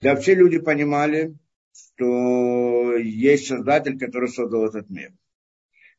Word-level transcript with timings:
Да, 0.00 0.14
все 0.14 0.34
люди 0.34 0.58
понимали, 0.58 1.34
что 1.72 2.94
есть 2.96 3.48
Создатель, 3.48 3.98
который 3.98 4.28
создал 4.28 4.66
этот 4.66 4.88
мир. 4.90 5.12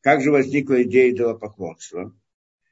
Как 0.00 0.22
же 0.22 0.30
возникла 0.30 0.82
идея 0.82 1.10
идолопоклонства? 1.10 2.14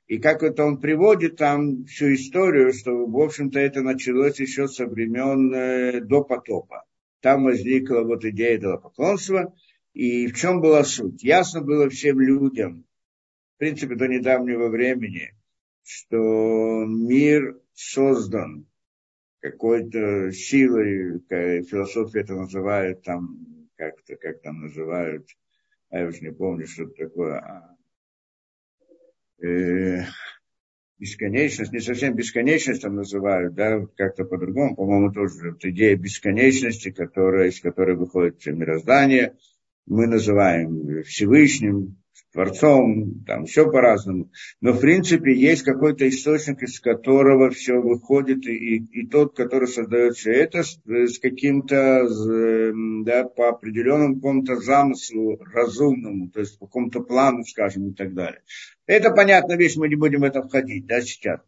И 0.06 0.18
как 0.18 0.42
это 0.42 0.64
он 0.64 0.80
приводит 0.80 1.36
там 1.36 1.84
всю 1.84 2.14
историю, 2.14 2.72
что, 2.72 3.06
в 3.06 3.20
общем-то, 3.20 3.58
это 3.58 3.82
началось 3.82 4.40
еще 4.40 4.66
со 4.66 4.86
времен 4.86 5.52
э, 5.52 6.00
до 6.00 6.24
потопа. 6.24 6.84
Там 7.20 7.44
возникла 7.44 8.00
вот 8.00 8.24
идея 8.24 8.56
идолопоклонства. 8.56 9.54
И 9.92 10.28
в 10.28 10.34
чем 10.34 10.62
была 10.62 10.84
суть? 10.84 11.22
Ясно 11.22 11.60
было 11.60 11.90
всем 11.90 12.20
людям, 12.20 12.86
в 13.56 13.58
принципе, 13.58 13.96
до 13.96 14.08
недавнего 14.08 14.68
времени, 14.68 15.34
что 15.82 16.86
мир 16.86 17.60
создан 17.74 18.66
какой-то 19.40 20.30
силой, 20.32 21.20
философия 21.28 22.20
это 22.20 22.34
называют 22.34 23.02
там, 23.02 23.68
как-то, 23.76 24.16
как 24.16 24.40
там 24.42 24.60
называют, 24.60 25.26
а 25.90 26.00
я 26.00 26.06
уж 26.06 26.20
не 26.20 26.32
помню, 26.32 26.66
что 26.66 26.84
это 26.84 26.94
такое, 26.94 27.38
а, 27.38 27.76
э, 29.46 30.04
бесконечность, 30.98 31.72
не 31.72 31.80
совсем 31.80 32.14
бесконечность 32.14 32.82
там 32.82 32.96
называют, 32.96 33.54
да, 33.54 33.86
как-то 33.96 34.24
по-другому, 34.24 34.74
по-моему, 34.74 35.12
тоже 35.12 35.52
вот 35.52 35.64
идея 35.64 35.96
бесконечности, 35.96 36.90
которая, 36.90 37.48
из 37.48 37.60
которой 37.60 37.96
выходит 37.96 38.44
мироздание, 38.46 39.36
мы 39.86 40.06
называем 40.06 41.02
Всевышним, 41.04 41.96
Творцом, 42.32 43.24
там 43.26 43.46
все 43.46 43.70
по-разному. 43.70 44.30
Но 44.60 44.72
в 44.72 44.80
принципе 44.80 45.34
есть 45.34 45.62
какой-то 45.62 46.06
источник, 46.08 46.62
из 46.62 46.78
которого 46.78 47.50
все 47.50 47.80
выходит, 47.80 48.46
и, 48.46 48.76
и 48.76 49.06
тот, 49.06 49.34
который 49.34 49.66
создает 49.66 50.16
все 50.16 50.32
это 50.32 50.62
с, 50.62 50.78
с 50.84 51.18
каким-то, 51.18 52.06
да, 53.04 53.24
по 53.24 53.48
определенному 53.48 54.16
какому-то 54.16 54.56
замыслу 54.56 55.38
разумному, 55.52 56.30
то 56.30 56.40
есть 56.40 56.58
по 56.58 56.66
какому-то 56.66 57.00
плану, 57.00 57.44
скажем, 57.44 57.88
и 57.88 57.94
так 57.94 58.12
далее. 58.12 58.42
Это 58.86 59.10
понятная 59.10 59.56
вещь, 59.56 59.76
мы 59.76 59.88
не 59.88 59.96
будем 59.96 60.20
в 60.20 60.24
это 60.24 60.42
входить, 60.42 60.86
да, 60.86 61.00
сейчас. 61.00 61.40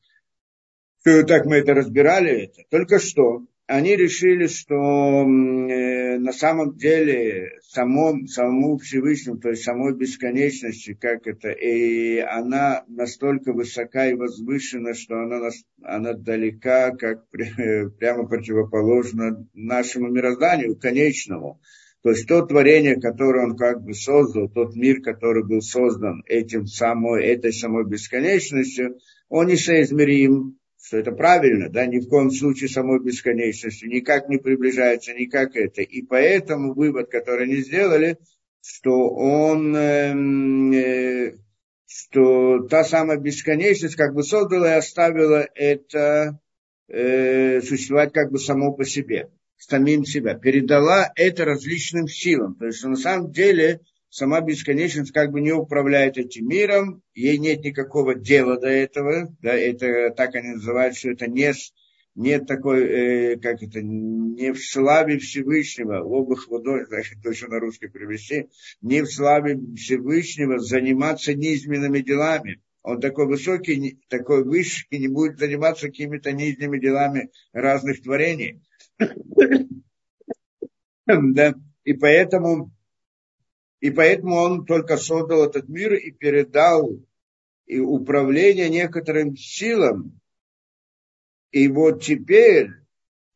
Так 1.05 1.47
мы 1.47 1.57
это 1.57 1.75
разбирали, 1.75 2.45
это. 2.45 2.63
Только 2.71 2.99
что 2.99 3.47
они 3.71 3.95
решили, 3.95 4.49
что 4.49 4.75
э, 4.75 6.19
на 6.19 6.33
самом 6.33 6.77
деле 6.77 7.53
самом, 7.63 8.27
самому 8.27 8.79
Всевышнему, 8.79 9.39
то 9.39 9.51
есть 9.51 9.63
самой 9.63 9.95
бесконечности, 9.95 10.95
как 10.95 11.29
это, 11.29 11.51
и 11.51 12.19
она 12.19 12.83
настолько 12.89 13.53
высока 13.53 14.09
и 14.09 14.15
возвышена, 14.15 14.95
что 14.95 15.21
она, 15.21 15.51
она 15.85 16.15
далека, 16.15 16.91
как 16.97 17.29
прямо 17.31 18.27
противоположна 18.27 19.47
нашему 19.55 20.09
мирозданию, 20.09 20.77
конечному. 20.77 21.61
То 22.03 22.11
есть 22.11 22.27
то 22.27 22.43
творение, 22.43 23.01
которое 23.01 23.45
он 23.45 23.57
как 23.57 23.85
бы 23.85 23.95
создал, 23.95 24.49
тот 24.49 24.75
мир, 24.75 25.01
который 25.01 25.47
был 25.47 25.61
создан 25.61 26.25
этим 26.27 26.67
самой, 26.67 27.25
этой 27.27 27.53
самой 27.53 27.87
бесконечностью, 27.87 28.99
он 29.29 29.47
несоизмерим 29.47 30.59
что 30.83 30.97
это 30.97 31.13
правильно, 31.13 31.69
да, 31.69 31.87
ни 31.87 31.99
в 31.99 32.09
коем 32.09 32.31
случае 32.31 32.69
самой 32.69 33.01
бесконечности, 33.01 33.85
никак 33.85 34.29
не 34.29 34.39
приближается, 34.39 35.13
никак 35.13 35.55
это. 35.55 35.83
И 35.83 36.03
поэтому 36.03 36.75
вывод, 36.75 37.11
который 37.11 37.45
они 37.45 37.57
сделали, 37.57 38.19
что 38.63 39.11
он, 39.11 39.77
эм, 39.77 40.73
э, 40.73 41.35
что 41.87 42.61
та 42.69 42.85
самая 42.85 43.19
бесконечность 43.19 43.97
как 43.97 44.15
бы 44.15 44.23
создала 44.23 44.75
и 44.75 44.79
оставила 44.79 45.47
это 45.55 46.39
э, 46.89 47.61
существовать 47.61 48.13
как 48.13 48.31
бы 48.31 48.39
само 48.39 48.73
по 48.73 48.85
себе, 48.85 49.29
самим 49.59 50.05
себя, 50.05 50.35
передала 50.35 51.13
это 51.15 51.45
различным 51.45 52.09
силам. 52.09 52.55
То 52.55 52.67
есть, 52.67 52.83
на 52.85 52.97
самом 52.97 53.33
деле 53.33 53.81
сама 54.11 54.41
бесконечность 54.41 55.13
как 55.13 55.31
бы 55.31 55.41
не 55.41 55.53
управляет 55.53 56.19
этим 56.19 56.49
миром, 56.49 57.03
ей 57.15 57.39
нет 57.39 57.65
никакого 57.65 58.15
дела 58.15 58.59
до 58.59 58.69
этого, 58.69 59.35
да, 59.41 59.55
это 59.55 60.11
так 60.11 60.35
они 60.35 60.51
называют, 60.51 60.97
что 60.97 61.11
это 61.11 61.29
не, 61.29 61.53
нет 62.17 62.47
такой, 62.47 62.85
э, 62.85 63.37
как 63.39 63.63
это, 63.63 63.81
не 63.81 64.53
в 64.53 64.59
славе 64.63 65.19
Всевышнего, 65.19 65.99
обых 65.99 66.49
водой, 66.49 66.85
значит, 66.87 67.23
точно 67.23 67.49
на 67.49 67.61
русский 67.61 67.87
привести, 67.87 68.49
не 68.83 69.03
в 69.03 69.07
славе 69.07 69.59
Всевышнего 69.77 70.59
заниматься 70.59 71.33
низменными 71.35 72.01
делами. 72.01 72.61
Он 72.83 72.99
такой 73.01 73.27
высокий, 73.27 74.01
такой 74.09 74.43
высший, 74.43 74.87
и 74.91 74.99
не 74.99 75.09
будет 75.09 75.39
заниматься 75.39 75.87
какими-то 75.87 76.33
низменными 76.33 76.81
делами 76.81 77.31
разных 77.53 78.03
творений. 78.03 78.63
Да, 81.07 81.55
и 81.83 81.93
поэтому 81.95 82.71
и 83.81 83.91
поэтому 83.91 84.37
он 84.37 84.67
только 84.67 84.97
создал 84.97 85.45
этот 85.45 85.69
мир 85.69 85.95
и 85.95 86.11
передал 86.11 87.01
и 87.67 87.79
управление 87.79 88.69
некоторым 88.69 89.37
силам. 89.37 90.21
И 91.51 91.69
вот 91.69 92.03
теперь 92.03 92.69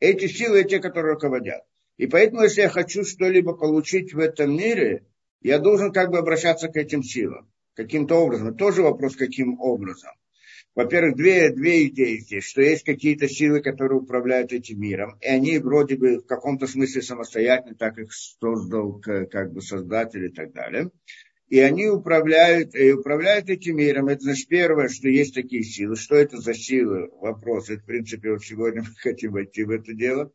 эти 0.01 0.27
силы, 0.27 0.65
те, 0.65 0.81
которые 0.81 1.15
руководят. 1.15 1.63
И 1.97 2.07
поэтому, 2.07 2.43
если 2.43 2.63
я 2.63 2.69
хочу 2.69 3.05
что-либо 3.05 3.55
получить 3.55 4.13
в 4.13 4.19
этом 4.19 4.57
мире, 4.57 5.07
я 5.41 5.59
должен 5.59 5.93
как 5.93 6.11
бы 6.11 6.19
обращаться 6.19 6.69
к 6.69 6.77
этим 6.77 7.03
силам. 7.03 7.51
Каким-то 7.75 8.17
образом. 8.17 8.57
Тоже 8.57 8.83
вопрос, 8.83 9.17
каким 9.17 9.61
образом. 9.61 10.13
Во-первых, 10.75 11.17
две, 11.17 11.51
две 11.51 11.87
идеи 11.87 12.19
здесь, 12.19 12.45
что 12.45 12.61
есть 12.61 12.85
какие-то 12.85 13.29
силы, 13.29 13.61
которые 13.61 14.01
управляют 14.01 14.53
этим 14.53 14.81
миром, 14.81 15.17
и 15.21 15.27
они 15.27 15.59
вроде 15.59 15.97
бы 15.97 16.19
в 16.19 16.27
каком-то 16.27 16.67
смысле 16.67 17.01
самостоятельны, 17.01 17.77
так 17.77 17.97
их 17.99 18.13
создал 18.13 19.01
как 19.01 19.53
бы 19.53 19.61
создатель 19.61 20.27
и 20.27 20.31
так 20.31 20.53
далее. 20.53 20.91
И 21.49 21.61
они 21.61 21.87
управляют, 21.87 22.75
и 22.75 22.93
управляют 22.93 23.49
этим 23.49 23.77
миром. 23.77 24.09
Это 24.09 24.23
значит 24.23 24.49
первое, 24.49 24.89
что 24.89 25.09
есть 25.09 25.35
такие 25.35 25.63
силы. 25.63 25.95
Что 25.95 26.17
это 26.17 26.39
за 26.39 26.55
силы? 26.55 27.11
Вопрос. 27.21 27.71
Это, 27.71 27.83
в 27.83 27.87
принципе, 27.87 28.33
вот 28.33 28.43
сегодня 28.43 28.83
мы 28.89 28.95
хотим 28.97 29.33
войти 29.33 29.63
в 29.63 29.71
это 29.71 29.93
дело. 29.93 30.33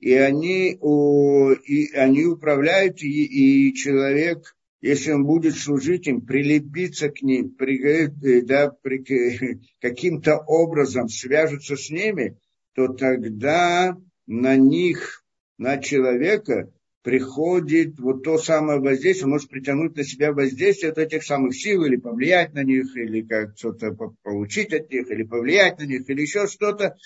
И 0.00 0.12
они, 0.12 0.72
и 0.72 1.92
они 1.94 2.24
управляют, 2.26 3.02
и, 3.02 3.68
и 3.68 3.74
человек 3.74 4.57
если 4.80 5.10
он 5.10 5.24
будет 5.24 5.56
служить 5.56 6.06
им, 6.06 6.20
прилепиться 6.20 7.08
к 7.10 7.22
ним, 7.22 7.50
при, 7.50 7.82
э, 7.82 8.42
да, 8.42 8.70
при, 8.70 9.58
каким-то 9.80 10.38
образом 10.38 11.08
свяжется 11.08 11.76
с 11.76 11.90
ними, 11.90 12.38
то 12.74 12.88
тогда 12.88 13.96
на 14.26 14.56
них, 14.56 15.24
на 15.58 15.78
человека 15.78 16.70
приходит 17.02 17.98
вот 17.98 18.22
то 18.22 18.38
самое 18.38 18.80
воздействие, 18.80 19.24
он 19.24 19.30
может 19.32 19.48
притянуть 19.48 19.96
на 19.96 20.04
себя 20.04 20.32
воздействие 20.32 20.92
от 20.92 20.98
этих 20.98 21.24
самых 21.24 21.54
сил, 21.56 21.84
или 21.84 21.96
повлиять 21.96 22.54
на 22.54 22.62
них, 22.62 22.94
или 22.96 23.22
как 23.22 23.56
что-то 23.56 23.92
получить 24.22 24.72
от 24.72 24.90
них, 24.90 25.10
или 25.10 25.22
повлиять 25.22 25.78
на 25.78 25.84
них, 25.84 26.08
или 26.08 26.20
еще 26.20 26.46
что-то. 26.46 26.96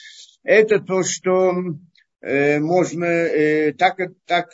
Это 0.43 0.81
то, 0.81 1.05
что 1.05 1.55
э, 2.21 2.59
можно 2.59 3.05
э, 3.05 3.73
так, 3.75 3.99
так 4.27 4.51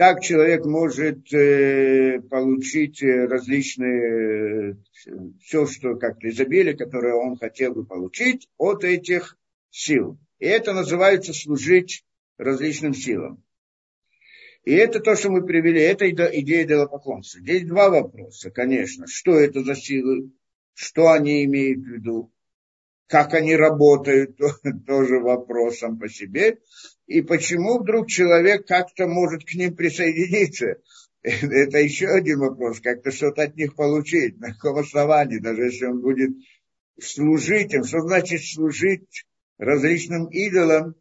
так 0.00 0.22
человек 0.22 0.64
может 0.64 1.30
э, 1.34 2.22
получить 2.22 3.02
э, 3.02 3.26
различные, 3.26 4.72
э, 4.72 5.10
все, 5.42 5.66
что 5.66 5.96
как-то 5.96 6.30
изобилие, 6.30 6.74
которое 6.74 7.12
он 7.12 7.36
хотел 7.36 7.74
бы 7.74 7.84
получить 7.84 8.48
от 8.56 8.82
этих 8.82 9.36
сил. 9.68 10.18
И 10.38 10.46
это 10.46 10.72
называется 10.72 11.34
служить 11.34 12.06
различным 12.38 12.94
силам. 12.94 13.44
И 14.64 14.72
это 14.72 15.00
то, 15.00 15.14
что 15.16 15.30
мы 15.30 15.44
привели, 15.44 15.82
это 15.82 16.06
идея 16.08 16.64
идолопоклонства. 16.64 17.38
Здесь 17.42 17.68
два 17.68 17.90
вопроса, 17.90 18.50
конечно. 18.50 19.06
Что 19.06 19.32
это 19.32 19.62
за 19.62 19.74
силы? 19.74 20.30
Что 20.72 21.10
они 21.12 21.44
имеют 21.44 21.80
в 21.80 21.88
виду? 21.88 22.32
Как 23.06 23.34
они 23.34 23.54
работают, 23.54 24.38
тоже 24.86 25.18
вопросом 25.18 25.98
по 25.98 26.08
себе. 26.08 26.58
И 27.10 27.22
почему 27.22 27.80
вдруг 27.80 28.06
человек 28.06 28.68
как-то 28.68 29.08
может 29.08 29.44
к 29.44 29.52
ним 29.54 29.74
присоединиться? 29.74 30.76
Это 31.22 31.78
еще 31.78 32.06
один 32.06 32.38
вопрос, 32.38 32.78
как-то 32.78 33.10
что-то 33.10 33.42
от 33.42 33.56
них 33.56 33.74
получить, 33.74 34.38
на 34.38 34.54
каком 34.54 34.78
основании, 34.78 35.38
даже 35.38 35.64
если 35.64 35.86
он 35.86 36.02
будет 36.02 36.30
служить 37.00 37.74
им. 37.74 37.82
Что 37.82 38.02
значит 38.02 38.44
служить 38.44 39.26
различным 39.58 40.26
идолам, 40.26 40.94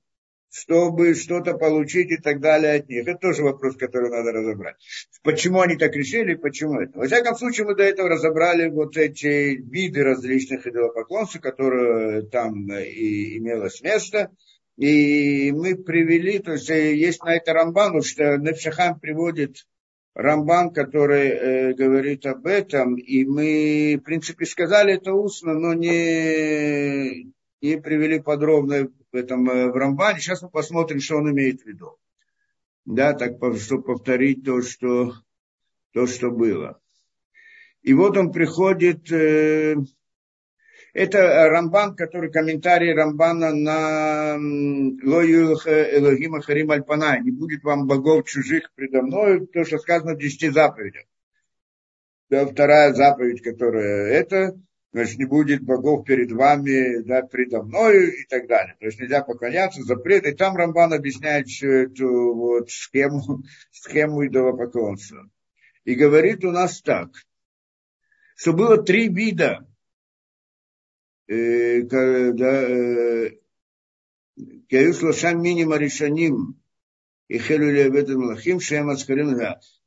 чтобы 0.50 1.14
что-то 1.14 1.54
получить 1.54 2.10
и 2.10 2.18
так 2.18 2.40
далее 2.40 2.80
от 2.80 2.90
них. 2.90 3.08
Это 3.08 3.20
тоже 3.20 3.44
вопрос, 3.44 3.76
который 3.76 4.10
надо 4.10 4.32
разобрать. 4.32 4.78
Почему 5.22 5.62
они 5.62 5.78
так 5.78 5.94
решили, 5.96 6.34
почему 6.34 6.80
это. 6.80 6.98
Во 6.98 7.06
всяком 7.06 7.36
случае, 7.36 7.68
мы 7.68 7.76
до 7.76 7.84
этого 7.84 8.10
разобрали 8.10 8.68
вот 8.68 8.98
эти 8.98 9.62
виды 9.62 10.04
различных 10.04 10.66
идолопоклонств, 10.66 11.40
которые 11.40 12.24
там 12.24 12.74
и 12.74 13.38
имелось 13.38 13.84
место. 13.84 14.32
И 14.80 15.52
мы 15.52 15.76
привели, 15.76 16.40
то 16.40 16.54
есть 16.54 16.70
э, 16.70 16.96
есть 16.96 17.22
на 17.22 17.36
это 17.36 17.52
Рамбан, 17.52 18.02
что 18.02 18.38
Непшахам 18.38 18.98
приводит 18.98 19.68
Рамбан, 20.14 20.72
который 20.72 21.28
э, 21.28 21.74
говорит 21.74 22.26
об 22.26 22.48
этом, 22.48 22.96
и 22.96 23.26
мы, 23.26 23.98
в 24.00 24.06
принципе, 24.06 24.46
сказали 24.46 24.94
это 24.94 25.12
устно, 25.12 25.54
но 25.54 25.74
не, 25.74 27.34
и 27.60 27.76
привели 27.76 28.22
подробно 28.22 28.88
в 29.12 29.16
этом 29.18 29.50
э, 29.50 29.70
в 29.70 29.76
Рамбане. 29.76 30.20
Сейчас 30.22 30.44
мы 30.44 30.50
посмотрим, 30.50 31.02
что 31.02 31.18
он 31.18 31.30
имеет 31.30 31.62
в 31.62 31.66
виду. 31.66 31.98
Да, 32.86 33.12
так, 33.12 33.34
чтобы 33.58 33.84
повторить 33.84 34.46
то, 34.46 34.62
что, 34.62 35.14
то, 35.92 36.08
что 36.08 36.32
было. 36.32 36.80
И 37.82 37.94
вот 37.94 38.16
он 38.16 38.32
приходит, 38.32 39.12
э, 39.12 39.76
это 41.00 41.50
Рамбан, 41.50 41.96
который 41.96 42.30
комментарий 42.30 42.94
Рамбана 42.94 43.54
на 43.54 44.36
Лою 44.36 45.54
Элогима 45.56 46.42
Харим 46.42 46.72
Альпана. 46.72 47.20
Не 47.22 47.32
будет 47.32 47.64
вам 47.64 47.88
богов 47.88 48.28
чужих 48.28 48.70
предо 48.76 49.02
мной, 49.02 49.48
то, 49.48 49.64
что 49.64 49.78
сказано 49.78 50.16
в 50.16 50.20
десяти 50.20 50.50
заповедях. 50.50 51.06
Да, 52.30 52.46
вторая 52.46 52.92
заповедь, 52.92 53.42
которая 53.42 54.08
это, 54.08 54.60
значит, 54.92 55.20
не 55.20 55.26
будет 55.26 55.64
богов 55.64 56.06
перед 56.06 56.34
вами, 56.34 57.02
да, 57.04 57.22
предо 57.22 57.64
мною 57.64 58.14
и 58.14 58.26
так 58.26 58.48
далее. 58.48 58.76
То 58.82 58.88
есть 58.88 59.00
нельзя 59.00 59.22
поклоняться, 59.24 59.82
запрет. 59.84 60.26
И 60.26 60.34
там 60.34 60.58
Рамбан 60.58 60.92
объясняет 60.92 61.48
всю 61.48 61.70
эту 61.70 62.34
вот 62.36 62.70
схему, 62.70 63.42
схему 63.72 64.28
идолопоклонства. 64.28 65.30
И 65.86 65.96
говорит 65.96 66.44
у 66.44 66.52
нас 66.52 66.82
так, 66.82 67.10
что 68.36 68.52
было 68.52 68.84
три 68.84 69.08
вида 69.08 69.66
Каю 71.30 73.30
Шлошам 74.94 75.44
Минима 75.44 75.78
Решаним 75.78 76.60
и 77.28 77.38
Хелюли 77.38 77.82
Абетен 77.82 78.20
Малахим 78.20 78.60
Шем 78.60 78.90
Ацхарим 78.90 79.38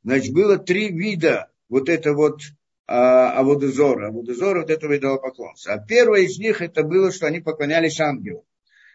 Значит, 0.03 0.33
было 0.33 0.57
три 0.57 0.89
вида 0.89 1.51
вот 1.67 1.89
это 1.89 2.13
вот 2.13 2.39
а, 2.87 3.37
Аводозора. 3.39 4.07
Аводозора 4.07 4.61
вот 4.61 4.69
этого 4.69 4.97
идолопоклонства. 4.97 5.73
А 5.73 5.85
первое 5.85 6.21
из 6.21 6.37
них 6.37 6.61
это 6.61 6.83
было, 6.83 7.11
что 7.11 7.27
они 7.27 7.41
поклонялись 7.41 7.99
ангелу. 7.99 8.47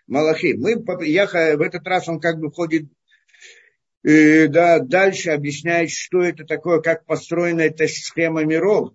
Малахи. 0.06 0.54
Мы, 0.54 0.82
я, 1.06 1.26
в 1.26 1.60
этот 1.60 1.86
раз 1.86 2.08
он 2.08 2.18
как 2.18 2.38
бы 2.38 2.50
входит 2.50 2.86
и, 4.02 4.46
да, 4.46 4.78
дальше 4.78 5.30
объясняет, 5.30 5.90
что 5.90 6.22
это 6.22 6.44
такое, 6.44 6.80
как 6.80 7.04
построена 7.04 7.62
эта 7.62 7.86
схема 7.88 8.44
миров 8.44 8.94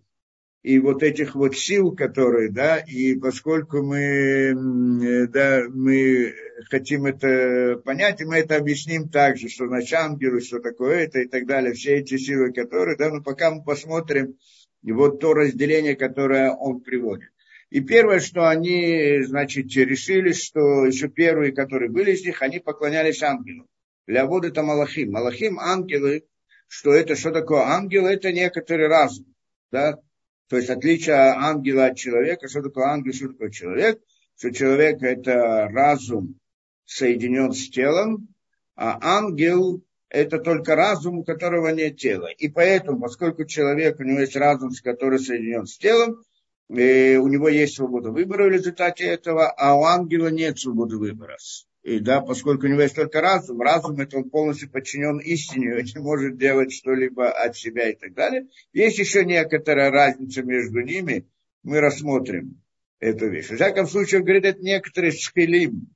и 0.64 0.80
вот 0.80 1.04
этих 1.04 1.36
вот 1.36 1.58
сил, 1.58 1.92
которые, 1.92 2.50
да, 2.50 2.78
и 2.78 3.16
поскольку 3.16 3.84
мы, 3.84 5.28
да, 5.28 5.64
мы 5.70 6.34
хотим 6.70 7.06
это 7.06 7.82
понять, 7.84 8.22
и 8.22 8.26
мы 8.26 8.38
это 8.38 8.56
объясним 8.56 9.10
также, 9.10 9.50
что 9.50 9.68
значит 9.68 9.94
ангелы, 9.94 10.40
что 10.40 10.60
такое 10.60 11.04
это 11.04 11.20
и 11.20 11.28
так 11.28 11.46
далее, 11.46 11.74
все 11.74 11.98
эти 11.98 12.18
силы, 12.18 12.54
которые, 12.54 12.96
да, 12.96 13.12
но 13.12 13.22
пока 13.22 13.52
мы 13.52 13.62
посмотрим 13.62 14.38
вот 14.82 15.20
то 15.20 15.34
разделение, 15.34 15.98
которое 15.98 16.52
он 16.52 16.80
приводит. 16.80 17.30
И 17.70 17.82
первое, 17.82 18.20
что 18.20 18.48
они, 18.48 19.22
значит, 19.24 19.66
решили, 19.76 20.32
что 20.32 20.86
еще 20.86 21.10
первые, 21.10 21.52
которые 21.52 21.92
были 21.92 22.12
из 22.12 22.24
них, 22.24 22.42
они 22.42 22.60
поклонялись 22.60 23.22
ангелу. 23.22 23.68
Для 24.08 24.26
воды 24.26 24.50
это 24.50 24.64
Малахим. 24.64 25.12
Малахим, 25.12 25.60
ангелы, 25.60 26.24
что 26.68 26.94
это, 26.94 27.16
что 27.16 27.32
такое 27.32 27.64
ангел, 27.64 28.06
это 28.06 28.32
некоторый 28.32 28.88
разум, 28.88 29.26
да, 29.72 30.00
то 30.50 30.58
есть 30.58 30.70
отличие 30.70 31.16
ангела 31.16 31.88
от 31.88 31.98
человека, 31.98 32.48
что 32.48 32.62
такое 32.62 32.86
ангел, 32.86 33.14
что 33.14 33.30
такое 33.30 33.50
человек, 33.50 34.02
что 34.38 34.52
человек 34.52 35.02
это 35.02 35.70
разум 35.72 36.40
соединен 36.86 37.54
с 37.54 37.70
телом, 37.70 38.28
а 38.76 39.00
ангел 39.02 39.84
это 40.10 40.38
только 40.40 40.76
разум, 40.76 41.20
у 41.20 41.24
которого 41.24 41.70
нет 41.70 41.98
тела. 41.98 42.28
И 42.28 42.48
поэтому, 42.48 43.00
поскольку 43.00 43.46
человек, 43.46 44.00
у 44.00 44.04
него 44.04 44.20
есть 44.20 44.36
разум, 44.36 44.72
который 44.84 45.20
соединен 45.20 45.66
с 45.66 45.78
телом, 45.78 46.22
и 46.70 47.18
у 47.18 47.28
него 47.28 47.50
есть 47.50 47.76
свобода 47.76 48.12
выбора 48.12 48.46
в 48.46 48.52
результате 48.52 49.06
этого, 49.06 49.50
а 49.50 49.76
у 49.76 49.84
ангела 49.84 50.28
нет 50.28 50.60
свободы 50.60 50.98
выбора. 50.98 51.38
И 51.84 52.00
да, 52.00 52.22
поскольку 52.22 52.66
у 52.66 52.70
него 52.70 52.82
есть 52.82 52.96
только 52.96 53.20
разум, 53.20 53.62
разум 53.62 54.00
это 54.00 54.18
он 54.18 54.30
полностью 54.30 54.70
подчинен 54.70 55.20
истине, 55.20 55.76
он 55.76 55.84
не 55.84 56.00
может 56.00 56.38
делать 56.38 56.72
что-либо 56.72 57.30
от 57.30 57.58
себя 57.58 57.90
и 57.90 57.96
так 57.96 58.14
далее. 58.14 58.48
Есть 58.72 59.00
еще 59.00 59.26
некоторая 59.26 59.92
разница 59.92 60.44
между 60.44 60.80
ними, 60.80 61.28
мы 61.62 61.82
рассмотрим 61.82 62.62
эту 63.02 63.28
вещь. 63.28 63.50
В 63.50 63.56
всяком 63.56 63.88
случае, 63.88 64.20
он 64.20 64.26
говорит, 64.26 64.46
это 64.46 64.62
некоторые 64.62 65.12
шхилим, 65.12 65.90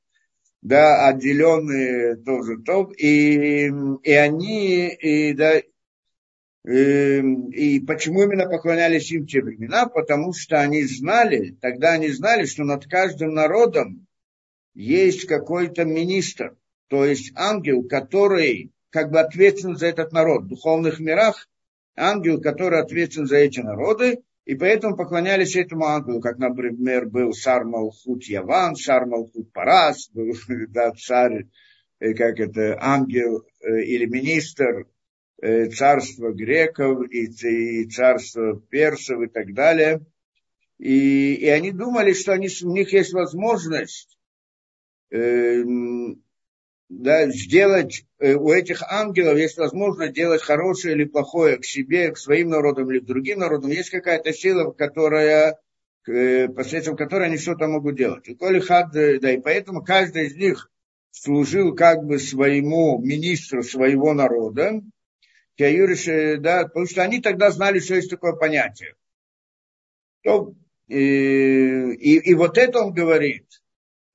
да, 0.62 1.08
отделенные 1.08 2.18
тоже 2.18 2.58
то, 2.58 2.92
и, 2.92 3.70
и 4.04 4.12
они, 4.12 4.90
и, 4.90 5.34
да, 5.34 5.62
и, 6.68 7.22
и 7.54 7.80
почему 7.80 8.24
именно 8.24 8.50
поклонялись 8.50 9.10
им 9.12 9.26
те 9.26 9.42
времена? 9.42 9.86
Потому 9.86 10.34
что 10.34 10.60
они 10.60 10.84
знали, 10.84 11.58
тогда 11.62 11.94
они 11.94 12.10
знали, 12.10 12.44
что 12.44 12.66
над 12.66 12.88
каждым 12.88 13.34
народом 13.34 14.07
есть 14.78 15.26
какой-то 15.26 15.86
министр, 15.86 16.56
то 16.88 17.04
есть 17.04 17.32
ангел, 17.36 17.84
который 17.84 18.72
как 18.92 19.10
бы 19.10 19.20
ответственен 19.20 19.76
за 19.76 19.88
этот 19.88 20.14
народ. 20.14 20.44
В 20.44 20.50
духовных 20.50 21.00
мирах 21.00 21.50
ангел, 21.96 22.40
который 22.40 22.80
ответственен 22.80 23.26
за 23.26 23.38
эти 23.38 23.60
народы, 23.60 24.20
и 24.46 24.54
поэтому 24.54 24.96
поклонялись 24.96 25.56
этому 25.56 25.86
ангелу, 25.86 26.22
как, 26.22 26.38
например, 26.38 27.08
был 27.10 27.34
Шар 27.34 27.66
Малхут 27.66 28.24
Яван, 28.26 28.76
Шар 28.76 29.08
Малхут 29.08 29.52
Парас, 29.52 30.12
был 30.14 30.36
да, 30.70 30.92
царь, 30.92 31.48
э, 32.00 32.14
как 32.14 32.40
это, 32.40 32.78
ангел 32.80 33.48
э, 33.60 33.82
или 33.82 34.06
министр 34.06 34.86
э, 35.42 35.72
царства 35.72 36.32
греков 36.34 37.04
и, 37.10 37.26
и 37.26 37.90
царства 37.90 38.62
персов 38.70 39.24
и 39.24 39.28
так 39.28 39.56
далее. 39.56 40.06
И, 40.78 41.34
и 41.34 41.48
они 41.48 41.72
думали, 41.72 42.14
что 42.14 42.34
они, 42.34 42.48
у 42.64 42.72
них 42.72 42.94
есть 42.94 43.14
возможность 43.14 44.17
да, 46.90 47.30
сделать, 47.30 48.06
э, 48.20 48.36
у 48.36 48.52
этих 48.52 48.82
ангелов 48.84 49.38
есть 49.38 49.58
возможность 49.58 50.14
делать 50.14 50.42
хорошее 50.42 50.96
или 50.96 51.04
плохое 51.04 51.58
к 51.58 51.66
себе, 51.66 52.12
к 52.12 52.18
своим 52.18 52.50
народам 52.50 52.90
или 52.92 53.00
к 53.00 53.06
другим 53.06 53.40
народам. 53.40 53.72
Есть 53.72 53.90
какая-то 53.90 54.34
сила, 54.34 54.72
которая, 54.72 55.60
э, 56.08 56.48
посредством 56.48 56.96
которой 56.96 57.28
они 57.28 57.38
что-то 57.38 57.68
могут 57.68 57.96
делать. 57.96 58.28
И, 58.28 58.36
коли 58.36 58.60
хад, 58.60 58.96
э, 58.96 59.20
да, 59.20 59.32
и 59.34 59.42
поэтому 59.42 59.84
каждый 59.84 60.28
из 60.28 60.36
них 60.36 60.72
служил 61.12 61.76
как 61.76 62.04
бы 62.06 62.20
своему 62.20 63.00
министру 63.00 63.64
своего 63.64 64.14
народа, 64.14 64.82
э, 65.58 66.38
да, 66.38 66.64
потому 66.68 66.86
что 66.86 67.04
они 67.04 67.20
тогда 67.22 67.52
знали, 67.52 67.80
что 67.80 67.96
есть 67.96 68.10
такое 68.10 68.34
понятие. 68.34 68.96
То, 70.24 70.54
и, 70.88 70.96
и, 70.96 72.32
и 72.32 72.34
вот 72.34 72.58
это 72.58 72.80
он 72.80 72.94
говорит– 72.94 73.46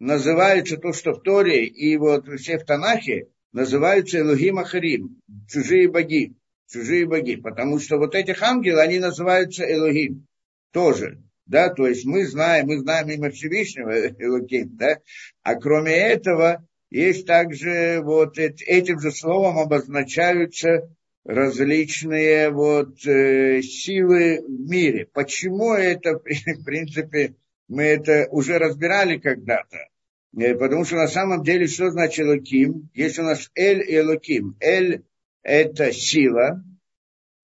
называется 0.03 0.79
то, 0.79 0.93
что 0.93 1.13
в 1.13 1.23
Торе 1.23 1.65
и 1.65 1.97
вот 1.97 2.27
все 2.41 2.59
в 2.59 2.65
Танахе, 2.65 3.29
называются 3.53 4.19
Элухим 4.19 4.59
Ахарим, 4.59 5.21
чужие 5.49 5.89
боги, 5.89 6.35
чужие 6.69 7.07
боги, 7.07 7.37
потому 7.37 7.79
что 7.79 7.99
вот 7.99 8.17
этих 8.17 8.43
ангелов, 8.43 8.81
они 8.81 8.99
называются 8.99 9.65
Элухим 9.65 10.27
тоже, 10.73 11.23
да, 11.47 11.69
то 11.69 11.87
есть 11.87 12.05
мы 12.05 12.27
знаем, 12.27 12.67
мы 12.67 12.79
знаем 12.79 13.11
имя 13.11 13.31
Всевышнего 13.31 14.09
Элухим, 14.19 14.77
да, 14.77 14.99
а 15.45 15.55
кроме 15.55 15.93
этого 15.93 16.67
есть 16.91 17.25
также 17.25 18.01
вот 18.03 18.39
этим 18.39 18.99
же 18.99 19.13
словом 19.13 19.59
обозначаются 19.59 20.91
различные 21.25 22.51
вот 22.51 23.07
э, 23.07 23.63
силы 23.63 24.41
в 24.45 24.69
мире. 24.69 25.07
Почему 25.13 25.75
это, 25.75 26.19
в 26.19 26.65
принципе, 26.65 27.37
мы 27.69 27.85
это 27.85 28.27
уже 28.31 28.59
разбирали 28.59 29.19
когда-то. 29.19 29.92
Э, 30.37 30.55
потому 30.55 30.85
что 30.85 30.97
на 30.97 31.09
самом 31.09 31.43
деле, 31.43 31.67
что 31.67 31.91
значит 31.91 32.25
Элоким? 32.25 32.89
Есть 32.95 33.19
у 33.19 33.23
нас 33.23 33.51
Эль 33.55 33.83
и 33.83 33.97
Элоким. 33.97 34.57
Эль– 34.61 35.05
это 35.43 35.93
сила, 35.93 36.65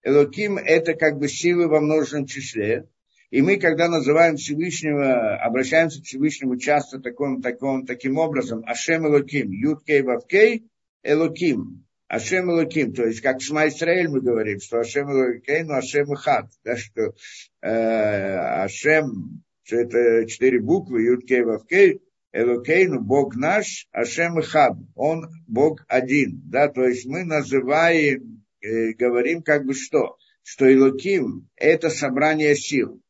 Элоким– 0.03 0.57
это 0.59 0.95
как 0.95 1.19
бы 1.19 1.29
силы 1.29 1.69
во 1.69 1.81
множественном 1.81 2.27
числе. 2.27 2.89
И 3.31 3.43
мы, 3.43 3.59
когда 3.59 3.89
называем 3.89 4.37
Всевышнего, 4.37 5.37
обращаемся 5.37 6.01
к 6.01 6.07
Всевышнему 6.07 6.57
часто 6.57 6.99
таком, 6.99 7.43
таком, 7.43 7.85
таким 7.85 8.17
образом, 8.17 8.65
Ашем 8.67 9.07
Элоким, 9.07 9.51
Юд 9.51 9.85
Кей 9.85 10.01
Вавкей, 10.01 10.67
Элоким, 11.03 11.85
Ашем 12.07 12.51
Элоким, 12.51 12.95
то 12.95 13.05
есть 13.05 13.21
как 13.21 13.43
Шма 13.43 13.69
Исраэль 13.69 14.09
мы 14.09 14.23
говорим, 14.23 14.61
что 14.61 14.81
Ашем 14.81 15.11
Элоким, 15.11 15.67
но 15.67 15.75
Ашем 15.75 16.15
Ихад, 16.15 16.47
да, 16.65 16.77
что 16.77 17.13
э, 17.61 18.37
Ашем, 18.65 19.43
что 19.63 19.77
это 19.77 20.27
четыре 20.27 20.61
буквы, 20.61 21.03
Юд 21.03 21.27
Кей 21.27 21.43
Вавкей, 21.43 22.01
Элокейну, 22.33 23.01
Бог 23.01 23.37
наш, 23.37 23.89
Ашем 23.93 24.41
Хаб, 24.43 24.79
Он 24.95 25.29
Бог 25.47 25.85
один. 25.89 26.43
Да? 26.45 26.69
То 26.69 26.87
есть 26.87 27.07
мы 27.07 27.25
называем, 27.25 28.45
э, 28.61 28.93
говорим 28.93 29.43
как 29.43 29.65
бы 29.65 29.75
что? 29.75 30.17
Что 30.43 30.73
Элоким– 30.73 31.49
это 31.57 31.91
собрание 31.91 32.55
сил. 32.55 33.03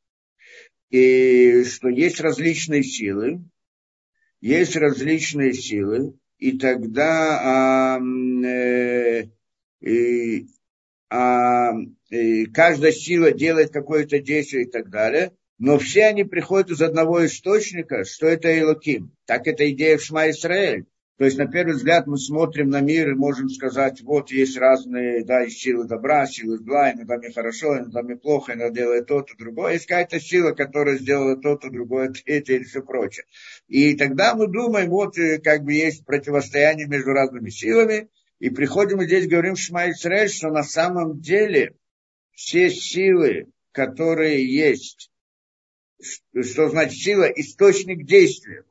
И 0.91 1.65
что 1.65 1.89
есть 1.89 2.21
различные 2.21 2.83
силы, 2.83 3.45
есть 4.41 4.77
различные 4.77 5.53
силы, 5.53 6.19
и 6.39 6.57
тогда 6.57 7.99
э, 8.01 9.25
и, 9.81 10.47
а, 11.11 11.73
и 12.11 12.47
каждая 12.47 12.93
сила 12.93 13.33
делает 13.33 13.73
какое-то 13.73 14.19
действие 14.21 14.65
и 14.65 14.71
так 14.71 14.91
далее. 14.91 15.33
Но 15.59 15.79
все 15.79 16.07
они 16.07 16.25
приходят 16.25 16.71
из 16.71 16.81
одного 16.81 17.27
источника, 17.27 18.05
что 18.05 18.27
это 18.27 18.57
Элоким. 18.59 19.13
Так 19.27 19.47
это 19.47 19.71
идея 19.71 19.99
в 19.99 20.03
Шма 20.03 20.31
Исраэль. 20.31 20.87
То 21.19 21.25
есть, 21.25 21.37
на 21.37 21.49
первый 21.49 21.75
взгляд, 21.75 22.07
мы 22.07 22.17
смотрим 22.17 22.71
на 22.71 22.81
мир 22.81 23.11
и 23.11 23.17
можем 23.17 23.49
сказать, 23.49 24.01
вот 24.03 24.31
есть 24.31 24.57
разные, 24.57 25.25
да, 25.25 25.41
есть 25.41 25.59
силы 25.59 25.85
добра, 25.85 26.27
силы 26.29 26.59
зла, 26.59 26.93
иногда 26.93 27.19
мне 27.19 27.33
хорошо, 27.33 27.77
иногда 27.77 28.05
мне 28.05 28.15
плохо, 28.15 28.53
иногда 28.53 28.71
делает 28.73 29.07
то-то, 29.07 29.37
другое. 29.37 29.73
Есть 29.73 29.87
какая-то 29.87 30.21
сила, 30.21 30.53
которая 30.53 30.97
сделала 30.97 31.37
то-то, 31.37 31.71
другое, 31.71 32.11
третье 32.25 32.59
и 32.59 32.63
все 32.63 32.83
прочее. 32.83 33.25
И 33.67 33.97
тогда 33.97 34.37
мы 34.37 34.47
думаем, 34.47 34.91
вот 34.91 35.19
э, 35.19 35.41
как 35.41 35.65
бы 35.65 35.73
есть 35.73 36.05
противостояние 36.07 36.87
между 36.87 37.11
разными 37.11 37.51
силами, 37.51 38.09
и 38.39 38.51
приходим 38.51 39.03
и 39.03 39.07
здесь 39.07 39.27
говорим 39.27 39.57
Шма 39.57 39.91
Исраэль, 39.91 40.29
что 40.29 40.51
на 40.51 40.63
самом 40.63 41.19
деле 41.21 41.75
все 42.31 42.71
силы, 42.71 43.49
которые 43.73 44.47
есть, 44.49 45.11
что 46.01 46.69
значит 46.69 46.99
сила, 46.99 47.25
источник 47.25 48.07
действия, 48.07 48.65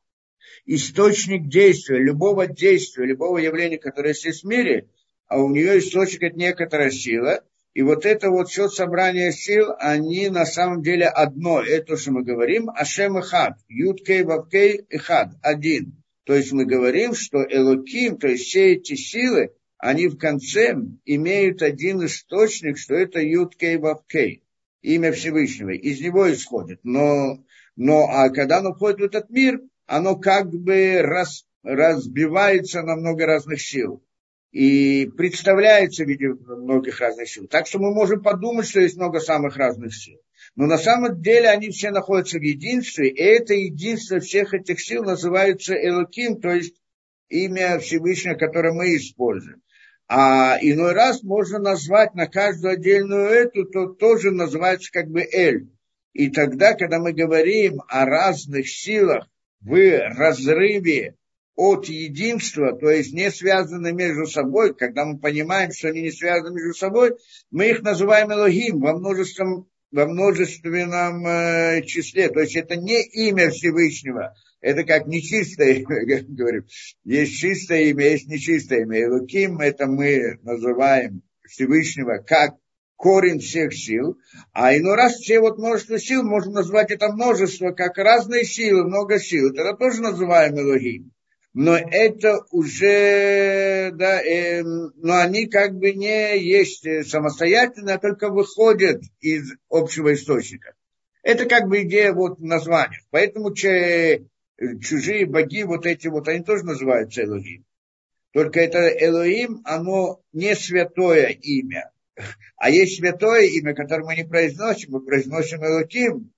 источник 0.66 1.48
действия, 1.48 2.00
любого 2.00 2.48
действия, 2.48 3.06
любого 3.06 3.38
явления, 3.38 3.78
которое 3.78 4.14
есть 4.14 4.44
в 4.44 4.48
мире, 4.48 4.90
а 5.28 5.42
у 5.42 5.50
нее 5.50 5.80
источник 5.80 6.24
это 6.24 6.38
некоторая 6.38 6.90
сила. 6.90 7.44
И 7.74 7.84
вот 7.84 8.06
это 8.06 8.32
вот 8.32 8.50
все 8.50 8.70
собрание 8.70 9.32
сил, 9.32 9.68
они 9.78 10.30
на 10.30 10.46
самом 10.46 10.82
деле 10.82 11.06
одно. 11.06 11.62
Это, 11.62 11.96
что 11.96 12.12
мы 12.12 12.24
говорим, 12.24 12.72
Ашем 12.72 13.20
и 13.20 13.22
Хад. 13.22 13.54
Юткей, 13.68 14.24
Вавкей 14.24 14.86
и 14.90 14.98
Хад. 14.98 15.34
Один. 15.44 16.04
То 16.26 16.34
есть 16.34 16.52
мы 16.52 16.66
говорим, 16.66 17.14
что 17.14 17.44
Элоким, 17.44 18.18
то 18.18 18.28
есть 18.28 18.46
все 18.46 18.74
эти 18.74 18.96
силы, 18.96 19.52
они 19.78 20.08
в 20.08 20.18
конце 20.18 20.76
имеют 21.06 21.62
один 21.62 22.04
источник, 22.04 22.80
что 22.80 22.96
это 22.96 23.22
Юткей, 23.22 23.78
Вавкей. 23.78 24.44
Имя 24.82 25.12
Всевышнего. 25.12 25.72
Из 25.72 26.02
него 26.02 26.32
исходит. 26.32 26.80
Но, 26.84 27.44
но 27.76 28.08
а 28.10 28.30
когда 28.30 28.60
оно 28.60 28.74
входит 28.74 29.00
в 29.00 29.04
этот 29.04 29.30
мир, 29.30 29.62
оно 29.86 30.16
как 30.16 30.50
бы 30.50 31.02
раз, 31.02 31.46
разбивается 31.64 32.82
на 32.84 32.96
много 32.96 33.26
разных 33.26 33.62
сил 33.62 34.04
и 34.52 35.10
представляется 35.18 36.04
в 36.04 36.08
виде 36.08 36.30
многих 36.30 37.00
разных 37.00 37.30
сил. 37.30 37.48
Так 37.48 37.68
что 37.68 37.80
мы 37.80 37.94
можем 37.94 38.22
подумать, 38.22 38.68
что 38.68 38.80
есть 38.80 38.98
много 38.98 39.20
самых 39.20 39.58
разных 39.58 39.96
сил. 39.96 40.20
Но 40.56 40.66
на 40.66 40.78
самом 40.78 41.22
деле 41.22 41.50
они 41.50 41.70
все 41.70 41.92
находятся 41.92 42.40
в 42.40 42.42
единстве, 42.42 43.10
и 43.10 43.22
это 43.22 43.54
единство 43.54 44.20
всех 44.20 44.54
этих 44.54 44.82
сил 44.82 45.04
называется 45.04 45.76
Элоким, 45.76 46.40
то 46.40 46.50
есть 46.50 46.76
имя 47.30 47.80
Всевышнего, 47.80 48.36
которое 48.36 48.74
мы 48.74 48.96
используем. 48.96 49.62
А 50.10 50.58
иной 50.62 50.94
раз 50.94 51.22
можно 51.24 51.60
назвать 51.60 52.16
на 52.16 52.28
каждую 52.28 52.74
отдельную 52.74 53.26
эту, 53.26 53.66
то 53.66 53.88
тоже 53.88 54.32
называется 54.32 54.92
как 54.92 55.10
бы 55.10 55.22
Эль. 55.22 55.68
И 56.14 56.30
тогда, 56.30 56.74
когда 56.74 57.00
мы 57.00 57.14
говорим 57.14 57.82
о 57.90 58.06
разных 58.06 58.70
силах, 58.70 59.28
в 59.62 60.00
разрыве 60.18 61.16
от 61.56 61.86
единства, 61.86 62.78
то 62.78 62.90
есть 62.90 63.14
не 63.14 63.32
связаны 63.32 63.92
между 63.92 64.28
собой, 64.28 64.76
когда 64.76 65.06
мы 65.06 65.18
понимаем, 65.18 65.72
что 65.72 65.90
они 65.90 66.04
не 66.04 66.12
связаны 66.12 66.54
между 66.54 66.74
собой, 66.74 67.18
мы 67.50 67.70
их 67.70 67.82
называем 67.82 68.32
Элогим 68.32 68.80
во 68.80 68.94
множественном, 68.94 69.68
во 69.92 70.06
множественном 70.06 71.26
э, 71.26 71.82
числе. 71.84 72.30
То 72.30 72.42
есть 72.42 72.56
это 72.56 72.76
не 72.76 73.02
имя 73.04 73.50
Всевышнего, 73.50 74.36
это 74.62 74.84
как 74.84 75.08
нечистое 75.08 75.74
имя, 75.80 76.24
говорим. 76.28 76.66
Есть 77.04 77.34
чистое 77.34 77.86
имя, 77.86 78.12
есть 78.12 78.28
нечистое 78.28 78.82
имя. 78.82 79.04
Элоким 79.04 79.60
это 79.60 79.88
мы 79.88 80.40
называем 80.44 81.22
Всевышнего 81.44 82.18
как 82.18 82.56
корень 82.96 83.40
всех 83.40 83.74
сил, 83.74 84.18
а 84.54 84.76
иной 84.76 84.96
раз 84.96 85.18
все 85.18 85.40
вот 85.40 85.58
множество 85.58 86.00
сил, 86.00 86.24
можно 86.24 86.52
назвать 86.52 86.92
это 86.92 87.10
множество, 87.10 87.72
как 87.72 87.98
разные 87.98 88.44
силы, 88.44 88.86
много 88.86 89.20
сил. 89.20 89.52
Это 89.54 89.78
тоже 89.78 90.02
называем 90.02 90.60
Элогим. 90.60 91.12
Но 91.54 91.76
это 91.76 92.40
уже, 92.52 93.92
да, 93.94 94.22
э, 94.22 94.62
но 94.64 95.18
они 95.18 95.48
как 95.48 95.76
бы 95.76 95.92
не 95.94 96.38
есть 96.40 96.86
самостоятельно, 97.10 97.96
а 97.96 98.00
только 98.00 98.30
выходят 98.30 99.02
из 99.22 99.54
общего 99.70 100.14
источника. 100.14 100.74
Это 101.24 101.46
как 101.46 101.68
бы 101.68 101.82
идея 101.82 102.14
вот 102.14 102.40
названия. 102.40 103.00
Поэтому 103.10 103.54
че, 103.54 104.28
чужие 104.82 105.26
боги, 105.26 105.64
вот 105.64 105.86
эти 105.86 106.08
вот, 106.08 106.28
они 106.28 106.44
тоже 106.44 106.64
называются 106.66 107.24
Элогим. 107.24 107.66
Только 108.34 108.60
это 108.60 108.88
Элоим, 108.88 109.62
оно 109.64 110.22
не 110.34 110.56
святое 110.56 111.28
имя, 111.28 111.92
а 112.56 112.70
есть 112.70 112.98
святое 112.98 113.46
имя, 113.46 113.74
которое 113.74 114.04
мы 114.04 114.16
не 114.16 114.26
произносим, 114.26 114.92
мы 114.92 115.02
произносим 115.02 115.64
Элоким, 115.64 116.32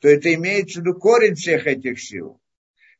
то 0.00 0.08
это 0.08 0.32
имеется 0.34 0.80
в 0.80 0.82
виду 0.82 0.98
корень 0.98 1.34
всех 1.34 1.66
этих 1.66 2.00
сил. 2.00 2.40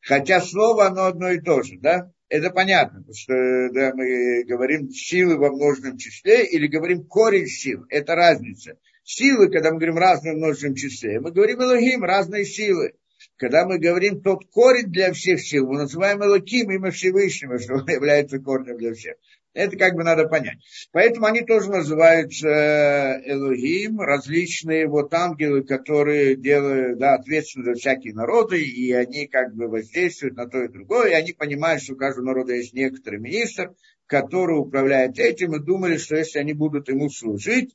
Хотя 0.02 0.40
слово 0.40 0.86
оно 0.86 1.06
одно 1.06 1.30
и 1.30 1.40
то 1.40 1.62
же, 1.62 1.78
да? 1.78 2.12
Это 2.28 2.50
понятно, 2.50 3.00
потому 3.00 3.14
что 3.14 3.34
да, 3.72 3.92
мы 3.94 4.44
говорим 4.44 4.88
силы 4.90 5.36
во 5.36 5.50
множественном 5.50 5.98
числе 5.98 6.46
или 6.46 6.68
говорим 6.68 7.04
корень 7.04 7.46
сил. 7.46 7.84
Это 7.88 8.14
разница. 8.14 8.78
Силы, 9.02 9.50
когда 9.50 9.72
мы 9.72 9.78
говорим 9.78 9.98
разные 9.98 10.34
в 10.34 10.36
множественном 10.36 10.76
числе, 10.76 11.18
мы 11.18 11.32
говорим 11.32 11.60
Элогим, 11.60 12.04
разные 12.04 12.44
силы. 12.44 12.92
Когда 13.40 13.64
мы 13.64 13.78
говорим 13.78 14.20
тот 14.20 14.44
корень 14.50 14.92
для 14.92 15.14
всех 15.14 15.40
сил, 15.40 15.66
мы 15.66 15.78
называем 15.78 16.22
Элоким 16.22 16.70
имя 16.72 16.90
Всевышнего, 16.90 17.58
что 17.58 17.76
является 17.90 18.38
корнем 18.38 18.76
для 18.76 18.92
всех. 18.92 19.14
Это 19.54 19.78
как 19.78 19.94
бы 19.94 20.04
надо 20.04 20.28
понять. 20.28 20.58
Поэтому 20.92 21.24
они 21.24 21.40
тоже 21.40 21.70
называются 21.70 22.46
э, 22.46 23.32
Элогим, 23.32 23.98
различные 23.98 24.86
вот 24.86 25.14
ангелы, 25.14 25.64
которые 25.64 26.36
делают, 26.36 26.98
да, 26.98 27.14
ответственны 27.14 27.64
за 27.64 27.74
всякие 27.80 28.12
народы, 28.12 28.62
и 28.62 28.92
они 28.92 29.26
как 29.26 29.54
бы 29.54 29.68
воздействуют 29.68 30.36
на 30.36 30.46
то 30.46 30.62
и 30.62 30.68
другое, 30.68 31.08
и 31.08 31.14
они 31.14 31.32
понимают, 31.32 31.82
что 31.82 31.94
у 31.94 31.96
каждого 31.96 32.26
народа 32.26 32.52
есть 32.52 32.74
некоторый 32.74 33.20
министр, 33.20 33.72
который 34.04 34.58
управляет 34.58 35.18
этим, 35.18 35.56
и 35.56 35.64
думали, 35.64 35.96
что 35.96 36.14
если 36.14 36.40
они 36.40 36.52
будут 36.52 36.90
ему 36.90 37.08
служить, 37.08 37.74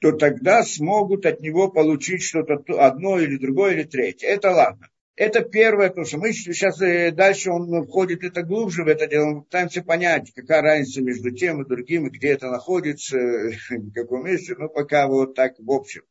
то 0.00 0.12
тогда 0.12 0.62
смогут 0.62 1.26
от 1.26 1.40
него 1.40 1.70
получить 1.70 2.22
что-то 2.22 2.62
одно 2.78 3.18
или 3.18 3.36
другое 3.36 3.74
или 3.74 3.82
третье. 3.84 4.28
Это 4.28 4.50
ладно. 4.50 4.88
Это 5.14 5.42
первое, 5.42 5.90
то, 5.90 6.04
что 6.04 6.16
мы 6.16 6.32
сейчас 6.32 6.80
э, 6.80 7.10
дальше 7.10 7.50
он 7.50 7.84
входит 7.84 8.24
это 8.24 8.42
глубже 8.42 8.84
в 8.84 8.88
это 8.88 9.06
дело, 9.06 9.26
мы 9.26 9.42
пытаемся 9.42 9.82
понять, 9.82 10.32
какая 10.34 10.62
разница 10.62 11.02
между 11.02 11.30
тем 11.30 11.60
и 11.60 11.68
другим, 11.68 12.08
где 12.08 12.28
это 12.28 12.50
находится, 12.50 13.18
в 13.18 13.92
каком 13.92 14.24
месте, 14.24 14.54
ну, 14.56 14.70
пока 14.70 15.06
вот 15.08 15.34
так 15.34 15.56
в 15.58 15.70
общем. 15.70 16.02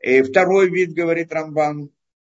И 0.00 0.20
второй 0.20 0.68
вид, 0.68 0.92
говорит 0.92 1.32
Рамбан, 1.32 1.88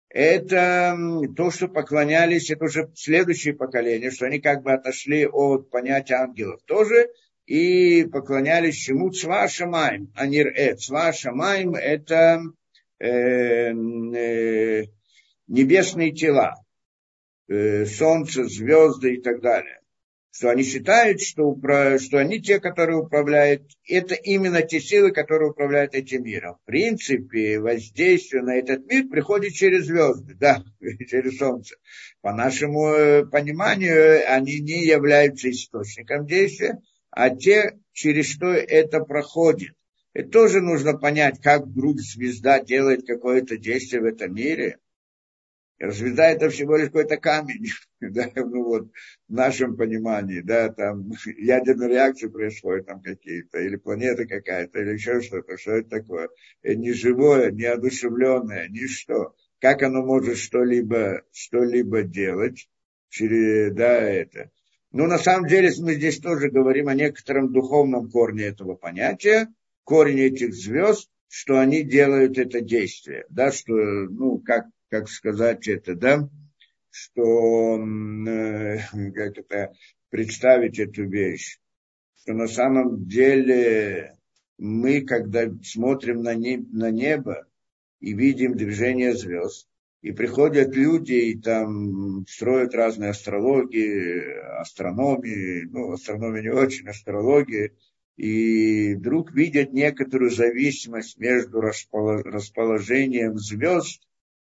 это 0.10 0.98
то, 1.38 1.52
что 1.52 1.70
поклонялись, 1.70 2.52
это 2.52 2.66
уже 2.66 2.92
следующее 2.94 3.54
поколение, 3.54 4.12
что 4.12 4.26
они 4.26 4.42
как 4.42 4.64
бы 4.64 4.74
отошли 4.74 5.26
от 5.26 5.70
понятия 5.70 6.16
ангелов 6.16 6.60
тоже, 6.66 7.10
и 7.52 8.06
поклонялись 8.06 8.78
чему? 8.78 9.12
Цва 9.12 9.50
Шамаем, 9.50 10.10
а 10.16 10.26
не 10.26 10.40
Э. 10.40 10.76
Цва 10.78 11.12
это 11.12 12.42
э, 12.98 13.08
э, 13.74 14.84
небесные 15.48 16.14
тела, 16.14 16.56
э, 17.50 17.86
солнце, 17.86 18.46
звезды 18.46 19.16
и 19.16 19.22
так 19.22 19.42
далее. 19.42 19.80
Что 20.34 20.50
они 20.50 20.64
считают, 20.64 21.20
что, 21.22 21.54
что 22.00 22.20
они 22.20 22.42
те, 22.42 22.62
которые 22.62 23.00
управляют, 23.00 23.64
это 23.86 24.16
именно 24.16 24.62
те 24.62 24.80
силы, 24.80 25.12
которые 25.12 25.52
управляют 25.52 25.94
этим 25.94 26.24
миром. 26.24 26.56
В 26.64 26.66
принципе, 26.68 27.60
воздействие 27.60 28.44
на 28.44 28.56
этот 28.56 28.86
мир 28.86 29.10
приходит 29.10 29.52
через 29.52 29.88
звезды, 29.88 30.36
да, 30.36 30.64
через 31.10 31.38
солнце. 31.38 31.76
По 32.22 32.32
нашему 32.32 32.94
э, 32.94 33.26
пониманию, 33.26 34.24
они 34.34 34.62
не 34.62 34.86
являются 34.86 35.50
источником 35.50 36.26
действия, 36.26 36.80
а 37.12 37.30
те, 37.30 37.80
через 37.94 38.26
что 38.26 38.48
это 38.48 39.02
проходит. 39.02 39.74
И 40.14 40.24
тоже 40.24 40.62
нужно 40.62 40.98
понять, 40.98 41.40
как 41.42 41.68
вдруг 41.68 42.00
звезда 42.00 42.60
делает 42.60 43.06
какое-то 43.06 43.58
действие 43.58 44.02
в 44.02 44.06
этом 44.06 44.34
мире– 44.34 44.78
Звезда 45.90 46.30
это 46.30 46.50
всего 46.50 46.78
лишь 46.78 46.88
какой-то 46.88 47.18
камень, 47.18 47.66
да, 48.02 48.30
ну 48.36 48.64
вот, 48.64 48.92
в 49.28 49.34
нашем 49.34 49.76
понимании, 49.76 50.42
да, 50.42 50.70
там 50.70 51.12
ядерные 51.38 51.90
реакции 51.90 52.28
происходят 52.28 52.86
там 52.86 53.02
какие-то, 53.02 53.60
или 53.60 53.78
планета 53.78 54.28
какая-то, 54.28 54.80
или 54.80 54.94
еще 54.94 55.22
что-то, 55.22 55.58
что 55.58 55.72
это 55.72 55.90
такое? 55.90 56.30
Это 56.62 56.76
не 56.76 56.94
живое, 56.94 57.52
не 57.52 57.66
одушевленное, 57.66 58.68
ничто. 58.70 59.36
Как 59.60 59.82
оно 59.82 60.04
может 60.04 60.38
что-либо, 60.38 61.24
что-либо 61.32 62.04
делать 62.04 62.70
через, 63.10 63.74
да, 63.74 64.02
это. 64.02 64.52
Ну, 64.92 65.08
на 65.08 65.18
самом 65.18 65.48
деле, 65.48 65.72
мы 65.80 65.96
здесь 65.96 66.20
тоже 66.20 66.50
говорим 66.50 66.88
о 66.88 66.94
некотором 66.94 67.52
духовном 67.52 68.10
корне 68.10 68.44
этого 68.44 68.76
понятия, 68.76 69.48
корень 69.84 70.20
этих 70.20 70.54
звезд, 70.54 71.10
что 71.30 71.60
они 71.60 71.84
делают 71.84 72.38
это 72.38 72.62
действие, 72.62 73.26
да, 73.30 73.52
что, 73.52 73.74
ну, 73.74 74.40
как 74.40 74.66
как 74.92 75.08
сказать 75.08 75.70
это, 75.70 75.96
да, 75.96 76.30
что, 76.90 77.78
э, 78.28 78.80
как 79.14 79.38
это, 79.38 79.74
представить 80.10 80.78
эту 80.80 81.06
вещь, 81.08 81.60
что 82.18 82.34
на 82.34 82.48
самом 82.48 83.08
деле 83.08 84.18
мы, 84.58 85.02
когда 85.02 85.50
смотрим 85.64 86.22
на, 86.22 86.36
не, 86.36 86.58
на 86.58 86.92
небо, 86.92 87.48
и 88.02 88.14
видим 88.14 88.58
движение 88.58 89.16
звезд. 89.16 89.70
И 90.02 90.12
приходят 90.14 90.76
люди 90.76 91.14
и 91.14 91.40
там 91.40 92.26
строят 92.28 92.74
разные 92.74 93.12
астрологии, 93.12 94.60
астрономии, 94.60 95.66
ну, 95.70 95.92
астрономия 95.92 96.42
не 96.42 96.50
очень, 96.50 96.88
астрологии, 96.88 97.74
и 98.18 98.96
вдруг 98.96 99.32
видят 99.32 99.74
некоторую 99.74 100.32
зависимость 100.32 101.20
между 101.20 101.62
расположением 101.62 103.38
звезд 103.38 104.02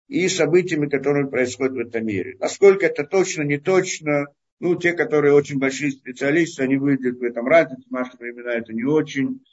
и 0.08 0.26
событиями, 0.28 0.88
которые 0.88 1.28
происходят 1.28 1.74
в 1.74 1.88
этом 1.88 2.06
мире. 2.06 2.36
Насколько 2.38 2.86
это 2.86 3.04
точно, 3.04 3.42
не 3.42 3.58
точно, 3.58 4.26
ну, 4.58 4.76
те, 4.76 4.92
которые 4.94 5.34
очень 5.34 5.58
большие 5.58 5.90
специалисты, 5.90 6.62
они 6.62 6.76
выйдут 6.76 7.18
в 7.18 7.22
этом 7.22 7.46
разнице, 7.46 7.82
в 7.88 7.92
наши 7.92 8.16
времена 8.16 8.54
это 8.54 8.72
не 8.72 8.84
очень 8.84 9.44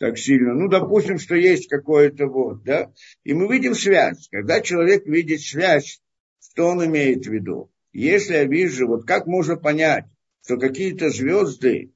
так 0.00 0.16
сильно. 0.16 0.54
Ну, 0.54 0.68
допустим, 0.68 1.18
что 1.18 1.36
есть 1.36 1.68
какое-то 1.68 2.26
вот, 2.26 2.64
да. 2.64 2.90
И 3.22 3.34
мы 3.34 3.52
видим 3.52 3.74
связь. 3.74 4.28
Когда 4.30 4.62
человек 4.62 5.06
видит 5.06 5.42
связь, 5.42 6.00
что 6.40 6.68
он 6.68 6.84
имеет 6.86 7.26
в 7.26 7.30
виду? 7.30 7.70
Если 7.92 8.32
я 8.32 8.44
вижу, 8.44 8.88
вот 8.88 9.06
как 9.06 9.26
можно 9.26 9.56
понять, 9.56 10.06
что 10.42 10.56
какие-то 10.56 11.10
звезды, 11.10 11.92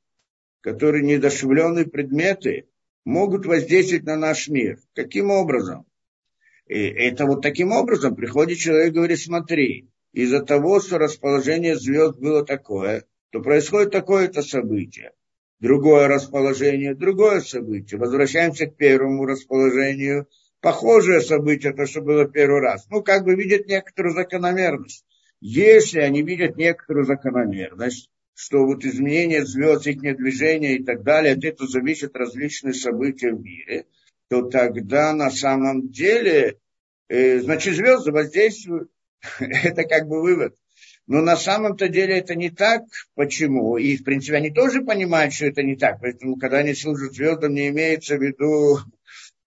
которые 0.61 1.03
недошевленные 1.03 1.87
предметы, 1.87 2.69
могут 3.07 3.47
воздействовать 3.47 4.05
на 4.05 4.17
наш 4.17 4.49
мир. 4.49 4.79
Каким 4.95 5.31
образом? 5.31 5.87
И 6.67 6.79
это 6.79 7.25
вот 7.25 7.41
таким 7.41 7.73
образом 7.73 8.15
приходит 8.17 8.59
человек 8.59 8.89
и 8.93 8.97
говорит, 8.97 9.19
смотри, 9.19 9.89
из-за 10.13 10.45
того, 10.45 10.81
что 10.81 10.99
расположение 10.99 11.77
звезд 11.77 12.19
было 12.19 12.45
такое, 12.45 13.07
то 13.31 13.41
происходит 13.41 13.93
такое-то 13.93 14.43
событие 14.43 15.13
другое 15.65 16.09
расположение, 16.09 16.95
другое 16.95 17.41
событие. 17.41 17.99
Возвращаемся 17.99 18.67
к 18.67 18.77
первому 18.77 19.25
расположению. 19.25 20.29
Похожее 20.61 21.23
событие, 21.23 21.73
то, 21.73 21.87
что 21.87 22.03
было 22.03 22.27
первый 22.27 22.61
раз. 22.61 22.87
Ну, 22.91 23.03
как 23.03 23.25
бы 23.25 23.35
видят 23.35 23.67
некоторую 23.67 24.15
закономерность. 24.15 25.05
Если 25.41 26.01
они 26.01 26.23
видят 26.23 26.57
некоторую 26.57 27.07
закономерность, 27.07 28.11
что 28.35 28.65
вот 28.67 28.85
изменение 28.85 29.47
звезд, 29.47 29.87
их 29.87 30.01
движения 30.01 30.77
и 30.77 30.85
так 30.85 31.03
далее, 31.03 31.33
от 31.33 31.45
этого 31.45 31.69
зависят 31.69 32.15
различные 32.15 32.75
события 32.75 33.33
в 33.33 33.41
мире, 33.41 33.87
то 34.29 34.43
тогда 34.43 35.15
на 35.15 35.31
самом 35.31 35.89
деле, 35.89 36.59
э, 37.09 37.41
значит, 37.41 37.75
звезды 37.75 38.13
воздействуют. 38.13 38.91
Это 39.41 39.85
как 39.85 40.09
бы 40.09 40.21
вывод. 40.21 40.57
Но 41.07 41.21
на 41.21 41.37
самом-то 41.37 41.89
деле 41.89 42.19
это 42.19 42.35
не 42.35 42.51
так. 42.51 42.83
Почему? 43.15 43.77
И, 43.77 43.97
в 43.97 44.05
принципе, 44.05 44.37
они 44.37 44.51
тоже 44.51 44.83
понимают, 44.83 45.35
что 45.35 45.47
это 45.47 45.63
не 45.63 45.77
так. 45.77 46.01
Поэтому, 46.01 46.37
когда 46.37 46.59
они 46.59 46.75
служат 46.75 47.13
звездам, 47.13 47.53
не 47.53 47.69
имеется 47.69 48.17
в 48.17 48.23
виду, 48.23 48.79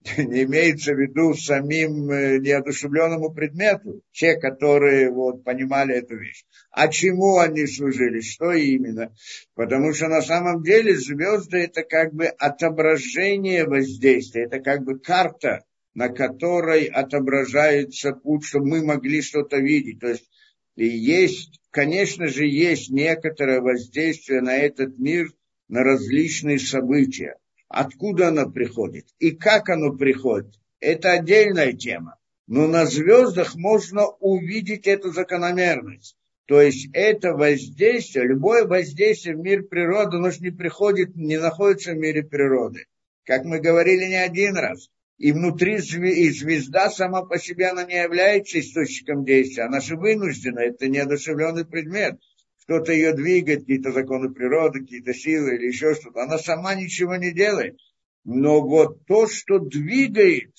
не 0.17 0.43
имеется 0.43 0.93
в 0.93 0.99
виду 0.99 1.33
самим 1.33 2.11
э, 2.11 2.37
неодушевленному 2.37 3.33
предмету. 3.33 4.03
Те, 4.11 4.35
которые 4.35 5.11
вот, 5.11 5.43
понимали 5.43 5.95
эту 5.95 6.17
вещь. 6.17 6.45
А 6.69 6.89
чему 6.89 7.39
они 7.39 7.65
служили? 7.65 8.21
Что 8.21 8.51
именно? 8.51 9.11
Потому 9.55 9.93
что 9.93 10.09
на 10.09 10.21
самом 10.21 10.61
деле 10.61 10.95
звезды 10.95 11.57
это 11.57 11.81
как 11.81 12.13
бы 12.13 12.25
отображение 12.25 13.65
воздействия. 13.65 14.43
Это 14.43 14.59
как 14.59 14.83
бы 14.83 14.99
карта, 14.99 15.63
на 15.95 16.09
которой 16.09 16.85
отображается 16.85 18.11
путь, 18.11 18.45
чтобы 18.45 18.67
мы 18.67 18.85
могли 18.85 19.23
что-то 19.23 19.57
видеть. 19.57 19.99
То 19.99 20.09
есть 20.09 20.29
и 20.77 20.85
есть, 20.85 21.59
конечно 21.71 22.27
же, 22.27 22.45
есть 22.45 22.91
некоторое 22.91 23.61
воздействие 23.61 24.41
на 24.41 24.55
этот 24.55 24.97
мир, 24.99 25.33
на 25.67 25.83
различные 25.83 26.59
события. 26.59 27.35
Откуда 27.67 28.29
оно 28.29 28.49
приходит 28.49 29.07
и 29.19 29.31
как 29.31 29.69
оно 29.69 29.91
приходит, 29.91 30.53
это 30.79 31.11
отдельная 31.13 31.73
тема. 31.73 32.17
Но 32.45 32.67
на 32.67 32.85
звездах 32.85 33.55
можно 33.55 34.07
увидеть 34.07 34.87
эту 34.87 35.11
закономерность. 35.11 36.15
То 36.45 36.61
есть 36.61 36.87
это 36.93 37.33
воздействие, 37.33 38.27
любое 38.27 38.65
воздействие 38.65 39.35
в 39.35 39.39
мир 39.39 39.63
природы, 39.63 40.17
оно 40.17 40.29
же 40.29 40.39
не 40.41 40.51
приходит, 40.51 41.15
не 41.15 41.37
находится 41.37 41.91
в 41.91 41.97
мире 41.97 42.23
природы. 42.23 42.85
Как 43.25 43.43
мы 43.43 43.59
говорили 43.59 44.05
не 44.05 44.23
один 44.23 44.55
раз 44.55 44.89
и 45.17 45.31
внутри 45.31 45.77
и 45.77 46.29
звезда 46.29 46.89
сама 46.89 47.23
по 47.23 47.39
себе, 47.39 47.67
она 47.67 47.83
не 47.83 47.95
является 47.95 48.59
источником 48.59 49.25
действия, 49.25 49.63
она 49.63 49.79
же 49.79 49.95
вынуждена, 49.95 50.59
это 50.59 50.87
неодушевленный 50.87 51.65
предмет. 51.65 52.19
Кто-то 52.63 52.91
ее 52.91 53.13
двигает, 53.13 53.61
какие-то 53.61 53.91
законы 53.91 54.29
природы, 54.29 54.81
какие-то 54.81 55.13
силы 55.13 55.55
или 55.55 55.67
еще 55.67 55.95
что-то. 55.95 56.23
Она 56.23 56.37
сама 56.37 56.75
ничего 56.75 57.15
не 57.15 57.31
делает. 57.31 57.77
Но 58.25 58.61
вот 58.61 59.05
то, 59.05 59.25
что 59.27 59.57
двигает 59.59 60.53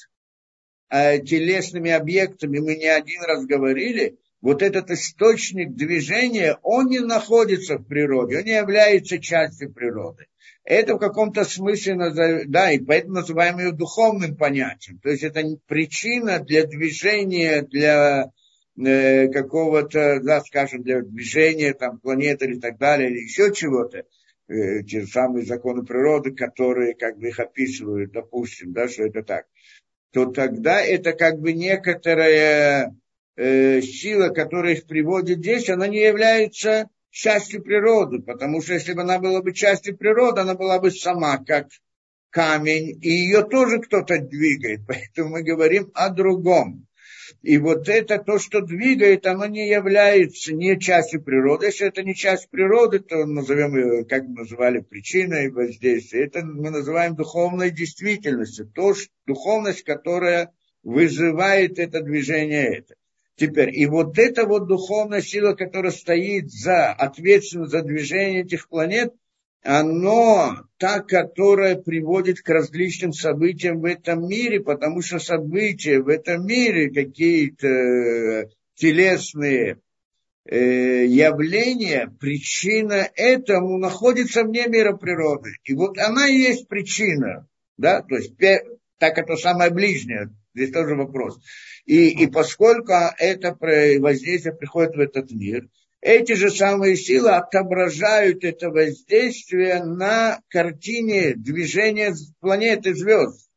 э, 0.88 1.18
телесными 1.20 1.90
объектами, 1.90 2.58
мы 2.58 2.76
не 2.76 2.86
один 2.86 3.22
раз 3.24 3.44
говорили, 3.44 4.18
вот 4.40 4.62
этот 4.62 4.90
источник 4.90 5.74
движения, 5.74 6.56
он 6.62 6.86
не 6.86 7.00
находится 7.00 7.76
в 7.76 7.84
природе, 7.84 8.38
он 8.38 8.44
не 8.44 8.56
является 8.56 9.18
частью 9.18 9.72
природы 9.72 10.26
это 10.68 10.96
в 10.96 10.98
каком-то 10.98 11.44
смысле, 11.44 12.44
да, 12.46 12.72
и 12.72 12.78
поэтому 12.78 13.14
называем 13.14 13.58
ее 13.58 13.72
духовным 13.72 14.36
понятием. 14.36 14.98
То 14.98 15.08
есть 15.08 15.22
это 15.22 15.42
причина 15.66 16.40
для 16.40 16.66
движения, 16.66 17.62
для 17.62 18.30
э, 18.76 19.28
какого-то, 19.28 20.20
да, 20.20 20.42
скажем, 20.42 20.82
для 20.82 21.00
движения 21.00 21.72
там, 21.72 21.98
планеты 21.98 22.44
или 22.44 22.60
так 22.60 22.76
далее, 22.76 23.08
или 23.08 23.20
еще 23.20 23.50
чего-то. 23.54 24.04
Э, 24.48 24.82
те 24.82 25.06
самые 25.06 25.46
законы 25.46 25.86
природы, 25.86 26.34
которые 26.34 26.94
как 26.94 27.16
бы 27.16 27.28
их 27.28 27.40
описывают, 27.40 28.12
допустим, 28.12 28.74
да, 28.74 28.88
что 28.88 29.04
это 29.04 29.22
так. 29.22 29.46
То 30.12 30.26
тогда 30.26 30.82
это 30.82 31.14
как 31.14 31.38
бы 31.38 31.54
некоторая 31.54 32.94
э, 33.36 33.80
сила, 33.80 34.28
которая 34.28 34.74
их 34.74 34.86
приводит 34.86 35.38
здесь, 35.38 35.70
она 35.70 35.88
не 35.88 36.00
является 36.02 36.90
частью 37.10 37.62
природы, 37.62 38.20
потому 38.20 38.60
что 38.60 38.74
если 38.74 38.92
бы 38.92 39.02
она 39.02 39.18
была 39.18 39.42
бы 39.42 39.52
частью 39.52 39.96
природы, 39.96 40.42
она 40.42 40.54
была 40.54 40.78
бы 40.78 40.90
сама 40.90 41.38
как 41.38 41.68
камень, 42.30 42.98
и 43.02 43.08
ее 43.08 43.42
тоже 43.44 43.80
кто-то 43.80 44.18
двигает, 44.18 44.80
поэтому 44.86 45.30
мы 45.30 45.42
говорим 45.42 45.90
о 45.94 46.10
другом. 46.10 46.88
И 47.42 47.58
вот 47.58 47.88
это 47.88 48.18
то, 48.18 48.38
что 48.38 48.62
двигает, 48.62 49.26
оно 49.26 49.46
не 49.46 49.68
является 49.68 50.54
не 50.54 50.78
частью 50.78 51.22
природы. 51.22 51.66
Если 51.66 51.86
это 51.86 52.02
не 52.02 52.14
часть 52.14 52.48
природы, 52.48 53.00
то 53.00 53.26
назовем 53.26 53.76
ее, 53.76 54.04
как 54.06 54.24
мы 54.24 54.40
называли, 54.40 54.80
причиной 54.80 55.50
воздействия. 55.50 56.24
Это 56.24 56.44
мы 56.44 56.70
называем 56.70 57.16
духовной 57.16 57.70
действительностью. 57.70 58.66
То, 58.66 58.94
что, 58.94 59.10
духовность, 59.26 59.82
которая 59.82 60.52
вызывает 60.82 61.78
это 61.78 62.00
движение. 62.00 62.78
Это. 62.78 62.94
Теперь, 63.38 63.70
и 63.72 63.86
вот 63.86 64.18
эта 64.18 64.46
вот 64.46 64.66
духовная 64.66 65.22
сила, 65.22 65.54
которая 65.54 65.92
стоит 65.92 66.50
за 66.50 66.92
ответственность 66.92 67.70
за 67.70 67.82
движение 67.82 68.42
этих 68.42 68.68
планет, 68.68 69.14
оно 69.62 70.56
та, 70.76 71.00
которая 71.00 71.76
приводит 71.76 72.40
к 72.40 72.48
различным 72.48 73.12
событиям 73.12 73.80
в 73.80 73.84
этом 73.84 74.28
мире, 74.28 74.60
потому 74.60 75.02
что 75.02 75.20
события 75.20 76.00
в 76.00 76.08
этом 76.08 76.46
мире, 76.46 76.90
какие-то 76.90 77.68
э, 77.68 78.48
телесные 78.74 79.78
э, 80.44 81.06
явления, 81.06 82.12
причина 82.18 83.08
этому 83.14 83.78
находится 83.78 84.42
вне 84.42 84.66
мира 84.66 84.96
природы. 84.96 85.52
И 85.62 85.74
вот 85.74 85.96
она 85.96 86.26
и 86.26 86.38
есть 86.38 86.66
причина. 86.66 87.46
Да? 87.76 88.02
То 88.02 88.16
есть, 88.16 88.32
так 88.98 89.16
это 89.16 89.36
самое 89.36 89.70
ближнее, 89.70 90.30
здесь 90.54 90.72
тоже 90.72 90.96
вопрос. 90.96 91.38
И, 91.88 92.10
и 92.10 92.26
поскольку 92.26 92.92
это 93.16 93.56
воздействие 93.58 94.54
приходит 94.54 94.94
в 94.94 95.00
этот 95.00 95.30
мир, 95.30 95.70
эти 96.02 96.32
же 96.32 96.50
самые 96.50 96.96
силы 96.96 97.30
отображают 97.30 98.44
это 98.44 98.68
воздействие 98.68 99.82
на 99.82 100.38
картине 100.48 101.34
движения 101.34 102.14
планеты 102.40 102.94
звезд. 102.94 103.48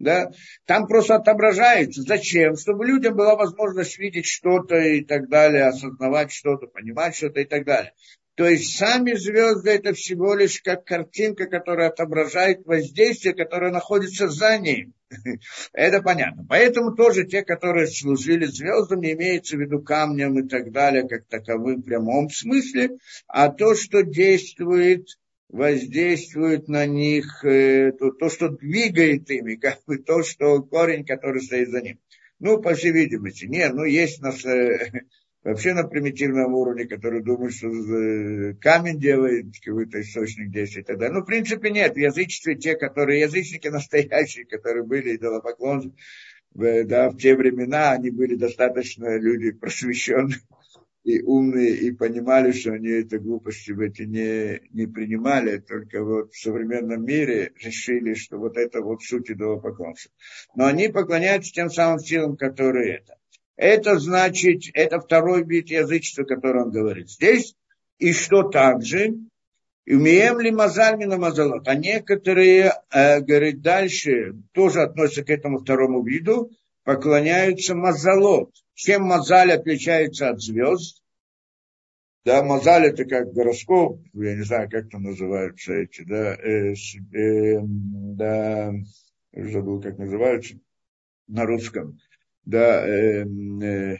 Да? 0.00 0.32
Там 0.66 0.88
просто 0.88 1.14
отображается. 1.14 2.02
Зачем? 2.02 2.56
Чтобы 2.56 2.84
людям 2.84 3.14
была 3.14 3.36
возможность 3.36 3.96
видеть 3.96 4.26
что-то 4.26 4.76
и 4.76 5.04
так 5.04 5.28
далее, 5.28 5.66
осознавать 5.66 6.32
что-то, 6.32 6.66
понимать 6.66 7.14
что-то 7.14 7.42
и 7.42 7.44
так 7.44 7.64
далее. 7.64 7.92
То 8.34 8.48
есть 8.48 8.76
сами 8.78 9.12
звезды 9.12 9.70
это 9.70 9.92
всего 9.92 10.34
лишь 10.34 10.62
как 10.62 10.84
картинка, 10.84 11.46
которая 11.46 11.88
отображает 11.88 12.64
воздействие, 12.64 13.34
которое 13.34 13.70
находится 13.70 14.28
за 14.28 14.58
ним. 14.58 14.94
Это 15.74 16.00
понятно. 16.02 16.46
Поэтому 16.48 16.94
тоже 16.94 17.26
те, 17.26 17.42
которые 17.42 17.86
служили 17.86 18.46
звездам, 18.46 19.00
не 19.00 19.12
имеется 19.12 19.56
в 19.56 19.60
виду 19.60 19.82
камнем 19.82 20.38
и 20.38 20.48
так 20.48 20.72
далее, 20.72 21.06
как 21.06 21.26
таковым 21.26 21.82
в 21.82 21.84
прямом 21.84 22.30
смысле, 22.30 22.96
а 23.26 23.50
то, 23.50 23.74
что 23.74 24.02
действует, 24.02 25.06
воздействует 25.50 26.68
на 26.68 26.86
них, 26.86 27.44
э, 27.44 27.92
то, 27.92 28.10
то 28.12 28.30
что 28.30 28.48
двигает 28.48 29.30
ими, 29.30 29.54
как 29.60 29.80
бы 29.86 29.98
то, 29.98 30.22
что 30.22 30.62
корень, 30.62 31.04
который 31.04 31.42
стоит 31.42 31.68
за 31.68 31.82
ним. 31.82 31.98
Ну, 32.38 32.60
по 32.60 32.74
всей 32.74 32.92
видимости, 32.92 33.44
нет, 33.44 33.72
ну, 33.74 33.84
есть 33.84 34.20
нас 34.20 34.44
э, 34.44 34.90
вообще 35.44 35.74
на 35.74 35.84
примитивном 35.84 36.54
уровне, 36.54 36.84
который 36.84 37.22
думает, 37.22 37.54
что 37.54 37.68
э, 37.68 38.54
камень 38.54 39.00
делает 39.00 39.46
какой-то 39.62 40.00
источник 40.00 40.50
действия 40.50 40.82
и 40.82 40.84
так 40.84 40.98
далее. 40.98 41.14
Ну, 41.14 41.22
в 41.22 41.26
принципе, 41.26 41.70
нет. 41.70 41.96
Язычестве 41.96 42.54
те, 42.54 42.76
которые 42.76 43.20
язычники 43.20 43.68
настоящие, 43.68 44.44
которые 44.44 44.84
были 44.84 45.16
идолопоклонцы, 45.16 45.92
в, 46.54 46.84
да, 46.84 47.10
в 47.10 47.16
те 47.16 47.34
времена 47.34 47.92
они 47.92 48.10
были 48.10 48.36
достаточно 48.36 49.18
люди 49.18 49.52
просвещенные 49.52 50.36
и 51.04 51.20
умные, 51.22 51.74
и 51.76 51.90
понимали, 51.92 52.52
что 52.52 52.72
они 52.72 52.88
это 52.88 53.18
глупости 53.18 53.72
эти 53.84 54.02
не, 54.02 54.60
не 54.70 54.86
принимали, 54.86 55.58
только 55.58 56.04
вот 56.04 56.32
в 56.32 56.40
современном 56.40 57.04
мире 57.04 57.52
решили, 57.56 58.14
что 58.14 58.38
вот 58.38 58.56
это 58.56 58.80
вот 58.80 59.02
суть 59.02 59.30
идолопоклонства. 59.30 60.12
Но 60.54 60.66
они 60.66 60.88
поклоняются 60.88 61.52
тем 61.52 61.70
самым 61.70 61.98
силам, 61.98 62.36
которые 62.36 62.98
это. 62.98 63.16
Это 63.62 64.00
значит, 64.00 64.64
это 64.74 64.98
второй 64.98 65.44
вид 65.44 65.70
язычества, 65.70 66.24
который 66.24 66.62
он 66.62 66.72
говорит 66.72 67.08
здесь. 67.08 67.54
И 67.98 68.12
что 68.12 68.42
также, 68.42 69.14
Умеем 69.86 70.40
ли 70.40 70.50
мазаль 70.50 70.96
на 71.06 71.16
мазалот? 71.16 71.66
А 71.68 71.74
некоторые, 71.76 72.72
э, 72.90 73.20
говорит 73.20 73.62
дальше, 73.62 74.34
тоже 74.52 74.82
относятся 74.82 75.24
к 75.24 75.30
этому 75.30 75.58
второму 75.58 76.04
виду, 76.04 76.50
поклоняются 76.82 77.74
мазалот. 77.74 78.52
Чем 78.74 79.02
мазаль 79.02 79.52
отличается 79.52 80.30
от 80.30 80.40
звезд? 80.40 81.00
Да, 82.24 82.42
мазаль 82.44 82.86
это 82.86 83.04
как 83.04 83.32
гороскоп, 83.32 84.00
я 84.12 84.34
не 84.36 84.42
знаю, 84.42 84.70
как 84.70 84.88
там 84.88 85.02
называются 85.02 85.72
эти, 85.72 86.02
да, 86.02 86.34
э, 86.34 86.74
э, 86.74 87.60
да, 87.62 88.72
забыл, 89.32 89.80
как 89.80 89.98
называются 89.98 90.54
на 91.26 91.44
русском. 91.44 91.98
Да, 92.44 92.86
э, 92.86 93.24
э, 93.24 93.98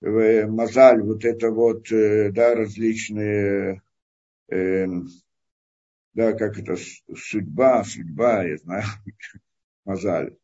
э, 0.00 0.46
мазаль, 0.46 1.02
вот 1.02 1.24
это 1.24 1.50
вот, 1.50 1.90
э, 1.90 2.30
да, 2.30 2.54
различные 2.54 3.82
э, 4.48 4.86
да, 6.14 6.32
как 6.32 6.58
это, 6.58 6.76
судьба, 7.16 7.84
судьба, 7.84 8.44
я 8.44 8.56
знаю, 8.58 8.84
мазаль. 9.84 10.36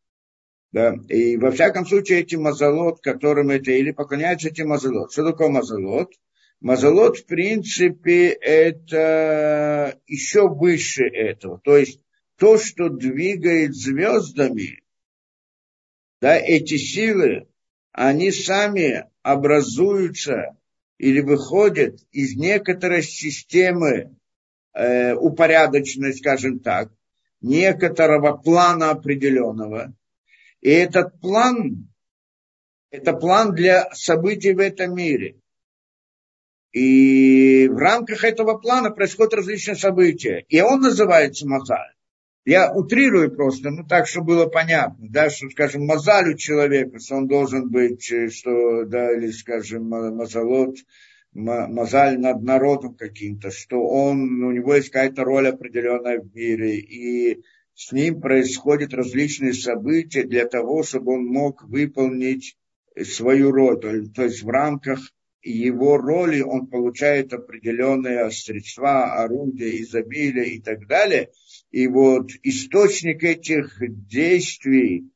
Да, 0.73 0.95
и 1.09 1.37
во 1.37 1.51
всяком 1.53 1.87
случае 1.87 2.21
эти 2.21 2.37
мазалот, 2.37 3.01
которым 3.01 3.51
это, 3.51 3.71
или 3.71 3.93
поклоняются 3.93 4.49
этим 4.49 4.69
мазалот. 4.69 5.13
Что 5.13 5.25
такое 5.25 5.49
мазалот? 5.49 6.13
Мазалот, 6.61 7.19
в 7.19 7.27
принципе, 7.27 8.29
это 8.29 9.99
еще 10.07 10.49
выше 10.49 11.05
этого. 11.05 11.61
То 11.63 11.77
есть 11.77 12.01
то, 12.37 12.59
что 12.59 12.89
двигает 12.89 13.75
звездами, 13.75 14.83
да, 16.27 16.37
эти 16.39 16.77
силы, 16.77 17.47
они 17.93 18.33
сами 18.33 19.07
образуются 19.23 20.57
или 20.99 21.21
выходят 21.21 22.01
из 22.11 22.35
некоторой 22.35 23.05
системы 23.05 24.19
э, 24.75 25.15
упорядоченной, 25.15 26.15
скажем 26.15 26.59
так, 26.59 26.91
некоторого 27.41 28.37
плана 28.37 28.91
определенного. 28.91 29.95
И 30.63 30.69
этот 30.69 31.21
план, 31.21 31.93
это 32.91 33.13
план 33.13 33.55
для 33.55 33.89
событий 33.93 34.53
в 34.53 34.59
этом 34.59 34.97
мире. 34.97 35.37
И 36.73 37.69
в 37.69 37.77
рамках 37.77 38.25
этого 38.25 38.59
плана 38.59 38.91
происходят 38.91 39.35
различные 39.35 39.77
события. 39.77 40.45
И 40.49 40.61
он 40.61 40.81
называется 40.81 41.47
Мазаль. 41.47 41.96
Я 42.47 42.73
утрирую 42.73 43.35
просто, 43.35 43.71
ну 43.71 43.85
так, 43.85 44.07
чтобы 44.07 44.29
было 44.29 44.47
понятно, 44.47 45.09
да, 45.11 45.31
что, 45.31 45.51
скажем, 45.51 45.85
мозаль 45.85 46.33
у 46.33 46.37
человека, 46.37 47.01
что 47.01 47.17
он 47.17 47.27
должен 47.27 47.69
быть, 47.69 48.09
э, 48.13 48.29
что, 48.29 48.85
да, 48.85 49.13
или, 49.13 49.33
скажем, 49.33 49.89
мазалот, 49.89 50.77
мозаль 51.33 52.21
над 52.21 52.43
народом 52.43 52.95
каким-то, 52.95 53.51
что 53.51 53.85
он, 53.85 54.45
у 54.45 54.53
него 54.53 54.77
есть 54.77 54.91
какая-то 54.91 55.25
роль 55.25 55.49
определенная 55.49 56.21
в 56.21 56.33
мире, 56.37 56.79
и 56.79 57.43
с 57.75 57.91
ним 57.91 58.21
происходят 58.21 58.95
различные 58.95 59.53
события 59.53 60.23
для 60.23 60.47
того, 60.47 60.85
чтобы 60.85 61.15
он 61.15 61.27
мог 61.27 61.65
выполнить 61.65 62.57
свою 63.03 63.51
роль. 63.51 63.81
То 63.81 64.23
есть 64.23 64.45
в 64.45 64.49
рамках 64.49 65.01
его 65.43 65.97
роли 65.97 66.41
он 66.41 66.67
получает 66.67 67.33
определенные 67.33 68.31
средства, 68.31 69.15
орудия, 69.15 69.81
изобилия 69.81 70.45
и 70.45 70.61
так 70.61 70.87
далее. 70.87 71.31
И 71.71 71.89
вот 71.89 72.31
источник 72.43 73.23
этих 73.25 73.77
действий, 74.09 75.11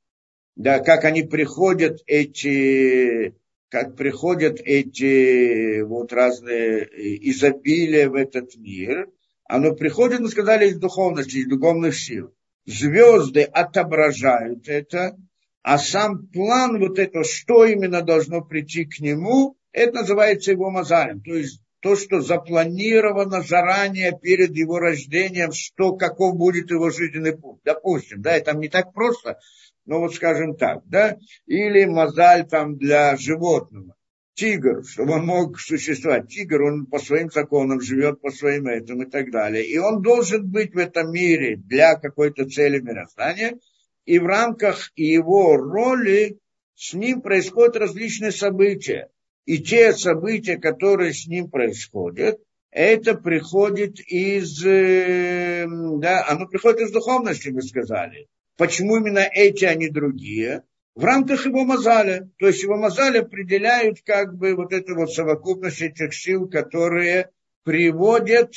да, 0.56 0.80
как 0.80 1.04
они 1.04 1.22
приходят, 1.22 2.02
эти, 2.06 3.34
как 3.68 3.96
приходят 3.96 4.60
эти 4.60 5.80
вот 5.80 6.12
разные 6.12 6.88
изобилия 7.30 8.08
в 8.08 8.14
этот 8.14 8.56
мир, 8.56 9.08
оно 9.44 9.74
приходит, 9.74 10.20
мы 10.20 10.28
сказали, 10.28 10.68
из 10.68 10.78
духовности, 10.78 11.38
из 11.38 11.48
духовных 11.48 11.96
сил. 11.98 12.34
Звезды 12.66 13.42
отображают 13.42 14.68
это, 14.68 15.16
а 15.62 15.78
сам 15.78 16.26
план 16.28 16.78
вот 16.78 16.98
это, 16.98 17.24
что 17.24 17.64
именно 17.64 18.02
должно 18.02 18.42
прийти 18.42 18.84
к 18.84 19.00
нему, 19.00 19.56
это 19.72 20.00
называется 20.00 20.52
его 20.52 20.70
мазалем. 20.70 21.20
То 21.20 21.34
есть 21.34 21.62
то, 21.80 21.96
что 21.96 22.20
запланировано 22.20 23.42
заранее 23.42 24.18
перед 24.20 24.54
его 24.56 24.78
рождением, 24.78 25.52
что, 25.52 25.96
каков 25.96 26.36
будет 26.36 26.70
его 26.70 26.90
жизненный 26.90 27.36
путь. 27.36 27.60
Допустим, 27.64 28.22
да, 28.22 28.36
это 28.36 28.52
не 28.52 28.68
так 28.68 28.92
просто, 28.92 29.38
но 29.86 30.00
вот 30.00 30.14
скажем 30.14 30.56
так, 30.56 30.82
да, 30.86 31.16
или 31.46 31.84
мозаль 31.86 32.46
там 32.46 32.76
для 32.76 33.16
животного. 33.16 33.94
Тигр, 34.34 34.84
чтобы 34.84 35.14
он 35.14 35.26
мог 35.26 35.58
существовать. 35.58 36.28
Тигр, 36.28 36.62
он 36.62 36.86
по 36.86 36.98
своим 36.98 37.30
законам 37.30 37.80
живет, 37.80 38.20
по 38.22 38.30
своим 38.30 38.68
этим 38.68 39.02
и 39.02 39.10
так 39.10 39.30
далее. 39.30 39.66
И 39.66 39.76
он 39.76 40.00
должен 40.00 40.48
быть 40.48 40.72
в 40.72 40.78
этом 40.78 41.12
мире 41.12 41.56
для 41.56 41.96
какой-то 41.96 42.48
цели 42.48 42.80
мироздания. 42.80 43.58
И 44.06 44.18
в 44.18 44.24
рамках 44.24 44.92
его 44.96 45.56
роли 45.56 46.38
с 46.74 46.94
ним 46.94 47.20
происходят 47.20 47.76
различные 47.76 48.32
события 48.32 49.10
и 49.44 49.58
те 49.58 49.92
события, 49.92 50.56
которые 50.58 51.12
с 51.12 51.26
ним 51.26 51.50
происходят, 51.50 52.40
это 52.70 53.14
приходит 53.14 53.98
из, 54.00 54.64
э, 54.64 55.66
да, 55.68 56.26
оно 56.28 56.46
приходит 56.46 56.80
из 56.80 56.92
духовности, 56.92 57.48
мы 57.48 57.62
сказали. 57.62 58.28
Почему 58.56 58.96
именно 58.96 59.26
эти, 59.32 59.64
а 59.64 59.74
не 59.74 59.88
другие? 59.88 60.62
В 60.94 61.04
рамках 61.04 61.46
его 61.46 61.64
мозаля. 61.64 62.28
То 62.38 62.46
есть 62.46 62.62
его 62.62 62.76
мозаль 62.76 63.18
определяют 63.18 64.02
как 64.04 64.36
бы 64.36 64.54
вот 64.54 64.72
эту 64.72 64.94
вот 64.94 65.12
совокупность 65.12 65.80
этих 65.80 66.14
сил, 66.14 66.48
которые 66.48 67.30
приводят 67.64 68.52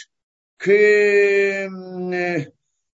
к 0.58 0.70
э, 0.70 1.68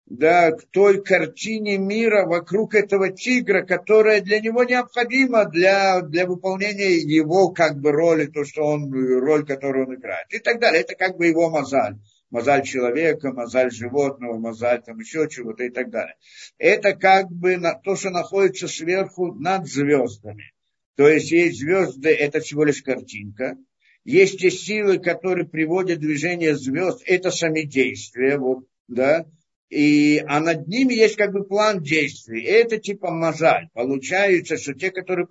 да, 0.06 0.52
к 0.52 0.64
той 0.70 1.02
картине 1.02 1.78
мира 1.78 2.26
вокруг 2.26 2.74
этого 2.74 3.10
тигра, 3.10 3.62
которая 3.62 4.20
для 4.20 4.40
него 4.40 4.62
необходима 4.62 5.46
для, 5.46 6.00
для 6.00 6.26
выполнения 6.26 6.96
его 6.96 7.50
как 7.50 7.78
бы 7.80 7.90
роли, 7.90 8.26
то, 8.26 8.44
что 8.44 8.62
он, 8.62 8.92
роль, 8.92 9.44
которую 9.44 9.88
он 9.88 9.94
играет. 9.96 10.26
И 10.30 10.38
так 10.38 10.60
далее. 10.60 10.82
Это 10.82 10.94
как 10.94 11.16
бы 11.16 11.26
его 11.26 11.50
мозаль. 11.50 11.96
Мозаль 12.30 12.64
человека, 12.64 13.32
мозаль 13.32 13.70
животного, 13.70 14.38
мозаль 14.38 14.82
там 14.82 14.98
еще 14.98 15.28
чего-то 15.28 15.64
и 15.64 15.70
так 15.70 15.90
далее. 15.90 16.14
Это 16.58 16.94
как 16.94 17.30
бы 17.30 17.60
то, 17.84 17.96
что 17.96 18.10
находится 18.10 18.68
сверху 18.68 19.32
над 19.34 19.66
звездами. 19.66 20.52
То 20.96 21.08
есть 21.08 21.30
есть 21.30 21.58
звезды, 21.58 22.10
это 22.10 22.40
всего 22.40 22.64
лишь 22.64 22.82
картинка. 22.82 23.56
Есть 24.04 24.38
те 24.38 24.50
силы, 24.50 24.98
которые 24.98 25.48
приводят 25.48 25.98
движение 25.98 26.56
звезд, 26.56 27.02
это 27.06 27.32
сами 27.32 27.62
действия, 27.62 28.38
вот, 28.38 28.66
да, 28.86 29.26
и, 29.68 30.22
а 30.26 30.40
над 30.40 30.68
ними 30.68 30.94
есть 30.94 31.16
как 31.16 31.32
бы 31.32 31.44
план 31.44 31.82
действий. 31.82 32.42
И 32.42 32.46
это 32.46 32.78
типа 32.78 33.10
мозаль. 33.10 33.68
Получается, 33.74 34.56
что 34.58 34.74
те, 34.74 34.90
которые 34.90 35.26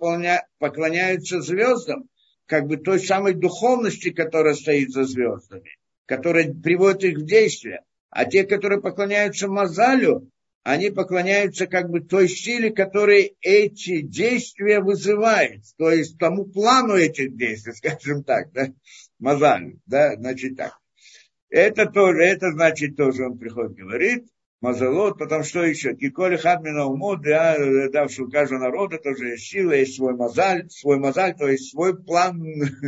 поклоняются 0.58 1.40
звездам, 1.40 2.08
как 2.46 2.66
бы 2.66 2.76
той 2.76 3.00
самой 3.00 3.34
духовности, 3.34 4.10
которая 4.10 4.54
стоит 4.54 4.90
за 4.90 5.04
звездами, 5.04 5.70
которая 6.06 6.52
приводит 6.52 7.04
их 7.04 7.18
в 7.18 7.24
действие. 7.24 7.80
А 8.10 8.24
те, 8.24 8.44
которые 8.44 8.80
поклоняются 8.80 9.48
мозалю, 9.48 10.30
они 10.62 10.90
поклоняются 10.90 11.66
как 11.66 11.90
бы 11.90 12.00
той 12.00 12.28
силе, 12.28 12.70
которая 12.70 13.30
эти 13.40 14.00
действия 14.00 14.80
вызывает. 14.80 15.62
То 15.78 15.90
есть 15.90 16.18
тому 16.18 16.44
плану 16.44 16.94
этих 16.94 17.36
действий, 17.36 17.72
скажем 17.76 18.22
так, 18.24 18.52
да, 18.52 18.68
мозалю, 19.18 19.80
да, 19.86 20.16
значит 20.16 20.56
так. 20.56 20.76
Это 21.56 21.86
тоже, 21.86 22.22
это 22.22 22.50
значит 22.50 22.96
тоже 22.96 23.24
он 23.24 23.38
приходит, 23.38 23.76
говорит, 23.76 24.26
Мазалот, 24.60 25.18
потом 25.18 25.42
что 25.42 25.64
еще? 25.64 25.94
Киколи 25.94 26.36
хадмина 26.36 26.84
умот, 26.84 27.22
да, 27.22 27.56
что 28.08 28.24
у 28.24 28.30
каждого 28.30 28.60
народа 28.60 28.98
тоже 28.98 29.28
есть 29.28 29.46
сила, 29.46 29.72
есть 29.72 29.96
свой 29.96 30.14
мозаль, 30.14 30.68
свой 30.68 30.98
мозаль, 30.98 31.34
то 31.34 31.48
есть 31.48 31.70
свой 31.70 31.96
план 31.96 32.42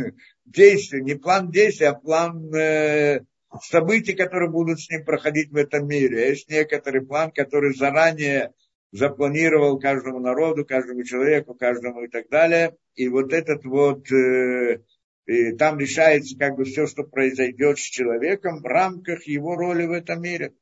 действий, 0.45 1.01
не 1.01 1.15
план 1.15 1.49
действий, 1.49 1.87
а 1.87 1.95
план 1.95 2.53
э, 2.53 3.21
событий, 3.63 4.13
которые 4.13 4.51
будут 4.51 4.79
с 4.79 4.89
ним 4.91 5.03
проходить 5.03 5.49
в 5.49 5.55
этом 5.55 5.87
мире. 5.87 6.29
Есть 6.29 6.47
некоторый 6.47 7.01
план, 7.01 7.31
который 7.31 7.73
заранее 7.73 8.53
запланировал 8.91 9.79
каждому 9.79 10.19
народу, 10.19 10.63
каждому 10.63 11.03
человеку, 11.03 11.55
каждому 11.55 12.03
и 12.03 12.07
так 12.07 12.29
далее. 12.29 12.75
И 12.93 13.09
вот 13.09 13.33
этот 13.33 13.65
вот 13.65 14.11
э, 14.11 14.81
и 15.29 15.51
там 15.51 15.77
решается 15.77 16.35
как 16.39 16.55
бы 16.55 16.65
все, 16.65 16.87
что 16.87 17.03
произойдет 17.03 17.77
с 17.77 17.83
человеком 17.83 18.61
в 18.61 18.65
рамках 18.65 19.27
его 19.27 19.55
роли 19.55 19.85
в 19.85 19.91
этом 19.91 20.23
мире. 20.23 20.55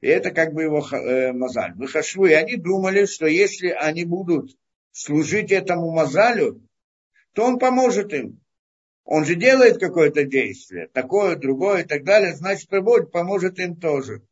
И 0.00 0.06
это 0.06 0.30
как 0.30 0.52
бы 0.52 0.62
его 0.62 0.86
э, 0.92 1.32
мозаль. 1.32 1.72
Выхашвы, 1.74 2.36
они 2.36 2.54
думали, 2.54 3.06
что 3.06 3.26
если 3.26 3.70
они 3.70 4.04
будут 4.04 4.56
служить 4.92 5.50
этому 5.50 5.90
мазалю, 5.90 6.62
то 7.32 7.46
он 7.46 7.58
поможет 7.58 8.12
им. 8.14 8.40
Он 9.02 9.24
же 9.24 9.34
делает 9.34 9.80
какое-то 9.80 10.22
действие, 10.22 10.86
такое, 10.86 11.34
другое 11.34 11.82
и 11.82 11.86
так 11.86 12.04
далее, 12.04 12.36
значит, 12.36 12.70
Бог 12.70 13.10
поможет 13.10 13.58
им 13.58 13.74
тоже. 13.74 14.22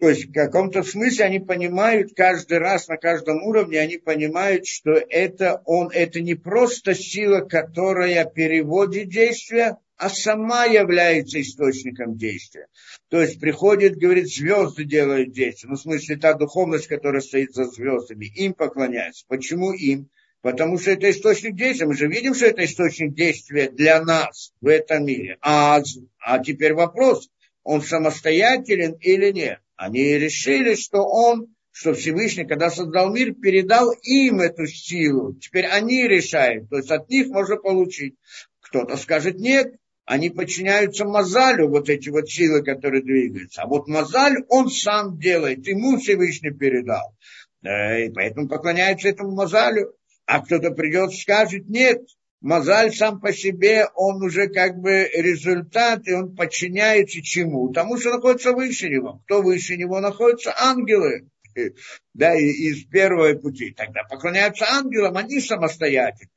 То 0.00 0.08
есть 0.08 0.28
в 0.28 0.32
каком-то 0.32 0.82
смысле 0.82 1.24
они 1.24 1.38
понимают 1.38 2.14
каждый 2.14 2.58
раз 2.58 2.88
на 2.88 2.96
каждом 2.96 3.42
уровне, 3.44 3.78
они 3.78 3.96
понимают, 3.96 4.66
что 4.66 4.92
это 4.92 5.62
он, 5.64 5.88
это 5.92 6.20
не 6.20 6.34
просто 6.34 6.94
сила, 6.94 7.40
которая 7.40 8.24
переводит 8.24 9.08
действия, 9.08 9.78
а 9.96 10.10
сама 10.10 10.64
является 10.64 11.40
источником 11.40 12.16
действия. 12.16 12.66
То 13.08 13.20
есть 13.20 13.38
приходит, 13.40 13.96
говорит, 13.96 14.28
звезды 14.28 14.84
делают 14.84 15.32
действия. 15.32 15.68
Ну, 15.68 15.76
в 15.76 15.80
смысле, 15.80 16.16
та 16.16 16.34
духовность, 16.34 16.88
которая 16.88 17.22
стоит 17.22 17.54
за 17.54 17.66
звездами, 17.66 18.26
им 18.34 18.54
поклоняется. 18.54 19.24
Почему 19.28 19.72
им? 19.72 20.10
Потому 20.42 20.78
что 20.78 20.90
это 20.90 21.08
источник 21.08 21.54
действия. 21.54 21.86
Мы 21.86 21.94
же 21.94 22.08
видим, 22.08 22.34
что 22.34 22.46
это 22.46 22.64
источник 22.64 23.14
действия 23.14 23.70
для 23.70 24.02
нас 24.04 24.52
в 24.60 24.66
этом 24.66 25.06
мире. 25.06 25.38
А, 25.40 25.80
а 26.18 26.38
теперь 26.40 26.74
вопрос, 26.74 27.30
он 27.62 27.80
самостоятелен 27.80 28.92
или 29.00 29.30
нет? 29.30 29.60
Они 29.76 30.14
решили, 30.14 30.74
что 30.74 31.04
он, 31.04 31.54
что 31.72 31.94
Всевышний, 31.94 32.46
когда 32.46 32.70
создал 32.70 33.12
мир, 33.12 33.34
передал 33.34 33.90
им 34.02 34.40
эту 34.40 34.66
силу. 34.66 35.34
Теперь 35.34 35.66
они 35.66 36.06
решают. 36.06 36.68
То 36.70 36.76
есть 36.76 36.90
от 36.90 37.08
них 37.08 37.28
можно 37.28 37.56
получить. 37.56 38.14
Кто-то 38.60 38.96
скажет 38.96 39.38
нет, 39.38 39.74
они 40.04 40.30
подчиняются 40.30 41.04
Мазалю, 41.04 41.68
вот 41.68 41.88
эти 41.88 42.08
вот 42.10 42.28
силы, 42.28 42.62
которые 42.62 43.02
двигаются. 43.02 43.62
А 43.62 43.66
вот 43.66 43.88
Мазаль 43.88 44.44
он 44.48 44.68
сам 44.68 45.18
делает, 45.18 45.66
ему 45.66 45.98
Всевышний 45.98 46.50
передал. 46.52 47.14
И 47.62 48.10
поэтому 48.14 48.48
поклоняются 48.48 49.08
этому 49.08 49.32
Мазалю 49.32 49.94
а 50.26 50.40
кто-то 50.40 50.70
придет 50.70 51.12
и 51.12 51.16
скажет, 51.16 51.68
нет, 51.68 52.00
Мазаль 52.44 52.92
сам 52.92 53.20
по 53.20 53.32
себе, 53.32 53.86
он 53.94 54.22
уже 54.22 54.48
как 54.48 54.76
бы 54.76 55.08
результат, 55.14 56.06
и 56.06 56.12
он 56.12 56.36
подчиняется 56.36 57.22
чему? 57.22 57.72
Тому, 57.72 57.96
что 57.96 58.10
находится 58.10 58.52
выше 58.52 58.90
него. 58.90 59.22
Кто 59.24 59.40
выше 59.40 59.78
него 59.78 59.98
находится? 60.00 60.52
Ангелы. 60.54 61.30
Да, 62.12 62.34
из 62.34 62.84
первого 62.84 63.32
пути. 63.38 63.70
Тогда 63.70 64.02
поклоняются 64.04 64.66
ангелам, 64.66 65.16
они 65.16 65.40
самостоятельны. 65.40 66.30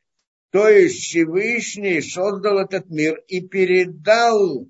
То 0.51 0.69
есть 0.69 1.01
Всевышний 1.01 1.99
создал 2.01 2.59
этот 2.59 2.89
мир 2.89 3.21
и 3.27 3.41
передал 3.41 4.65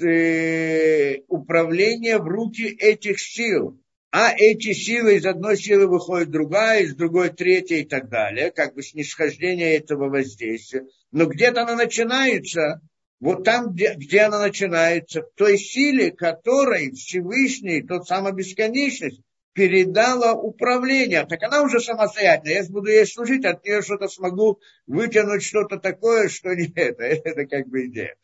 э, 0.00 1.16
управление 1.26 2.18
в 2.18 2.28
руки 2.28 2.64
этих 2.64 3.18
сил 3.18 3.80
а 4.10 4.32
эти 4.34 4.72
силы, 4.72 5.16
из 5.16 5.26
одной 5.26 5.56
силы 5.56 5.86
выходит 5.86 6.30
другая, 6.30 6.82
из 6.82 6.94
другой 6.94 7.28
третья 7.28 7.76
и 7.76 7.84
так 7.84 8.08
далее, 8.08 8.50
как 8.50 8.74
бы 8.74 8.82
снисхождение 8.82 9.76
этого 9.76 10.08
воздействия. 10.08 10.86
Но 11.12 11.26
где-то 11.26 11.62
она 11.62 11.76
начинается, 11.76 12.80
вот 13.20 13.44
там, 13.44 13.72
где, 13.72 13.94
где 13.94 14.20
она 14.22 14.38
начинается, 14.38 15.22
в 15.22 15.30
той 15.34 15.58
силе, 15.58 16.10
которой 16.10 16.92
Всевышний, 16.92 17.82
тот 17.82 18.06
самая 18.06 18.32
бесконечность, 18.32 19.20
передала 19.52 20.32
управление. 20.32 21.26
Так 21.26 21.42
она 21.42 21.62
уже 21.62 21.80
самостоятельная. 21.80 22.62
Я 22.62 22.68
буду 22.70 22.88
ей 22.88 23.04
служить, 23.06 23.44
от 23.44 23.64
нее 23.64 23.82
что-то 23.82 24.08
смогу 24.08 24.60
вытянуть 24.86 25.42
что-то 25.42 25.78
такое, 25.78 26.28
что 26.28 26.54
не 26.54 26.72
это. 26.74 27.02
Это 27.04 27.44
как 27.44 27.68
бы 27.68 27.86
идея. 27.86 28.14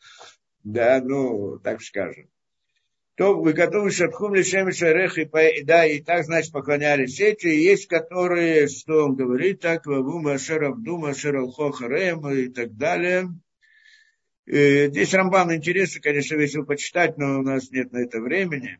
Да, 0.63 0.99
ну, 1.03 1.59
так 1.59 1.81
скажем 1.81 2.29
то 3.15 3.33
вы 3.33 3.53
готовы 3.53 3.91
шатхум 3.91 4.35
лишем 4.35 4.71
шарех 4.71 5.17
и 5.17 5.63
да, 5.63 5.85
и 5.85 6.01
так, 6.01 6.25
значит, 6.25 6.51
поклонялись 6.51 7.19
эти, 7.21 7.47
и 7.47 7.63
есть 7.63 7.87
которые, 7.87 8.67
что 8.67 9.05
он 9.05 9.15
говорит, 9.15 9.61
так, 9.61 9.85
ваву 9.85 10.19
машер 10.19 10.65
абду 10.65 10.97
машер 10.97 11.37
алхохарем 11.37 12.29
и 12.29 12.49
так 12.49 12.75
далее. 12.75 13.29
И 14.45 14.87
здесь 14.87 15.13
Рамбан 15.13 15.55
интересно, 15.55 16.01
конечно, 16.01 16.35
весело 16.35 16.65
почитать, 16.65 17.17
но 17.17 17.39
у 17.39 17.41
нас 17.41 17.71
нет 17.71 17.93
на 17.93 17.99
это 17.99 18.19
времени. 18.19 18.79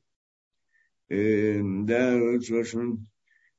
И, 1.07 1.61
да, 1.63 2.19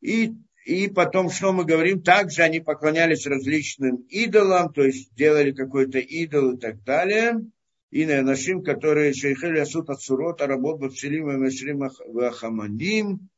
и, 0.03 0.35
и 0.67 0.89
потом, 0.89 1.31
что 1.31 1.53
мы 1.53 1.65
говорим, 1.65 2.03
также 2.03 2.43
они 2.43 2.61
поклонялись 2.61 3.27
различным 3.27 3.97
идолам, 4.11 4.73
то 4.73 4.85
есть 4.85 5.15
делали 5.15 5.53
какой-то 5.53 5.99
идол 5.99 6.53
и 6.53 6.59
так 6.59 6.85
далее 6.85 7.41
и 7.91 8.05
на 8.05 8.23
нашим, 8.23 8.63
которые 8.63 9.15
шейхели 9.15 9.59
асут 9.59 9.91
от 9.91 10.01
сурот, 10.01 10.43
а 10.43 10.47
работ 10.47 10.81
бапсилим 10.81 11.31
и 11.31 11.37
машрим 11.37 11.89
вахаманим, 12.09 13.29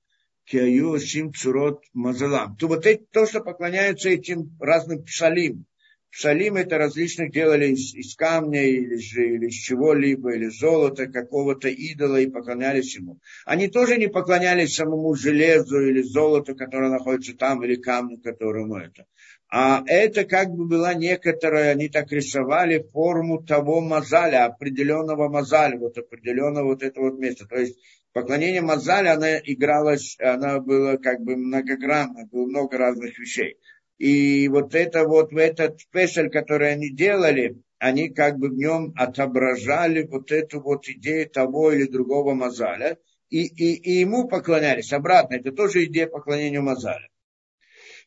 киаю 0.45 0.99
сим 0.99 1.33
цурот 1.35 1.85
мазалам. 1.93 2.57
То 2.57 2.69
вот 2.69 2.87
это, 2.87 3.05
то, 3.13 3.27
что 3.27 3.41
поклоняются 3.41 4.09
этим 4.09 4.57
разным 4.59 5.05
псалим. 5.05 5.67
Псалим 6.11 6.57
это 6.57 6.79
различных 6.79 7.31
делали 7.33 7.67
из, 7.67 7.95
из 7.95 8.17
камня 8.17 8.67
или, 8.67 8.97
или 8.97 9.47
из 9.49 9.55
чего-либо, 9.55 10.35
или 10.35 10.47
золота, 10.47 11.07
какого-то 11.07 11.69
идола, 11.69 12.17
и 12.17 12.31
поклонялись 12.31 12.97
ему. 12.97 13.21
Они 13.45 13.69
тоже 13.69 13.99
не 13.99 14.09
поклонялись 14.09 14.75
самому 14.75 15.15
железу 15.15 15.79
или 15.81 16.01
золоту, 16.01 16.57
которое 16.57 16.91
находится 16.91 17.37
там, 17.37 17.63
или 17.63 17.77
камню, 17.77 18.19
которому 18.23 18.77
это. 18.77 19.05
А 19.51 19.83
это 19.87 20.25
как 20.25 20.51
бы 20.51 20.67
была 20.67 20.93
некоторая, 20.93 21.71
они 21.73 21.89
так 21.89 22.13
рисовали 22.13 22.87
форму 22.93 23.43
того 23.43 23.81
мазаля, 23.81 24.45
определенного 24.45 25.29
мазаля, 25.29 25.79
вот 25.79 25.97
определенного 25.97 26.67
вот 26.67 26.83
этого 26.83 27.11
вот 27.11 27.19
места. 27.19 27.47
То 27.47 27.57
есть 27.57 27.79
поклонение 28.13 28.61
мазаля, 28.61 29.15
она 29.15 29.39
игралась, 29.39 30.19
она 30.21 30.61
была 30.61 30.99
как 30.99 31.21
бы 31.21 31.37
многогранна, 31.37 32.27
было 32.31 32.47
много 32.47 32.77
разных 32.77 33.19
вещей. 33.19 33.57
И 33.97 34.49
вот 34.49 34.75
это 34.75 35.05
вот, 35.05 35.33
этот 35.33 35.81
песель, 35.91 36.29
который 36.29 36.73
они 36.73 36.91
делали, 36.91 37.63
они 37.79 38.11
как 38.11 38.39
бы 38.39 38.49
в 38.49 38.55
нем 38.55 38.93
отображали 38.97 40.03
вот 40.03 40.31
эту 40.31 40.61
вот 40.61 40.87
идею 40.89 41.29
того 41.31 41.73
или 41.73 41.85
другого 41.85 42.35
мазаля, 42.35 42.99
и, 43.31 43.47
и, 43.47 43.75
и 43.75 44.01
ему 44.01 44.29
поклонялись. 44.29 44.93
Обратно, 44.93 45.37
это 45.37 45.53
тоже 45.53 45.85
идея 45.85 46.07
поклонения 46.07 46.61
мазаля. 46.61 47.09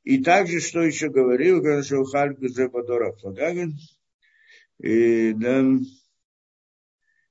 И 0.03 0.23
также, 0.23 0.59
что 0.59 0.81
еще 0.81 1.09
говорил, 1.09 1.83
что 1.83 2.03
Хальб 2.05 2.39
Зебадора 2.41 3.13
Флагагин, 3.13 3.77
и, 4.79 5.33
да, 5.33 5.63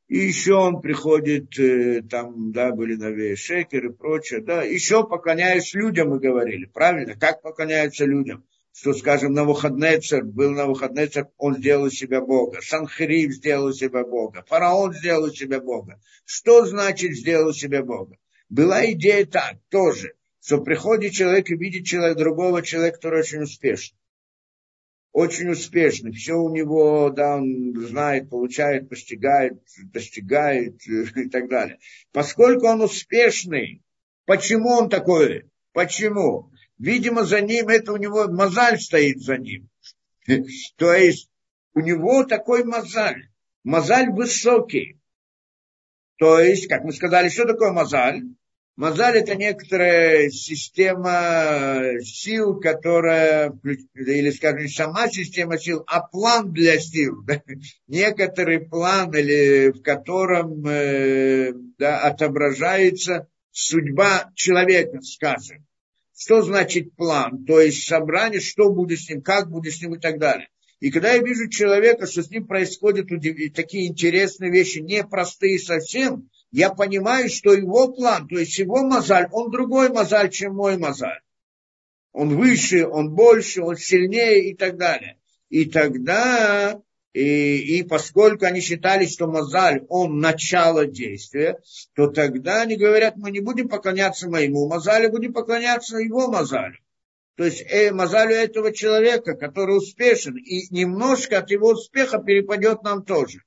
и 0.07 0.19
еще 0.19 0.55
он 0.55 0.81
приходит, 0.81 1.57
э, 1.59 2.03
там, 2.03 2.51
да, 2.51 2.73
были 2.73 2.97
новые 2.97 3.37
шекеры 3.37 3.91
и 3.91 3.93
прочее, 3.93 4.41
да, 4.41 4.63
еще 4.63 5.07
поклоняясь 5.07 5.73
людям, 5.73 6.11
мы 6.11 6.19
говорили, 6.19 6.65
правильно? 6.65 7.15
Как 7.15 7.43
поклоняются 7.43 8.07
людям? 8.07 8.45
Что, 8.73 8.93
скажем, 8.93 9.33
на 9.33 9.43
Навуходнецер, 9.43 10.25
был 10.25 10.51
на 10.51 10.63
Навуходнецер, 10.63 11.29
он 11.37 11.57
сделал 11.57 11.91
себя 11.91 12.21
Бога, 12.21 12.61
Санхрив 12.61 13.33
сделал 13.33 13.73
себя 13.73 14.05
Бога, 14.05 14.45
фараон 14.49 14.95
сделал 14.95 15.31
себя 15.31 15.61
Бога. 15.61 16.01
Что 16.25 16.67
значит 16.67 17.17
сделал 17.17 17.53
себя 17.53 17.85
Бога? 17.85 18.17
Была 18.49 18.85
идея 18.93 19.27
так, 19.27 19.59
тоже, 19.69 20.15
что 20.51 20.61
приходит 20.61 21.13
человек 21.13 21.49
и 21.49 21.55
видит 21.55 21.87
человек, 21.87 22.19
другого 22.19 22.61
человека, 22.63 22.97
который 22.97 23.21
очень 23.21 23.43
успешный. 23.43 23.97
Очень 25.13 25.51
успешный. 25.51 26.11
Все 26.11 26.35
у 26.35 26.53
него, 26.53 27.11
да, 27.11 27.37
он 27.37 27.73
знает, 27.77 28.29
получает, 28.29 28.89
постигает, 28.89 29.63
достигает 29.93 30.85
и 30.89 31.29
так 31.29 31.49
далее. 31.49 31.79
Поскольку 32.11 32.67
он 32.67 32.83
успешный, 32.83 33.85
почему 34.25 34.71
он 34.71 34.91
такой? 34.91 35.49
Почему? 35.73 36.51
Видимо, 36.79 37.23
за 37.23 37.43
ним, 37.43 37.69
это 37.69 37.93
у 37.93 37.97
него 37.97 38.27
мозаль 38.27 38.81
стоит 38.81 39.21
за 39.21 39.37
ним. 39.37 39.71
То 40.79 40.93
есть 40.93 41.31
у 41.75 41.81
него 41.81 42.25
такой 42.25 42.65
мозаль. 42.65 43.31
Мозаль 43.63 44.11
высокий. 44.11 44.99
То 46.17 46.41
есть, 46.41 46.67
как 46.67 46.83
мы 46.83 46.93
сказали, 46.93 47.29
что 47.29 47.45
такое 47.45 47.71
мозаль? 47.71 48.25
Мазаль 48.81 49.19
это 49.19 49.35
некоторая 49.35 50.31
система 50.31 52.01
сил, 52.03 52.59
которая, 52.59 53.53
или 53.95 54.31
скажем, 54.31 54.69
сама 54.69 55.07
система 55.11 55.59
сил, 55.59 55.85
а 55.87 56.01
план 56.01 56.51
для 56.51 56.79
сил. 56.81 57.23
Да? 57.25 57.43
Некоторый 57.89 58.61
план, 58.61 59.15
или 59.15 59.71
в 59.73 59.83
котором 59.83 60.67
э, 60.67 61.53
да, 61.77 62.01
отображается 62.05 63.29
судьба 63.51 64.31
человека, 64.35 65.03
скажем. 65.03 65.67
Что 66.17 66.41
значит 66.41 66.97
план? 66.97 67.45
То 67.45 67.61
есть 67.61 67.87
собрание, 67.87 68.41
что 68.41 68.71
будет 68.71 69.01
с 69.01 69.11
ним, 69.11 69.21
как 69.21 69.51
будет 69.51 69.75
с 69.75 69.83
ним 69.83 69.97
и 69.97 69.99
так 69.99 70.19
далее. 70.19 70.49
И 70.79 70.91
когда 70.91 71.13
я 71.13 71.23
вижу 71.23 71.51
человека, 71.51 72.07
что 72.07 72.23
с 72.23 72.31
ним 72.31 72.47
происходят 72.47 73.09
такие 73.55 73.89
интересные 73.89 74.51
вещи, 74.51 74.79
непростые 74.79 75.59
совсем, 75.59 76.30
я 76.53 76.71
понимаю, 76.71 77.29
что 77.29 77.53
его 77.53 77.89
план, 77.89 78.27
то 78.29 78.39
есть 78.39 78.59
его 78.59 78.83
мозаль, 78.83 79.29
он 79.33 79.51
другой 79.51 79.91
мозаль, 79.91 80.31
чем 80.31 80.55
мой 80.55 80.77
мозаль. 80.77 81.21
Он 82.13 82.37
выше, 82.37 82.87
он 82.87 83.15
больше, 83.15 83.63
он 83.63 83.77
сильнее 83.77 84.51
и 84.51 84.55
так 84.55 84.77
далее. 84.77 85.19
И 85.49 85.65
тогда, 85.65 86.81
и, 87.13 87.79
и 87.79 87.83
поскольку 87.85 88.47
они 88.47 88.61
считали, 88.61 89.07
что 89.07 89.29
мозаль, 89.29 89.85
он 89.89 90.19
начало 90.19 90.87
действия, 90.87 91.61
то 91.95 92.09
тогда 92.09 92.63
они 92.63 92.77
говорят, 92.77 93.17
мы 93.17 93.31
не 93.31 93.41
будем 93.41 93.69
поклоняться 93.69 94.29
моему 94.29 94.69
мозалю, 94.69 95.11
будем 95.11 95.33
поклоняться 95.33 95.99
его 95.99 96.29
мозалю. 96.29 96.79
То 97.37 97.45
есть 97.45 97.63
э, 97.69 97.93
мазалю 97.93 98.35
этого 98.35 98.73
человека, 98.73 99.35
который 99.35 99.77
успешен, 99.77 100.37
и 100.37 100.67
немножко 100.75 101.39
от 101.39 101.51
его 101.51 101.71
успеха 101.71 102.19
перепадет 102.19 102.83
нам 102.83 103.05
тоже. 103.05 103.43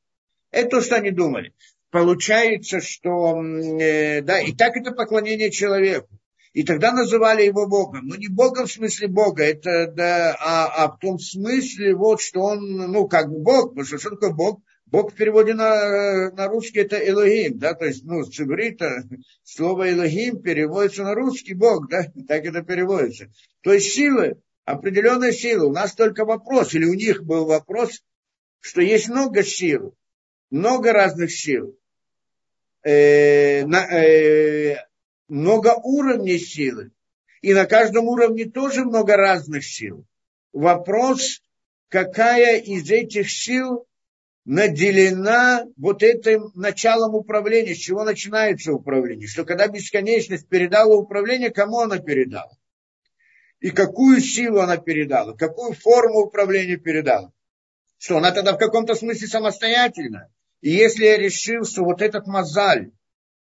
Это 0.51 0.69
то, 0.69 0.81
что 0.81 0.95
они 0.95 1.11
думали. 1.11 1.53
Получается, 1.93 2.81
что 2.81 3.39
э, 3.39 4.23
да, 4.23 4.41
и 4.41 4.51
так 4.51 4.75
это 4.75 4.93
поклонение 4.93 5.51
человеку. 5.51 6.09
И 6.51 6.63
тогда 6.63 6.91
называли 6.91 7.43
его 7.43 7.67
Богом. 7.67 8.07
Но 8.07 8.15
не 8.15 8.29
Богом 8.29 8.65
в 8.65 8.71
смысле 8.71 9.09
Бога, 9.09 9.43
это, 9.43 9.91
да, 9.95 10.35
а, 10.39 10.85
а 10.85 10.91
в 10.91 10.97
том 10.97 11.19
смысле, 11.19 11.93
вот, 11.93 12.19
что 12.19 12.41
он, 12.41 12.61
ну, 12.91 13.07
как 13.07 13.29
бы 13.29 13.41
Бог, 13.41 13.69
потому 13.69 13.85
что 13.85 13.99
что 13.99 14.09
такое 14.09 14.31
Бог? 14.31 14.61
Бог 14.87 15.11
в 15.11 15.15
переводе 15.15 15.53
на, 15.53 16.31
на 16.31 16.47
русский 16.47 16.79
это 16.79 16.97
Элогим, 16.97 17.59
да, 17.59 17.75
то 17.75 17.85
есть, 17.85 18.03
ну, 18.05 18.23
с 18.23 18.39
иврита 18.39 19.03
слово 19.43 19.91
Элогим 19.91 20.41
переводится 20.41 21.03
на 21.03 21.13
русский 21.13 21.53
Бог, 21.53 21.89
да, 21.89 22.05
так 22.27 22.43
это 22.43 22.63
переводится. 22.63 23.27
То 23.61 23.71
есть 23.71 23.93
силы, 23.93 24.41
определенная 24.65 25.31
сила. 25.31 25.67
У 25.67 25.71
нас 25.71 25.93
только 25.93 26.25
вопрос, 26.25 26.73
или 26.73 26.85
у 26.85 26.95
них 26.95 27.23
был 27.23 27.45
вопрос, 27.45 28.01
что 28.61 28.81
есть 28.81 29.09
много 29.09 29.43
сил, 29.43 29.95
много 30.49 30.91
разных 30.91 31.31
сил, 31.31 31.77
э, 32.83 33.65
на, 33.65 33.85
э, 33.85 34.77
много 35.27 35.75
уровней 35.83 36.37
силы. 36.37 36.91
И 37.41 37.53
на 37.53 37.65
каждом 37.65 38.07
уровне 38.07 38.45
тоже 38.45 38.85
много 38.85 39.17
разных 39.17 39.65
сил. 39.65 40.05
Вопрос, 40.53 41.41
какая 41.89 42.59
из 42.59 42.89
этих 42.89 43.29
сил 43.29 43.85
наделена 44.45 45.65
вот 45.77 46.03
этим 46.03 46.51
началом 46.53 47.15
управления, 47.15 47.75
с 47.75 47.79
чего 47.79 48.03
начинается 48.03 48.73
управление, 48.73 49.27
что 49.27 49.45
когда 49.45 49.67
бесконечность 49.67 50.47
передала 50.47 50.95
управление, 50.95 51.49
кому 51.49 51.79
она 51.79 51.99
передала, 51.99 52.51
и 53.59 53.71
какую 53.71 54.19
силу 54.19 54.59
она 54.59 54.77
передала, 54.77 55.33
какую 55.35 55.73
форму 55.73 56.19
управления 56.19 56.77
передала, 56.77 57.31
что 57.97 58.17
она 58.17 58.31
тогда 58.31 58.53
в 58.53 58.57
каком-то 58.57 58.95
смысле 58.95 59.27
самостоятельна. 59.27 60.32
И 60.63 60.69
если 60.69 61.03
я 61.03 61.17
решил, 61.17 61.65
что 61.65 61.83
вот 61.83 62.01
этот 62.01 62.25
мозаль, 62.25 62.91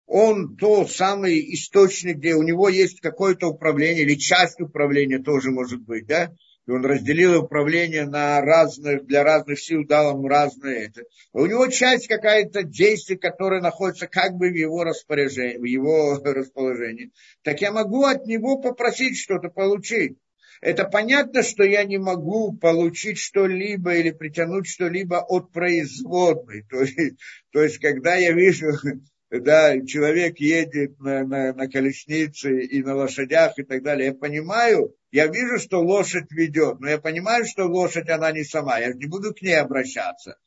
он 0.07 0.57
тот 0.57 0.93
самый 0.93 1.53
источник, 1.53 2.19
где 2.19 2.37
у 2.37 2.45
него 2.45 2.69
есть 2.69 3.01
какое-то 3.01 3.49
управление, 3.49 4.05
или 4.05 4.15
часть 4.15 4.61
управления 4.61 5.19
тоже 5.19 5.51
может 5.51 5.81
быть, 5.81 6.07
да, 6.07 6.33
и 6.69 6.71
он 6.71 6.85
разделил 6.85 7.43
управление 7.43 8.07
на 8.07 8.41
разных, 8.41 9.05
для 9.07 9.25
разных 9.25 9.59
сил 9.59 9.85
дал 9.85 10.13
ему 10.17 10.29
разные. 10.29 10.87
Это. 10.87 11.03
У 11.33 11.45
него 11.45 11.67
часть 11.67 12.07
какая-то 12.07 12.63
действий, 12.63 13.17
которая 13.17 13.61
находится 13.61 14.07
как 14.07 14.35
бы 14.35 14.51
в 14.51 14.55
его 14.55 14.85
распоряжении, 14.85 15.59
в 15.59 15.65
его 15.65 16.21
расположении. 16.25 17.11
Так 17.43 17.61
я 17.61 17.73
могу 17.73 18.05
от 18.05 18.27
него 18.27 18.61
попросить 18.61 19.19
что-то 19.19 19.49
получить. 19.49 20.19
Это 20.61 20.85
понятно, 20.85 21.43
что 21.43 21.63
я 21.63 21.85
не 21.85 21.99
могу 21.99 22.53
получить 22.53 23.19
что-либо 23.19 23.95
или 23.95 24.11
притянуть 24.11 24.67
что-либо 24.67 25.17
от 25.17 25.53
производной. 25.53 26.63
То 26.71 26.81
есть, 26.81 27.19
то 27.53 27.63
есть 27.63 27.79
когда 27.79 28.17
я 28.17 28.33
вижу 28.33 28.73
да, 29.31 29.81
человек 29.85 30.39
едет 30.39 30.99
на, 30.99 31.25
на, 31.25 31.53
на 31.53 31.69
колеснице 31.69 32.63
и 32.63 32.83
на 32.83 32.95
лошадях 32.95 33.59
и 33.59 33.63
так 33.63 33.83
далее, 33.83 34.09
я 34.09 34.15
понимаю, 34.15 34.95
я 35.11 35.27
вижу, 35.27 35.59
что 35.59 35.81
лошадь 35.81 36.31
ведет, 36.31 36.81
но 36.81 36.89
я 36.89 36.99
понимаю, 36.99 37.45
что 37.45 37.67
лошадь, 37.67 38.09
она 38.09 38.33
не 38.33 38.45
сама, 38.45 38.79
я 38.79 38.93
не 38.93 39.07
буду 39.07 39.35
к 39.35 39.43
ней 39.43 39.59
обращаться. 39.59 40.39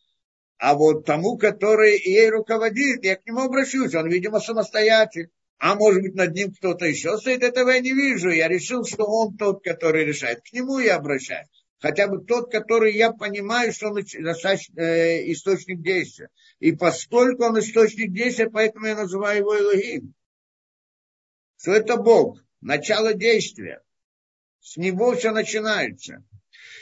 А 0.58 0.76
вот 0.76 1.06
тому, 1.06 1.38
который 1.38 1.97
ей 1.97 2.30
руководит, 2.30 3.04
я 3.04 3.15
к 3.15 3.26
нему 3.26 3.41
обращусь, 3.41 3.95
он, 3.95 4.10
видимо, 4.10 4.39
самостоятельный. 4.39 5.32
А 5.63 5.76
может 5.76 6.02
быть, 6.02 6.15
над 6.15 6.34
ним 6.34 6.52
кто-то 6.52 6.88
еще 6.88 7.19
стоит, 7.19 7.43
этого 7.43 7.69
я 7.69 7.82
не 7.82 7.93
вижу. 7.93 8.32
Я 8.32 8.47
решил, 8.47 8.84
что 8.84 9.06
он 9.06 9.38
тот, 9.38 9.63
который 9.63 10.04
решает. 10.06 10.41
К 10.41 10.52
нему 10.54 10.80
я 10.80 10.95
обращаюсь. 10.95 11.47
Хотя 11.78 12.08
бы 12.08 12.26
тот, 12.26 12.52
который 12.52 12.95
я 12.95 13.12
понимаю, 13.12 13.71
что 13.71 13.89
он 13.89 14.00
э, 14.00 14.02
источник 15.32 15.84
действия. 15.84 16.30
И 16.58 16.71
поскольку 16.71 17.43
он 17.43 17.60
источник 17.60 18.12
действия, 18.12 18.50
поэтому 18.50 18.88
я 18.88 18.95
называю 18.95 19.38
его 19.38 19.56
Элогим. 19.56 20.15
Что 21.58 21.74
это 21.74 21.97
Бог, 21.97 22.43
начало 22.60 23.13
действия. 23.13 23.84
С 24.62 24.78
него 24.78 25.15
все 25.15 25.30
начинается. 25.30 26.24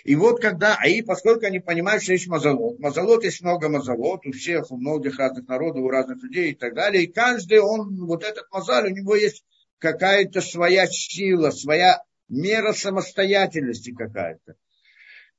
И 0.03 0.15
вот 0.15 0.41
когда, 0.41 0.77
а 0.79 0.87
и 0.87 1.01
поскольку 1.01 1.45
они 1.45 1.59
понимают, 1.59 2.03
что 2.03 2.13
есть 2.13 2.27
мазолот, 2.27 2.79
мазолот 2.79 3.23
есть 3.23 3.41
много 3.41 3.69
мазолот 3.69 4.25
у 4.25 4.31
всех, 4.31 4.71
у 4.71 4.77
многих 4.77 5.19
разных 5.19 5.47
народов, 5.47 5.83
у 5.83 5.89
разных 5.89 6.23
людей 6.23 6.51
и 6.51 6.55
так 6.55 6.73
далее, 6.73 7.03
и 7.03 7.11
каждый, 7.11 7.59
он, 7.59 8.05
вот 8.05 8.23
этот 8.23 8.45
мазаль, 8.51 8.91
у 8.91 8.95
него 8.95 9.15
есть 9.15 9.43
какая-то 9.77 10.41
своя 10.41 10.87
сила, 10.87 11.51
своя 11.51 12.03
мера 12.27 12.73
самостоятельности 12.73 13.93
какая-то. 13.93 14.55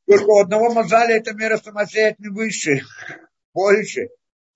Только 0.06 0.28
у 0.28 0.40
одного 0.40 0.72
мазаля 0.72 1.16
эта 1.16 1.34
мера 1.34 1.56
самостоятельности 1.56 2.34
выше, 2.34 2.80
больше 3.54 4.08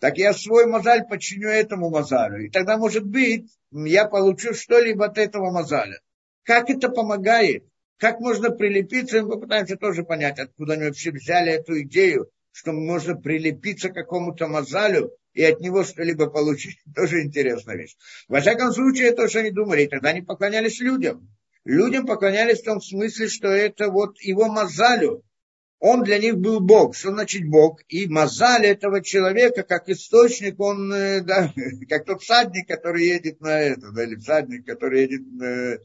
так 0.04 0.18
я 0.18 0.34
свой 0.34 0.66
мозаль 0.66 1.06
подчиню 1.08 1.48
этому 1.48 1.88
мозалю. 1.88 2.44
И 2.44 2.50
тогда, 2.50 2.76
может 2.76 3.06
быть, 3.06 3.50
я 3.72 4.04
получу 4.04 4.52
что-либо 4.52 5.06
от 5.06 5.16
этого 5.16 5.50
мозаля. 5.50 5.98
Как 6.42 6.68
это 6.68 6.90
помогает? 6.90 7.64
Как 7.98 8.20
можно 8.20 8.50
прилепиться? 8.50 9.22
Мы 9.22 9.30
попытаемся 9.30 9.76
тоже 9.76 10.02
понять, 10.02 10.38
откуда 10.38 10.74
они 10.74 10.84
вообще 10.84 11.10
взяли 11.10 11.52
эту 11.52 11.80
идею, 11.82 12.30
что 12.52 12.72
можно 12.72 13.16
прилепиться 13.16 13.88
к 13.88 13.94
какому-то 13.94 14.46
мозалю 14.46 15.12
и 15.32 15.42
от 15.42 15.60
него 15.60 15.84
что-либо 15.84 16.28
получить. 16.28 16.78
Тоже 16.94 17.22
интересная 17.22 17.76
вещь. 17.76 17.96
Во 18.28 18.40
всяком 18.40 18.72
случае, 18.72 19.08
это 19.08 19.28
что 19.28 19.40
они 19.40 19.50
думали. 19.50 19.82
И 19.82 19.88
тогда 19.88 20.10
они 20.10 20.22
поклонялись 20.22 20.80
людям. 20.80 21.28
Людям 21.64 22.06
поклонялись 22.06 22.60
в 22.60 22.64
том 22.64 22.80
смысле, 22.80 23.28
что 23.28 23.48
это 23.48 23.90
вот 23.90 24.20
его 24.20 24.48
мозалю, 24.48 25.22
он 25.86 26.02
для 26.02 26.18
них 26.18 26.38
был 26.38 26.60
Бог. 26.60 26.96
Что 26.96 27.10
значит 27.10 27.46
Бог? 27.46 27.82
И 27.88 28.06
мозаль 28.06 28.64
этого 28.64 29.02
человека, 29.02 29.64
как 29.64 29.90
источник, 29.90 30.58
он, 30.58 30.90
э, 30.90 31.20
да, 31.20 31.52
как 31.90 32.06
тот 32.06 32.22
всадник, 32.22 32.66
который 32.66 33.04
едет 33.04 33.42
на 33.42 33.60
это, 33.60 33.92
да, 33.92 34.04
или 34.04 34.14
всадник, 34.16 34.64
который 34.64 35.02
едет 35.02 35.20
на, 35.30 35.78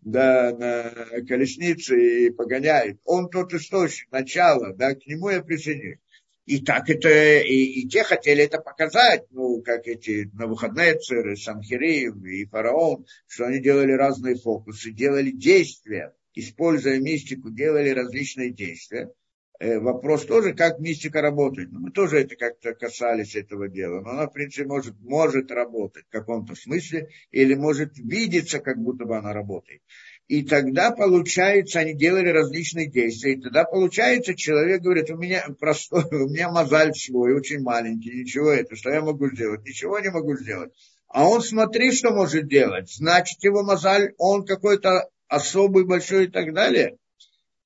да, 0.00 0.56
на 0.58 1.24
колеснице 1.24 2.26
и 2.26 2.30
погоняет. 2.30 2.98
Он 3.04 3.28
тот 3.28 3.54
источник, 3.54 4.10
начало, 4.10 4.74
да, 4.74 4.96
к 4.96 5.06
нему 5.06 5.30
я 5.30 5.40
присоединюсь. 5.40 5.98
И 6.46 6.60
так 6.60 6.90
это, 6.90 7.08
и, 7.38 7.54
и 7.54 7.88
те 7.88 8.02
хотели 8.02 8.42
это 8.42 8.58
показать, 8.58 9.22
ну, 9.30 9.62
как 9.62 9.86
эти 9.86 10.28
на 10.32 10.48
выходные 10.48 10.98
церы, 10.98 11.36
Санхириев 11.36 12.16
и 12.24 12.44
фараон, 12.46 13.06
что 13.28 13.46
они 13.46 13.60
делали 13.60 13.92
разные 13.92 14.34
фокусы, 14.34 14.90
делали 14.90 15.30
действия, 15.30 16.12
используя 16.34 16.98
мистику, 16.98 17.50
делали 17.50 17.90
различные 17.90 18.50
действия. 18.50 19.12
Э, 19.60 19.78
вопрос 19.78 20.26
тоже, 20.26 20.52
как 20.52 20.80
мистика 20.80 21.20
работает. 21.20 21.70
Ну, 21.70 21.78
мы 21.80 21.90
тоже 21.92 22.18
это 22.18 22.34
как-то 22.34 22.74
касались 22.74 23.36
этого 23.36 23.68
дела. 23.68 24.00
Но 24.00 24.10
она, 24.10 24.26
в 24.26 24.32
принципе, 24.32 24.66
может, 24.66 24.94
может 25.00 25.52
работать 25.52 26.06
в 26.06 26.10
каком-то 26.10 26.56
смысле 26.56 27.08
или 27.30 27.54
может 27.54 27.96
видеться, 27.96 28.58
как 28.58 28.78
будто 28.78 29.04
бы 29.04 29.16
она 29.16 29.32
работает. 29.32 29.80
И 30.26 30.42
тогда, 30.42 30.90
получается, 30.90 31.80
они 31.80 31.94
делали 31.94 32.30
различные 32.30 32.90
действия. 32.90 33.34
И 33.34 33.40
тогда, 33.40 33.64
получается, 33.64 34.34
человек 34.34 34.82
говорит, 34.82 35.10
у 35.10 35.16
меня 35.16 35.46
простой, 35.60 36.04
у 36.10 36.28
меня 36.28 36.50
мозаль 36.50 36.92
свой, 36.94 37.34
очень 37.34 37.60
маленький, 37.60 38.10
ничего 38.10 38.50
это, 38.50 38.74
что 38.74 38.90
я 38.90 39.02
могу 39.02 39.30
сделать? 39.30 39.64
Ничего 39.64 40.00
не 40.00 40.10
могу 40.10 40.36
сделать. 40.36 40.72
А 41.06 41.28
он 41.28 41.42
смотри, 41.42 41.92
что 41.92 42.10
может 42.10 42.48
делать. 42.48 42.92
Значит, 42.92 43.44
его 43.44 43.62
мозаль, 43.62 44.14
он 44.18 44.44
какой-то 44.44 45.08
особый, 45.28 45.84
большой 45.84 46.24
и 46.24 46.28
так 46.28 46.52
далее. 46.52 46.96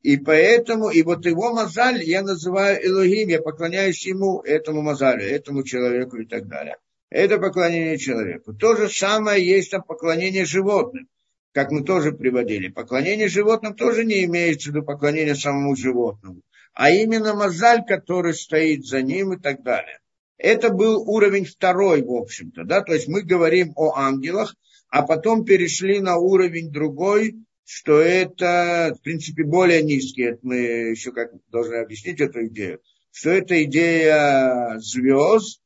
И 0.03 0.17
поэтому, 0.17 0.91
и 0.91 1.03
вот 1.03 1.27
его 1.27 1.53
мозаль 1.53 2.03
я 2.05 2.23
называю 2.23 2.85
Элогим, 2.87 3.29
я 3.29 3.43
поклоняюсь 3.43 4.07
ему, 4.07 4.41
этому 4.41 4.83
мозалю, 4.83 5.25
этому 5.25 5.65
человеку 5.65 6.19
и 6.19 6.25
так 6.25 6.47
далее. 6.47 6.77
Это 7.11 7.39
поклонение 7.39 7.99
человеку. 7.99 8.53
То 8.55 8.77
же 8.77 8.89
самое 8.89 9.45
есть 9.45 9.71
там 9.71 9.83
поклонение 9.83 10.45
животным, 10.45 11.09
как 11.53 11.73
мы 11.73 11.83
тоже 11.83 12.13
приводили. 12.13 12.69
Поклонение 12.69 13.29
животным 13.29 13.75
тоже 13.75 14.05
не 14.05 14.25
имеется 14.25 14.71
в 14.71 14.75
виду 14.75 14.85
поклонение 14.85 15.35
самому 15.35 15.75
животному, 15.75 16.43
а 16.75 16.91
именно 16.91 17.35
мозаль, 17.35 17.85
который 17.85 18.35
стоит 18.35 18.87
за 18.87 19.03
ним 19.03 19.33
и 19.33 19.41
так 19.41 19.63
далее. 19.63 19.99
Это 20.37 20.71
был 20.71 21.03
уровень 21.09 21.45
второй, 21.45 22.03
в 22.03 22.13
общем-то, 22.13 22.63
да, 22.65 22.83
то 22.83 22.93
есть 22.95 23.09
мы 23.09 23.23
говорим 23.23 23.73
о 23.75 23.95
ангелах, 23.97 24.55
а 24.89 25.03
потом 25.03 25.45
перешли 25.45 25.99
на 25.99 26.17
уровень 26.17 26.71
другой, 26.71 27.35
что 27.71 28.01
это, 28.01 28.95
в 28.99 29.03
принципе, 29.03 29.45
более 29.45 29.83
низкий, 29.83 30.23
это 30.23 30.39
мы 30.41 30.57
еще 30.57 31.13
как 31.13 31.33
должны 31.51 31.75
объяснить 31.75 32.19
эту 32.19 32.47
идею, 32.47 32.81
что 33.11 33.29
это 33.29 33.63
идея 33.65 34.79
звезд 34.79 35.61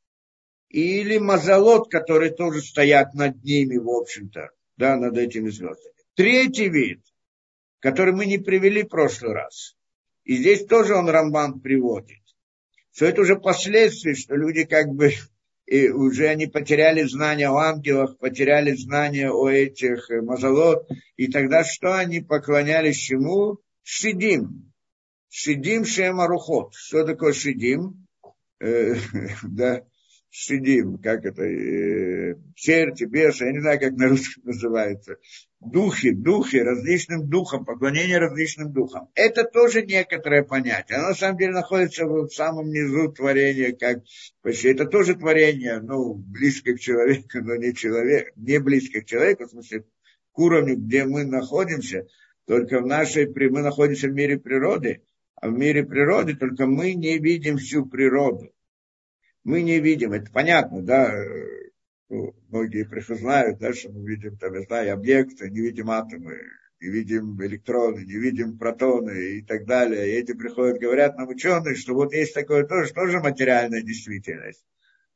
или 0.69 1.19
мазолот, 1.19 1.89
которые 1.93 2.33
тоже 2.33 2.61
стоят 2.61 3.15
над 3.15 3.45
ними, 3.45 3.77
в 3.77 3.89
общем-то, 3.89 4.51
да, 4.77 4.97
над 4.97 5.17
этими 5.17 5.49
звездами. 5.49 5.95
Третий 6.17 6.69
вид, 6.69 7.05
который 7.79 8.13
мы 8.13 8.27
не 8.27 8.39
привели 8.39 8.83
в 8.83 8.89
прошлый 8.89 9.35
раз, 9.35 9.77
и 10.25 10.35
здесь 10.35 10.67
тоже 10.67 10.97
он 10.97 11.09
Рамбан 11.09 11.61
приводит, 11.61 12.23
что 12.93 13.07
это 13.07 13.21
уже 13.21 13.37
последствия, 13.37 14.17
что 14.17 14.35
люди 14.35 14.65
как 14.65 14.89
бы 14.89 15.13
и 15.67 15.89
уже 15.89 16.29
они 16.29 16.47
потеряли 16.47 17.03
знания 17.05 17.49
о 17.49 17.57
ангелах, 17.57 18.19
потеряли 18.19 18.75
знания 18.75 19.31
о 19.31 19.49
этих 19.49 20.11
э, 20.11 20.21
мазолот, 20.21 20.89
и 21.17 21.29
тогда 21.29 21.65
что 21.65 21.97
они 21.97 22.21
поклонялись 22.21 22.97
чему? 22.97 23.59
Шидим. 23.83 24.73
Шидим 25.29 25.85
Шемарухот. 25.85 26.75
Что 26.75 27.05
такое 27.05 27.33
шидим? 27.33 28.07
Э, 28.61 28.95
да, 29.43 29.85
шидим, 30.31 30.99
как 30.99 31.25
это, 31.25 31.43
э, 31.43 32.37
черти, 32.55 33.05
бесы, 33.05 33.45
я 33.45 33.53
не 33.53 33.61
знаю, 33.61 33.81
как 33.81 33.93
на 33.93 34.09
русском 34.09 34.43
называется 34.45 35.17
духи, 35.65 36.11
духи, 36.11 36.57
различным 36.57 37.29
духам, 37.29 37.65
поклонение 37.65 38.19
различным 38.19 38.73
духам. 38.73 39.09
Это 39.15 39.45
тоже 39.45 39.83
некоторое 39.83 40.43
понятие. 40.43 40.99
Оно 40.99 41.09
на 41.09 41.15
самом 41.15 41.39
деле 41.39 41.53
находится 41.53 42.05
в 42.07 42.29
самом 42.31 42.71
низу 42.71 43.13
творения, 43.13 43.73
как 43.73 44.03
почти 44.43 44.69
это 44.69 44.87
тоже 44.87 45.15
творение, 45.15 45.81
ну, 45.81 46.15
близко 46.15 46.75
к 46.75 46.81
человеку, 46.81 47.39
но 47.41 47.57
не 47.57 47.75
человек, 47.75 48.33
не 48.37 48.59
близко 48.59 49.01
к 49.01 49.07
человеку, 49.07 49.45
в 49.45 49.51
смысле, 49.51 49.85
к 50.33 50.39
уровню, 50.39 50.77
где 50.77 51.05
мы 51.05 51.25
находимся, 51.25 52.07
только 52.47 52.81
в 52.81 52.87
нашей, 52.87 53.27
мы 53.27 53.63
находимся 53.63 54.09
в 54.09 54.13
мире 54.13 54.39
природы, 54.39 55.03
а 55.37 55.49
в 55.49 55.53
мире 55.53 55.85
природы 55.85 56.35
только 56.35 56.67
мы 56.67 56.95
не 56.95 57.19
видим 57.19 57.59
всю 57.59 57.87
природу. 57.87 58.53
Мы 59.45 59.63
не 59.63 59.81
видим, 59.81 60.13
это 60.13 60.31
понятно, 60.33 60.83
да, 60.83 61.13
ну, 62.13 62.35
многие 62.51 62.87
знают, 63.15 63.59
да, 63.59 63.73
что 63.73 63.91
мы 63.91 64.07
видим, 64.07 64.37
там, 64.37 64.53
я 64.53 64.61
знаю, 64.63 64.93
объекты, 64.93 65.49
не 65.49 65.61
видим 65.63 65.91
атомы, 65.91 66.43
не 66.79 66.89
видим 66.91 67.43
электроны, 67.43 68.01
не 68.01 68.19
видим 68.19 68.59
протоны 68.59 69.39
и 69.39 69.43
так 69.43 69.65
далее. 69.65 70.09
И 70.09 70.21
эти 70.21 70.35
приходят, 70.35 70.79
говорят 70.79 71.17
нам 71.17 71.29
ученые, 71.29 71.75
что 71.75 71.95
вот 71.95 72.13
есть 72.13 72.35
такое 72.35 72.67
тоже, 72.67 72.93
тоже 72.93 73.21
материальная 73.21 73.81
действительность. 73.81 74.63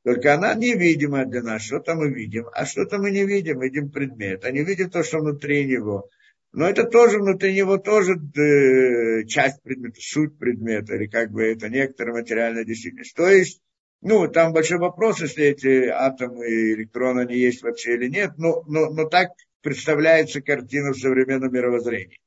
Только 0.05 0.33
она 0.33 0.55
невидима 0.55 1.27
для 1.27 1.43
нас. 1.43 1.63
Что-то 1.63 1.97
мы 1.97 2.15
видим, 2.15 2.47
а 2.55 2.65
что-то 2.65 2.97
мы 2.97 3.11
не 3.11 3.27
видим. 3.27 3.61
Видим 3.61 3.91
предмет, 3.91 4.47
а 4.47 4.51
не 4.51 4.65
видим 4.65 4.89
то, 4.89 5.03
что 5.03 5.19
внутри 5.19 5.67
него. 5.67 6.09
Но 6.53 6.67
это 6.67 6.85
тоже 6.85 7.19
внутри 7.19 7.55
него 7.55 7.77
тоже 7.77 8.15
э, 8.15 9.27
часть 9.27 9.63
предмета, 9.63 9.97
суть 10.01 10.39
предмета, 10.39 10.95
или 10.95 11.09
как 11.09 11.31
бы 11.31 11.43
это 11.43 11.69
некоторая 11.69 12.15
материальная 12.15 12.65
действительность. 12.65 13.15
То 13.15 13.29
есть 13.29 13.61
ну, 14.03 14.29
там 14.29 14.53
большой 14.53 14.79
вопрос, 14.79 15.21
если 15.21 15.47
эти 15.47 15.87
атомы 15.89 16.47
и 16.49 16.75
электроны, 16.75 17.21
они 17.21 17.37
есть 17.37 17.63
вообще 17.63 17.95
или 17.95 18.09
нет, 18.09 18.33
но, 18.37 18.63
но, 18.67 18.91
но 18.91 19.09
так 19.09 19.31
представляется 19.63 20.41
картина 20.41 20.93
в 20.93 20.99
современном 20.99 21.53
мировоззрении. 21.53 22.19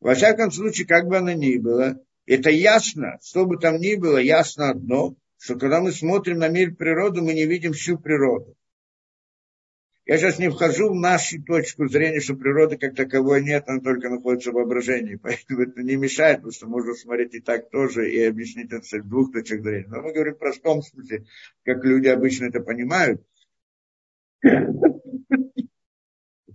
Во 0.00 0.14
всяком 0.14 0.50
случае, 0.50 0.86
как 0.86 1.06
бы 1.06 1.16
она 1.16 1.34
ни 1.34 1.56
была, 1.56 1.96
это 2.26 2.50
ясно, 2.50 3.18
что 3.22 3.46
бы 3.46 3.56
там 3.56 3.78
ни 3.78 3.94
было, 3.96 4.18
ясно 4.18 4.70
одно, 4.70 5.16
что 5.38 5.56
когда 5.56 5.80
мы 5.80 5.92
смотрим 5.92 6.38
на 6.38 6.48
мир 6.48 6.74
природы, 6.74 7.20
мы 7.20 7.34
не 7.34 7.46
видим 7.46 7.72
всю 7.72 7.98
природу. 7.98 8.54
Я 10.06 10.18
сейчас 10.18 10.38
не 10.38 10.50
вхожу 10.50 10.90
в 10.90 10.94
нашу 10.94 11.42
точку 11.42 11.88
зрения, 11.88 12.20
что 12.20 12.34
природы 12.34 12.76
как 12.76 12.94
таковой 12.94 13.42
нет, 13.42 13.64
она 13.66 13.80
только 13.80 14.10
находится 14.10 14.50
в 14.50 14.54
воображении. 14.54 15.14
Поэтому 15.22 15.62
это 15.62 15.82
не 15.82 15.96
мешает, 15.96 16.38
потому 16.38 16.52
что 16.52 16.66
можно 16.66 16.92
смотреть 16.94 17.34
и 17.34 17.40
так 17.40 17.70
тоже, 17.70 18.10
и 18.10 18.22
объяснить 18.22 18.70
это 18.70 18.84
с 18.84 19.02
двух 19.02 19.32
точек 19.32 19.62
зрения. 19.62 19.86
Но 19.88 20.02
мы 20.02 20.12
говорим 20.12 20.34
в 20.34 20.38
простом 20.38 20.82
смысле, 20.82 21.24
как 21.64 21.82
люди 21.84 22.08
обычно 22.08 22.46
это 22.46 22.60
понимают. 22.60 23.22
Что 24.42 24.58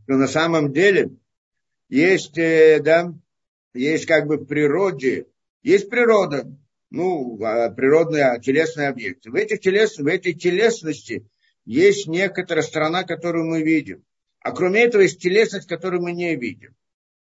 на 0.08 0.28
самом 0.28 0.72
деле 0.72 1.16
есть, 1.88 2.38
э, 2.38 2.80
да, 2.84 3.16
есть 3.74 4.06
как 4.06 4.28
бы 4.28 4.38
в 4.38 4.46
природе, 4.46 5.26
есть 5.64 5.90
природа, 5.90 6.56
ну, 6.92 7.44
а, 7.44 7.72
природные, 7.72 8.40
телесные 8.42 8.90
объекты. 8.90 9.32
В, 9.32 9.36
этих 9.36 9.60
телес, 9.60 9.98
в 9.98 10.06
этой 10.06 10.34
телесности– 10.34 11.26
есть 11.70 12.08
некоторая 12.08 12.64
сторона, 12.64 13.04
которую 13.04 13.46
мы 13.46 13.62
видим. 13.62 14.04
А 14.40 14.52
кроме 14.52 14.82
этого 14.82 15.04
есть 15.04 15.22
телесность, 15.22 15.68
которую 15.68 16.02
мы 16.02 16.14
не 16.14 16.36
видим. 16.36 16.74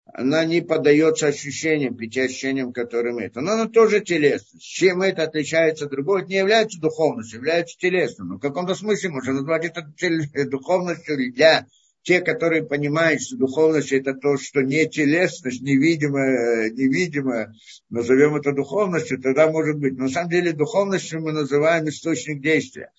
Она 0.06 0.46
не 0.46 0.62
поддается 0.62 1.28
ощущениям, 1.28 1.98
пяти 1.98 2.22
ощущениям, 2.22 2.72
которые 2.72 3.14
мы 3.14 3.24
это. 3.24 3.42
Но 3.42 3.52
она 3.52 3.68
тоже 3.68 4.00
телесность. 4.00 4.64
Чем 4.64 5.02
это 5.02 5.24
отличается 5.24 5.86
от 5.86 5.92
другого? 5.92 6.20
Это 6.20 6.30
не 6.30 6.38
является 6.38 6.80
духовностью, 6.80 7.40
является 7.40 7.78
телесным. 7.78 8.30
Но 8.30 8.36
в 8.38 8.40
каком-то 8.40 8.76
смысле 8.76 9.10
можно 9.10 9.34
назвать 9.34 9.66
это 9.66 9.82
духовностью 10.46 11.18
для 11.34 11.68
тех, 12.04 12.24
которые 12.24 12.64
понимают, 12.64 13.22
что 13.22 13.36
духовность 13.36 13.92
это 13.92 14.14
то, 14.14 14.38
что 14.38 14.62
не 14.62 14.88
телесность, 14.88 15.62
невидимое, 15.62 16.72
невидимое, 16.72 17.54
назовем 17.90 18.38
это 18.38 18.54
духовностью, 18.54 19.22
тогда 19.22 19.52
может 19.52 19.78
быть. 19.80 19.98
Но 19.98 20.04
на 20.04 20.10
самом 20.10 20.30
деле 20.30 20.54
духовностью 20.54 21.22
мы 21.22 21.34
называем 21.34 21.90
источник 21.90 22.42
действия 22.42 22.90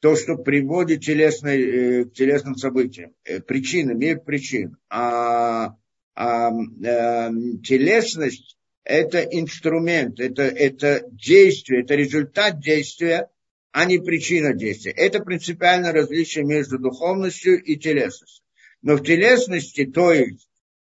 то, 0.00 0.16
что 0.16 0.36
приводит 0.36 1.02
телесной, 1.02 1.62
э, 1.62 2.04
к 2.04 2.14
телесным 2.14 2.56
событиям. 2.56 3.14
Э, 3.24 3.40
причины, 3.40 3.94
мир 3.94 4.20
причин. 4.20 4.76
А, 4.88 5.76
а 6.14 6.50
э, 6.50 7.30
телесность– 7.62 8.56
это 8.84 9.20
инструмент, 9.20 10.18
это, 10.18 10.42
это 10.42 11.04
действие, 11.12 11.82
это 11.82 11.94
результат 11.94 12.60
действия, 12.60 13.28
а 13.72 13.84
не 13.84 13.98
причина 13.98 14.54
действия. 14.54 14.92
Это 14.92 15.20
принципиальное 15.20 15.92
различие 15.92 16.44
между 16.44 16.78
духовностью 16.78 17.62
и 17.62 17.76
телесностью. 17.76 18.42
Но 18.82 18.96
в 18.96 19.04
телесности, 19.04 19.84
то 19.84 20.12
есть 20.12 20.48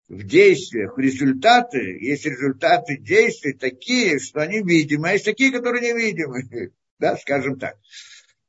в 0.09 0.23
действиях, 0.23 0.97
результаты, 0.97 1.97
есть 1.99 2.25
результаты 2.25 2.97
действий 2.97 3.53
такие, 3.53 4.19
что 4.19 4.41
они 4.41 4.61
видимы, 4.61 5.09
а 5.09 5.13
есть 5.13 5.25
такие, 5.25 5.51
которые 5.51 5.93
невидимы, 5.93 6.43
да, 6.99 7.15
скажем 7.15 7.57
так. 7.57 7.77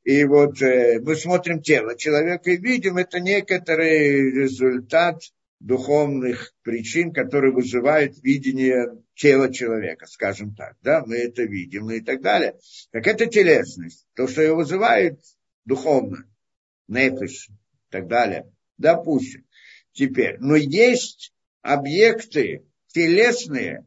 И 0.03 0.23
вот 0.23 0.61
э, 0.61 0.99
мы 1.01 1.15
смотрим 1.15 1.61
тело 1.61 1.97
человека 1.97 2.51
и 2.51 2.57
видим, 2.57 2.97
это 2.97 3.19
некоторый 3.19 4.31
результат 4.31 5.21
духовных 5.59 6.53
причин, 6.63 7.11
которые 7.11 7.53
вызывают 7.53 8.21
видение 8.23 8.97
тела 9.13 9.53
человека, 9.53 10.07
скажем 10.07 10.55
так. 10.55 10.77
Да, 10.81 11.03
мы 11.05 11.17
это 11.17 11.43
видим 11.43 11.89
и 11.91 11.99
так 11.99 12.21
далее. 12.21 12.57
Так 12.91 13.07
это 13.07 13.25
телесность. 13.25 14.07
То, 14.15 14.27
что 14.27 14.41
ее 14.41 14.55
вызывает 14.55 15.19
духовно, 15.65 16.25
непиш 16.87 17.49
и 17.49 17.91
так 17.91 18.07
далее. 18.07 18.51
Допустим. 18.77 19.45
Теперь, 19.91 20.37
но 20.39 20.55
есть 20.55 21.33
объекты 21.61 22.63
телесные, 22.87 23.85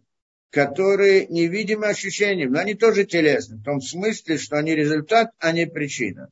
которые 0.53 1.27
невидимы 1.29 1.87
ощущениям, 1.87 2.53
но 2.53 2.61
они 2.61 2.75
тоже 2.75 3.05
телесны, 3.05 3.57
в 3.57 3.65
том 3.65 3.81
смысле, 3.81 4.37
что 4.37 4.59
они 4.59 4.75
результат, 4.75 5.31
а 5.39 5.51
не 5.51 5.67
причина. 5.67 6.29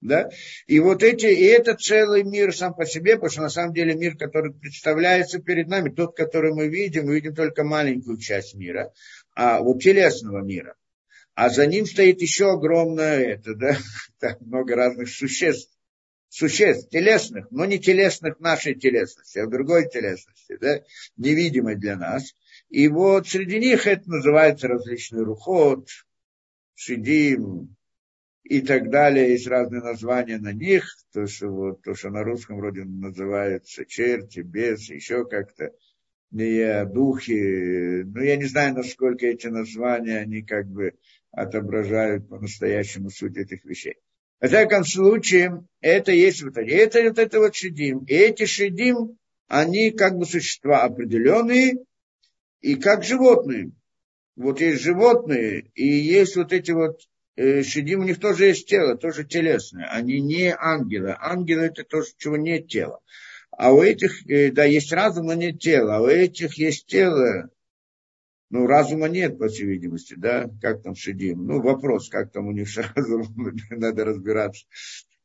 Да? 0.00 0.30
И 0.68 0.78
вот 0.78 1.02
эти, 1.02 1.26
и 1.26 1.42
это 1.42 1.74
целый 1.74 2.22
мир 2.22 2.54
сам 2.54 2.72
по 2.72 2.86
себе, 2.86 3.16
потому 3.16 3.30
что 3.30 3.42
на 3.42 3.48
самом 3.48 3.74
деле 3.74 3.96
мир, 3.96 4.16
который 4.16 4.54
представляется 4.54 5.40
перед 5.40 5.66
нами, 5.66 5.90
тот, 5.90 6.16
который 6.16 6.54
мы 6.54 6.68
видим, 6.68 7.06
мы 7.06 7.16
видим 7.16 7.34
только 7.34 7.64
маленькую 7.64 8.18
часть 8.18 8.54
мира, 8.54 8.92
а 9.34 9.60
вот 9.60 9.82
телесного 9.82 10.40
мира. 10.40 10.76
А 11.34 11.50
за 11.50 11.66
ним 11.66 11.84
стоит 11.84 12.20
еще 12.20 12.52
огромное 12.52 13.18
это, 13.24 13.56
да, 13.56 13.76
так 14.20 14.40
много 14.40 14.76
разных 14.76 15.08
существ, 15.08 15.76
существ 16.28 16.90
телесных, 16.90 17.50
но 17.50 17.64
не 17.64 17.80
телесных 17.80 18.38
нашей 18.38 18.76
телесности, 18.76 19.40
а 19.40 19.46
другой 19.46 19.88
телесности, 19.88 20.56
да, 20.60 20.80
невидимой 21.16 21.74
для 21.74 21.96
нас. 21.96 22.36
И 22.68 22.88
вот 22.88 23.26
среди 23.26 23.58
них 23.58 23.86
это 23.86 24.08
называется 24.10 24.68
различный 24.68 25.22
рухот, 25.22 25.88
шидим 26.74 27.74
и 28.44 28.60
так 28.60 28.90
далее. 28.90 29.30
Есть 29.30 29.46
разные 29.46 29.82
названия 29.82 30.38
на 30.38 30.52
них. 30.52 30.86
То, 31.12 31.26
что, 31.26 31.48
вот, 31.48 31.82
то, 31.82 31.94
что 31.94 32.10
на 32.10 32.22
русском 32.22 32.58
вроде 32.58 32.84
называется 32.84 33.86
черти, 33.86 34.40
бес, 34.40 34.90
еще 34.90 35.24
как-то 35.24 35.72
не 36.30 36.84
духи. 36.84 38.02
Ну, 38.04 38.22
я 38.22 38.36
не 38.36 38.44
знаю, 38.44 38.74
насколько 38.74 39.26
эти 39.26 39.46
названия, 39.46 40.18
они 40.18 40.42
как 40.42 40.66
бы 40.66 40.92
отображают 41.30 42.28
по-настоящему 42.28 43.08
суть 43.08 43.38
этих 43.38 43.64
вещей. 43.64 43.96
В 44.40 44.46
всяком 44.46 44.84
случае, 44.84 45.64
это 45.80 46.12
есть 46.12 46.42
вот 46.42 46.56
это. 46.58 46.70
Это 46.70 47.02
вот 47.02 47.18
это 47.18 47.38
вот 47.40 47.54
шедим. 47.56 48.04
И 48.04 48.12
эти 48.12 48.44
шедим, 48.44 49.16
они 49.48 49.90
как 49.90 50.16
бы 50.16 50.26
существа 50.26 50.82
определенные, 50.82 51.78
и 52.60 52.76
как 52.76 53.04
животные. 53.04 53.72
Вот 54.36 54.60
есть 54.60 54.82
животные, 54.82 55.70
и 55.74 55.84
есть 55.84 56.36
вот 56.36 56.52
эти 56.52 56.70
вот 56.70 57.00
э, 57.36 57.62
шедим, 57.62 58.00
у 58.00 58.04
них 58.04 58.20
тоже 58.20 58.46
есть 58.46 58.68
тело, 58.68 58.96
тоже 58.96 59.24
телесное. 59.24 59.88
Они 59.90 60.20
не 60.20 60.54
ангелы. 60.56 61.16
Ангелы 61.18 61.66
это 61.66 61.84
то, 61.84 62.02
чего 62.16 62.36
нет 62.36 62.68
тела. 62.68 63.00
А 63.50 63.72
у 63.72 63.82
этих, 63.82 64.24
э, 64.30 64.52
да, 64.52 64.64
есть 64.64 64.92
разум, 64.92 65.26
но 65.26 65.34
нет 65.34 65.58
тела. 65.58 65.96
А 65.96 66.00
у 66.00 66.06
этих 66.06 66.54
есть 66.54 66.86
тело, 66.86 67.50
ну, 68.50 68.66
разума 68.66 69.08
нет, 69.08 69.38
по 69.38 69.48
всей 69.48 69.66
видимости, 69.66 70.14
да, 70.16 70.48
как 70.62 70.82
там 70.82 70.94
шедим. 70.94 71.46
Ну, 71.46 71.60
вопрос, 71.60 72.08
как 72.08 72.32
там 72.32 72.46
у 72.46 72.52
них 72.52 72.68
с 72.68 72.76
разумом, 72.94 73.56
надо 73.70 74.04
разбираться. 74.04 74.64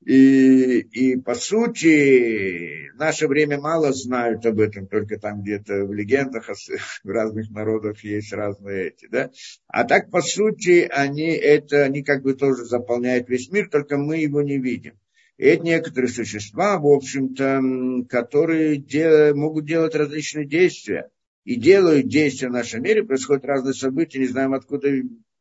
И, 0.06 0.80
и 0.80 1.16
по 1.16 1.34
сути, 1.34 2.90
в 2.94 2.98
наше 2.98 3.28
время 3.28 3.58
мало 3.58 3.94
знают 3.94 4.46
об 4.46 4.60
этом, 4.60 4.88
только 4.88 5.18
там 5.18 5.42
где-то 5.44 5.86
в 5.86 5.94
легендах 5.94 6.50
в 7.04 7.10
разных 7.10 7.50
народах 7.52 8.04
есть 8.04 8.34
разные 8.34 8.88
эти, 8.88 9.08
да. 9.08 9.32
А 9.68 9.86
так, 9.86 10.12
по 10.12 10.22
сути, 10.22 10.90
они 10.92 11.32
это, 11.32 11.84
они 11.84 12.04
как 12.04 12.22
бы 12.24 12.34
тоже 12.34 12.66
заполняют 12.66 13.30
весь 13.30 13.50
мир, 13.50 13.70
только 13.70 13.98
мы 13.98 14.18
его 14.18 14.42
не 14.42 14.58
видим. 14.58 15.00
И 15.38 15.46
это 15.46 15.64
некоторые 15.64 16.10
существа, 16.10 16.78
в 16.78 16.86
общем-то, 16.86 18.06
которые 18.10 18.78
дел, 18.78 19.34
могут 19.36 19.66
делать 19.66 19.96
различные 19.96 20.46
действия. 20.46 21.10
И 21.46 21.56
делают 21.56 22.08
действия 22.08 22.50
в 22.50 22.54
нашем 22.54 22.84
мире, 22.84 23.04
происходят 23.04 23.46
разные 23.46 23.74
события, 23.74 24.20
не 24.20 24.28
знаем 24.28 24.54
откуда, 24.54 24.90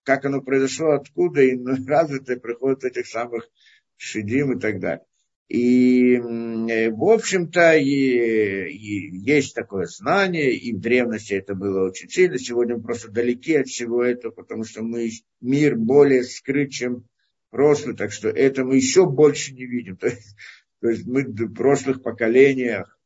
как 0.05 0.25
оно 0.25 0.41
произошло, 0.41 0.93
откуда, 0.93 1.43
и 1.43 1.59
развитые 1.87 2.39
приходят 2.39 2.85
этих 2.85 3.07
самых 3.07 3.49
шидим 3.97 4.57
и 4.57 4.61
так 4.61 4.81
далее. 4.81 5.05
И, 5.49 6.19
в 6.19 7.05
общем-то, 7.05 7.77
и, 7.77 8.71
и 8.71 9.17
есть 9.19 9.55
такое 9.55 9.85
знание, 9.85 10.55
и 10.55 10.73
в 10.73 10.81
древности 10.81 11.35
это 11.35 11.55
было 11.55 11.89
очень 11.89 12.09
сильно. 12.09 12.39
Сегодня 12.39 12.77
мы 12.77 12.83
просто 12.83 13.11
далеки 13.11 13.57
от 13.57 13.69
всего 13.69 14.03
этого, 14.03 14.33
потому 14.33 14.65
что 14.65 14.83
мы 14.83 15.11
мир 15.43 15.77
более 15.77 16.25
скрыт, 16.25 16.71
чем 16.71 17.05
прошлый, 17.51 17.95
так 17.95 18.13
что 18.13 18.31
это 18.31 18.65
мы 18.65 18.77
еще 18.77 19.05
больше 19.05 19.53
не 19.53 19.67
видим. 19.67 19.97
То 19.99 20.07
есть, 20.07 20.37
то 20.81 20.89
есть 20.89 21.07
мы 21.07 21.25
в 21.25 21.55
прошлых 21.55 22.03
поколениях 22.03 22.99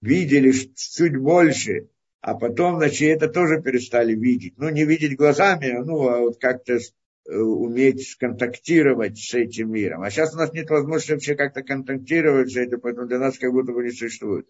видели 0.00 0.52
чуть 0.52 1.16
больше, 1.16 1.88
а 2.20 2.34
потом, 2.34 2.76
значит, 2.76 3.08
это 3.08 3.28
тоже 3.28 3.60
перестали 3.60 4.14
видеть. 4.14 4.54
Ну, 4.56 4.68
не 4.70 4.84
видеть 4.84 5.16
глазами, 5.16 5.72
ну, 5.84 6.08
а 6.08 6.20
вот 6.20 6.38
как-то 6.40 6.78
Э, 6.78 6.80
уметь 7.28 8.16
контактировать 8.16 9.18
с 9.18 9.34
этим 9.34 9.72
миром. 9.72 10.02
А 10.02 10.10
сейчас 10.10 10.34
у 10.34 10.38
нас 10.38 10.52
нет 10.52 10.70
возможности 10.70 11.12
вообще 11.12 11.34
как-то 11.34 11.62
контактировать 11.62 12.50
с 12.50 12.56
этим, 12.56 12.80
поэтому 12.80 13.06
для 13.06 13.18
нас 13.18 13.38
как 13.38 13.52
будто 13.52 13.72
бы 13.72 13.84
не 13.84 13.90
существует. 13.90 14.48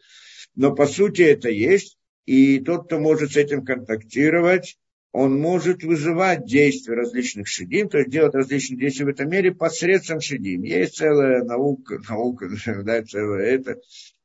Но 0.54 0.74
по 0.74 0.86
сути 0.86 1.22
это 1.22 1.48
есть, 1.50 1.98
и 2.24 2.60
тот, 2.60 2.86
кто 2.86 3.00
может 3.00 3.32
с 3.32 3.36
этим 3.36 3.64
контактировать, 3.64 4.78
он 5.12 5.40
может 5.40 5.82
вызывать 5.82 6.44
действия 6.44 6.94
различных 6.94 7.48
шедим, 7.48 7.88
то 7.88 7.98
есть 7.98 8.10
делать 8.10 8.34
различные 8.34 8.78
действия 8.78 9.06
в 9.06 9.08
этом 9.08 9.30
мире 9.30 9.52
посредством 9.52 10.20
шедим. 10.20 10.62
Есть 10.62 10.96
целая 10.96 11.42
наука, 11.42 11.98
наука, 12.08 12.48
да, 12.84 13.02
целая 13.02 13.46
это, 13.46 13.80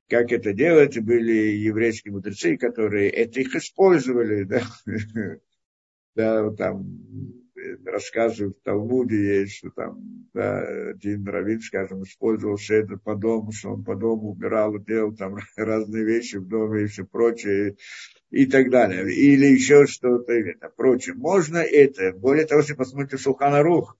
как 0.09 0.31
это 0.31 0.53
делать, 0.53 0.99
были 0.99 1.55
еврейские 1.55 2.13
мудрецы, 2.13 2.57
которые 2.57 3.09
это 3.09 3.39
их 3.39 3.55
использовали, 3.55 4.43
да, 4.43 4.61
да, 6.15 6.51
там, 6.51 7.42
рассказывают 7.85 8.57
в 8.57 8.63
Талмуде 8.63 9.41
есть, 9.41 9.57
что 9.57 9.69
там 9.71 10.27
да, 10.33 10.59
один 10.91 11.25
раввин, 11.27 11.61
скажем, 11.61 12.03
использовал 12.03 12.57
шедр 12.57 12.97
по 12.99 13.15
дому, 13.15 13.51
что 13.51 13.73
он 13.73 13.83
по 13.83 13.95
дому 13.95 14.31
убирал, 14.31 14.77
делал 14.79 15.15
там 15.15 15.37
разные 15.55 16.03
вещи 16.03 16.37
в 16.37 16.47
доме 16.47 16.83
и 16.83 16.87
все 16.87 17.05
прочее, 17.05 17.75
и 18.29 18.45
так 18.47 18.69
далее. 18.69 19.13
Или 19.13 19.45
еще 19.45 19.85
что-то, 19.85 20.33
это 20.33 20.69
прочее. 20.69 21.15
Можно 21.15 21.57
это. 21.57 22.13
Более 22.13 22.45
того, 22.45 22.61
если 22.61 22.73
посмотрите 22.73 23.17
Шухана 23.17 23.61
Рух, 23.61 23.97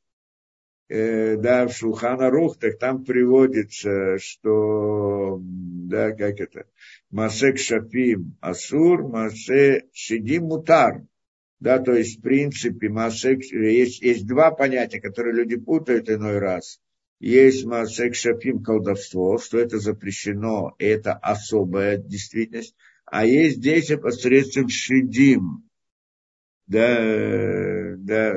э, 0.89 1.38
да, 1.38 1.68
в 1.68 1.74
Шухана 1.74 2.32
Рух, 2.32 2.57
так 2.57 2.80
там 2.80 3.05
приводится, 3.05 4.18
что, 4.18 5.39
да, 5.39 6.11
как 6.11 6.39
это, 6.39 6.66
Масек 7.11 7.59
Шапим 7.59 8.36
Асур, 8.41 9.07
Масе 9.07 9.86
Шидим 9.93 10.45
Мутар. 10.45 11.03
Да, 11.64 11.80
то 11.80 11.93
есть, 11.93 12.20
в 12.20 12.22
принципе, 12.22 12.89
масек, 12.89 13.41
есть, 13.41 14.01
есть 14.01 14.28
два 14.28 14.51
понятия, 14.51 14.99
которые 14.99 15.34
люди 15.34 15.55
путают 15.55 16.09
иной 16.09 16.39
раз. 16.39 16.82
Есть 17.22 17.64
масек 17.64 18.16
шапим 18.16 18.61
колдовство, 18.61 19.38
что 19.38 19.59
это 19.59 19.80
запрещено, 19.80 20.76
это 20.78 21.14
особая 21.14 21.95
действительность. 21.95 22.76
А 23.05 23.26
есть 23.26 23.61
действие 23.61 23.97
посредством 23.97 24.68
шидим. 24.68 25.64
Да, 26.68 27.95
да, 27.95 28.34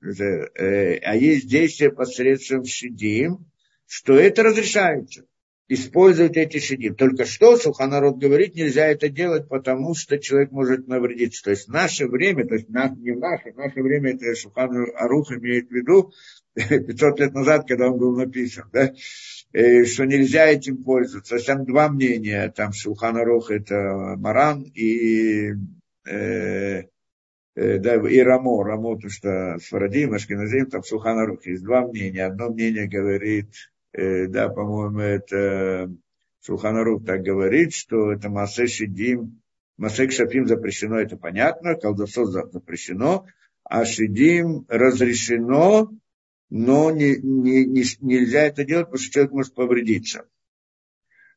да, 0.00 0.24
э, 0.54 0.98
а 0.98 1.16
есть 1.16 1.48
действие 1.48 1.90
посредством 1.90 2.64
шидим, 2.64 3.50
что 3.88 4.16
это 4.16 4.44
разрешается 4.44 5.24
использовать 5.68 6.36
эти 6.36 6.58
шедим. 6.58 6.94
Только 6.94 7.26
что 7.26 7.56
Суханарод 7.56 8.16
говорит, 8.16 8.54
нельзя 8.54 8.86
это 8.86 9.08
делать, 9.10 9.48
потому 9.48 9.94
что 9.94 10.18
человек 10.18 10.50
может 10.50 10.88
навредиться. 10.88 11.44
То 11.44 11.50
есть 11.50 11.68
наше 11.68 12.06
время, 12.06 12.46
то 12.46 12.54
есть 12.54 12.68
не 12.68 13.12
в 13.12 13.18
наше, 13.18 13.52
наше 13.54 13.82
время 13.82 14.14
это 14.14 14.34
Сухан 14.34 14.86
Арух 14.96 15.30
имеет 15.32 15.68
в 15.68 15.72
виду 15.72 16.12
500 16.54 17.20
лет 17.20 17.34
назад, 17.34 17.68
когда 17.68 17.90
он 17.90 17.98
был 17.98 18.16
написан, 18.16 18.64
да, 18.72 18.92
э, 19.52 19.84
что 19.84 20.06
нельзя 20.06 20.46
этим 20.46 20.82
пользоваться. 20.82 21.30
То 21.30 21.36
есть 21.36 21.46
там 21.46 21.66
два 21.66 21.90
мнения, 21.90 22.50
там 22.54 22.72
Шулхан 22.72 23.18
Арух 23.18 23.50
это 23.50 24.16
Маран 24.16 24.62
и 24.62 25.52
э, 26.06 26.84
э, 27.54 27.78
да, 27.78 27.94
и 27.94 28.18
Рамо, 28.20 28.64
Рамо, 28.64 28.98
то 28.98 29.10
что 29.10 29.58
Сфарадим, 29.62 30.14
Ашкиназим, 30.14 30.70
там 30.70 30.82
Шулхан 30.82 31.18
Арух. 31.18 31.44
Есть 31.46 31.62
два 31.62 31.86
мнения. 31.86 32.24
Одно 32.24 32.48
мнение 32.48 32.88
говорит, 32.88 33.50
да, 33.92 34.48
по-моему, 34.48 35.00
это 35.00 35.90
Шулханарух 36.44 37.04
так 37.04 37.22
говорит, 37.22 37.74
что 37.74 38.12
это 38.12 38.28
Масе 38.30 38.66
Шидим, 38.66 39.40
Масе 39.76 40.10
Шапим 40.10 40.46
запрещено, 40.46 40.98
это 40.98 41.16
понятно, 41.16 41.74
колдовство 41.74 42.24
запрещено, 42.24 43.26
а 43.64 43.84
Шидим 43.84 44.64
разрешено, 44.68 45.90
но 46.50 46.90
не, 46.90 47.16
не, 47.16 47.64
не, 47.66 47.84
нельзя 48.00 48.42
это 48.42 48.64
делать, 48.64 48.86
потому 48.86 49.02
что 49.02 49.12
человек 49.12 49.32
может 49.32 49.54
повредиться. 49.54 50.26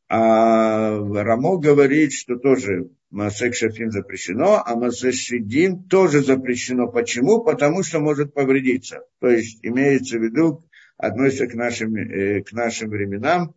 А 0.08 0.98
Рамо 0.98 1.58
говорит, 1.58 2.14
что 2.14 2.36
тоже 2.36 2.90
Масек 3.12 3.56
Шафин 3.56 3.92
запрещено, 3.92 4.62
а 4.66 4.76
Масек 4.76 5.14
Шидим 5.14 5.84
тоже 5.84 6.22
запрещено. 6.22 6.88
Почему? 6.88 7.44
Потому 7.44 7.84
что 7.84 8.00
может 8.00 8.34
повредиться. 8.34 9.06
То 9.20 9.28
есть 9.30 9.60
имеется 9.62 10.18
в 10.18 10.22
виду, 10.22 10.66
относится 11.02 11.48
к 11.48 11.54
нашим, 11.56 11.96
э, 11.96 12.42
к 12.44 12.52
нашим 12.54 12.90
временам, 12.90 13.56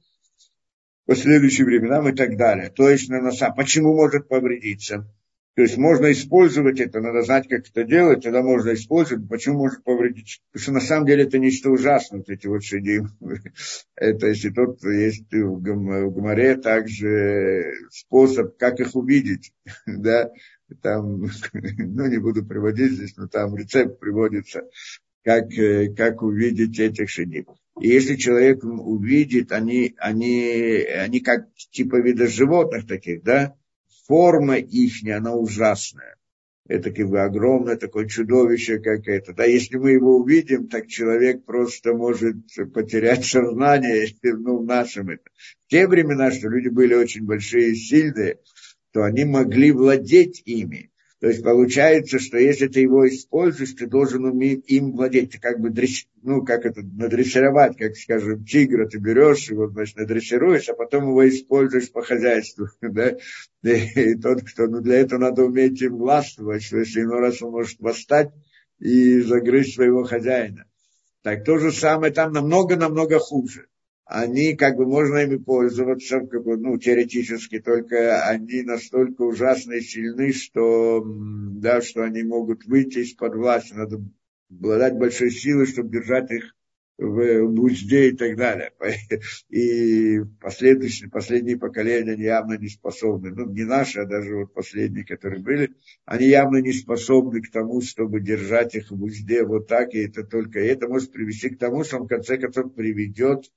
последующим 1.06 1.66
временам 1.66 2.08
и 2.08 2.12
так 2.12 2.36
далее. 2.36 2.70
То 2.70 2.88
есть 2.88 3.08
на 3.08 3.20
носа. 3.20 3.50
Почему 3.50 3.94
может 3.94 4.28
повредиться? 4.28 5.06
То 5.54 5.62
есть 5.62 5.76
можно 5.76 6.10
использовать 6.10 6.80
это, 6.80 7.00
надо 7.00 7.22
знать, 7.22 7.46
как 7.48 7.68
это 7.68 7.84
делать, 7.84 8.24
тогда 8.24 8.42
можно 8.42 8.74
использовать. 8.74 9.28
Почему 9.28 9.58
может 9.58 9.84
повредить? 9.84 10.42
Потому 10.50 10.62
что 10.62 10.72
на 10.72 10.80
самом 10.80 11.06
деле 11.06 11.24
это 11.24 11.38
нечто 11.38 11.70
ужасное, 11.70 12.18
вот 12.18 12.28
эти 12.28 12.48
вот 12.48 12.64
шедим. 12.64 13.10
Это 13.94 14.26
если 14.26 14.50
тот 14.50 14.82
есть 14.82 15.32
в 15.32 15.60
Гумаре 16.10 16.56
также 16.56 17.72
способ, 17.90 18.56
как 18.58 18.80
их 18.80 18.96
увидеть. 18.96 19.52
Да? 19.86 20.30
Там, 20.82 21.22
ну 21.52 22.06
не 22.06 22.18
буду 22.18 22.44
приводить 22.44 22.92
здесь, 22.92 23.16
но 23.16 23.28
там 23.28 23.54
рецепт 23.56 24.00
приводится 24.00 24.62
как, 25.24 25.52
э, 25.58 25.92
как 25.94 26.22
увидеть 26.22 26.78
этих 26.78 27.08
шедим. 27.08 27.46
И 27.80 27.88
если 27.88 28.16
человек 28.16 28.62
увидит, 28.62 29.50
они, 29.50 29.94
они, 29.98 30.84
они 30.84 31.20
как 31.20 31.52
типа 31.72 32.00
вида 32.00 32.28
животных 32.28 32.86
таких, 32.86 33.22
да, 33.24 33.56
форма 34.06 34.56
их, 34.56 34.92
она 35.04 35.34
ужасная. 35.34 36.16
Это 36.66 36.92
как 36.92 37.08
бы 37.08 37.20
огромное 37.20 37.76
такое 37.76 38.06
чудовище, 38.06 38.78
как 38.78 39.06
это. 39.06 39.34
Да, 39.34 39.44
если 39.44 39.76
мы 39.76 39.90
его 39.90 40.16
увидим, 40.16 40.68
так 40.68 40.86
человек 40.86 41.44
просто 41.44 41.92
может 41.92 42.36
потерять 42.72 43.24
сознание, 43.24 44.08
ну, 44.22 44.58
в 44.58 44.64
нашем 44.64 45.10
это. 45.10 45.24
В 45.66 45.70
те 45.70 45.86
времена, 45.86 46.30
что 46.30 46.48
люди 46.48 46.68
были 46.68 46.94
очень 46.94 47.24
большие 47.24 47.72
и 47.72 47.74
сильные, 47.74 48.38
то 48.92 49.02
они 49.02 49.24
могли 49.24 49.72
владеть 49.72 50.42
ими. 50.46 50.90
То 51.24 51.30
есть 51.30 51.42
получается, 51.42 52.18
что 52.18 52.36
если 52.36 52.68
ты 52.68 52.80
его 52.80 53.08
используешь, 53.08 53.72
ты 53.72 53.86
должен 53.86 54.26
уметь 54.26 54.70
им 54.70 54.92
владеть. 54.92 55.30
Ты 55.30 55.40
как 55.40 55.58
бы, 55.58 55.70
дресс, 55.70 56.04
ну, 56.22 56.44
как 56.44 56.66
это, 56.66 56.82
надрессировать, 56.82 57.78
как, 57.78 57.96
скажем, 57.96 58.44
тигра 58.44 58.86
ты 58.86 58.98
берешь, 58.98 59.48
его, 59.48 59.68
значит, 59.68 59.96
надрессируешь, 59.96 60.68
а 60.68 60.74
потом 60.74 61.04
его 61.04 61.26
используешь 61.26 61.90
по 61.90 62.02
хозяйству, 62.02 62.66
да. 62.82 63.16
И 63.62 64.16
тот, 64.16 64.42
кто, 64.42 64.66
ну, 64.66 64.82
для 64.82 64.96
этого 64.96 65.18
надо 65.18 65.44
уметь 65.44 65.80
им 65.80 65.96
властвовать, 65.96 66.62
что 66.62 66.80
если 66.80 67.00
иной 67.00 67.20
раз 67.20 67.40
он 67.40 67.52
может 67.52 67.80
восстать 67.80 68.30
и 68.78 69.20
загрызть 69.20 69.76
своего 69.76 70.04
хозяина. 70.04 70.66
Так 71.22 71.42
то 71.46 71.56
же 71.56 71.72
самое 71.72 72.12
там 72.12 72.34
намного-намного 72.34 73.18
хуже 73.18 73.68
они 74.06 74.54
как 74.54 74.76
бы 74.76 74.86
можно 74.86 75.18
ими 75.18 75.36
пользоваться, 75.36 76.20
как 76.20 76.44
бы, 76.44 76.56
ну, 76.56 76.78
теоретически, 76.78 77.58
только 77.60 78.22
они 78.26 78.62
настолько 78.62 79.22
ужасно 79.22 79.72
и 79.72 79.80
сильны, 79.80 80.32
что, 80.32 81.02
да, 81.04 81.80
что 81.80 82.02
они 82.02 82.22
могут 82.22 82.66
выйти 82.66 82.98
из-под 82.98 83.34
власти, 83.34 83.72
надо 83.72 84.02
обладать 84.50 84.94
большой 84.94 85.30
силой, 85.30 85.66
чтобы 85.66 85.90
держать 85.90 86.30
их 86.30 86.54
в, 86.98 87.60
узде 87.60 88.10
и 88.10 88.12
так 88.12 88.36
далее. 88.36 88.72
И 89.48 90.20
последующие, 90.40 91.10
последние 91.10 91.58
поколения, 91.58 92.12
они 92.12 92.24
явно 92.24 92.58
не 92.58 92.68
способны, 92.68 93.30
ну, 93.30 93.50
не 93.50 93.64
наши, 93.64 94.00
а 94.00 94.06
даже 94.06 94.36
вот 94.36 94.54
последние, 94.54 95.04
которые 95.04 95.42
были, 95.42 95.74
они 96.04 96.26
явно 96.26 96.58
не 96.58 96.72
способны 96.72 97.40
к 97.40 97.50
тому, 97.50 97.80
чтобы 97.80 98.20
держать 98.20 98.74
их 98.74 98.90
в 98.90 99.02
узде 99.02 99.44
вот 99.44 99.66
так, 99.66 99.94
и 99.94 100.04
это 100.04 100.24
только 100.24 100.60
это 100.60 100.88
может 100.88 101.10
привести 101.10 101.48
к 101.50 101.58
тому, 101.58 101.84
что 101.84 101.96
он 101.96 102.04
в 102.04 102.08
конце 102.08 102.36
концов 102.36 102.74
приведет 102.74 103.50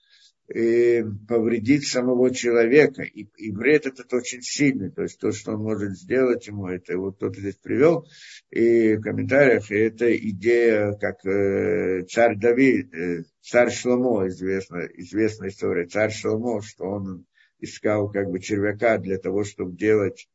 э, 0.54 1.04
повредить 1.28 1.88
самого 1.88 2.34
человека. 2.34 3.04
И, 3.04 3.28
и 3.38 3.52
вред 3.52 3.86
этот 3.86 4.14
очень 4.14 4.42
сильный. 4.42 4.92
То 4.92 5.04
есть 5.04 5.20
то, 5.20 5.32
что 5.32 5.54
он 5.54 5.64
может 5.64 5.98
сделать 5.98 6.48
ему, 6.48 6.68
это 6.68 6.98
вот 6.98 7.18
кто-то 7.18 7.40
здесь 7.40 7.56
привел. 7.56 8.08
И 8.50 8.96
в 8.96 9.02
комментариях 9.02 9.72
это 9.72 10.16
идея, 10.16 10.94
как 10.94 11.26
э, 11.26 12.04
царь 12.10 12.38
Давид, 12.38 12.94
э, 12.94 13.24
царь 13.42 13.72
Шломо, 13.72 14.28
известная, 14.28 14.88
известная 14.96 15.50
история, 15.50 15.88
царь 15.88 16.12
Шломо, 16.12 16.62
что 16.62 16.86
он 16.86 17.26
искал 17.60 18.10
как 18.12 18.30
бы 18.30 18.40
червяка 18.40 18.98
для 18.98 19.18
того, 19.18 19.44
чтобы 19.44 19.76
делать 19.76 20.30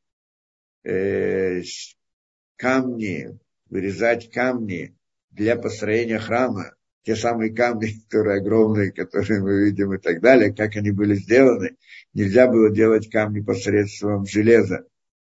э, 0.84 1.62
камни, 2.56 3.38
вырезать 3.70 4.30
камни 4.30 4.94
для 5.30 5.56
построения 5.56 6.18
храма 6.18 6.74
те 7.05 7.16
самые 7.16 7.53
камни, 7.53 7.88
которые 8.09 8.40
огромные, 8.40 8.92
которые 8.92 9.40
мы 9.40 9.64
видим 9.64 9.92
и 9.94 9.98
так 9.98 10.20
далее, 10.20 10.55
как 10.55 10.76
они 10.76 10.90
были 10.90 11.14
сделаны. 11.14 11.76
Нельзя 12.14 12.46
было 12.46 12.70
делать 12.70 13.09
камни 13.11 13.40
посредством 13.40 14.26
железа, 14.26 14.84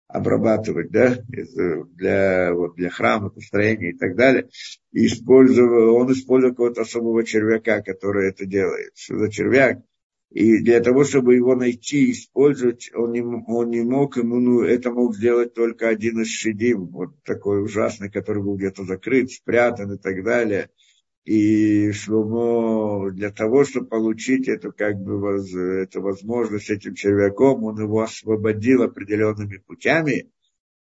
обрабатывать, 0.07 0.91
да, 0.91 1.17
для, 1.27 2.53
вот, 2.53 2.75
для 2.75 2.89
храма, 2.89 3.29
построения 3.29 3.91
и 3.91 3.97
так 3.97 4.15
далее. 4.15 4.49
И 4.91 5.05
использовал, 5.05 5.95
он 5.95 6.11
использовал 6.11 6.53
какого-то 6.53 6.81
особого 6.81 7.23
червяка, 7.23 7.81
который 7.81 8.29
это 8.29 8.45
делает. 8.45 8.91
Что 8.95 9.19
за 9.19 9.31
червяк? 9.31 9.79
И 10.31 10.59
для 10.59 10.79
того, 10.79 11.03
чтобы 11.03 11.35
его 11.35 11.55
найти 11.55 12.05
и 12.05 12.11
использовать, 12.13 12.89
он 12.95 13.11
не, 13.11 13.21
он 13.21 13.69
не 13.69 13.81
мог, 13.81 14.15
ему, 14.15 14.39
ну, 14.39 14.61
это 14.61 14.89
мог 14.89 15.13
сделать 15.13 15.53
только 15.53 15.89
один 15.89 16.21
из 16.21 16.29
шедим, 16.29 16.87
вот 16.87 17.21
такой 17.23 17.61
ужасный, 17.61 18.09
который 18.09 18.41
был 18.41 18.55
где-то 18.55 18.85
закрыт, 18.85 19.29
спрятан 19.29 19.93
и 19.93 19.97
так 19.97 20.23
далее 20.23 20.69
и 21.23 21.91
Шломо 21.91 23.11
для 23.11 23.31
того, 23.31 23.63
чтобы 23.63 23.87
получить 23.87 24.47
эту, 24.47 24.71
как 24.71 24.97
бы, 24.97 25.19
воз, 25.19 25.53
эту 25.53 26.01
возможность 26.01 26.69
этим 26.69 26.95
червяком, 26.95 27.63
он 27.63 27.79
его 27.79 28.01
освободил 28.01 28.83
определенными 28.83 29.57
путями, 29.57 30.31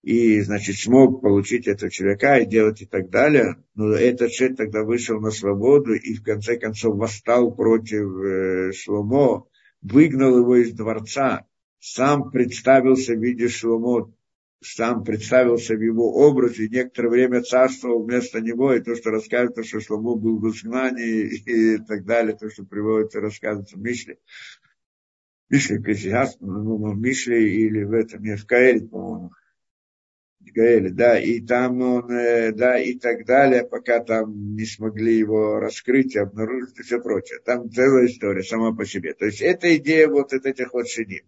и, 0.04 0.40
значит, 0.42 0.78
смог 0.78 1.22
получить 1.22 1.68
этого 1.68 1.92
червяка 1.92 2.38
и 2.38 2.46
делать 2.46 2.82
и 2.82 2.86
так 2.86 3.10
далее. 3.10 3.58
Но 3.76 3.92
этот 3.92 4.32
человек 4.32 4.58
тогда 4.58 4.84
вышел 4.84 5.20
на 5.20 5.32
свободу 5.32 5.94
и, 5.94 6.14
в 6.14 6.24
конце 6.24 6.58
концов, 6.58 6.96
восстал 6.96 7.54
против 7.54 8.08
э, 8.24 8.72
Шломо, 8.74 9.48
выгнал 9.82 10.38
его 10.38 10.56
из 10.56 10.72
дворца, 10.72 11.46
сам 11.80 12.32
представился 12.32 13.16
в 13.16 13.20
виде 13.22 13.50
Шломо 13.50 14.14
сам 14.62 15.04
представился 15.04 15.76
в 15.76 15.82
его 15.82 16.12
образе, 16.28 16.68
некоторое 16.68 17.10
время 17.10 17.42
царствовал 17.42 18.04
вместо 18.04 18.42
него, 18.42 18.74
и 18.74 18.82
то, 18.82 18.96
что 18.96 19.12
рассказывается, 19.12 19.64
что 19.64 19.80
Шломо 19.80 20.16
был 20.16 20.40
в 20.40 20.50
изгнании 20.50 21.28
и 21.46 21.78
так 21.78 22.06
далее, 22.06 22.36
то, 22.36 22.50
что 22.50 22.66
приводится, 22.66 23.22
рассказывается 23.22 23.78
в 23.78 23.82
Мишле. 23.82 24.18
Мишле 25.50 25.80
Кассиас, 25.80 26.38
ну, 26.40 26.92
в 26.92 26.98
Мишле 26.98 27.50
или 27.50 27.84
в 27.84 27.94
этом, 27.94 28.24
не 28.24 28.36
в 28.36 28.46
Каэле, 28.46 28.88
по-моему. 28.88 29.32
Гаэле, 30.58 30.90
да, 30.90 31.20
и 31.20 31.40
там 31.42 31.82
он, 31.82 32.12
э, 32.12 32.52
да, 32.52 32.80
и 32.80 32.96
так 32.96 33.26
далее, 33.26 33.64
пока 33.64 34.04
там 34.04 34.56
не 34.56 34.66
смогли 34.66 35.18
его 35.18 35.60
раскрыть 35.60 36.16
и 36.16 36.20
обнаружить 36.20 36.80
и 36.80 36.84
все 36.84 37.00
прочее. 37.00 37.40
Там 37.46 37.70
целая 37.70 38.08
история 38.08 38.44
сама 38.44 38.74
по 38.74 38.86
себе. 38.86 39.14
То 39.14 39.26
есть 39.26 39.42
эта 39.42 39.76
идея 39.78 40.08
вот 40.08 40.34
этих 40.34 40.74
вот 40.74 40.88
шедим. 40.88 41.26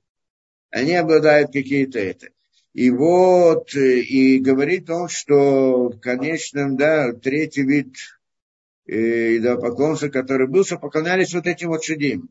Они 0.71 0.95
обладают 0.95 1.51
какие-то 1.51 1.99
это. 1.99 2.29
И 2.73 2.91
вот, 2.91 3.75
э, 3.75 3.99
и 3.99 4.39
говорит 4.39 4.89
он, 4.89 5.09
что 5.09 5.89
в 5.89 5.99
конечном, 5.99 6.77
да, 6.77 7.13
третий 7.13 7.63
вид 7.63 7.95
э, 8.85 9.37
идолопоклонства, 9.37 10.09
который 10.09 10.47
был, 10.47 10.63
что 10.63 10.77
поклонялись 10.77 11.33
вот 11.33 11.47
этим 11.47 11.69
вот 11.69 11.83
шедим. 11.83 12.29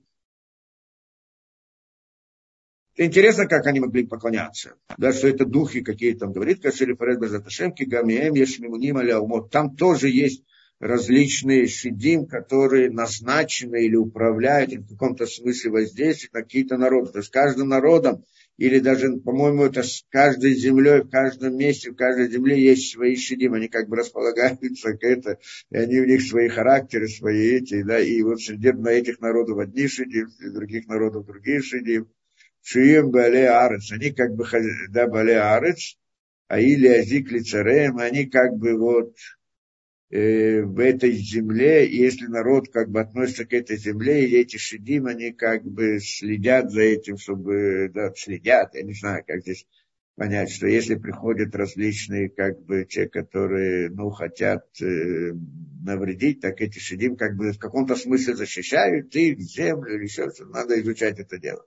Интересно, 2.96 3.46
как 3.46 3.66
они 3.66 3.78
могли 3.78 4.06
поклоняться. 4.06 4.74
Да, 4.96 5.12
что 5.12 5.28
это 5.28 5.44
духи 5.44 5.82
какие-то 5.82 6.20
там 6.20 6.32
говорит, 6.32 6.60
Кашили 6.60 6.94
Фаред 6.94 7.20
Безаташемки, 7.20 7.84
Гамием, 7.84 8.34
Ешмимуним, 8.34 8.96
Аляумот. 8.96 9.50
Там 9.50 9.76
тоже 9.76 10.08
есть 10.08 10.42
различные 10.80 11.68
шедим, 11.68 12.26
которые 12.26 12.90
назначены 12.90 13.84
или 13.84 13.94
управляют, 13.94 14.72
или 14.72 14.80
в 14.80 14.88
каком-то 14.88 15.26
смысле 15.26 15.70
воздействуют 15.70 16.32
на 16.32 16.42
какие-то 16.42 16.76
народы. 16.76 17.12
То 17.12 17.18
есть 17.18 17.30
каждым 17.30 17.68
народом 17.68 18.24
или 18.58 18.80
даже, 18.80 19.16
по-моему, 19.18 19.64
это 19.64 19.84
с 19.84 20.04
каждой 20.10 20.52
землей, 20.54 21.02
в 21.02 21.10
каждом 21.10 21.56
месте, 21.56 21.92
в 21.92 21.94
каждой 21.94 22.28
земле 22.28 22.60
есть 22.60 22.92
свои 22.92 23.14
шедим, 23.14 23.54
они 23.54 23.68
как 23.68 23.88
бы 23.88 23.96
располагаются 23.96 24.94
к 24.94 25.04
это, 25.04 25.38
и 25.70 25.76
они 25.76 26.00
у 26.00 26.04
них 26.04 26.22
свои 26.22 26.48
характеры, 26.48 27.06
свои 27.06 27.52
эти, 27.58 27.82
да, 27.82 28.00
и 28.00 28.20
вот 28.22 28.40
среди 28.40 28.72
на 28.72 28.88
этих 28.88 29.20
народов 29.20 29.58
одни 29.58 29.86
шедим, 29.86 30.28
среди 30.30 30.52
других 30.52 30.88
народов 30.88 31.24
другие 31.24 31.62
шедим. 31.62 32.08
Шием 32.60 33.10
Бале 33.10 33.48
Арец, 33.48 33.92
они 33.92 34.10
как 34.10 34.34
бы, 34.34 34.44
да, 34.90 35.06
Бале 35.06 35.40
Арец, 35.40 35.96
а 36.48 36.58
или 36.58 36.88
Азик 36.88 37.30
Лицарем, 37.30 37.98
они 37.98 38.26
как 38.26 38.56
бы 38.56 38.76
вот 38.76 39.14
в 40.10 40.80
этой 40.80 41.12
земле, 41.12 41.86
и 41.86 41.96
если 41.96 42.26
народ 42.26 42.68
как 42.70 42.90
бы 42.90 43.00
относится 43.00 43.44
к 43.44 43.52
этой 43.52 43.76
земле, 43.76 44.26
и 44.26 44.36
эти 44.36 44.56
шедим, 44.56 45.06
они 45.06 45.32
как 45.32 45.64
бы 45.64 46.00
следят 46.00 46.70
за 46.70 46.80
этим, 46.80 47.18
чтобы, 47.18 47.90
да, 47.92 48.12
следят, 48.16 48.74
я 48.74 48.82
не 48.82 48.94
знаю, 48.94 49.22
как 49.26 49.42
здесь 49.42 49.66
понять, 50.18 50.50
что 50.50 50.66
если 50.66 50.96
приходят 50.96 51.54
различные, 51.54 52.28
как 52.28 52.60
бы, 52.64 52.84
те, 52.84 53.08
которые, 53.08 53.88
ну, 53.90 54.10
хотят 54.10 54.64
э, 54.82 55.32
навредить, 55.84 56.40
так 56.40 56.60
эти 56.60 56.78
шедим 56.78 57.16
как 57.16 57.36
бы 57.36 57.52
в 57.52 57.58
каком-то 57.58 57.94
смысле 57.94 58.34
защищают 58.34 59.14
их, 59.14 59.38
землю 59.38 59.94
или 59.94 60.04
еще 60.04 60.30
что 60.30 60.46
надо 60.46 60.80
изучать 60.80 61.20
это 61.20 61.38
дело. 61.38 61.64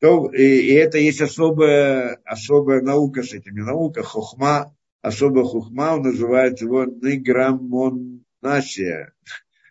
То, 0.00 0.30
и, 0.32 0.42
и 0.42 0.72
это 0.74 0.98
есть 0.98 1.20
особая, 1.20 2.20
особая 2.24 2.82
наука 2.82 3.22
с 3.22 3.32
этим, 3.32 3.54
наука, 3.54 4.02
хохма, 4.02 4.76
особо 5.02 5.44
хухма, 5.44 5.94
он 5.94 6.02
называет 6.02 6.60
его 6.60 6.84
ниграмонасия. 6.84 9.14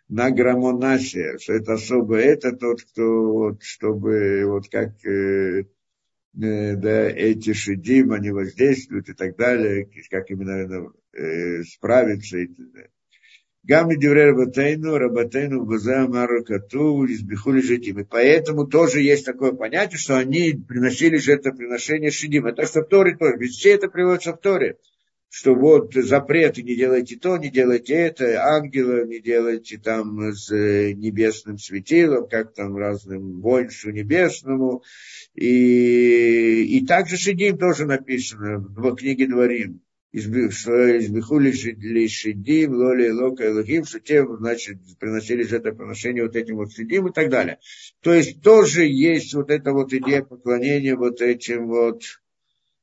Награмонасия, 0.08 1.38
что 1.38 1.52
это 1.52 1.74
особо, 1.74 2.16
это 2.16 2.52
тот, 2.52 2.82
кто, 2.82 3.32
вот, 3.32 3.62
чтобы, 3.62 4.42
вот 4.46 4.68
как, 4.70 5.04
э, 5.04 5.66
э, 6.40 6.76
да, 6.76 7.10
эти 7.10 7.52
шедим, 7.52 8.12
они 8.12 8.30
воздействуют 8.30 9.10
и 9.10 9.12
так 9.12 9.36
далее, 9.36 9.86
как 10.10 10.30
именно 10.30 10.90
э, 11.12 11.62
справиться. 11.64 12.38
И, 12.38 12.48
Гамми 13.64 13.96
Дюре 13.96 14.30
Рабатейну, 14.30 14.96
Рабатейну 14.96 15.66
База 15.66 16.08
Маракату, 16.08 17.04
избихули 17.04 17.60
житим. 17.60 18.00
И 18.00 18.04
поэтому 18.04 18.66
тоже 18.66 19.02
есть 19.02 19.26
такое 19.26 19.52
понятие, 19.52 19.98
что 19.98 20.16
они 20.16 20.54
приносили 20.54 21.18
жертвоприношение 21.18 22.10
шедим. 22.10 22.46
Это 22.46 22.64
что 22.64 22.80
в 22.80 22.88
Торе 22.88 23.14
тоже. 23.14 23.36
Ведь 23.36 23.52
все 23.52 23.74
это 23.74 23.88
приводится 23.88 24.32
в 24.32 24.38
Торе 24.38 24.78
что 25.30 25.54
вот 25.54 25.92
запреты, 25.94 26.62
не 26.62 26.74
делайте 26.74 27.16
то, 27.16 27.36
не 27.36 27.50
делайте 27.50 27.94
это, 27.94 28.42
ангела 28.44 29.04
не 29.04 29.20
делайте 29.20 29.78
там 29.78 30.32
с 30.32 30.50
небесным 30.50 31.58
светилом, 31.58 32.28
как 32.28 32.54
там 32.54 32.76
разным 32.76 33.40
воинству 33.40 33.90
небесному. 33.90 34.82
И, 35.34 36.78
и 36.78 36.86
также 36.86 37.16
Шидим 37.16 37.58
тоже 37.58 37.84
написано 37.84 38.58
в 38.58 38.94
книге 38.96 39.26
Дворим. 39.26 39.82
Избихули 40.10 41.50
шидим, 42.06 42.72
лоли 42.72 43.10
лока 43.10 43.46
элохим, 43.46 43.84
что 43.84 44.00
те, 44.00 44.26
значит, 44.26 44.78
приносили 44.98 45.42
жертвоприношение 45.42 46.22
вот 46.22 46.34
этим 46.34 46.56
вот 46.56 46.72
шидим 46.72 47.08
и 47.08 47.12
так 47.12 47.28
далее. 47.28 47.58
То 48.00 48.14
есть 48.14 48.40
тоже 48.40 48.86
есть 48.86 49.34
вот 49.34 49.50
эта 49.50 49.72
вот 49.72 49.92
идея 49.92 50.22
поклонения 50.22 50.96
вот 50.96 51.20
этим 51.20 51.66
вот 51.66 52.00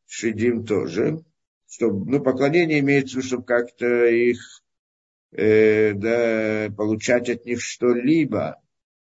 шидим 0.06 0.66
тоже 0.66 1.26
чтобы, 1.76 2.10
ну, 2.10 2.22
поклонение 2.22 2.80
имеется 2.80 3.22
чтобы 3.22 3.44
как-то 3.44 4.06
их, 4.06 4.40
э, 5.32 5.94
да, 5.94 6.74
получать 6.76 7.30
от 7.30 7.46
них 7.46 7.62
что-либо. 7.62 8.62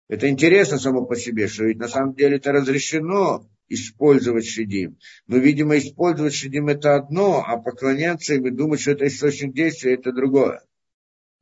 Это 0.08 0.28
интересно 0.28 0.78
само 0.78 1.04
по 1.04 1.16
себе, 1.16 1.48
что 1.48 1.64
ведь 1.64 1.78
на 1.78 1.88
самом 1.88 2.14
деле 2.14 2.36
это 2.36 2.52
разрешено 2.52 3.46
использовать 3.68 4.46
шедим. 4.46 4.98
Но, 5.26 5.36
видимо, 5.36 5.76
использовать 5.76 6.34
шедим 6.34 6.68
это 6.68 6.96
одно, 6.96 7.44
а 7.46 7.58
поклоняться 7.58 8.34
им 8.34 8.46
и 8.46 8.50
думать, 8.50 8.80
что 8.80 8.92
это 8.92 9.06
источник 9.06 9.54
действия, 9.54 9.94
это 9.94 10.12
другое. 10.12 10.62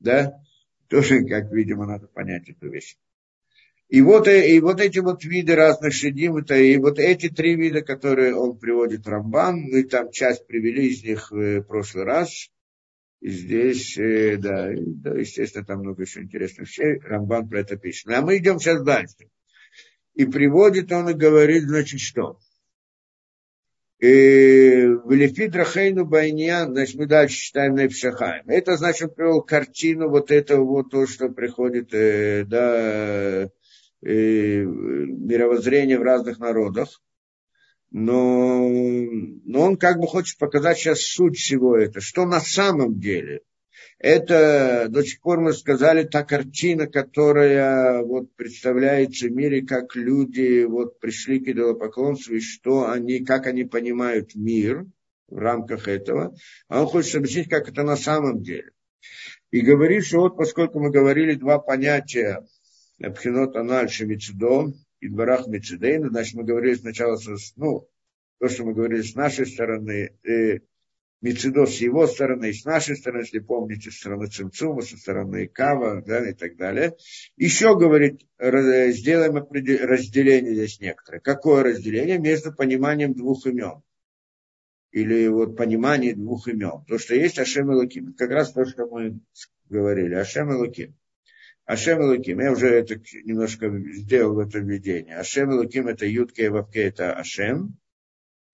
Да? 0.01 0.35
Тоже, 0.89 1.25
как, 1.25 1.53
видимо, 1.53 1.87
надо 1.87 2.09
понять 2.09 2.49
эту 2.49 2.69
вещь. 2.69 2.97
И 3.91 4.03
вот, 4.03 4.29
э, 4.29 4.49
и 4.49 4.61
вот 4.61 4.81
эти 4.81 5.01
вот 5.01 5.25
виды 5.25 5.57
разных 5.57 5.93
шедим, 5.93 6.37
это, 6.37 6.55
и 6.55 6.77
вот 6.79 7.01
эти 7.01 7.29
три 7.29 7.57
вида, 7.57 7.83
которые 7.83 8.37
он 8.37 8.57
приводит 8.57 9.09
Рамбан, 9.09 9.63
мы 9.63 9.83
там 9.83 10.13
часть 10.13 10.47
привели 10.47 10.87
из 10.87 11.03
них 11.03 11.33
в 11.33 11.63
прошлый 11.63 12.05
раз. 12.05 12.51
И 13.21 13.31
здесь, 13.31 13.99
э, 13.99 14.37
да, 14.37 14.71
да, 14.77 15.19
естественно, 15.19 15.65
там 15.65 15.81
много 15.81 16.03
еще 16.03 16.21
интересных 16.21 16.69
вещей. 16.69 17.01
Рамбан 17.01 17.49
про 17.49 17.61
это 17.61 17.77
пишет. 17.77 18.07
Ну, 18.07 18.15
а 18.15 18.21
мы 18.21 18.39
идем 18.39 18.61
сейчас 18.61 18.81
дальше. 18.81 19.29
И 20.15 20.25
приводит 20.25 20.93
он 20.93 21.09
и 21.09 21.15
говорит, 21.15 21.65
значит, 21.65 21.99
что? 21.99 22.39
Э, 23.99 24.87
в 24.87 25.11
Лефид 25.11 25.57
Рахейну 25.57 26.05
Байньян, 26.05 26.71
значит, 26.71 26.95
мы 26.95 27.07
дальше 27.07 27.37
читаем 27.37 27.75
на 27.75 27.87
Ипшахаем. 27.87 28.49
Это, 28.49 28.77
значит, 28.77 29.09
он 29.09 29.15
привел 29.17 29.43
картину 29.43 30.09
вот 30.09 30.31
этого 30.31 30.65
вот, 30.65 30.91
то, 30.91 31.09
что 31.09 31.29
приходит, 31.29 31.89
да, 31.91 32.75
э, 32.77 33.49
мировоззрения 34.03 35.99
в 35.99 36.03
разных 36.03 36.39
народах. 36.39 37.03
Но, 37.93 38.69
но 38.69 39.63
он 39.63 39.77
как 39.77 39.99
бы 39.99 40.07
хочет 40.07 40.39
показать 40.39 40.79
сейчас 40.79 41.01
суть 41.03 41.37
всего 41.37 41.77
этого, 41.77 42.01
что 42.01 42.25
на 42.25 42.39
самом 42.41 43.01
деле 43.01 43.41
это 44.01 44.87
до 44.89 45.03
сих 45.03 45.21
пор 45.21 45.41
мы 45.41 45.53
сказали 45.53 46.05
та 46.05 46.25
картина, 46.25 46.87
которая 46.87 48.03
вот 48.03 48.35
представляется 48.35 49.27
в 49.27 49.33
мире, 49.33 49.61
как 49.61 49.95
люди 49.95 50.65
вот 50.65 50.99
пришли 51.01 51.39
к 51.39 51.49
идолопоклонству, 51.49 52.35
и 52.35 52.41
что 52.41 52.91
они, 52.91 53.25
как 53.25 53.47
они 53.47 53.65
понимают 53.65 54.35
мир 54.35 54.87
в 55.29 55.37
рамках 55.37 55.87
этого. 55.87 56.35
А 56.69 56.81
он 56.81 56.87
хочет 56.87 57.17
объяснить, 57.17 57.51
как 57.51 57.69
это 57.69 57.83
на 57.83 57.97
самом 57.97 58.43
деле. 58.43 58.71
И 59.51 59.61
говорит, 59.61 60.07
что 60.07 60.21
вот 60.21 60.37
поскольку 60.37 60.81
мы 60.81 60.91
говорили 60.91 61.35
два 61.35 61.59
понятия 61.59 62.47
Пхинот 63.09 63.57
Аналь 63.57 63.89
Шемицидо 63.89 64.73
и 65.01 65.09
Дворах 65.09 65.47
Мицидейна, 65.47 66.11
значит, 66.11 66.35
мы 66.35 66.45
говорили 66.45 66.75
сначала, 66.75 67.19
ну, 67.57 67.89
то, 68.39 68.49
что 68.49 68.65
мы 68.65 68.75
говорили 68.75 69.03
с 69.03 69.15
нашей 69.15 69.47
стороны, 69.47 70.15
э, 70.23 70.61
Мецидо 71.23 71.67
с 71.67 71.77
его 71.77 72.07
стороны, 72.07 72.49
и 72.49 72.53
с 72.55 72.65
нашей 72.65 72.97
стороны, 72.97 73.23
если 73.23 73.41
помните, 73.41 73.91
со 73.91 73.99
стороны 73.99 74.29
Цимцума, 74.29 74.81
со 74.81 74.97
стороны 74.97 75.49
Кава, 75.49 76.03
да, 76.03 76.29
и 76.29 76.33
так 76.33 76.57
далее. 76.57 76.97
Еще, 77.37 77.77
говорит, 77.77 78.27
сделаем 78.39 79.37
разделение 79.37 80.55
здесь 80.55 80.81
некоторое. 80.81 81.21
Какое 81.21 81.63
разделение? 81.63 82.19
Между 82.19 82.55
пониманием 82.55 83.13
двух 83.13 83.47
имен. 83.47 83.83
Или 84.93 85.29
вот 85.29 85.57
понимание 85.57 86.15
двух 86.15 86.49
имен. 86.49 86.85
То, 86.89 86.99
что 86.99 87.15
есть 87.15 87.39
Ашем 87.39 87.71
и 87.71 87.75
Луким. 87.75 88.15
Как 88.15 88.31
раз 88.31 88.53
то, 88.53 88.65
что 88.65 88.87
мы 88.87 89.21
говорили. 89.69 90.15
Ашем 90.15 90.51
и 90.51 90.55
Луким. 90.55 90.97
Ашем 91.71 92.03
и 92.03 92.05
Луким. 92.05 92.41
Я 92.41 92.53
уже 92.53 92.69
это 92.69 93.01
немножко 93.25 93.71
сделал 93.93 94.35
в 94.35 94.39
этом 94.41 94.67
введении. 94.67 95.13
Ашем 95.13 95.53
и 95.53 95.55
Луким 95.55 95.87
это 95.87 96.05
Ютке 96.05 96.47
и 96.47 96.49
Вавке 96.49 96.83
это 96.83 97.13
Ашем. 97.13 97.79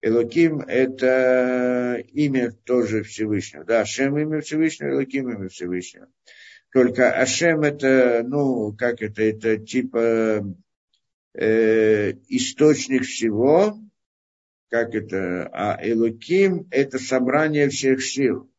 Элоким– 0.03 0.61
это 0.69 2.05
имя 2.13 2.53
тоже 2.53 3.03
Всевышнего. 3.03 3.65
Да, 3.65 3.81
Ашем– 3.81 4.17
имя 4.19 4.41
Всевышнего, 4.41 4.91
Элоким– 4.91 5.31
имя 5.31 5.49
Всевышнего. 5.49 6.09
Только 6.73 7.11
Ашем– 7.11 7.61
это, 7.63 8.23
ну, 8.25 8.73
как 8.77 9.01
это, 9.01 9.23
это 9.23 9.57
типа 9.57 10.45
э, 11.33 12.13
источник 12.29 13.05
всего, 13.05 13.79
как 14.69 14.95
это, 14.95 15.49
а 15.53 15.81
Элоким– 15.83 16.69
это 16.71 16.99
собрание 16.99 17.71
всех 17.71 18.05
сил. 18.05 18.53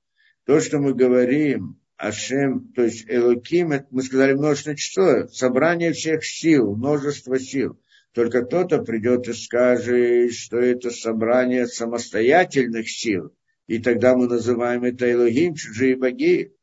То, 0.46 0.60
что 0.60 0.80
мы 0.80 0.96
говорим, 0.96 1.80
Ашем, 1.98 2.72
то 2.76 2.84
есть 2.84 3.06
Элоким, 3.08 3.74
мы 3.90 4.04
сказали 4.04 4.34
множественное 4.34 4.78
число, 4.78 5.28
собрание 5.30 5.94
всех 5.94 6.24
сил, 6.24 6.76
множество 6.76 7.40
сил. 7.40 7.80
Только 8.14 8.46
кто-то 8.46 8.80
придет 8.84 9.28
и 9.28 9.34
скажет, 9.34 10.34
что 10.34 10.58
это 10.58 10.92
собрание 10.92 11.68
самостоятельных 11.68 12.90
сил, 12.90 13.34
и 13.68 13.80
тогда 13.80 14.16
мы 14.16 14.28
называем 14.28 14.84
это 14.84 15.12
Элогим, 15.12 15.56
чужие 15.56 15.96
боги. 15.96 16.54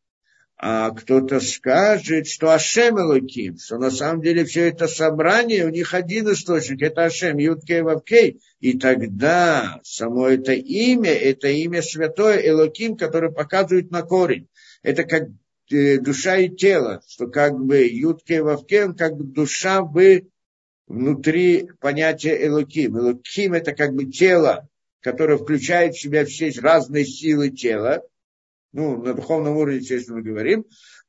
А 0.57 0.91
кто-то 0.91 1.41
скажет, 1.41 2.29
что 2.29 2.55
Ашем 2.55 2.99
Элоким, 2.99 3.59
что 3.59 3.77
на 3.77 3.91
самом 3.91 4.23
деле 4.23 4.45
все 4.45 4.69
это 4.69 4.87
собрание, 4.87 5.67
у 5.67 5.69
них 5.69 5.95
один 5.95 6.33
источник, 6.33 6.81
это 6.81 7.05
Ашем, 7.07 7.39
Юткей 7.39 7.83
Вавкей. 7.83 8.41
И 8.61 8.79
тогда 8.79 9.81
само 9.83 10.29
это 10.29 10.53
имя, 10.53 11.13
это 11.13 11.49
имя 11.49 11.83
святое 11.83 12.39
Элоким, 12.39 12.97
которое 12.97 13.33
показывает 13.33 13.91
на 13.91 14.03
корень. 14.03 14.49
Это 14.85 15.05
как 15.05 15.29
э, 15.73 15.99
душа 15.99 16.37
и 16.37 16.51
тело, 16.51 17.03
что 17.09 17.27
как 17.27 17.59
бы 17.59 17.79
Юткей 17.79 18.41
Вавкей, 18.41 18.95
как 18.95 19.17
бы 19.17 19.25
душа 19.25 19.83
бы 19.83 20.29
внутри 20.87 21.71
понятия 21.81 22.47
Элоким. 22.47 22.99
Элоким– 22.99 23.53
это 23.55 23.73
как 23.73 23.95
бы 23.95 24.05
тело, 24.05 24.69
которое 25.01 25.39
включает 25.39 25.95
в 25.95 26.01
себя 26.01 26.27
все 26.27 26.53
разные 26.61 27.07
силы 27.07 27.49
тела. 27.49 28.03
Ну, 28.73 29.03
на 29.03 29.15
духовном 29.15 29.57
уровне, 29.57 29.79
естественно, 29.79 30.19
мы 30.19 30.23
говорим. 30.23 30.67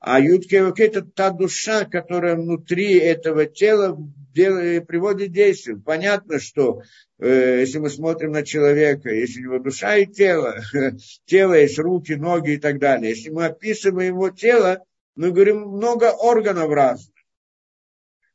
А 0.07 0.19
Ютке 0.19 0.57
это 0.57 1.01
та 1.01 1.31
душа, 1.31 1.83
которая 1.83 2.35
внутри 2.35 2.93
этого 2.99 3.47
тела 3.47 3.97
делает, 4.35 4.85
приводит 4.85 5.31
действие. 5.31 5.81
Понятно, 5.83 6.37
что 6.37 6.83
э, 7.17 7.61
если 7.61 7.79
мы 7.79 7.89
смотрим 7.89 8.31
на 8.31 8.43
человека, 8.43 9.09
если 9.09 9.39
у 9.39 9.43
него 9.45 9.63
душа 9.63 9.95
и 9.95 10.05
тело, 10.05 10.57
тело 11.25 11.55
есть 11.55 11.79
руки, 11.79 12.13
ноги 12.13 12.51
и 12.51 12.57
так 12.57 12.77
далее. 12.77 13.15
Если 13.15 13.31
мы 13.31 13.45
описываем 13.45 14.13
его 14.13 14.29
тело, 14.29 14.85
мы 15.15 15.31
говорим 15.31 15.61
много 15.61 16.11
органов 16.11 16.71
разных. 16.71 17.15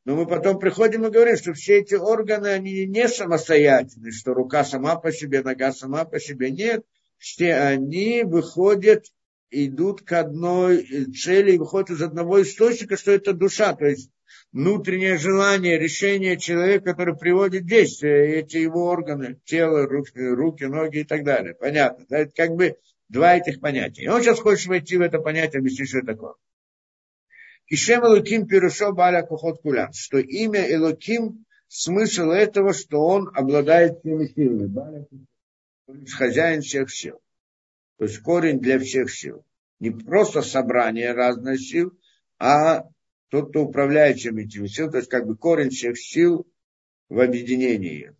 Но 0.04 0.16
мы 0.16 0.26
потом 0.26 0.58
приходим 0.58 1.06
и 1.06 1.10
говорим, 1.10 1.36
что 1.36 1.52
все 1.52 1.78
эти 1.78 1.94
органы, 1.94 2.48
они 2.48 2.84
не 2.84 3.06
самостоятельны, 3.06 4.10
что 4.10 4.34
рука 4.34 4.64
сама 4.64 4.96
по 4.96 5.12
себе, 5.12 5.42
нога 5.42 5.70
сама 5.70 6.04
по 6.04 6.18
себе. 6.18 6.50
Нет, 6.50 6.82
все 7.16 7.54
они 7.54 8.24
выходят, 8.24 9.04
идут 9.50 10.02
к 10.02 10.12
одной 10.12 11.06
цели, 11.12 11.56
выходят 11.56 11.90
из 11.90 12.02
одного 12.02 12.42
источника, 12.42 12.96
что 12.96 13.12
это 13.12 13.32
душа, 13.32 13.74
то 13.74 13.86
есть 13.86 14.10
внутреннее 14.52 15.16
желание, 15.18 15.78
решение 15.78 16.36
человека, 16.36 16.92
который 16.92 17.16
приводит 17.16 17.66
действие 17.66 18.36
эти 18.36 18.58
его 18.58 18.86
органы, 18.86 19.40
тело, 19.44 19.86
руки, 19.86 20.18
руки, 20.18 20.64
ноги 20.64 20.98
и 20.98 21.04
так 21.04 21.24
далее. 21.24 21.54
Понятно. 21.54 22.06
Да? 22.08 22.18
Это 22.18 22.32
как 22.34 22.50
бы 22.50 22.76
два 23.08 23.36
этих 23.36 23.60
понятия. 23.60 24.04
И 24.04 24.08
он 24.08 24.22
сейчас 24.22 24.40
хочет 24.40 24.66
войти 24.66 24.96
в 24.96 25.00
это 25.00 25.18
понятие, 25.18 25.60
объяснить, 25.60 25.88
что 25.88 25.98
это 25.98 26.08
такое. 26.08 26.34
Ишем 27.68 28.04
Элоким 28.04 28.48
Пирушо 28.48 28.92
Баля 28.92 29.22
Кухот 29.22 29.62
Кулям, 29.62 29.92
что 29.92 30.18
имя 30.18 30.60
Элоким, 30.72 31.44
смысл 31.68 32.30
этого, 32.30 32.72
что 32.72 32.98
он 33.06 33.30
обладает 33.32 34.00
всеми 34.00 34.26
силами. 34.26 34.66
Баля 34.66 35.06
хозяин 36.12 36.62
всех 36.62 36.92
сил. 36.92 37.20
То 38.00 38.06
есть 38.06 38.20
корень 38.20 38.60
для 38.60 38.78
всех 38.78 39.12
сил. 39.12 39.44
Не 39.78 39.90
просто 39.90 40.40
собрание 40.40 41.12
разных 41.12 41.60
сил, 41.60 41.92
а 42.38 42.88
тот, 43.28 43.50
кто 43.50 43.64
управляет 43.64 44.16
всеми 44.16 44.44
этими 44.44 44.68
силами, 44.68 44.92
то 44.92 44.96
есть 44.96 45.10
как 45.10 45.26
бы 45.26 45.36
корень 45.36 45.68
всех 45.68 45.98
сил 45.98 46.50
в 47.10 47.20
объединении. 47.20 48.16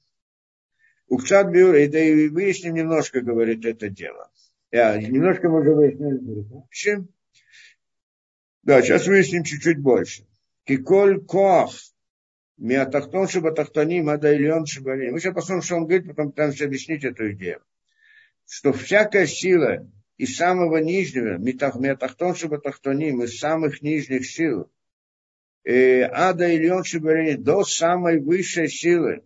Укшат 1.08 1.50
Бюр, 1.50 1.72
да 1.88 1.98
и 1.98 2.28
выясним 2.28 2.74
немножко, 2.74 3.22
говорит, 3.22 3.64
это 3.64 3.88
дело. 3.88 4.30
Я, 4.70 5.00
немножко 5.00 5.48
мы 5.48 5.62
уже 5.62 5.74
выяснили. 5.74 7.08
Да, 8.62 8.82
сейчас 8.82 9.06
выясним 9.06 9.44
чуть-чуть 9.44 9.78
больше. 9.78 10.26
Киколь 10.64 11.24
коах. 11.24 11.70
Миатахтон 12.58 13.28
шибатахтани 13.28 14.02
мада 14.02 14.36
ильон 14.36 14.66
шибали. 14.66 15.08
Мы 15.08 15.20
сейчас 15.20 15.34
посмотрим, 15.34 15.62
что 15.62 15.76
он 15.76 15.86
говорит, 15.86 16.06
потом 16.06 16.32
пытаемся 16.32 16.66
объяснить 16.66 17.02
эту 17.02 17.32
идею. 17.32 17.62
Что 18.52 18.72
всякая 18.72 19.26
сила 19.26 19.88
из 20.16 20.36
самого 20.36 20.78
нижнего, 20.78 21.38
миатахтон 21.38 22.34
шибатахтоним, 22.34 23.22
из 23.22 23.38
самых 23.38 23.80
нижних 23.80 24.28
сил, 24.28 24.70
э, 25.64 26.02
ада 26.02 26.52
ильон 26.52 26.84
шибали, 26.84 27.36
до 27.36 27.64
самой 27.64 28.18
высшей 28.20 28.68
силы, 28.68 29.24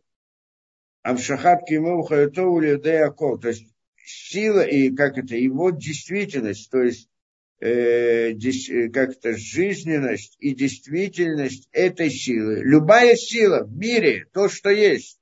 Амшахат 1.02 1.66
Кимов 1.66 2.08
Хаятову 2.08 2.60
Аков, 2.60 3.40
то 3.40 3.48
есть 3.48 3.66
сила 3.96 4.60
и 4.60 4.94
как 4.94 5.16
это, 5.18 5.36
его 5.36 5.70
действительность, 5.70 6.70
то 6.70 6.82
есть 6.82 7.08
Э, 7.60 8.32
э, 8.32 8.88
как-то 8.90 9.36
жизненность 9.38 10.36
и 10.38 10.54
действительность 10.54 11.66
этой 11.72 12.10
силы. 12.10 12.60
Любая 12.62 13.16
сила 13.16 13.64
в 13.64 13.72
мире, 13.74 14.26
то, 14.34 14.50
что 14.50 14.68
есть. 14.68 15.18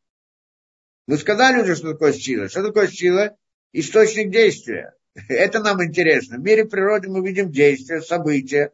Мы 1.07 1.19
сказали 1.19 1.63
уже, 1.63 1.77
что 1.77 1.93
такое 1.93 2.13
сила. 2.13 2.49
Что 2.49 2.65
такое 2.65 2.89
сила? 2.89 3.37
Источник 3.73 4.31
действия. 4.31 4.95
Это 5.29 5.61
нам 5.61 5.83
интересно. 5.85 6.37
В 6.37 6.41
мире 6.41 6.65
природы 6.65 7.09
мы 7.09 7.27
видим 7.27 7.51
действия, 7.51 8.01
события. 8.01 8.73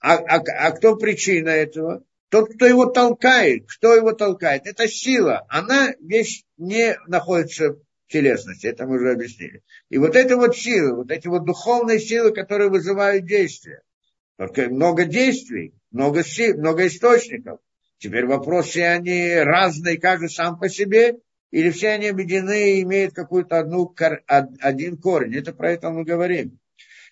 А, 0.00 0.16
а, 0.16 0.36
а 0.36 0.70
кто 0.72 0.96
причина 0.96 1.48
этого? 1.48 2.04
Тот, 2.28 2.54
кто 2.54 2.66
его 2.66 2.86
толкает. 2.86 3.66
Кто 3.68 3.94
его 3.94 4.12
толкает? 4.12 4.66
Это 4.66 4.86
сила. 4.86 5.46
Она 5.48 5.94
вещь 6.00 6.44
не 6.56 6.96
находится 7.06 7.76
телесности, 8.08 8.66
это 8.66 8.86
мы 8.86 8.96
уже 8.96 9.12
объяснили. 9.12 9.62
И 9.90 9.98
вот 9.98 10.16
эти 10.16 10.32
вот 10.32 10.56
силы, 10.56 10.96
вот 10.96 11.10
эти 11.10 11.28
вот 11.28 11.44
духовные 11.44 12.00
силы, 12.00 12.32
которые 12.32 12.70
вызывают 12.70 13.26
действия. 13.26 13.82
Только 14.36 14.68
много 14.68 15.04
действий, 15.04 15.74
много 15.90 16.24
сил, 16.24 16.56
много 16.56 16.86
источников. 16.86 17.60
Теперь 17.98 18.26
вопрос, 18.26 18.68
все 18.68 18.86
они 18.86 19.34
разные, 19.34 20.00
каждый 20.00 20.30
сам 20.30 20.58
по 20.58 20.68
себе, 20.68 21.16
или 21.50 21.70
все 21.70 21.88
они 21.90 22.08
объединены 22.08 22.78
и 22.78 22.82
имеют 22.82 23.14
какую-то 23.14 23.58
одну, 23.58 23.94
один 24.26 24.96
корень. 24.96 25.36
Это 25.36 25.52
про 25.52 25.72
это 25.72 25.90
мы 25.90 26.04
говорим. 26.04 26.58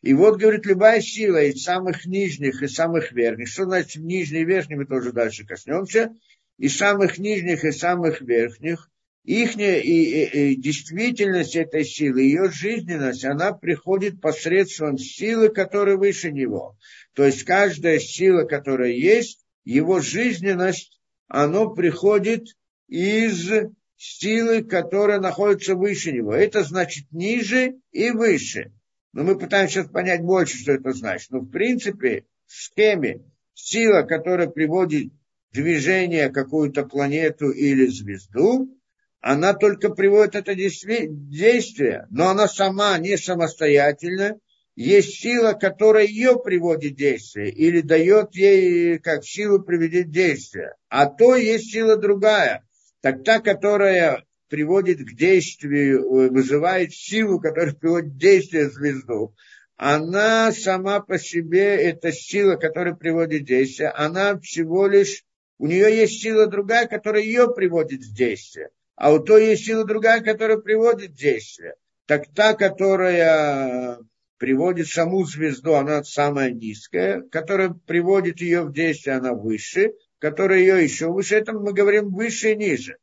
И 0.02 0.12
вот, 0.12 0.38
говорит, 0.38 0.66
любая 0.66 1.00
сила 1.00 1.42
из 1.42 1.62
самых 1.62 2.04
нижних 2.06 2.62
и 2.62 2.68
самых 2.68 3.12
верхних, 3.12 3.48
что 3.48 3.64
значит 3.64 4.02
нижний 4.02 4.40
и 4.40 4.44
верхний, 4.44 4.76
мы 4.76 4.86
тоже 4.86 5.12
дальше 5.12 5.46
коснемся, 5.46 6.14
из 6.58 6.76
самых 6.76 7.18
нижних 7.18 7.64
и 7.64 7.72
самых 7.72 8.20
верхних, 8.20 8.90
их 9.24 9.56
и, 9.56 9.62
и, 9.62 10.52
и 10.52 10.56
действительность 10.56 11.56
этой 11.56 11.84
силы, 11.84 12.22
ее 12.22 12.50
жизненность, 12.50 13.24
она 13.24 13.52
приходит 13.52 14.20
посредством 14.20 14.98
силы, 14.98 15.48
которая 15.48 15.96
выше 15.96 16.30
него. 16.30 16.76
То 17.14 17.24
есть 17.24 17.42
каждая 17.42 17.98
сила, 17.98 18.44
которая 18.44 18.92
есть, 18.92 19.44
его 19.64 20.00
жизненность 20.00 21.00
оно 21.26 21.70
приходит 21.70 22.44
из 22.86 23.50
силы, 23.96 24.62
которая 24.62 25.20
находится 25.20 25.74
выше 25.74 26.12
него. 26.12 26.34
Это 26.34 26.62
значит 26.62 27.10
ниже 27.12 27.76
и 27.92 28.10
выше. 28.10 28.72
Но 29.12 29.24
мы 29.24 29.38
пытаемся 29.38 29.80
сейчас 29.80 29.90
понять 29.90 30.22
больше, 30.22 30.58
что 30.58 30.72
это 30.72 30.92
значит. 30.92 31.30
Но 31.30 31.40
в 31.40 31.50
принципе, 31.50 32.24
в 32.46 32.52
схеме 32.52 33.24
сила, 33.54 34.02
которая 34.02 34.48
приводит 34.48 35.12
движение 35.52 36.28
какую-то 36.28 36.84
планету 36.84 37.50
или 37.50 37.86
звезду, 37.86 38.76
она 39.20 39.54
только 39.54 39.90
приводит 39.90 40.34
это 40.34 40.54
действие, 40.54 42.06
но 42.10 42.28
она 42.28 42.46
сама 42.46 42.96
не 42.98 43.16
самостоятельна, 43.16 44.38
есть 44.76 45.20
сила, 45.20 45.54
которая 45.54 46.06
ее 46.06 46.38
приводит 46.38 46.92
в 46.92 46.96
действие 46.96 47.50
или 47.50 47.80
дает 47.80 48.34
ей 48.34 48.98
как 48.98 49.24
силу 49.24 49.62
приведет 49.62 50.10
действие. 50.10 50.74
А 50.90 51.06
то 51.06 51.34
есть 51.34 51.72
сила 51.72 51.96
другая. 51.96 52.65
Так 53.06 53.22
та, 53.22 53.38
которая 53.38 54.24
приводит 54.48 54.98
к 54.98 55.14
действию, 55.14 56.28
вызывает 56.32 56.92
силу, 56.92 57.38
которая 57.38 57.72
приводит 57.72 58.14
к 58.14 58.16
действию 58.16 58.68
звезду, 58.68 59.32
она 59.76 60.50
сама 60.50 60.98
по 60.98 61.16
себе, 61.16 61.76
эта 61.76 62.10
сила, 62.10 62.56
которая 62.56 62.96
приводит 62.96 63.42
в 63.42 63.46
действие, 63.46 63.90
она 63.90 64.40
всего 64.40 64.88
лишь, 64.88 65.22
у 65.58 65.68
нее 65.68 65.96
есть 65.96 66.20
сила 66.20 66.48
другая, 66.48 66.88
которая 66.88 67.22
ее 67.22 67.54
приводит 67.54 68.00
в 68.00 68.12
действие. 68.12 68.70
А 68.96 69.12
у 69.12 69.20
той 69.20 69.50
есть 69.50 69.66
сила 69.66 69.84
другая, 69.84 70.20
которая 70.20 70.58
приводит 70.58 71.12
в 71.12 71.16
действие. 71.16 71.74
Так 72.06 72.24
та, 72.34 72.54
которая 72.54 74.00
приводит 74.36 74.88
саму 74.88 75.24
звезду, 75.24 75.74
она 75.74 76.02
самая 76.02 76.50
низкая, 76.50 77.22
которая 77.30 77.70
приводит 77.70 78.40
ее 78.40 78.62
в 78.62 78.72
действие, 78.72 79.14
она 79.14 79.32
выше, 79.32 79.92
которая 80.18 80.60
ее 80.60 80.82
еще 80.82 81.12
выше, 81.12 81.36
это 81.36 81.52
мы 81.52 81.72
говорим 81.72 82.10
выше 82.10 82.52
и 82.52 82.56
ниже. 82.56 82.98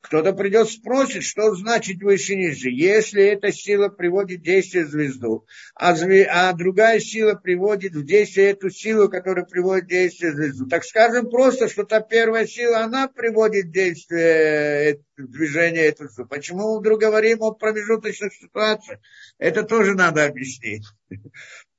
Кто-то 0.00 0.32
придет 0.32 0.70
спросит, 0.70 1.24
что 1.24 1.54
значит 1.54 2.02
выше 2.02 2.32
и 2.32 2.36
ниже. 2.36 2.70
Если 2.70 3.22
эта 3.22 3.52
сила 3.52 3.88
приводит 3.88 4.40
в 4.40 4.44
действие 4.44 4.86
звезду, 4.86 5.46
а, 5.74 5.94
зве... 5.94 6.24
а 6.24 6.52
другая 6.54 7.00
сила 7.00 7.34
приводит 7.34 7.92
в 7.92 8.04
действие 8.04 8.50
эту 8.50 8.70
силу, 8.70 9.10
которая 9.10 9.44
приводит 9.44 9.84
в 9.84 9.88
действие 9.88 10.32
звезду, 10.32 10.66
так 10.68 10.84
скажем 10.84 11.28
просто, 11.28 11.68
что 11.68 11.84
та 11.84 12.00
первая 12.00 12.46
сила, 12.46 12.78
она 12.78 13.08
приводит 13.08 13.66
в 13.66 13.72
действие 13.72 15.00
движение 15.18 15.84
эту 15.84 16.08
силу. 16.08 16.26
Почему 16.26 16.74
мы 16.74 16.80
вдруг 16.80 16.98
говорим 16.98 17.42
о 17.42 17.52
промежуточных 17.52 18.32
ситуациях? 18.32 19.00
Это 19.38 19.64
тоже 19.64 19.94
надо 19.94 20.24
объяснить. 20.24 20.84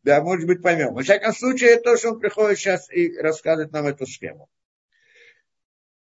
Да, 0.03 0.19
может 0.19 0.47
быть, 0.47 0.63
поймем. 0.63 0.95
Во 0.95 1.03
всяком 1.03 1.31
случае, 1.31 1.73
это 1.73 1.91
то, 1.91 1.97
что 1.97 2.13
он 2.13 2.19
приходит 2.19 2.57
сейчас 2.57 2.91
и 2.91 3.15
рассказывает 3.19 3.71
нам 3.71 3.85
эту 3.85 4.07
схему. 4.07 4.49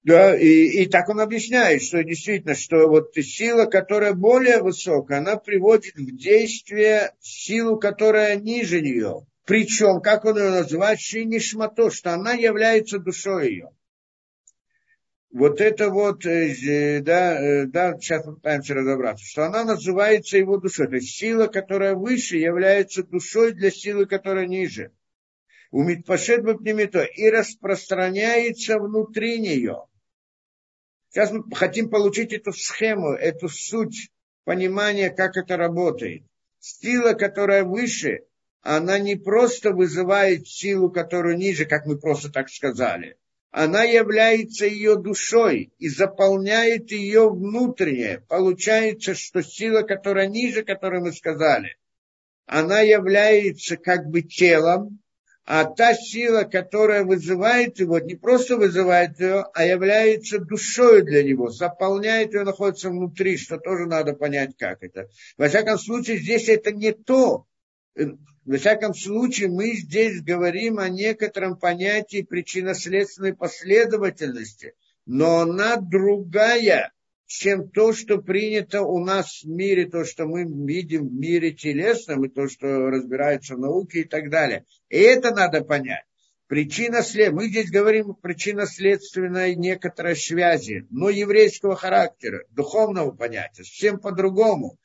Да, 0.03 0.35
и, 0.35 0.83
и 0.83 0.85
так 0.87 1.09
он 1.09 1.19
объясняет, 1.19 1.83
что 1.83 2.03
действительно, 2.03 2.55
что 2.55 2.87
вот 2.87 3.13
сила, 3.13 3.65
которая 3.65 4.13
более 4.13 4.61
высокая, 4.61 5.19
она 5.19 5.35
приводит 5.35 5.93
в 5.95 6.15
действие 6.17 7.13
силу, 7.19 7.77
которая 7.77 8.35
ниже 8.35 8.81
нее. 8.81 9.27
Причем, 9.45 10.01
как 10.01 10.25
он 10.25 10.37
ее 10.37 10.49
называет, 10.49 10.99
шинишмато, 10.99 11.91
что 11.91 12.13
она 12.13 12.33
является 12.33 12.97
душой 12.97 13.49
ее. 13.49 13.69
Вот 15.31 15.61
это 15.61 15.89
вот, 15.89 16.25
э, 16.25 17.01
да, 17.01 17.39
э, 17.39 17.65
да, 17.67 17.95
сейчас 17.99 18.25
мы 18.25 18.35
пытаемся 18.35 18.73
разобраться, 18.73 19.23
что 19.23 19.45
она 19.45 19.63
называется 19.63 20.37
его 20.37 20.57
душой. 20.57 20.87
То 20.87 20.95
есть 20.95 21.15
сила, 21.15 21.45
которая 21.47 21.95
выше, 21.95 22.37
является 22.37 23.03
душой 23.03 23.53
для 23.53 23.71
силы, 23.71 24.07
которая 24.07 24.47
ниже. 24.47 24.91
Умитпашет 25.69 26.43
бапнемито 26.43 27.03
и 27.03 27.29
распространяется 27.29 28.77
внутри 28.77 29.39
нее. 29.39 29.85
Сейчас 31.11 31.29
мы 31.31 31.43
хотим 31.53 31.89
получить 31.89 32.31
эту 32.31 32.53
схему, 32.53 33.11
эту 33.11 33.49
суть 33.49 34.09
понимания, 34.45 35.09
как 35.09 35.35
это 35.35 35.57
работает. 35.57 36.23
Сила, 36.59 37.13
которая 37.13 37.65
выше, 37.65 38.21
она 38.61 38.97
не 38.97 39.15
просто 39.17 39.71
вызывает 39.71 40.47
силу, 40.47 40.89
которую 40.89 41.37
ниже, 41.37 41.65
как 41.65 41.85
мы 41.85 41.97
просто 41.97 42.31
так 42.31 42.49
сказали. 42.49 43.17
Она 43.49 43.83
является 43.83 44.65
ее 44.65 44.95
душой 44.95 45.73
и 45.79 45.89
заполняет 45.89 46.91
ее 46.91 47.29
внутреннее. 47.29 48.23
Получается, 48.29 49.13
что 49.13 49.43
сила, 49.43 49.81
которая 49.81 50.27
ниже, 50.27 50.63
которую 50.63 51.01
мы 51.01 51.11
сказали, 51.11 51.75
она 52.45 52.79
является 52.79 53.75
как 53.75 54.05
бы 54.07 54.21
телом, 54.21 55.00
а 55.53 55.65
та 55.65 55.93
сила, 55.93 56.43
которая 56.43 57.03
вызывает 57.03 57.77
его, 57.77 57.99
не 57.99 58.15
просто 58.15 58.55
вызывает 58.55 59.19
ее, 59.19 59.43
а 59.53 59.65
является 59.65 60.39
душой 60.39 61.01
для 61.01 61.23
него, 61.23 61.49
заполняет 61.49 62.33
ее, 62.33 62.45
находится 62.45 62.89
внутри, 62.89 63.35
что 63.35 63.57
тоже 63.57 63.85
надо 63.85 64.13
понять, 64.13 64.55
как 64.57 64.81
это. 64.81 65.09
Во 65.37 65.49
всяком 65.49 65.77
случае, 65.77 66.19
здесь 66.19 66.47
это 66.47 66.71
не 66.71 66.93
то. 66.93 67.47
Во 68.45 68.57
всяком 68.57 68.93
случае, 68.93 69.49
мы 69.49 69.73
здесь 69.73 70.21
говорим 70.21 70.79
о 70.79 70.87
некотором 70.87 71.57
понятии 71.57 72.21
причинно-следственной 72.21 73.35
последовательности, 73.35 74.75
но 75.05 75.39
она 75.39 75.75
другая, 75.75 76.93
чем 77.31 77.69
то, 77.69 77.93
что 77.93 78.17
принято 78.17 78.81
у 78.81 79.03
нас 79.03 79.41
в 79.43 79.47
мире, 79.47 79.87
то, 79.87 80.05
что 80.05 80.25
мы 80.25 80.43
видим 80.43 81.07
в 81.07 81.13
мире 81.13 81.51
телесном, 81.51 82.25
и 82.25 82.29
то, 82.29 82.47
что 82.47 82.89
разбирается 82.89 83.55
в 83.55 83.59
науке 83.59 84.01
и 84.01 84.03
так 84.03 84.29
далее. 84.29 84.65
И 84.89 84.97
это 84.97 85.31
надо 85.31 85.63
понять. 85.63 86.03
Причина 86.47 87.01
след... 87.01 87.31
Мы 87.31 87.47
здесь 87.47 87.71
говорим 87.71 88.09
о 88.09 88.13
причинно-следственной 88.13 89.55
некоторой 89.55 90.17
связи, 90.17 90.85
но 90.89 91.09
еврейского 91.09 91.77
характера, 91.77 92.43
духовного 92.49 93.11
понятия, 93.11 93.63
совсем 93.63 93.99
по-другому. 93.99 94.77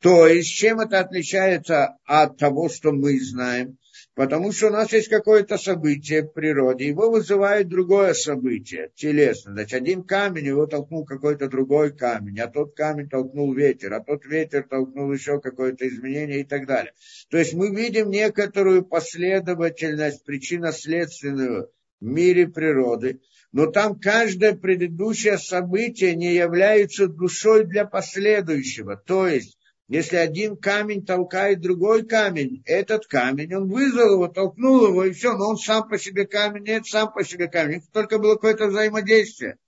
То 0.00 0.26
есть, 0.26 0.50
чем 0.50 0.80
это 0.80 1.00
отличается 1.00 1.96
от 2.04 2.36
того, 2.36 2.68
что 2.68 2.92
мы 2.92 3.18
знаем? 3.18 3.78
Потому 4.14 4.52
что 4.52 4.68
у 4.68 4.70
нас 4.70 4.92
есть 4.92 5.08
какое-то 5.08 5.58
событие 5.58 6.22
в 6.22 6.28
природе, 6.28 6.86
его 6.86 7.10
вызывает 7.10 7.68
другое 7.68 8.14
событие, 8.14 8.92
телесное. 8.94 9.54
Значит, 9.54 9.80
один 9.80 10.04
камень, 10.04 10.46
его 10.46 10.66
толкнул 10.66 11.04
какой-то 11.04 11.48
другой 11.48 11.92
камень, 11.92 12.38
а 12.38 12.46
тот 12.46 12.76
камень 12.76 13.08
толкнул 13.08 13.52
ветер, 13.52 13.92
а 13.92 14.00
тот 14.00 14.24
ветер 14.24 14.68
толкнул 14.70 15.12
еще 15.12 15.40
какое-то 15.40 15.88
изменение 15.88 16.40
и 16.40 16.44
так 16.44 16.66
далее. 16.66 16.92
То 17.28 17.38
есть 17.38 17.54
мы 17.54 17.74
видим 17.74 18.10
некоторую 18.10 18.84
последовательность, 18.84 20.24
причинно-следственную 20.24 21.70
в 22.00 22.04
мире 22.04 22.46
природы, 22.46 23.20
но 23.50 23.66
там 23.66 23.98
каждое 23.98 24.54
предыдущее 24.54 25.38
событие 25.38 26.14
не 26.14 26.34
является 26.34 27.08
душой 27.08 27.64
для 27.64 27.84
последующего. 27.84 28.96
То 28.96 29.26
есть 29.26 29.58
если 29.88 30.16
один 30.16 30.56
камень 30.56 31.04
толкает 31.04 31.60
другой 31.60 32.06
камень, 32.06 32.62
этот 32.64 33.06
камень, 33.06 33.54
он 33.54 33.68
вызвал 33.68 34.14
его, 34.14 34.28
толкнул 34.28 34.86
его, 34.86 35.04
и 35.04 35.12
все, 35.12 35.36
но 35.36 35.50
он 35.50 35.58
сам 35.58 35.88
по 35.88 35.98
себе 35.98 36.26
камень, 36.26 36.64
нет, 36.64 36.86
сам 36.86 37.12
по 37.12 37.22
себе 37.22 37.48
камень. 37.48 37.82
Только 37.92 38.18
было 38.18 38.34
какое-то 38.34 38.68
взаимодействие. 38.68 39.58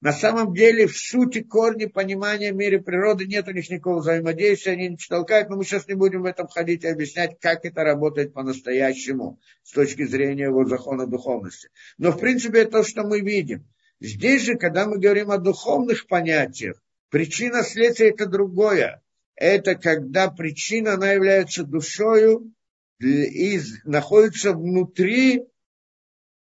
На 0.00 0.12
самом 0.12 0.54
деле, 0.54 0.86
в 0.86 0.96
сути 0.96 1.42
корни 1.42 1.86
понимания 1.86 2.52
в 2.52 2.56
мире 2.56 2.80
природы 2.80 3.26
нет 3.26 3.48
у 3.48 3.52
них 3.52 3.68
никакого 3.68 4.00
взаимодействия, 4.00 4.72
они 4.72 4.88
не 4.90 4.96
толкают, 4.96 5.50
но 5.50 5.56
мы 5.56 5.64
сейчас 5.64 5.88
не 5.88 5.94
будем 5.94 6.22
в 6.22 6.26
этом 6.26 6.48
ходить 6.48 6.84
и 6.84 6.88
объяснять, 6.88 7.38
как 7.40 7.64
это 7.64 7.82
работает 7.82 8.32
по-настоящему 8.32 9.40
с 9.62 9.72
точки 9.72 10.04
зрения 10.06 10.44
его 10.44 10.64
закона 10.66 11.06
духовности. 11.06 11.68
Но, 11.98 12.12
в 12.12 12.18
принципе, 12.18 12.60
это 12.60 12.70
то, 12.70 12.82
что 12.82 13.04
мы 13.04 13.20
видим. 13.20 13.66
Здесь 14.00 14.42
же, 14.42 14.56
когда 14.56 14.86
мы 14.86 14.98
говорим 14.98 15.30
о 15.30 15.38
духовных 15.38 16.06
понятиях, 16.06 16.80
причина 17.10 17.62
следствия– 17.62 18.10
это 18.10 18.26
другое 18.26 19.02
это 19.36 19.74
когда 19.74 20.30
причина, 20.30 20.94
она 20.94 21.12
является 21.12 21.62
душою 21.62 22.52
и 22.98 23.60
находится 23.84 24.52
внутри 24.52 25.44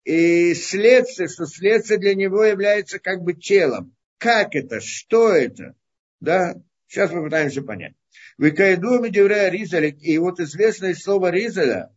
и 0.03 0.53
следствие, 0.53 1.27
что 1.27 1.47
следствие 1.47 1.99
для 1.99 2.13
него 2.13 2.43
является 2.43 2.99
как 2.99 3.23
бы 3.23 3.33
телом. 3.33 3.95
Как 4.19 4.55
это? 4.55 4.79
Что 4.79 5.29
это? 5.29 5.75
Да? 6.19 6.55
Сейчас 6.87 7.11
мы 7.11 7.23
пытаемся 7.23 7.63
понять. 7.63 7.95
В 8.37 8.47
Икаиду 8.47 8.99
Медеврея 8.99 9.49
Ризаля, 9.49 9.89
и 9.89 10.17
вот 10.19 10.39
известное 10.39 10.93
слово 10.93 11.31
Ризаля, 11.31 11.91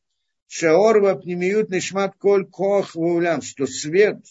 Шаорва 0.46 1.16
пнемиют 1.16 1.68
нишмат 1.68 2.14
коль 2.16 2.46
кох 2.46 2.94
ваулям, 2.94 3.42
что 3.42 3.66
свет 3.66 4.24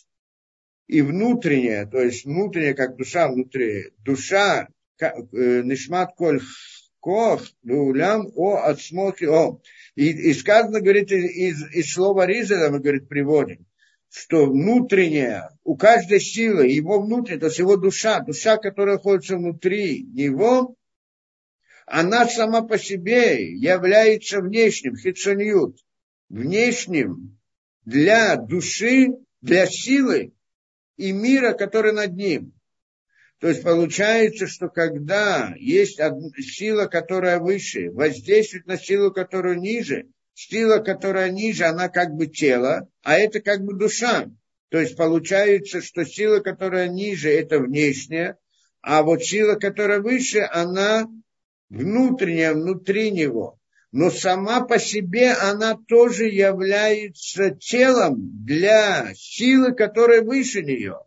и 0.88 1.02
внутреннее, 1.02 1.86
то 1.86 2.02
есть 2.02 2.26
внутреннее, 2.26 2.74
как 2.74 2.96
душа 2.96 3.28
внутри, 3.28 3.92
душа 4.00 4.68
Э, 4.68 4.77
нишмат 5.00 6.16
коль 6.16 6.42
кох, 7.00 7.42
улям 7.64 8.28
о 8.36 8.58
отсмохи 8.58 9.26
о. 9.26 9.62
И, 9.96 10.10
и 10.10 10.34
сказано, 10.34 10.82
говорит, 10.82 11.12
из, 11.12 11.64
из 11.74 11.94
слова 11.94 12.26
Ризера, 12.26 12.70
мы, 12.70 12.80
говорит, 12.80 13.08
приводим, 13.08 13.66
что 14.10 14.46
внутренняя, 14.46 15.58
у 15.64 15.76
каждой 15.76 16.20
силы, 16.20 16.68
его 16.68 17.02
внутренняя, 17.02 17.40
то 17.40 17.46
есть 17.48 17.60
его 17.60 17.78
душа, 17.78 18.20
душа, 18.20 18.58
которая 18.58 18.96
находится 18.96 19.38
внутри 19.38 20.04
него, 20.04 20.76
она 21.86 22.28
сама 22.28 22.62
по 22.62 22.78
себе 22.78 23.54
является 23.54 24.42
внешним, 24.42 24.98
хитшаньют, 24.98 25.78
внешним 26.28 27.40
для 27.86 28.36
души, 28.36 29.14
для 29.42 29.66
силы, 29.66 30.34
и 30.98 31.12
мира, 31.14 31.54
который 31.54 31.94
над 31.94 32.14
ним. 32.16 32.54
То 33.40 33.50
есть 33.50 33.64
получается, 33.64 34.48
что 34.48 34.68
когда 34.68 35.54
есть 35.58 36.00
сила, 36.40 36.88
которая 36.88 37.40
выше, 37.40 37.92
воздействует 37.92 38.66
на 38.66 38.78
силу, 38.78 39.12
которая 39.12 39.56
ниже, 39.56 40.08
сила, 40.34 40.80
которая 40.80 41.30
ниже, 41.30 41.66
она 41.66 41.88
как 41.88 42.14
бы 42.14 42.28
тело, 42.28 42.90
а 43.04 43.18
это 43.18 43.40
как 43.40 43.62
бы 43.62 43.78
душа. 43.78 44.26
То 44.70 44.80
есть 44.80 44.98
получается, 44.98 45.82
что 45.82 46.04
сила, 46.04 46.40
которая 46.40 46.88
ниже, 46.88 47.30
это 47.30 47.60
внешняя, 47.60 48.38
а 48.82 49.04
вот 49.04 49.24
сила, 49.24 49.56
которая 49.56 50.02
выше, 50.02 50.40
она 50.40 51.08
внутренняя, 51.70 52.54
внутри 52.54 53.12
него. 53.12 53.60
Но 53.92 54.10
сама 54.10 54.62
по 54.62 54.80
себе 54.80 55.32
она 55.32 55.78
тоже 55.88 56.26
является 56.26 57.52
телом 57.52 58.46
для 58.46 59.14
силы, 59.16 59.74
которая 59.74 60.22
выше 60.22 60.62
нее. 60.62 61.00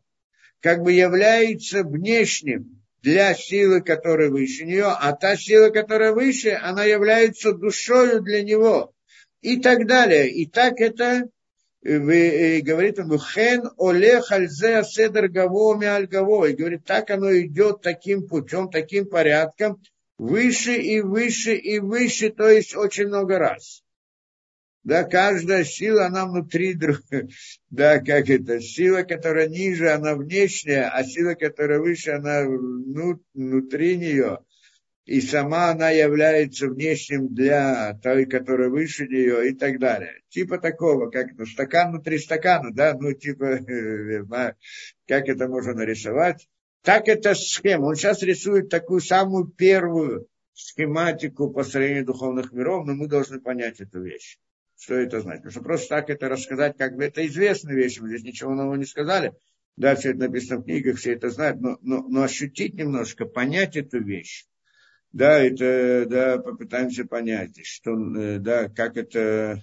Как 0.61 0.83
бы 0.83 0.93
является 0.93 1.83
внешним 1.83 2.83
для 3.03 3.35
силы, 3.35 3.81
которая 3.81 4.29
выше 4.29 4.65
нее, 4.65 4.87
а 4.87 5.13
та 5.13 5.37
сила, 5.37 5.71
которая 5.71 6.13
выше, 6.13 6.51
она 6.51 6.85
является 6.85 7.53
душою 7.53 8.21
для 8.23 8.43
него. 8.43 8.93
И 9.41 9.59
так 9.59 9.87
далее. 9.87 10.29
И 10.31 10.47
так 10.47 10.81
это 10.81 11.29
говорит 11.83 12.99
он, 12.99 13.19
хен 13.19 13.71
олех 13.79 14.31
альзе 14.33 14.83
седер 14.85 15.29
гаво 15.29 15.77
гаво. 16.07 16.47
И 16.47 16.55
говорит, 16.55 16.85
так 16.85 17.11
оно 17.11 17.35
идет 17.39 17.81
таким 17.81 18.29
путем, 18.29 18.69
таким 18.71 19.07
порядком, 19.07 19.81
выше 20.19 20.75
и 20.77 21.01
выше 21.01 21.55
и 21.55 21.79
выше, 21.79 22.29
то 22.31 22.49
есть 22.49 22.77
очень 22.77 23.07
много 23.07 23.39
раз. 23.39 23.83
Да, 24.83 25.05
каждая 25.05 25.65
сила, 25.65 26.07
она 26.07 26.27
внутри 26.27 26.75
друг, 26.75 27.01
да, 27.71 27.99
как 27.99 28.31
это, 28.31 28.61
сила, 28.61 29.03
которая 29.03 29.49
ниже, 29.49 29.91
она 29.91 30.15
внешняя, 30.15 30.89
а 30.89 31.05
сила, 31.05 31.35
которая 31.35 31.81
выше, 31.81 32.13
она 32.13 32.45
внутри 32.45 33.97
нее 33.97 34.39
и 35.11 35.21
сама 35.21 35.71
она 35.71 35.91
является 35.91 36.69
внешним 36.69 37.35
для 37.35 37.99
той, 38.01 38.27
которая 38.27 38.69
выше 38.69 39.09
нее 39.09 39.51
и 39.51 39.55
так 39.57 39.81
далее. 39.81 40.21
Типа 40.29 40.59
такого, 40.59 41.11
как 41.11 41.37
ну, 41.37 41.47
стакан 41.47 41.91
внутри 41.91 42.17
стакана, 42.19 42.73
да, 42.73 42.95
ну 42.95 43.13
типа, 43.13 43.59
как 45.09 45.29
это 45.29 45.49
можно 45.49 45.75
нарисовать. 45.75 46.47
Так 46.83 47.09
это 47.09 47.35
схема. 47.35 47.87
Он 47.87 47.97
сейчас 47.97 48.23
рисует 48.23 48.69
такую 48.69 49.01
самую 49.01 49.49
первую 49.49 50.29
схематику 50.55 51.51
построения 51.51 52.05
духовных 52.05 52.53
миров, 52.53 52.87
но 52.87 52.95
мы 52.95 53.09
должны 53.09 53.41
понять 53.41 53.81
эту 53.81 54.01
вещь. 54.03 54.39
Что 54.81 54.95
это 54.95 55.21
значит? 55.21 55.43
Потому 55.43 55.53
что 55.53 55.61
просто 55.61 55.89
так 55.91 56.09
это 56.09 56.31
рассказать, 56.31 56.79
как 56.79 56.97
бы 56.97 57.05
это 57.05 57.27
известная 57.27 57.75
вещь, 57.75 58.01
мы 58.01 58.09
здесь 58.09 58.23
ничего 58.23 58.55
нового 58.55 58.77
не 58.77 58.87
сказали. 58.87 59.35
Да, 59.77 59.95
все 59.95 60.11
это 60.11 60.21
написано 60.21 60.61
в 60.61 60.65
книгах, 60.65 60.97
все 60.97 61.13
это 61.13 61.29
знают, 61.29 61.61
но, 61.61 61.79
но, 61.83 62.03
но 62.09 62.23
ощутить 62.23 62.75
немножко, 62.75 63.27
понять 63.27 63.77
эту 63.77 64.03
вещь, 64.03 64.47
да, 65.13 65.39
это, 65.39 66.07
да, 66.09 66.39
попытаемся 66.39 67.05
понять, 67.05 67.63
что, 67.67 67.91
э, 67.93 68.39
да, 68.39 68.71
как 68.71 68.97
это, 68.97 69.63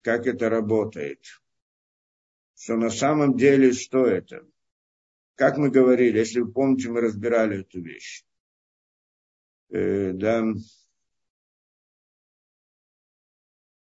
как 0.00 0.26
это 0.26 0.48
работает. 0.48 1.20
Что 2.58 2.76
на 2.76 2.88
самом 2.88 3.36
деле, 3.36 3.72
что 3.72 4.06
это? 4.06 4.42
Как 5.34 5.58
мы 5.58 5.70
говорили, 5.70 6.18
если 6.18 6.40
вы 6.40 6.50
помните, 6.50 6.88
мы 6.88 7.02
разбирали 7.02 7.60
эту 7.60 7.82
вещь. 7.82 8.24
Э, 9.68 10.12
да, 10.12 10.42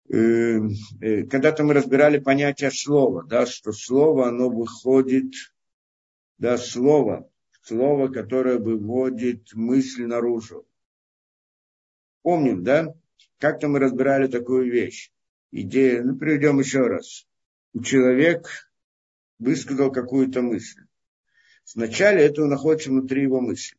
когда-то 0.08 1.64
мы 1.64 1.74
разбирали 1.74 2.18
понятие 2.18 2.70
слова, 2.70 3.24
да, 3.24 3.44
что 3.44 3.72
слово, 3.72 4.28
оно 4.28 4.48
выходит, 4.48 5.34
да, 6.38 6.56
слово, 6.56 7.30
слово, 7.62 8.08
которое 8.08 8.58
выводит 8.58 9.52
мысль 9.52 10.04
наружу. 10.06 10.66
Помним, 12.22 12.64
да? 12.64 12.94
Как-то 13.38 13.68
мы 13.68 13.78
разбирали 13.78 14.26
такую 14.26 14.70
вещь. 14.70 15.12
Идея, 15.50 16.02
ну, 16.02 16.16
приведем 16.16 16.58
еще 16.58 16.80
раз. 16.80 17.26
Человек 17.84 18.48
высказал 19.38 19.92
какую-то 19.92 20.42
мысль. 20.42 20.82
Вначале 21.74 22.24
это 22.24 22.46
находится 22.46 22.90
внутри 22.90 23.22
его 23.22 23.40
мысли. 23.40 23.76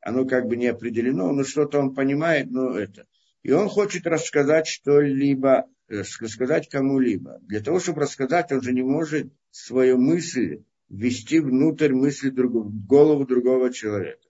Оно 0.00 0.24
как 0.24 0.46
бы 0.46 0.56
не 0.56 0.66
определено, 0.68 1.32
но 1.32 1.44
что-то 1.44 1.78
он 1.78 1.94
понимает, 1.94 2.50
но 2.50 2.70
это. 2.78 3.06
И 3.42 3.52
он 3.52 3.68
хочет 3.68 4.06
рассказать 4.06 4.66
что-либо, 4.66 5.66
рассказать 5.88 6.68
кому-либо. 6.68 7.38
Для 7.42 7.60
того, 7.60 7.80
чтобы 7.80 8.02
рассказать, 8.02 8.52
он 8.52 8.62
же 8.62 8.72
не 8.72 8.82
может 8.82 9.32
свою 9.50 9.98
мысль 9.98 10.62
ввести 10.88 11.40
внутрь 11.40 11.92
мысли 11.92 12.30
другого, 12.30 12.68
голову 12.68 13.26
другого 13.26 13.72
человека. 13.72 14.26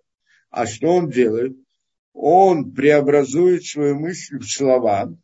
А 0.51 0.67
что 0.67 0.89
он 0.89 1.11
делает? 1.11 1.57
он 2.21 2.73
преобразует 2.73 3.65
свою 3.65 3.95
мысль 3.95 4.39
в 4.39 4.51
слова, 4.51 5.17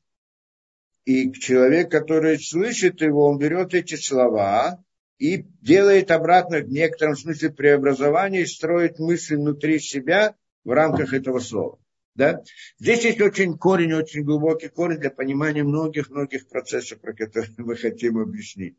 и 1.05 1.32
человек, 1.32 1.91
который 1.91 2.39
слышит 2.39 3.01
его, 3.01 3.26
он 3.26 3.39
берет 3.39 3.74
эти 3.74 3.97
слова 3.97 4.82
и 5.18 5.45
делает 5.61 6.12
обратно 6.12 6.61
в 6.61 6.68
некотором 6.68 7.16
смысле 7.16 7.51
преобразование 7.51 8.43
и 8.43 8.47
строит 8.47 9.01
мысль 9.01 9.35
внутри 9.35 9.80
себя 9.80 10.37
в 10.62 10.70
рамках 10.70 11.12
этого 11.12 11.41
слова. 11.41 11.80
Да? 12.14 12.42
Здесь 12.78 13.04
есть 13.04 13.20
очень 13.20 13.58
корень, 13.58 13.92
очень 13.92 14.22
глубокий 14.22 14.68
корень 14.68 14.98
для 14.98 15.10
понимания 15.10 15.64
многих-многих 15.64 16.48
процессов, 16.48 17.00
про 17.00 17.12
которые 17.12 17.52
мы 17.58 17.76
хотим 17.76 18.18
объяснить. 18.18 18.76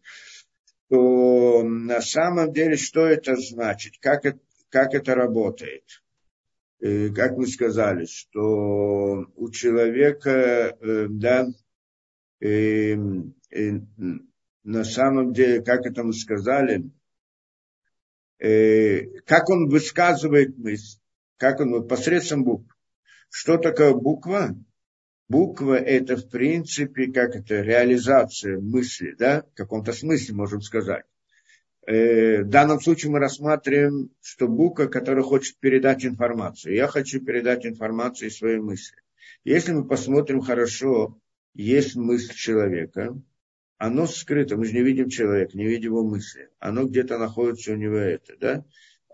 То 0.89 1.63
на 1.63 2.01
самом 2.01 2.53
деле, 2.53 2.77
что 2.77 3.05
это 3.05 3.35
значит, 3.35 3.95
как 3.99 4.25
это, 4.25 4.39
как 4.69 4.93
это 4.93 5.15
работает. 5.15 5.83
Э, 6.81 7.09
как 7.09 7.37
мы 7.37 7.47
сказали, 7.47 8.05
что 8.05 9.25
у 9.35 9.49
человека, 9.49 10.77
э, 10.79 11.07
да, 11.09 11.47
э, 12.41 12.95
на 14.63 14.83
самом 14.83 15.33
деле, 15.33 15.61
как 15.61 15.85
это 15.85 16.03
мы 16.03 16.13
сказали, 16.13 16.89
как 18.37 19.49
он 19.49 19.69
высказывает 19.69 20.57
мысль, 20.57 20.99
как 21.37 21.61
он 21.61 21.87
посредством 21.87 22.43
букв. 22.43 22.74
Что 23.29 23.57
такое 23.57 23.93
буква? 23.93 24.55
Буква– 25.27 25.73
это, 25.75 26.17
в 26.17 26.29
принципе, 26.29 27.11
как 27.11 27.35
это, 27.35 27.61
реализация 27.61 28.59
мысли, 28.59 29.15
да, 29.17 29.41
в 29.41 29.55
каком-то 29.55 29.91
смысле, 29.91 30.35
можем 30.35 30.61
сказать. 30.61 31.05
Э, 31.87 32.43
в 32.43 32.49
данном 32.49 32.79
случае 32.79 33.11
мы 33.11 33.19
рассматриваем, 33.19 34.11
что 34.21 34.47
буква, 34.47 34.85
которая 34.85 35.23
хочет 35.23 35.57
передать 35.59 36.05
информацию. 36.05 36.75
Я 36.75 36.87
хочу 36.87 37.23
передать 37.23 37.65
информацию 37.65 38.29
и 38.29 38.31
свои 38.31 38.57
мысли. 38.57 38.97
Если 39.43 39.71
мы 39.71 39.87
посмотрим 39.87 40.41
хорошо, 40.41 41.19
есть 41.53 41.95
мысль 41.95 42.33
человека, 42.33 43.15
оно 43.77 44.07
скрыто, 44.07 44.57
мы 44.57 44.65
же 44.65 44.73
не 44.73 44.81
видим 44.81 45.09
человека, 45.09 45.57
не 45.57 45.65
видим 45.65 45.91
его 45.91 46.03
мысли. 46.03 46.49
Оно 46.59 46.85
где-то 46.85 47.17
находится 47.17 47.73
у 47.73 47.75
него 47.75 47.97
это, 47.97 48.35
да? 48.37 48.65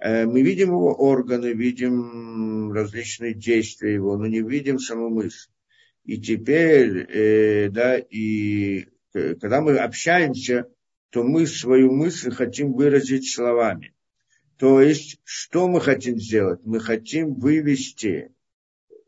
Э, 0.02 0.26
мы 0.26 0.42
видим 0.42 0.70
его 0.70 0.94
органы, 0.94 1.54
видим 1.54 2.72
различные 2.74 3.36
действия 3.36 3.94
его, 3.94 4.18
но 4.18 4.26
не 4.26 4.42
видим 4.42 4.80
саму 4.80 5.10
мысль. 5.10 5.50
И 6.04 6.20
теперь, 6.20 7.06
э, 7.08 7.70
да, 7.70 7.98
и 7.98 8.88
когда 9.14 9.62
мы 9.62 9.78
общаемся, 9.78 10.68
то 11.12 11.24
мы 11.24 11.46
свою 11.46 11.92
мысль 11.92 12.32
хотим 12.32 12.74
выразить 12.74 13.32
словами. 13.32 13.94
То 14.58 14.82
есть, 14.82 15.20
что 15.24 15.68
мы 15.68 15.82
хотим 15.82 16.18
сделать? 16.18 16.62
Мы 16.64 16.80
хотим 16.80 17.36
вывести, 17.36 18.34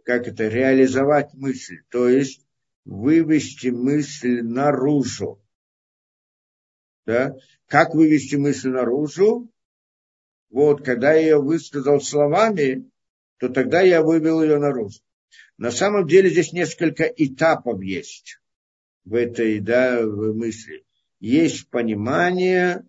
как 0.03 0.27
это, 0.27 0.47
реализовать 0.47 1.33
мысль. 1.33 1.79
То 1.89 2.07
есть, 2.07 2.45
вывести 2.85 3.69
мысль 3.69 4.41
наружу. 4.41 5.41
Да? 7.05 7.35
Как 7.67 7.95
вывести 7.95 8.35
мысль 8.35 8.69
наружу? 8.69 9.52
Вот, 10.53 10.85
когда 10.85 11.13
я 11.13 11.21
ее 11.21 11.41
высказал 11.41 11.99
словами, 11.99 12.87
то 13.39 13.49
тогда 13.49 13.81
я 13.81 14.03
вывел 14.03 14.43
ее 14.43 14.59
наружу. 14.59 14.99
На 15.57 15.71
самом 15.71 16.05
деле 16.05 16.29
здесь 16.29 16.53
несколько 16.53 17.05
этапов 17.05 17.81
есть 17.81 18.37
в 19.03 19.15
этой 19.15 19.59
да, 19.59 20.05
в 20.05 20.35
мысли 20.35 20.85
есть 21.19 21.71
понимание, 21.71 22.85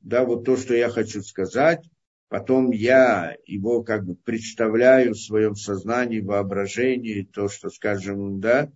да, 0.00 0.24
вот 0.24 0.46
то, 0.46 0.56
что 0.56 0.74
я 0.74 0.88
хочу 0.88 1.20
сказать, 1.20 1.84
потом 2.28 2.70
я 2.70 3.36
его 3.44 3.82
как 3.82 4.06
бы 4.06 4.14
представляю 4.14 5.12
в 5.12 5.20
своем 5.20 5.54
сознании, 5.54 6.20
воображении, 6.20 7.28
то, 7.30 7.50
что, 7.50 7.68
скажем, 7.68 8.40
да, 8.40 8.72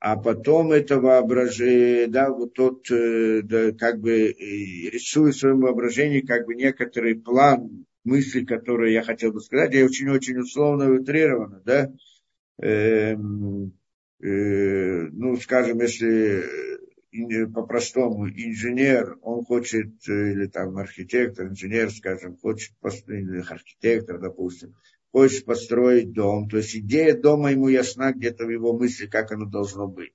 а 0.00 0.16
потом 0.16 0.72
это 0.72 1.00
воображение, 1.00 2.06
да, 2.06 2.30
вот 2.30 2.54
тот, 2.54 2.90
э, 2.90 3.42
да, 3.42 3.72
как 3.72 4.00
бы 4.00 4.28
рисую 4.92 5.32
в 5.32 5.36
своем 5.36 5.60
воображении 5.60 6.20
как 6.20 6.46
бы 6.46 6.54
некоторый 6.54 7.16
план 7.16 7.86
мысли, 8.04 8.44
которые 8.44 8.94
я 8.94 9.02
хотел 9.02 9.32
бы 9.32 9.40
сказать, 9.40 9.74
я 9.74 9.84
очень-очень 9.84 10.38
условно 10.38 10.84
и 10.84 10.98
утрированно, 10.98 11.62
да, 11.64 11.92
э, 12.62 13.14
э, 13.14 13.16
ну, 15.12 15.36
скажем, 15.36 15.80
если 15.80 16.44
по-простому 17.54 18.28
инженер, 18.28 19.18
он 19.22 19.44
хочет, 19.44 20.08
э, 20.08 20.32
или 20.32 20.46
там 20.46 20.76
архитектор, 20.76 21.46
инженер, 21.46 21.90
скажем, 21.90 22.36
хочет 22.36 22.76
построить, 22.80 23.50
архитектор, 23.50 24.20
допустим, 24.20 24.74
хочет 25.12 25.44
построить 25.44 26.12
дом, 26.12 26.48
то 26.48 26.58
есть 26.58 26.76
идея 26.76 27.16
дома 27.16 27.52
ему 27.52 27.68
ясна 27.68 28.12
где-то 28.12 28.44
в 28.44 28.50
его 28.50 28.72
мысли, 28.76 29.06
как 29.06 29.32
оно 29.32 29.46
должно 29.46 29.86
быть. 29.88 30.12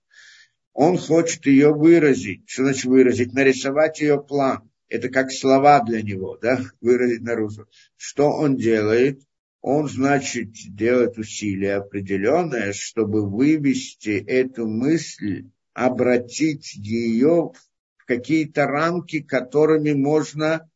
Он 0.74 0.98
хочет 0.98 1.46
ее 1.46 1.74
выразить. 1.74 2.44
Что 2.48 2.64
значит 2.64 2.86
выразить? 2.86 3.34
Нарисовать 3.34 4.02
ее 4.02 4.22
план. 4.22 4.70
Это 4.89 5.10
как 5.10 5.32
слова 5.32 5.84
для 5.84 6.02
него, 6.02 6.38
да, 6.41 6.60
выразить 6.82 7.22
наружу. 7.22 7.68
Что 7.96 8.30
он 8.30 8.58
делает? 8.58 9.22
Он, 9.62 9.88
значит, 9.88 10.52
делает 10.52 11.18
усилие 11.18 11.76
определенное, 11.76 12.74
чтобы 12.74 13.28
вывести 13.28 14.10
эту 14.10 14.68
мысль 14.68 15.46
обратить 15.74 16.76
ее 16.76 17.54
в 17.98 18.06
какие-то 18.06 18.66
рамки, 18.66 19.22
которыми 19.22 19.94
можно 19.94 20.70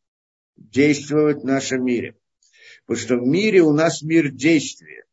действовать 0.56 1.42
в 1.42 1.46
нашем 1.46 1.84
мире. 1.84 2.16
Потому 2.88 3.04
что 3.04 3.16
в 3.18 3.26
мире 3.26 3.60
у 3.60 3.74
нас 3.74 4.00
мир 4.00 4.30
действия. 4.30 5.04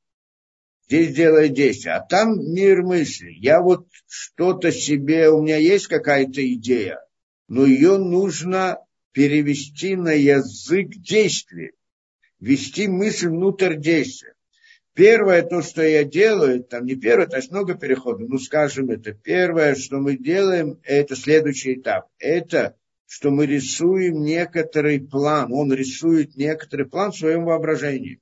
Здесь 0.87 1.13
делает 1.13 1.53
действие. 1.53 1.95
А 1.95 1.99
там 1.99 2.39
мир 2.53 2.83
мысли. 2.83 3.31
Я 3.31 3.61
вот 3.61 3.87
что-то 4.07 4.71
себе, 4.71 5.29
у 5.29 5.41
меня 5.41 5.57
есть 5.57 5.87
какая-то 5.87 6.41
идея, 6.53 7.01
но 7.49 7.65
ее 7.65 7.97
нужно 7.97 8.77
перевести 9.11 9.97
на 9.97 10.13
язык 10.13 10.91
действия. 10.91 11.73
Вести 12.39 12.87
мысль 12.87 13.27
внутрь 13.27 13.75
действия. 13.75 14.35
Первое, 14.93 15.41
то, 15.41 15.61
что 15.61 15.83
я 15.83 16.05
делаю, 16.05 16.63
там 16.63 16.85
не 16.85 16.95
первое, 16.95 17.27
то 17.27 17.35
есть 17.35 17.51
много 17.51 17.75
переходов, 17.75 18.29
ну, 18.29 18.37
скажем, 18.37 18.89
это 18.89 19.11
первое, 19.11 19.75
что 19.75 19.97
мы 19.97 20.15
делаем, 20.17 20.79
это 20.83 21.17
следующий 21.17 21.73
этап. 21.73 22.07
Это, 22.19 22.77
что 23.07 23.31
мы 23.31 23.45
рисуем 23.45 24.23
некоторый 24.23 24.99
план. 24.99 25.51
Он 25.53 25.73
рисует 25.73 26.35
некоторый 26.35 26.85
план 26.85 27.11
в 27.11 27.17
своем 27.17 27.45
воображении. 27.45 28.19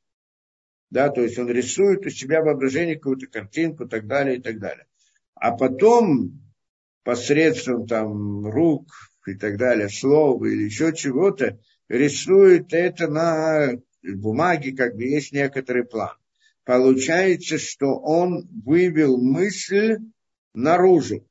Да, 0.89 1.09
то 1.09 1.21
есть 1.21 1.39
он 1.39 1.49
рисует 1.49 2.05
у 2.05 2.09
себя 2.09 2.41
воображение 2.43 2.95
какую-то 2.95 3.27
картинку 3.27 3.85
и 3.85 3.89
так 3.89 4.05
далее, 4.07 4.37
и 4.37 4.41
так 4.41 4.59
далее. 4.59 4.85
А 5.35 5.55
потом 5.55 6.39
посредством 7.03 7.87
там 7.87 8.45
рук 8.45 8.87
и 9.25 9.33
так 9.33 9.57
далее, 9.57 9.89
слов 9.89 10.43
или 10.43 10.63
еще 10.63 10.93
чего-то, 10.93 11.59
рисует 11.89 12.73
это 12.73 13.07
на 13.07 13.71
бумаге, 14.03 14.75
как 14.75 14.95
бы 14.95 15.03
есть 15.03 15.31
некоторый 15.31 15.85
план 15.85 16.15
получается, 16.65 17.57
что 17.57 17.99
он 17.99 18.47
вывел 18.65 19.17
мысль 19.17 19.97
наружу. 20.53 21.27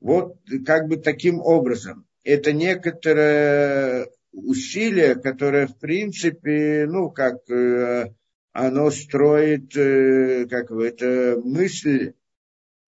Вот 0.00 0.38
как 0.64 0.88
бы 0.88 0.96
таким 0.96 1.40
образом. 1.40 2.06
Это 2.22 2.52
некоторое 2.52 4.08
усилие, 4.32 5.14
которое 5.14 5.66
в 5.66 5.78
принципе, 5.78 6.86
ну, 6.88 7.10
как 7.10 7.48
э, 7.50 8.12
оно 8.52 8.90
строит, 8.90 9.76
э, 9.76 10.46
как 10.48 10.70
бы, 10.70 10.86
это 10.86 11.40
мысль, 11.42 12.12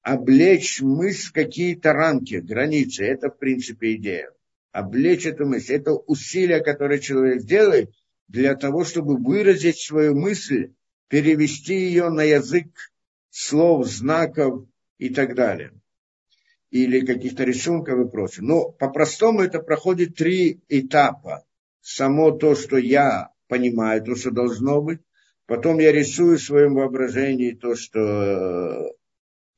облечь 0.03 0.81
мысль 0.83 1.33
какие-то 1.33 1.93
рамки, 1.93 2.35
границы. 2.37 3.05
Это, 3.05 3.31
в 3.31 3.39
принципе, 3.39 3.95
идея. 3.95 4.31
Облечь 4.73 5.27
эту 5.27 5.47
мысль. 5.47 5.75
Это 5.75 5.93
усилие, 5.93 6.63
которое 6.63 6.99
человек 6.99 7.43
делает 7.45 7.91
для 8.29 8.55
того, 8.55 8.85
чтобы 8.85 9.17
выразить 9.17 9.79
свою 9.79 10.15
мысль 10.15 10.73
перевести 11.09 11.75
ее 11.75 12.09
на 12.09 12.23
язык 12.23 12.69
слов, 13.31 13.87
знаков 13.87 14.67
и 14.99 15.11
так 15.11 15.35
далее. 15.35 15.73
Или 16.73 17.07
каких-то 17.07 17.45
рисунков 17.45 18.01
и 18.01 18.11
прочее. 18.11 18.45
Но 18.45 18.73
по-простому 18.73 19.43
это 19.43 19.61
проходит 19.61 20.17
три 20.17 20.63
этапа. 20.69 21.45
Само 21.83 22.31
то, 22.31 22.55
что 22.55 22.79
я 22.79 23.29
понимаю, 23.47 24.03
то, 24.03 24.17
что 24.17 24.31
должно 24.31 24.81
быть. 24.81 25.01
Потом 25.47 25.79
я 25.79 25.93
рисую 25.93 26.39
в 26.39 26.43
своем 26.43 26.75
воображении 26.75 27.53
то, 27.53 27.77
что 27.77 28.01
э, 28.01 28.91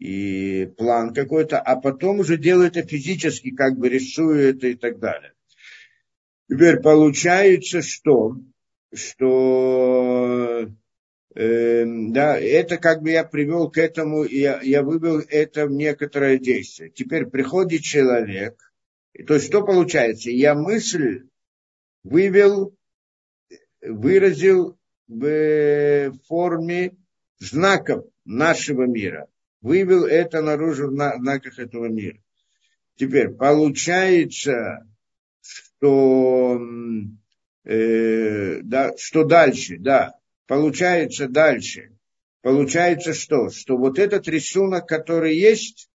и 0.01 0.67
план 0.77 1.15
какой-то, 1.15 1.61
а 1.61 1.77
потом 1.77 2.19
уже 2.19 2.37
делаю 2.37 2.67
это 2.67 2.83
физически, 2.83 3.55
как 3.55 3.79
бы 3.79 3.89
рисую 3.89 4.51
это 4.51 4.67
и 4.67 4.75
так 4.75 4.99
далее. 4.99 5.35
Теперь 6.51 6.81
получается, 6.81 7.81
что, 7.81 8.39
что 8.93 10.69
да, 11.35 12.39
это 12.39 12.77
как 12.77 13.03
бы 13.03 13.11
я 13.11 13.25
привел 13.25 13.71
к 13.71 13.79
этому, 13.79 14.25
я, 14.25 14.61
я 14.63 14.83
вывел 14.83 15.21
это 15.29 15.67
в 15.67 15.73
некоторое 15.73 16.39
действие. 16.39 16.91
Теперь 16.91 17.27
приходит 17.27 17.83
человек, 17.83 18.57
то 19.27 19.35
есть 19.35 19.47
что 19.47 19.65
получается? 19.65 20.31
Я 20.31 20.55
мысль 20.55 21.29
вывел, 22.03 22.77
выразил 23.81 24.77
в 25.07 26.13
форме 26.27 26.97
знаков 27.39 28.07
нашего 28.25 28.87
мира. 28.87 29.29
Вывел 29.61 30.05
это 30.05 30.43
наружу 30.43 30.89
в 30.89 30.95
знаках 30.95 31.59
этого 31.59 31.87
мира. 31.87 32.19
Теперь 32.97 33.31
получается, 33.31 34.87
что, 35.41 36.61
э, 37.65 38.61
да, 38.63 38.97
что 38.97 39.25
дальше, 39.25 39.79
да, 39.79 40.15
получается 40.47 41.29
дальше? 41.29 41.91
Получается 42.43 43.15
что? 43.15 43.51
Что 43.51 43.77
вот 43.77 43.99
этот 43.99 44.29
рисунок, 44.29 44.87
который 44.87 45.37
есть, 45.37 45.89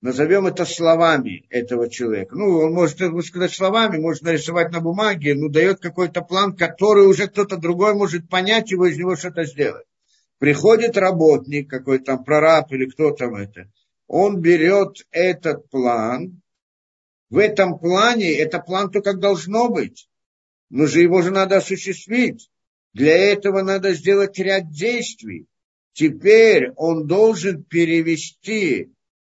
назовем 0.00 0.46
это 0.46 0.66
словами 0.66 1.46
этого 1.48 1.88
человека. 1.88 2.36
Ну, 2.36 2.58
он 2.58 2.72
может 2.74 2.98
сказать 3.24 3.52
словами, 3.52 3.98
может 3.98 4.22
нарисовать 4.22 4.70
на 4.70 4.80
бумаге, 4.80 5.34
но 5.34 5.48
дает 5.48 5.80
какой-то 5.80 6.20
план, 6.20 6.54
который 6.54 7.06
уже 7.06 7.28
кто-то 7.28 7.56
другой 7.56 7.94
может 7.94 8.28
понять, 8.28 8.70
его 8.70 8.86
из 8.86 8.98
него 8.98 9.16
что-то 9.16 9.44
сделать. 9.44 9.86
Приходит 10.38 10.98
работник, 10.98 11.70
какой-то 11.70 12.04
там 12.04 12.24
прораб 12.24 12.70
или 12.72 12.84
кто 12.84 13.12
там 13.12 13.34
это, 13.36 13.70
он 14.06 14.40
берет 14.40 15.06
этот 15.10 15.70
план, 15.70 16.42
в 17.30 17.38
этом 17.38 17.78
плане, 17.78 18.32
это 18.34 18.58
план 18.58 18.90
то, 18.90 19.00
как 19.00 19.20
должно 19.20 19.70
быть, 19.70 20.08
но 20.68 20.86
же 20.86 21.00
его 21.00 21.22
же 21.22 21.30
надо 21.30 21.56
осуществить. 21.56 22.50
Для 22.94 23.16
этого 23.16 23.62
надо 23.62 23.92
сделать 23.92 24.38
ряд 24.38 24.70
действий. 24.70 25.46
Теперь 25.92 26.70
он 26.76 27.06
должен 27.06 27.64
перевести 27.64 28.92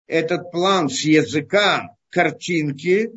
этот 0.07 0.51
план 0.53 0.89
с 0.89 1.03
языка 1.03 1.97
картинки 2.09 3.11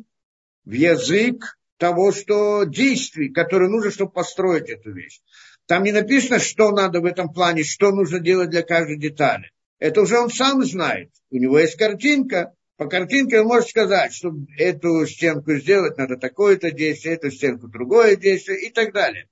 в 0.64 0.72
язык 0.72 1.58
того, 1.78 2.12
что 2.12 2.64
действий, 2.64 3.30
которые 3.30 3.70
нужно, 3.70 3.90
чтобы 3.90 4.12
построить 4.12 4.68
эту 4.68 4.92
вещь. 4.92 5.20
Там 5.66 5.84
не 5.84 5.92
написано, 5.92 6.40
что 6.40 6.70
надо 6.70 7.00
в 7.00 7.04
этом 7.04 7.32
плане, 7.32 7.62
что 7.62 7.92
нужно 7.92 8.18
делать 8.18 8.50
для 8.50 8.62
каждой 8.62 8.98
детали. 8.98 9.50
Это 9.78 10.02
уже 10.02 10.18
он 10.18 10.30
сам 10.30 10.62
знает. 10.64 11.10
У 11.30 11.36
него 11.36 11.58
есть 11.58 11.76
картинка. 11.76 12.52
По 12.76 12.86
картинке 12.86 13.40
он 13.40 13.46
может 13.46 13.68
сказать, 13.68 14.12
что 14.12 14.32
эту 14.58 15.06
стенку 15.06 15.54
сделать 15.54 15.96
надо 15.98 16.16
такое-то 16.16 16.72
действие, 16.72 17.14
эту 17.14 17.30
стенку 17.30 17.68
другое 17.68 18.16
действие 18.16 18.60
и 18.66 18.70
так 18.70 18.92
далее. 18.92 19.28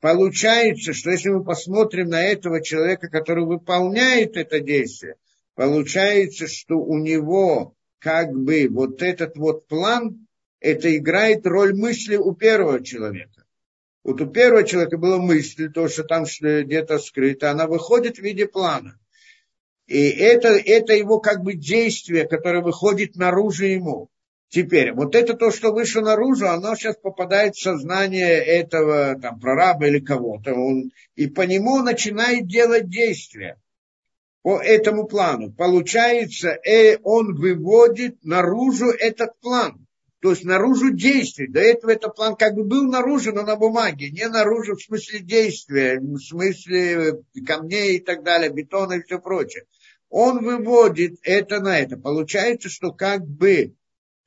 Получается, 0.00 0.92
что 0.92 1.10
если 1.10 1.30
мы 1.30 1.42
посмотрим 1.42 2.08
на 2.08 2.22
этого 2.22 2.62
человека, 2.62 3.08
который 3.08 3.44
выполняет 3.44 4.36
это 4.36 4.60
действие, 4.60 5.16
получается, 5.54 6.46
что 6.46 6.76
у 6.76 6.98
него 6.98 7.74
как 7.98 8.32
бы 8.32 8.68
вот 8.70 9.02
этот 9.02 9.36
вот 9.36 9.66
план, 9.66 10.26
это 10.60 10.96
играет 10.96 11.46
роль 11.46 11.74
мысли 11.74 12.16
у 12.16 12.32
первого 12.32 12.82
человека. 12.82 13.44
Вот 14.04 14.20
у 14.20 14.26
первого 14.26 14.64
человека 14.64 14.96
была 14.98 15.18
мысль, 15.18 15.70
то, 15.72 15.88
что 15.88 16.04
там 16.04 16.24
где-то 16.24 16.98
скрыто, 16.98 17.50
она 17.50 17.66
выходит 17.66 18.16
в 18.16 18.22
виде 18.22 18.46
плана. 18.46 18.98
И 19.86 20.08
это, 20.10 20.48
это 20.50 20.92
его 20.92 21.18
как 21.18 21.42
бы 21.42 21.54
действие, 21.54 22.28
которое 22.28 22.62
выходит 22.62 23.16
наружу 23.16 23.64
ему. 23.64 24.10
Теперь, 24.50 24.92
вот 24.92 25.14
это 25.14 25.34
то, 25.34 25.50
что 25.50 25.72
вышло 25.72 26.00
наружу, 26.00 26.48
оно 26.48 26.74
сейчас 26.74 26.96
попадает 26.96 27.54
в 27.54 27.62
сознание 27.62 28.38
этого 28.38 29.18
там, 29.20 29.38
прораба 29.38 29.86
или 29.86 30.00
кого-то. 30.00 30.54
Он, 30.54 30.90
и 31.16 31.26
по 31.26 31.42
нему 31.42 31.82
начинает 31.82 32.46
делать 32.46 32.88
действия 32.88 33.60
по 34.42 34.58
этому 34.58 35.06
плану. 35.06 35.52
Получается, 35.52 36.58
э, 36.64 36.96
он 37.02 37.34
выводит 37.34 38.24
наружу 38.24 38.86
этот 38.88 39.38
план. 39.40 39.86
То 40.20 40.30
есть 40.30 40.44
наружу 40.44 40.92
действий. 40.92 41.46
До 41.46 41.60
этого 41.60 41.90
этот 41.90 42.16
план 42.16 42.34
как 42.34 42.54
бы 42.54 42.64
был 42.64 42.84
наружу, 42.84 43.32
но 43.32 43.42
на 43.42 43.56
бумаге. 43.56 44.10
Не 44.10 44.28
наружу 44.28 44.76
в 44.76 44.82
смысле 44.82 45.20
действия, 45.20 46.00
в 46.00 46.18
смысле 46.18 47.22
камней 47.46 47.98
и 47.98 48.00
так 48.00 48.24
далее, 48.24 48.50
бетона 48.50 48.94
и 48.94 49.02
все 49.02 49.20
прочее. 49.20 49.64
Он 50.08 50.42
выводит 50.42 51.18
это 51.22 51.60
на 51.60 51.78
это. 51.78 51.98
Получается, 51.98 52.70
что 52.70 52.92
как 52.92 53.26
бы 53.26 53.74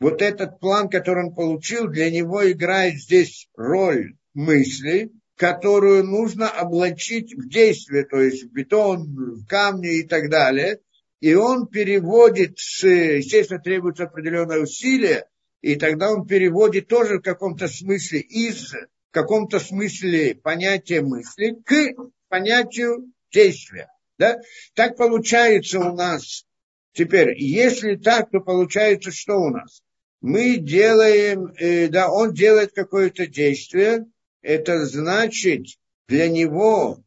вот 0.02 0.24
этот 0.24 0.60
план, 0.60 0.90
который 0.90 1.26
он 1.26 1.36
получил, 1.36 1.88
для 1.88 2.10
него 2.10 2.52
играет 2.52 2.96
здесь 2.96 3.48
роль 3.56 4.16
мысли, 4.34 5.12
которую 5.36 6.04
нужно 6.04 6.50
облачить 6.50 7.36
в 7.36 7.48
действие, 7.48 8.06
то 8.06 8.20
есть 8.20 8.46
в 8.46 8.52
бетон, 8.52 9.04
в 9.14 9.46
камни 9.46 10.00
и 10.00 10.04
так 10.04 10.32
далее. 10.32 10.80
и 11.20 11.36
он 11.36 11.68
переводит, 11.68 12.58
естественно, 12.58 13.62
требуется 13.62 14.06
определенное 14.06 14.60
усилие, 14.60 15.26
и 15.62 15.76
тогда 15.76 16.12
он 16.12 16.26
переводит 16.26 16.88
тоже 16.88 17.20
в 17.20 17.22
каком-то 17.22 17.68
смысле 17.68 18.22
из 18.22 18.74
в 18.74 19.14
каком-то 19.14 19.60
смысле 19.60 20.34
понятия 20.34 21.02
мысли 21.02 21.58
к 21.64 21.94
понятию 22.28 23.12
действия. 23.32 23.88
Да? 24.18 24.40
Так 24.74 24.98
получается 24.98 25.80
у 25.80 25.96
нас. 25.96 26.46
Теперь, 26.94 27.40
если 27.40 27.98
так, 27.98 28.32
то 28.32 28.40
получается, 28.40 29.12
что 29.12 29.36
у 29.36 29.50
нас? 29.50 29.84
Мы 30.22 30.58
делаем, 30.58 31.52
э, 31.58 31.88
да, 31.88 32.12
он 32.12 32.34
делает 32.34 32.74
какое-то 32.74 33.26
действие, 33.26 34.06
это 34.44 34.86
значит 34.86 35.66
для 36.08 36.30
него, 36.30 37.04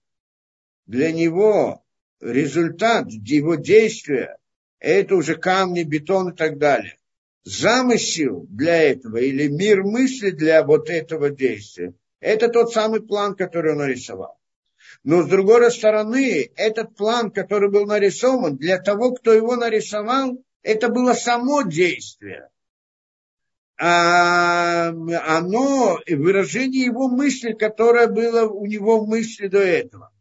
для 0.87 1.13
него 1.13 1.85
результат 2.21 3.09
его 3.11 3.55
действия, 3.55 4.37
это 4.81 5.15
уже 5.15 5.37
камни, 5.37 5.85
бетон 5.85 6.31
и 6.31 6.37
так 6.37 6.59
далее. 6.59 6.99
Замысел 7.45 8.47
для 8.49 8.83
этого 8.83 9.19
или 9.19 9.47
мир 9.47 9.85
мысли 9.85 10.31
для 10.31 10.65
вот 10.65 10.91
этого 10.91 11.31
действия, 11.31 11.95
это 12.19 12.49
тот 12.49 12.73
самый 12.73 13.01
план, 13.01 13.37
который 13.37 13.73
он 13.73 13.79
нарисовал. 13.79 14.41
Но 15.05 15.23
с 15.23 15.29
другой 15.29 15.71
стороны, 15.71 16.51
этот 16.57 16.97
план, 16.97 17.31
который 17.31 17.71
был 17.71 17.87
нарисован, 17.87 18.57
для 18.57 18.81
того, 18.81 19.13
кто 19.13 19.33
его 19.33 19.55
нарисовал, 19.55 20.43
это 20.63 20.89
было 20.89 21.13
само 21.13 21.63
действие. 21.63 22.49
Оно, 23.77 25.09
выражение 26.09 26.85
его 26.85 27.09
мысли, 27.09 27.53
которое 27.53 28.07
было 28.07 28.49
у 28.49 28.67
него 28.67 29.01
в 29.01 29.09
мысли 29.09 29.49
до 29.49 29.59
этого. 29.59 30.13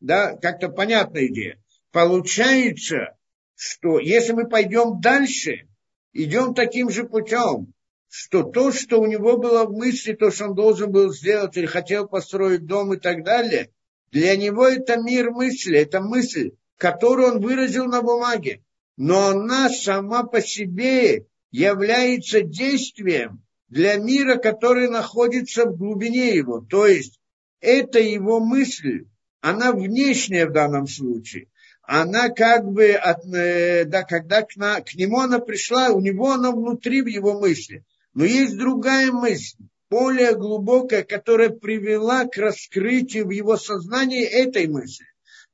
Да, 0.00 0.36
как-то 0.36 0.70
понятная 0.70 1.26
идея. 1.26 1.62
Получается, 1.92 3.16
что 3.54 3.98
если 3.98 4.32
мы 4.32 4.48
пойдем 4.48 5.00
дальше, 5.00 5.68
идем 6.12 6.54
таким 6.54 6.88
же 6.88 7.04
путем, 7.04 7.74
что 8.08 8.42
то, 8.42 8.72
что 8.72 9.00
у 9.00 9.06
него 9.06 9.36
было 9.36 9.64
в 9.64 9.72
мысли, 9.72 10.14
то, 10.14 10.30
что 10.30 10.46
он 10.46 10.54
должен 10.54 10.90
был 10.90 11.12
сделать 11.12 11.56
или 11.56 11.66
хотел 11.66 12.08
построить 12.08 12.66
дом 12.66 12.94
и 12.94 12.96
так 12.96 13.22
далее, 13.24 13.70
для 14.10 14.36
него 14.36 14.66
это 14.66 14.96
мир 14.96 15.30
мысли, 15.30 15.78
это 15.78 16.00
мысль, 16.00 16.52
которую 16.78 17.34
он 17.34 17.40
выразил 17.40 17.84
на 17.84 18.02
бумаге. 18.02 18.62
Но 18.96 19.28
она 19.28 19.68
сама 19.68 20.24
по 20.24 20.40
себе 20.40 21.26
является 21.50 22.42
действием 22.42 23.42
для 23.68 23.96
мира, 23.96 24.36
который 24.36 24.88
находится 24.88 25.66
в 25.66 25.76
глубине 25.76 26.34
его. 26.34 26.60
То 26.60 26.86
есть 26.86 27.20
это 27.60 28.00
его 28.00 28.40
мысль, 28.40 29.06
она 29.40 29.72
внешняя 29.72 30.46
в 30.46 30.52
данном 30.52 30.86
случае. 30.86 31.48
Она 31.82 32.28
как 32.28 32.66
бы, 32.66 32.92
от, 32.92 33.24
э, 33.34 33.84
да, 33.84 34.04
когда 34.04 34.42
к, 34.42 34.54
на, 34.56 34.80
к 34.80 34.94
нему 34.94 35.20
она 35.20 35.40
пришла, 35.40 35.90
у 35.90 36.00
него 36.00 36.30
она 36.30 36.52
внутри 36.52 37.02
в 37.02 37.06
его 37.06 37.38
мысли. 37.38 37.84
Но 38.14 38.24
есть 38.24 38.56
другая 38.56 39.10
мысль, 39.10 39.56
более 39.88 40.36
глубокая, 40.36 41.02
которая 41.02 41.50
привела 41.50 42.26
к 42.26 42.36
раскрытию 42.36 43.26
в 43.26 43.30
его 43.30 43.56
сознании 43.56 44.24
этой 44.24 44.68
мысли. 44.68 45.06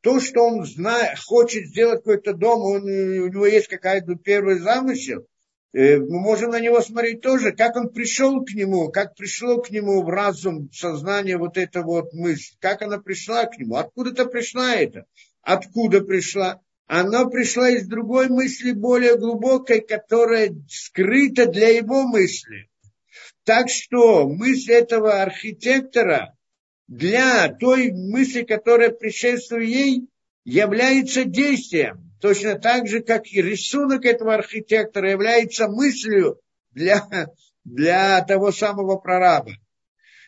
То, 0.02 0.20
что 0.20 0.42
он 0.42 0.64
знает, 0.66 1.18
хочет 1.18 1.68
сделать 1.68 2.00
какой-то 2.00 2.34
дом, 2.34 2.60
он, 2.60 2.82
у 2.82 3.28
него 3.28 3.46
есть 3.46 3.68
какая-то 3.68 4.14
первый 4.16 4.58
замысел, 4.58 5.26
мы 5.76 6.20
можем 6.20 6.52
на 6.52 6.60
него 6.60 6.80
смотреть 6.80 7.20
тоже, 7.20 7.52
как 7.52 7.76
он 7.76 7.90
пришел 7.90 8.42
к 8.42 8.52
нему, 8.52 8.88
как 8.90 9.14
пришло 9.14 9.60
к 9.60 9.70
нему 9.70 10.02
в 10.02 10.08
разум, 10.08 10.70
в 10.70 10.74
сознание 10.74 11.36
вот 11.36 11.58
эта 11.58 11.82
вот 11.82 12.14
мысль, 12.14 12.54
как 12.60 12.80
она 12.80 12.98
пришла 12.98 13.44
к 13.44 13.58
нему, 13.58 13.76
откуда-то 13.76 14.24
пришла 14.24 14.74
это, 14.74 15.04
откуда 15.42 16.00
пришла, 16.00 16.62
она 16.86 17.26
пришла 17.26 17.68
из 17.68 17.86
другой 17.86 18.30
мысли, 18.30 18.72
более 18.72 19.18
глубокой, 19.18 19.82
которая 19.82 20.54
скрыта 20.66 21.44
для 21.46 21.68
его 21.68 22.04
мысли. 22.04 22.70
Так 23.44 23.68
что 23.68 24.26
мысль 24.26 24.72
этого 24.72 25.20
архитектора 25.20 26.34
для 26.88 27.48
той 27.48 27.90
мысли, 27.92 28.44
которая 28.44 28.90
предшествует 28.90 29.68
ей, 29.68 30.08
является 30.44 31.24
действием. 31.24 32.05
Точно 32.26 32.58
так 32.58 32.88
же, 32.88 33.02
как 33.02 33.28
и 33.28 33.40
рисунок 33.40 34.04
этого 34.04 34.34
архитектора 34.34 35.12
является 35.12 35.68
мыслью 35.68 36.40
для, 36.72 37.06
для 37.62 38.20
того 38.22 38.50
самого 38.50 38.96
прораба. 38.96 39.52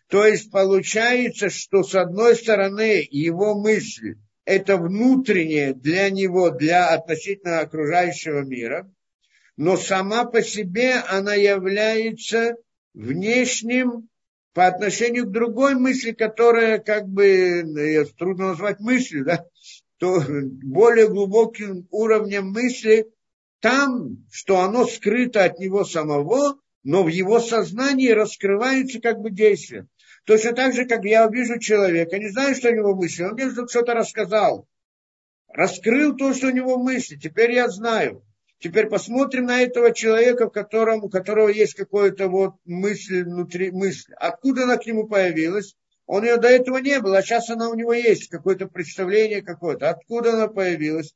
То 0.07 0.25
есть 0.25 0.53
получается, 0.53 1.51
что 1.51 1.83
с 1.83 1.97
одной 1.97 2.37
стороны 2.37 3.05
его 3.11 3.61
мысль– 3.61 4.15
это 4.45 4.77
внутреннее 4.77 5.75
для 5.75 6.09
него, 6.11 6.51
для 6.51 6.91
относительно 6.91 7.59
окружающего 7.59 8.43
мира, 8.43 8.89
но 9.57 9.77
сама 9.77 10.25
по 10.25 10.41
себе 10.41 10.95
она 10.95 11.35
является 11.35 12.55
внешним 12.95 14.09
по 14.53 14.69
отношению 14.69 15.27
к 15.27 15.33
другой 15.33 15.75
мысли, 15.75 16.13
которая 16.13 16.79
как 16.79 17.09
бы, 17.09 18.05
трудно 18.17 18.51
назвать 18.51 18.79
мыслью, 18.79 19.25
да, 19.25 19.45
то 19.99 20.23
более 20.29 21.09
глубоким 21.09 21.87
уровнем 21.91 22.51
мысли 22.51 23.07
там, 23.61 24.25
что 24.31 24.61
оно 24.61 24.87
скрыто 24.87 25.45
от 25.45 25.59
него 25.59 25.85
самого, 25.85 26.59
но 26.85 27.03
в 27.03 27.09
его 27.09 27.41
сознании 27.41 28.11
раскрывается 28.11 29.01
как 29.01 29.19
бы 29.19 29.31
действие. 29.31 29.89
Точно 30.25 30.53
так 30.53 30.75
же, 30.75 30.85
как 30.85 31.05
я 31.05 31.27
вижу 31.27 31.59
человека, 31.59 32.19
не 32.19 32.29
знаю, 32.31 32.55
что 32.55 32.69
у 32.69 32.75
него 32.75 32.95
мысли, 32.95 33.25
он 33.25 33.33
мне 33.33 33.51
что-то 33.51 33.95
рассказал, 33.95 34.69
раскрыл 35.49 36.17
то, 36.17 36.33
что 36.35 36.49
у 36.49 36.53
него 36.53 36.79
мысли, 36.79 37.17
теперь 37.17 37.53
я 37.53 37.69
знаю. 37.69 38.23
Теперь 38.61 38.89
посмотрим 38.89 39.45
на 39.45 39.61
этого 39.61 39.95
человека, 39.95 40.47
в 40.47 40.53
котором, 40.53 41.05
у 41.05 41.09
которого 41.09 41.49
есть 41.49 41.75
какая-то 41.75 42.29
вот 42.29 42.55
мысль 42.65 43.23
внутри, 43.23 43.71
мысль. 43.71 44.13
Откуда 44.17 44.65
она 44.65 44.77
к 44.77 44.87
нему 44.87 45.07
появилась? 45.07 45.77
Он 46.09 46.25
ее 46.25 46.39
до 46.39 46.49
этого 46.49 46.79
не 46.79 47.01
было, 47.01 47.19
а 47.19 47.23
сейчас 47.23 47.51
она 47.51 47.69
у 47.69 47.75
него 47.75 47.93
есть, 47.93 48.31
какое-то 48.31 48.67
представление 48.67 49.43
какое-то. 49.43 49.91
Откуда 49.91 50.33
она 50.33 50.49
появилась? 50.49 51.15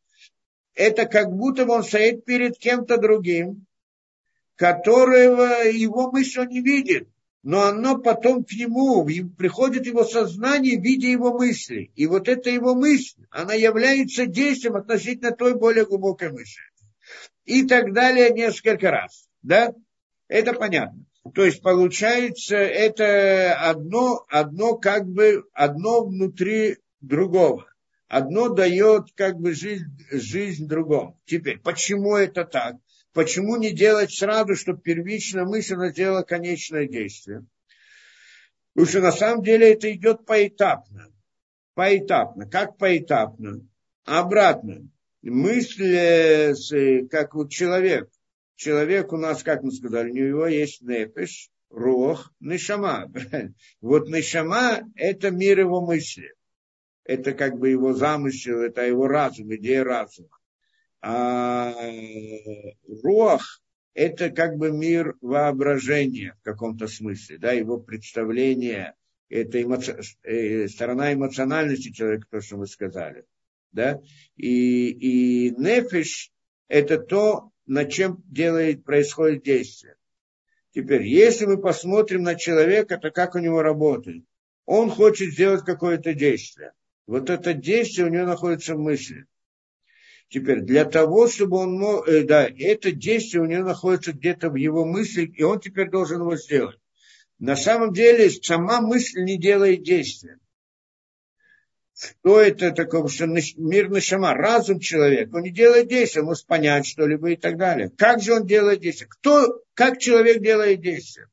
Это 0.74 1.06
как 1.06 1.32
будто 1.32 1.66
он 1.66 1.82
стоит 1.82 2.26
перед 2.26 2.58
кем-то 2.58 2.98
другим, 2.98 3.64
которого 4.54 5.66
его 5.66 6.10
мысль 6.10 6.40
он 6.40 6.48
не 6.48 6.60
видит, 6.60 7.08
но 7.42 7.62
оно 7.62 7.96
потом 7.96 8.44
к 8.44 8.52
нему, 8.52 9.06
приходит 9.38 9.86
его 9.86 10.04
сознание 10.04 10.78
в 10.78 10.82
виде 10.82 11.10
его 11.10 11.32
мысли. 11.38 11.90
И 11.96 12.06
вот 12.06 12.28
эта 12.28 12.50
его 12.50 12.74
мысль, 12.74 13.24
она 13.30 13.54
является 13.54 14.26
действием 14.26 14.76
относительно 14.76 15.30
той 15.30 15.54
более 15.54 15.86
глубокой 15.86 16.30
мысли 16.30 16.62
и 17.46 17.66
так 17.66 17.94
далее 17.94 18.28
несколько 18.28 18.90
раз. 18.90 19.26
Да? 19.40 19.72
Это 20.28 20.52
понятно. 20.52 21.02
То 21.34 21.44
есть 21.44 21.62
получается 21.62 22.56
это 22.56 23.54
одно, 23.54 24.24
одно 24.28 24.76
как 24.76 25.06
бы, 25.06 25.44
одно 25.52 26.04
внутри 26.04 26.78
другого. 27.00 27.66
Одно 28.08 28.48
дает 28.48 29.12
как 29.14 29.38
бы 29.38 29.54
жизнь, 29.54 29.86
жизнь 30.10 30.66
другому. 30.66 31.18
Теперь, 31.24 31.58
почему 31.60 32.16
это 32.16 32.44
так? 32.44 32.76
Почему 33.12 33.56
не 33.56 33.72
делать 33.72 34.12
сразу, 34.12 34.56
чтобы 34.56 34.80
первичная 34.80 35.44
мысль 35.44 35.76
сделала 35.90 36.22
конечное 36.22 36.86
действие? 36.86 37.46
Потому 38.74 38.88
что 38.88 39.00
на 39.00 39.12
самом 39.12 39.42
деле 39.42 39.72
это 39.72 39.92
идет 39.92 40.26
поэтапно. 40.26 41.08
Поэтапно. 41.74 42.48
Как 42.48 42.76
поэтапно? 42.76 43.66
Обратно 44.04 44.88
мысль, 45.22 46.54
как 47.08 47.34
вот 47.34 47.50
человек. 47.50 48.10
Человек 48.62 49.12
у 49.12 49.16
нас, 49.16 49.42
как 49.42 49.64
мы 49.64 49.72
сказали, 49.72 50.10
у 50.10 50.14
него 50.14 50.46
есть 50.46 50.82
непиш, 50.82 51.50
рох, 51.68 52.32
нишама. 52.38 53.10
Вот 53.80 54.08
нишама– 54.08 54.82
это 54.94 55.32
мир 55.32 55.58
его 55.58 55.84
мысли. 55.84 56.32
Это 57.02 57.32
как 57.32 57.58
бы 57.58 57.70
его 57.70 57.92
замысел, 57.92 58.60
это 58.60 58.86
его 58.86 59.08
разум, 59.08 59.52
идея 59.56 59.82
разума. 59.82 60.38
А 61.00 61.74
рох– 63.02 63.42
это 63.94 64.30
как 64.30 64.56
бы 64.56 64.70
мир 64.70 65.16
воображения 65.20 66.36
в 66.40 66.44
каком-то 66.44 66.86
смысле, 66.86 67.38
да, 67.38 67.50
его 67.50 67.78
представление, 67.78 68.94
это 69.28 69.60
эмоци... 69.60 69.98
Э, 70.22 70.68
сторона 70.68 71.12
эмоциональности 71.12 71.90
человека, 71.90 72.28
то, 72.30 72.40
что 72.40 72.58
мы 72.58 72.68
сказали 72.68 73.24
да, 73.72 74.00
и, 74.36 74.90
и 74.90 75.50
нефиш– 75.50 76.30
это 76.68 76.98
то, 76.98 77.51
над 77.66 77.90
чем 77.90 78.22
делает, 78.26 78.84
происходит 78.84 79.44
действие. 79.44 79.96
Теперь, 80.74 81.02
если 81.02 81.46
мы 81.46 81.58
посмотрим 81.58 82.22
на 82.22 82.34
человека, 82.34 82.98
то 82.98 83.10
как 83.10 83.34
у 83.34 83.38
него 83.38 83.62
работает? 83.62 84.24
Он 84.64 84.90
хочет 84.90 85.32
сделать 85.32 85.64
какое-то 85.64 86.14
действие. 86.14 86.72
Вот 87.06 87.30
это 87.30 87.52
действие 87.52 88.06
у 88.06 88.10
него 88.10 88.26
находится 88.26 88.74
в 88.74 88.78
мысли. 88.78 89.26
Теперь, 90.28 90.62
для 90.62 90.86
того, 90.86 91.28
чтобы 91.28 91.58
он 91.58 91.78
мог, 91.78 92.08
э, 92.08 92.22
да, 92.22 92.48
это 92.48 92.90
действие 92.90 93.42
у 93.42 93.46
него 93.46 93.64
находится 93.64 94.12
где-то 94.12 94.48
в 94.48 94.54
его 94.54 94.86
мысли, 94.86 95.26
и 95.26 95.42
он 95.42 95.60
теперь 95.60 95.90
должен 95.90 96.20
его 96.20 96.36
сделать. 96.36 96.78
На 97.38 97.54
самом 97.54 97.92
деле, 97.92 98.30
сама 98.30 98.80
мысль 98.80 99.24
не 99.24 99.38
делает 99.38 99.82
действия. 99.82 100.38
Что 101.94 102.40
это 102.40 102.72
такое, 102.72 103.06
что 103.08 103.26
мир 103.26 103.90
нашама, 103.90 104.34
разум 104.34 104.80
человека, 104.80 105.36
он 105.36 105.42
не 105.42 105.50
делает 105.50 105.88
действия, 105.88 106.22
он 106.22 106.28
может 106.28 106.46
понять 106.46 106.86
что-либо 106.86 107.30
и 107.30 107.36
так 107.36 107.56
далее. 107.58 107.90
Как 107.96 108.20
же 108.22 108.34
он 108.34 108.46
делает 108.46 108.80
действия? 108.80 109.06
Кто, 109.08 109.62
как 109.74 109.98
человек 109.98 110.40
делает 110.40 110.80
действия? 110.80 111.28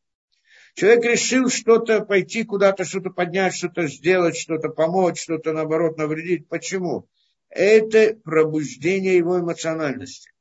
Человек 0.76 1.06
решил 1.06 1.50
что-то 1.50 2.02
пойти 2.02 2.44
куда-то, 2.44 2.86
что-то 2.86 3.10
поднять, 3.10 3.56
что-то 3.56 3.88
сделать, 3.88 4.38
что-то 4.38 4.70
помочь, 4.70 5.22
что-то 5.22 5.54
наоборот 5.54 5.98
навредить. 5.98 6.48
Почему? 6.48 7.08
Это 7.50 8.16
пробуждение 8.24 9.18
его 9.18 9.40
эмоциональности. 9.40 10.32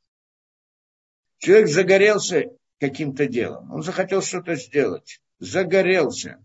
Человек 1.38 1.68
загорелся 1.68 2.44
каким-то 2.78 3.26
делом. 3.26 3.72
Он 3.72 3.82
захотел 3.82 4.22
что-то 4.22 4.56
сделать. 4.56 5.20
Загорелся. 5.38 6.44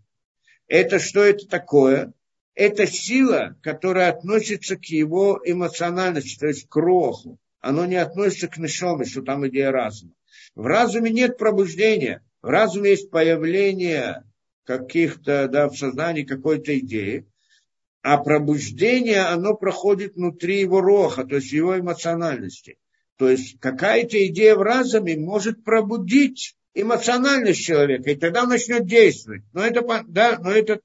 Это 0.68 1.00
что 1.00 1.24
это 1.24 1.48
такое? 1.48 2.14
Это 2.56 2.86
сила, 2.86 3.58
которая 3.62 4.12
относится 4.12 4.76
к 4.78 4.86
его 4.86 5.42
эмоциональности, 5.44 6.40
то 6.40 6.48
есть 6.48 6.68
к 6.68 6.76
роху. 6.76 7.40
Оно 7.60 7.86
не 7.86 7.96
относится 7.96 8.48
к 8.48 8.58
нишоме, 8.58 9.06
что 9.06 9.22
там 9.22 9.48
идея 9.48 9.72
разума. 9.72 10.14
В 10.54 10.66
разуме 10.66 11.10
нет 11.12 11.38
пробуждения. 11.38 12.22
В 12.42 12.48
разуме 12.48 12.92
есть 12.92 13.10
появление 13.10 14.24
каких-то, 14.66 15.48
да, 15.48 15.70
в 15.70 15.76
сознании 15.76 16.24
какой-то 16.24 16.78
идеи, 16.80 17.26
а 18.02 18.18
пробуждение, 18.18 19.22
оно 19.22 19.56
проходит 19.56 20.16
внутри 20.16 20.60
его 20.60 20.82
роха, 20.82 21.24
то 21.24 21.36
есть 21.36 21.52
его 21.52 21.80
эмоциональности. 21.80 22.78
То 23.18 23.30
есть 23.30 23.60
какая-то 23.60 24.26
идея 24.28 24.56
в 24.56 24.62
разуме 24.62 25.18
может 25.18 25.64
пробудить 25.64 26.56
эмоциональность 26.74 27.62
человека, 27.62 28.12
и 28.12 28.16
тогда 28.16 28.44
он 28.44 28.50
начнет 28.50 28.86
действовать. 28.86 29.44
Но 29.54 29.64
это, 29.64 30.04
да, 30.08 30.38
но 30.40 30.52
это 30.52 30.82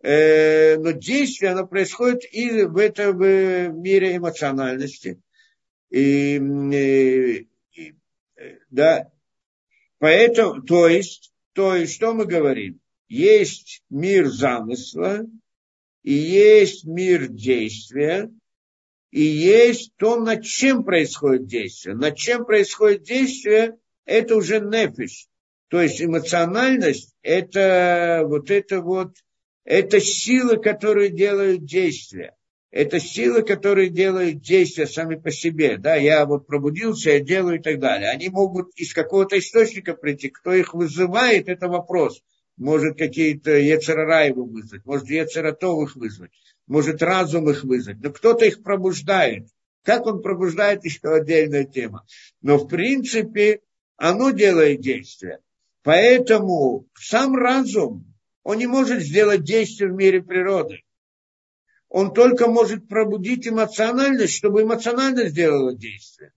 но 0.00 0.90
действие, 0.92 1.52
оно 1.52 1.66
происходит 1.66 2.22
и 2.32 2.62
в 2.62 2.76
этом 2.76 3.18
в 3.18 3.68
мире 3.70 4.16
эмоциональности. 4.16 5.20
И, 5.90 6.36
и, 6.36 7.48
и, 7.72 7.94
да, 8.70 9.10
поэтому, 9.98 10.62
то 10.62 10.86
есть, 10.86 11.32
то 11.52 11.74
есть, 11.74 11.94
что 11.94 12.14
мы 12.14 12.26
говорим? 12.26 12.80
Есть 13.08 13.82
мир 13.90 14.28
замысла, 14.28 15.26
и 16.02 16.12
есть 16.12 16.84
мир 16.84 17.28
действия, 17.28 18.30
и 19.10 19.22
есть 19.22 19.92
то, 19.96 20.16
над 20.16 20.44
чем 20.44 20.84
происходит 20.84 21.46
действие. 21.46 21.94
Над 21.94 22.16
чем 22.16 22.44
происходит 22.44 23.02
действие, 23.02 23.78
это 24.04 24.36
уже 24.36 24.60
нефиш. 24.60 25.28
То 25.68 25.80
есть 25.80 26.02
эмоциональность, 26.02 27.14
это 27.22 28.22
вот 28.26 28.50
это 28.50 28.80
вот, 28.80 29.16
это 29.68 30.00
силы, 30.00 30.56
которые 30.56 31.10
делают 31.10 31.64
действия. 31.64 32.34
Это 32.70 33.00
силы, 33.00 33.42
которые 33.42 33.88
делают 33.88 34.40
действия 34.40 34.86
сами 34.86 35.16
по 35.16 35.30
себе. 35.30 35.78
Да, 35.78 35.96
я 35.96 36.26
вот 36.26 36.46
пробудился, 36.46 37.10
я 37.10 37.20
делаю 37.20 37.58
и 37.58 37.62
так 37.62 37.78
далее. 37.78 38.10
Они 38.10 38.28
могут 38.28 38.70
из 38.76 38.92
какого-то 38.92 39.38
источника 39.38 39.94
прийти. 39.94 40.28
Кто 40.28 40.52
их 40.52 40.74
вызывает, 40.74 41.48
это 41.48 41.68
вопрос. 41.68 42.22
Может 42.56 42.98
какие-то 42.98 43.52
Ецерараевы 43.52 44.44
вызвать, 44.44 44.84
может 44.84 45.08
Ецератовых 45.08 45.96
вызвать 45.96 46.32
может 46.68 47.02
разум 47.02 47.50
их 47.50 47.64
вызвать, 47.64 47.98
но 48.00 48.10
кто-то 48.12 48.44
их 48.44 48.62
пробуждает. 48.62 49.48
Как 49.82 50.06
он 50.06 50.22
пробуждает, 50.22 50.84
еще 50.84 51.08
отдельная 51.08 51.64
тема. 51.64 52.06
Но 52.42 52.58
в 52.58 52.68
принципе 52.68 53.60
оно 53.96 54.30
делает 54.30 54.80
действие. 54.80 55.40
Поэтому 55.82 56.86
сам 56.94 57.34
разум, 57.34 58.07
он 58.48 58.56
не 58.56 58.66
может 58.66 59.02
сделать 59.02 59.44
действие 59.44 59.90
в 59.90 59.94
мире 59.94 60.22
природы. 60.22 60.82
Он 61.90 62.14
только 62.14 62.48
может 62.48 62.88
пробудить 62.88 63.46
эмоциональность, 63.46 64.32
чтобы 64.32 64.62
эмоциональность 64.62 65.32
сделала 65.32 65.74
действие. 65.74 66.32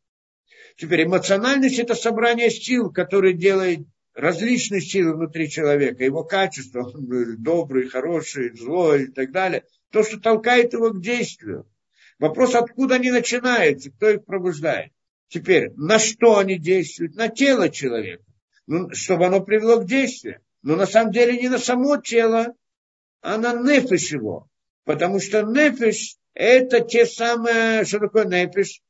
Теперь 0.76 1.06
эмоциональность– 1.06 1.80
это 1.80 1.96
собрание 1.96 2.50
сил, 2.50 2.92
которые 2.92 3.34
делают 3.34 3.88
различные 4.14 4.82
силы 4.82 5.14
внутри 5.14 5.50
человека, 5.50 6.04
его 6.04 6.26
качество, 6.26 6.84
он 6.94 7.42
добрый, 7.42 7.88
хороший, 7.88 8.58
злой 8.58 9.04
и 9.04 9.08
так 9.08 9.32
далее– 9.32 9.64
то, 9.90 10.04
что 10.04 10.20
толкает 10.20 10.74
его 10.74 10.90
к 10.90 11.02
действию. 11.02 11.66
Вопрос, 12.20 12.56
откуда 12.56 12.96
они 12.96 13.10
начинаются, 13.10 13.90
кто 13.90 14.10
их 14.10 14.26
пробуждает. 14.26 14.92
Теперь, 15.30 15.72
на 15.78 15.98
что 15.98 16.40
они 16.40 16.60
действуют? 16.60 17.16
На 17.16 17.30
тело 17.30 17.70
человека, 17.70 18.26
ну, 18.68 18.92
чтобы 18.92 19.28
оно 19.28 19.40
привело 19.40 19.78
к 19.78 19.86
действию. 19.86 20.42
Но 20.64 20.76
на 20.76 20.86
самом 20.86 21.12
деле 21.12 21.38
не 21.38 21.50
на 21.50 21.58
само 21.58 21.98
тело, 21.98 22.54
а 23.22 23.38
на 23.38 23.54
нефиш 23.54 24.12
его. 24.12 24.48
Потому 24.84 25.20
что 25.20 25.42
нефиш– 25.44 26.18
это 26.34 26.82
те 26.82 27.06
самые, 27.06 27.86
что 27.86 28.00
такое 28.00 28.26
нефиш? 28.26 28.82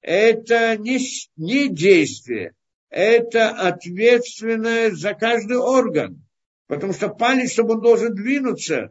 Это 0.00 0.76
не, 0.76 0.98
не 1.36 1.68
действие, 1.68 2.54
это 2.88 3.50
ответственное 3.50 4.90
за 4.92 5.14
каждый 5.14 5.58
орган. 5.58 6.24
Потому 6.66 6.92
что 6.92 7.08
палец, 7.08 7.52
чтобы 7.52 7.74
он 7.74 7.80
должен 7.80 8.14
двинуться, 8.14 8.90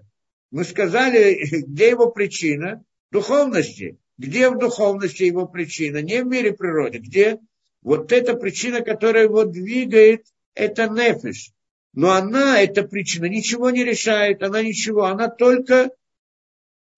мы 0.51 0.63
сказали, 0.63 1.39
где 1.67 1.89
его 1.89 2.11
причина? 2.11 2.83
Духовности. 3.11 3.97
Где 4.17 4.49
в 4.49 4.57
духовности 4.57 5.23
его 5.23 5.47
причина? 5.47 6.01
Не 6.01 6.23
в 6.23 6.27
мире 6.27 6.53
природы. 6.53 6.99
Где? 6.99 7.39
Вот 7.81 8.11
эта 8.11 8.35
причина, 8.35 8.81
которая 8.81 9.23
его 9.23 9.45
двигает, 9.45 10.25
это 10.53 10.87
нефиш. 10.87 11.53
Но 11.93 12.11
она, 12.11 12.61
эта 12.61 12.83
причина, 12.83 13.25
ничего 13.25 13.69
не 13.69 13.83
решает, 13.83 14.43
она 14.43 14.61
ничего, 14.61 15.05
она 15.05 15.27
только 15.27 15.91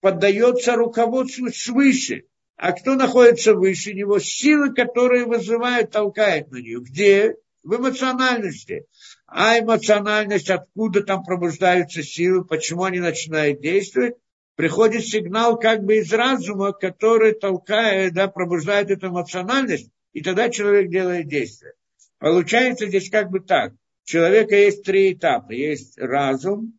поддается 0.02 0.76
руководству 0.76 1.50
свыше. 1.50 2.26
А 2.58 2.74
кто 2.74 2.96
находится 2.96 3.56
выше 3.56 3.94
него? 3.94 4.20
Силы, 4.20 4.74
которые 4.74 5.26
вызывают, 5.26 5.92
толкают 5.92 6.52
на 6.52 6.58
нее. 6.58 6.80
Где? 6.82 7.36
В 7.64 7.76
эмоциональности 7.76 8.86
а 9.34 9.58
эмоциональность, 9.58 10.50
откуда 10.50 11.04
там 11.04 11.24
пробуждаются 11.24 12.04
силы, 12.04 12.44
почему 12.44 12.84
они 12.84 13.00
начинают 13.00 13.62
действовать, 13.62 14.16
приходит 14.56 15.06
сигнал 15.06 15.58
как 15.58 15.84
бы 15.86 16.00
из 16.00 16.12
разума, 16.12 16.74
который 16.74 17.32
толкает, 17.34 18.14
да, 18.14 18.28
пробуждает 18.28 18.92
эту 18.92 19.08
эмоциональность, 19.08 19.90
и 20.12 20.22
тогда 20.22 20.50
человек 20.50 20.90
делает 20.90 21.30
действие. 21.30 21.74
Получается 22.20 22.88
здесь 22.88 23.10
как 23.10 23.32
бы 23.32 23.40
так. 23.40 23.72
Человека 24.12 24.56
есть 24.58 24.84
три 24.84 25.14
этапа. 25.14 25.54
Есть 25.54 25.98
разум, 25.98 26.78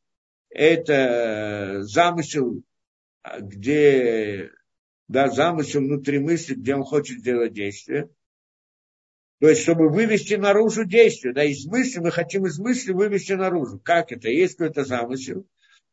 это 0.51 1.79
замысел, 1.81 2.63
где, 3.41 4.51
да, 5.09 5.31
замысел 5.31 5.81
внутри 5.81 6.19
мысли, 6.19 6.53
где 6.53 6.75
он 6.75 6.83
хочет 6.83 7.21
сделать 7.21 7.55
действие. 7.55 8.11
То 9.41 9.49
есть, 9.49 9.63
чтобы 9.63 9.89
вывести 9.89 10.35
наружу 10.35 10.85
действие. 10.85 11.33
Да, 11.33 11.43
из 11.43 11.65
мысли, 11.65 12.01
мы 12.01 12.11
хотим 12.11 12.45
из 12.45 12.59
мысли 12.59 12.93
вывести 12.93 13.33
наружу. 13.33 13.81
Как 13.83 14.13
это? 14.13 14.29
Есть 14.29 14.59
какой-то 14.59 14.85
замысел. 14.85 15.47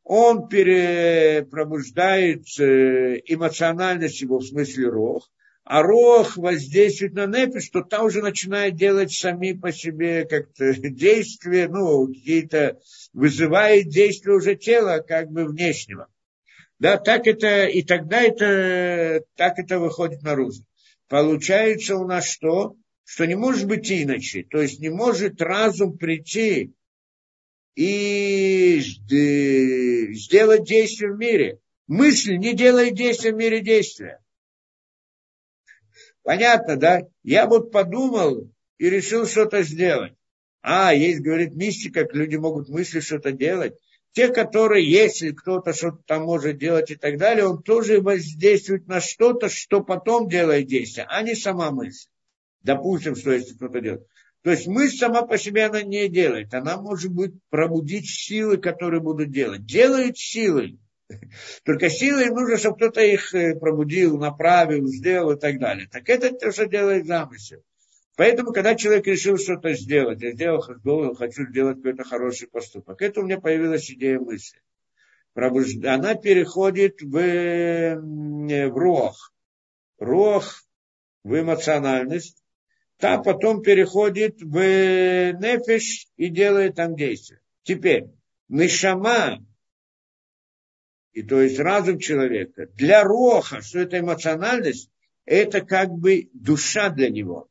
Он 0.03 0.49
перепробуждает 0.49 2.43
э, 2.59 3.21
эмоциональность 3.25 4.19
его, 4.19 4.39
в 4.39 4.45
смысле 4.45 4.89
рог. 4.89 5.31
А 5.63 5.83
рог 5.83 6.35
воздействует 6.37 7.13
на 7.13 7.27
нефиш, 7.27 7.69
то 7.69 7.81
там 7.81 8.05
уже 8.05 8.21
начинает 8.21 8.75
делать 8.75 9.11
сами 9.11 9.53
по 9.53 9.71
себе 9.71 10.25
как-то 10.25 10.73
действия, 10.73 11.67
ну, 11.67 12.07
какие-то, 12.07 12.79
вызывает 13.13 13.89
действия 13.89 14.33
уже 14.33 14.55
тела, 14.55 15.03
как 15.07 15.29
бы 15.29 15.45
внешнего. 15.45 16.07
Да, 16.79 16.97
так 16.97 17.27
это, 17.27 17.65
и 17.65 17.83
тогда 17.83 18.21
это, 18.21 19.23
так 19.35 19.59
это 19.59 19.79
выходит 19.79 20.23
наружу. 20.23 20.63
Получается 21.07 21.97
у 21.97 22.07
нас 22.07 22.25
что? 22.25 22.75
что 23.09 23.25
не 23.25 23.33
может 23.33 23.65
быть 23.65 23.91
иначе. 23.91 24.43
То 24.43 24.61
есть 24.61 24.79
не 24.79 24.89
может 24.89 25.41
разум 25.41 25.97
прийти 25.97 26.73
и 27.73 28.79
сделать 30.13 30.63
действие 30.65 31.13
в 31.13 31.17
мире. 31.17 31.59
Мысль 31.87 32.35
не 32.35 32.53
делает 32.53 32.93
действия 32.93 33.31
в 33.31 33.35
мире 33.35 33.61
действия. 33.61 34.19
Понятно, 36.23 36.75
да? 36.75 37.01
Я 37.23 37.47
вот 37.47 37.71
подумал 37.71 38.51
и 38.77 38.89
решил 38.89 39.25
что-то 39.25 39.63
сделать. 39.63 40.13
А, 40.61 40.93
есть, 40.93 41.21
говорит, 41.21 41.55
мистика, 41.55 42.07
люди 42.11 42.35
могут 42.35 42.69
мысли 42.69 42.99
что-то 42.99 43.31
делать. 43.31 43.73
Те, 44.11 44.29
которые, 44.29 44.89
если 44.89 45.31
кто-то 45.31 45.73
что-то 45.73 46.01
там 46.05 46.23
может 46.23 46.57
делать 46.57 46.91
и 46.91 46.95
так 46.95 47.17
далее, 47.17 47.45
он 47.45 47.61
тоже 47.61 48.01
воздействует 48.01 48.87
на 48.87 48.99
что-то, 48.99 49.49
что 49.49 49.81
потом 49.81 50.27
делает 50.27 50.67
действие, 50.67 51.05
а 51.09 51.21
не 51.21 51.35
сама 51.35 51.71
мысль. 51.71 52.09
Допустим, 52.61 53.15
что 53.15 53.31
если 53.31 53.53
кто-то 53.53 53.79
делает. 53.79 54.07
То 54.41 54.51
есть 54.51 54.67
мысль 54.67 54.97
сама 54.97 55.23
по 55.23 55.37
себе 55.37 55.65
она 55.65 55.83
не 55.83 56.07
делает. 56.07 56.53
Она 56.53 56.77
может 56.77 57.11
быть 57.11 57.33
пробудить 57.49 58.09
силы, 58.09 58.57
которые 58.57 59.01
будут 59.01 59.31
делать. 59.31 59.65
Делает 59.65 60.17
силой. 60.17 60.79
Только 61.65 61.89
силой 61.89 62.29
нужно, 62.29 62.57
чтобы 62.57 62.77
кто-то 62.77 63.01
их 63.01 63.33
э, 63.33 63.55
пробудил, 63.55 64.17
направил, 64.17 64.85
сделал 64.87 65.31
и 65.31 65.39
так 65.39 65.59
далее. 65.59 65.87
Так 65.91 66.07
это 66.09 66.31
то, 66.31 66.51
что 66.51 66.67
делает 66.67 67.07
замысел. 67.07 67.63
Поэтому, 68.15 68.51
когда 68.51 68.75
человек 68.75 69.07
решил 69.07 69.37
что-то 69.37 69.73
сделать, 69.73 70.21
я 70.21 70.33
сделал, 70.33 70.61
хочу 71.15 71.47
сделать 71.47 71.77
какой-то 71.77 72.03
хороший 72.03 72.49
поступок, 72.49 73.01
это 73.01 73.21
у 73.21 73.23
меня 73.23 73.39
появилась 73.39 73.89
идея 73.89 74.19
мысли. 74.19 74.59
она 75.35 76.15
переходит 76.15 77.01
в, 77.01 77.95
в 77.97 78.77
рох. 78.77 79.33
Рох 79.99 80.63
в 81.23 81.39
эмоциональность, 81.39 82.43
та 82.97 83.19
потом 83.19 83.61
переходит 83.61 84.41
в 84.41 84.57
нефиш 84.57 86.07
и 86.17 86.27
делает 86.27 86.75
там 86.75 86.95
действие. 86.95 87.39
Теперь, 87.63 88.07
нишама, 88.49 89.39
и 91.13 91.23
то 91.23 91.41
есть 91.41 91.59
разум 91.59 91.99
человека, 91.99 92.67
для 92.75 93.03
роха, 93.03 93.61
что 93.61 93.79
это 93.79 93.99
эмоциональность, 93.99 94.91
это 95.25 95.61
как 95.61 95.89
бы 95.89 96.29
душа 96.33 96.89
для 96.89 97.09
него. 97.09 97.49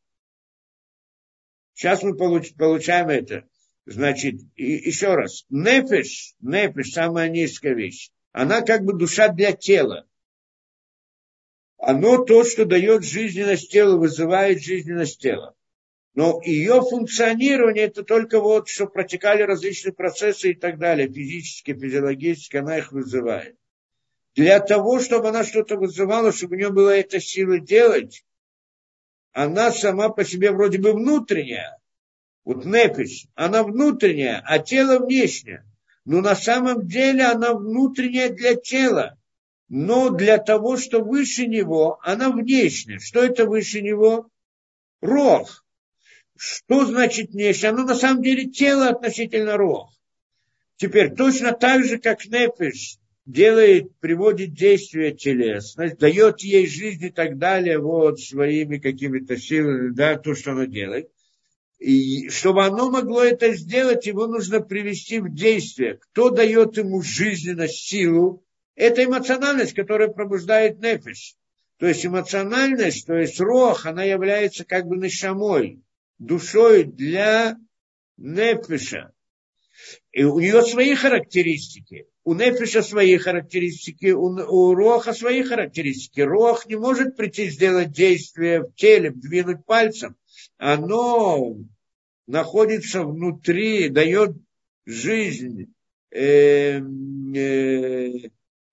Сейчас 1.75 2.03
мы 2.03 2.17
получ, 2.17 2.55
получаем 2.55 3.09
это. 3.09 3.49
Значит, 3.87 4.41
и, 4.57 4.73
еще 4.73 5.15
раз, 5.15 5.47
нефиш, 5.49 6.35
нефиш, 6.41 6.93
самая 6.93 7.29
низкая 7.29 7.75
вещь, 7.75 8.11
она 8.33 8.63
как 8.63 8.83
бы 8.85 8.93
душа 8.93 9.29
для 9.29 9.53
тела. 9.53 10.07
Оно 11.79 12.25
то, 12.25 12.45
что 12.45 12.65
дает 12.65 13.05
жизненность 13.05 13.71
телу, 13.71 13.99
вызывает 13.99 14.61
жизненность 14.63 15.21
тела. 15.21 15.55
Но 16.15 16.41
ее 16.43 16.81
функционирование 16.81 17.85
это 17.85 18.03
только 18.03 18.41
вот, 18.41 18.69
что 18.69 18.87
протекали 18.87 19.43
различные 19.43 19.93
процессы 19.93 20.51
и 20.51 20.55
так 20.55 20.79
далее, 20.79 21.09
физически, 21.09 21.75
физиологически, 21.75 22.57
она 22.57 22.79
их 22.79 22.93
вызывает. 22.93 23.57
Для 24.35 24.61
того, 24.61 25.01
чтобы 25.01 25.29
она 25.29 25.45
что-то 25.45 25.77
вызывала, 25.77 26.33
чтобы 26.33 26.57
у 26.57 26.59
нее 26.59 26.71
была 26.71 26.97
эта 26.97 27.21
сила 27.21 27.59
делать, 27.59 28.25
она 29.33 29.71
сама 29.71 30.09
по 30.09 30.25
себе 30.25 30.51
вроде 30.51 30.79
бы 30.79 30.93
внутренняя, 30.93 31.79
вот 32.49 32.65
непись, 32.65 33.27
она 33.35 33.63
внутренняя, 33.63 34.43
а 34.47 34.59
тело 34.59 35.05
внешнее. 35.05 35.67
Но 36.07 36.23
на 36.23 36.35
самом 36.35 36.87
деле 36.87 37.27
она 37.27 37.53
внутренняя 37.53 38.31
для 38.31 38.55
тела. 38.55 39.19
Но 39.69 40.09
для 40.09 40.39
того, 40.39 40.79
что 40.79 41.01
выше 41.01 41.47
него, 41.47 41.99
она 42.03 42.31
внешняя. 42.31 43.01
Что 43.01 43.23
это 43.23 43.45
выше 43.45 43.83
него? 43.83 44.31
Рог. 45.03 45.63
Что 46.39 46.87
значит 46.87 47.33
внешне? 47.33 47.71
Оно 47.71 47.83
на 47.83 47.97
самом 47.97 48.23
деле 48.23 48.47
тело 48.47 48.89
относительно 48.89 49.57
рог. 49.57 49.91
Теперь 50.77 51.13
точно 51.15 51.53
так 51.53 51.85
же, 51.85 51.99
как 51.99 52.25
Непиш 52.27 52.99
делает, 53.27 53.95
приводит 53.99 54.55
действие 54.55 55.13
телесность, 55.13 55.99
дает 55.99 56.41
ей 56.43 56.69
жизнь 56.69 57.07
и 57.07 57.11
так 57.11 57.39
далее, 57.39 57.79
вот 57.79 58.21
своими 58.21 58.79
какими-то 58.79 59.37
силами, 59.37 59.93
да, 59.93 60.17
то, 60.17 60.37
что 60.37 60.53
она 60.53 60.67
делает. 60.67 61.11
И 61.81 62.29
чтобы 62.29 62.65
оно 62.65 62.89
могло 62.89 63.25
это 63.25 63.53
сделать, 63.55 64.07
его 64.07 64.29
нужно 64.29 64.61
привести 64.61 65.19
в 65.19 65.35
действие. 65.35 65.99
Кто 66.01 66.31
дает 66.31 66.77
ему 66.77 67.03
жизненность, 67.03 67.89
силу? 67.89 68.45
Это 68.77 69.05
эмоциональность, 69.05 69.75
которая 69.75 70.09
пробуждает 70.09 70.79
нефиш. 70.81 71.35
То 71.79 71.87
есть 71.87 72.07
эмоциональность, 72.07 73.07
то 73.07 73.15
есть 73.15 73.41
рох, 73.41 73.87
она 73.87 74.05
является 74.05 74.65
как 74.65 74.87
бы 74.87 74.97
нашамой, 74.97 75.83
душой 76.19 76.85
для 76.85 77.57
нефиша. 78.17 79.13
И 80.13 80.25
у 80.25 80.39
нее 80.41 80.63
свои 80.63 80.95
характеристики. 80.95 82.07
У 82.25 82.35
нефиша 82.35 82.83
свои 82.83 83.17
характеристики, 83.17 84.11
у, 84.11 84.27
у 84.27 84.75
роха 84.75 85.13
свои 85.13 85.43
характеристики. 85.43 86.21
Рох 86.21 86.67
не 86.67 86.77
может 86.77 87.17
прийти 87.17 87.49
сделать 87.49 87.93
действие 87.93 88.63
в 88.63 88.75
теле, 88.75 89.11
двинуть 89.11 89.65
пальцем 89.65 90.17
оно 90.59 91.57
находится 92.27 93.05
внутри, 93.05 93.89
дает 93.89 94.37
жизнь 94.85 95.73
э, 96.11 96.79
э, 96.79 96.81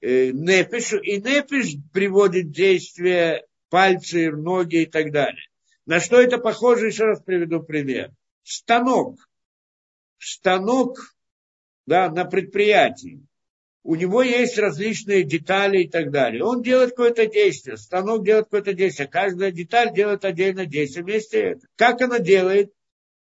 э, 0.01 0.31
непишу, 0.31 0.97
и 0.97 1.17
непиш 1.17 1.75
приводит 1.93 2.51
действие 2.51 3.45
пальцы, 3.69 4.31
ноги 4.31 4.83
и 4.83 4.85
так 4.85 5.11
далее. 5.11 5.47
На 5.85 5.99
что 5.99 6.19
это 6.19 6.37
похоже, 6.37 6.87
еще 6.87 7.05
раз 7.05 7.21
приведу 7.21 7.61
пример. 7.61 8.11
Станок. 8.43 9.29
Станок 10.17 11.15
да, 11.85 12.09
на 12.09 12.25
предприятии. 12.25 13.25
У 13.83 13.93
него 13.93 14.23
есть 14.23 14.57
различные 14.57 15.23
детали 15.23 15.83
и 15.83 15.87
так 15.87 16.09
далее. 16.09 16.43
Он 16.43 16.63
делает 16.63 16.91
какое-то 16.91 17.27
действие, 17.27 17.77
станок 17.77 18.25
делает 18.25 18.45
какое-то 18.45 18.73
действие, 18.73 19.07
каждая 19.07 19.51
деталь 19.51 19.93
делает 19.93 20.25
отдельное 20.25 20.65
действие 20.65 21.03
вместе 21.03 21.39
это. 21.39 21.67
Как 21.75 22.01
она 22.01 22.17
делает? 22.17 22.71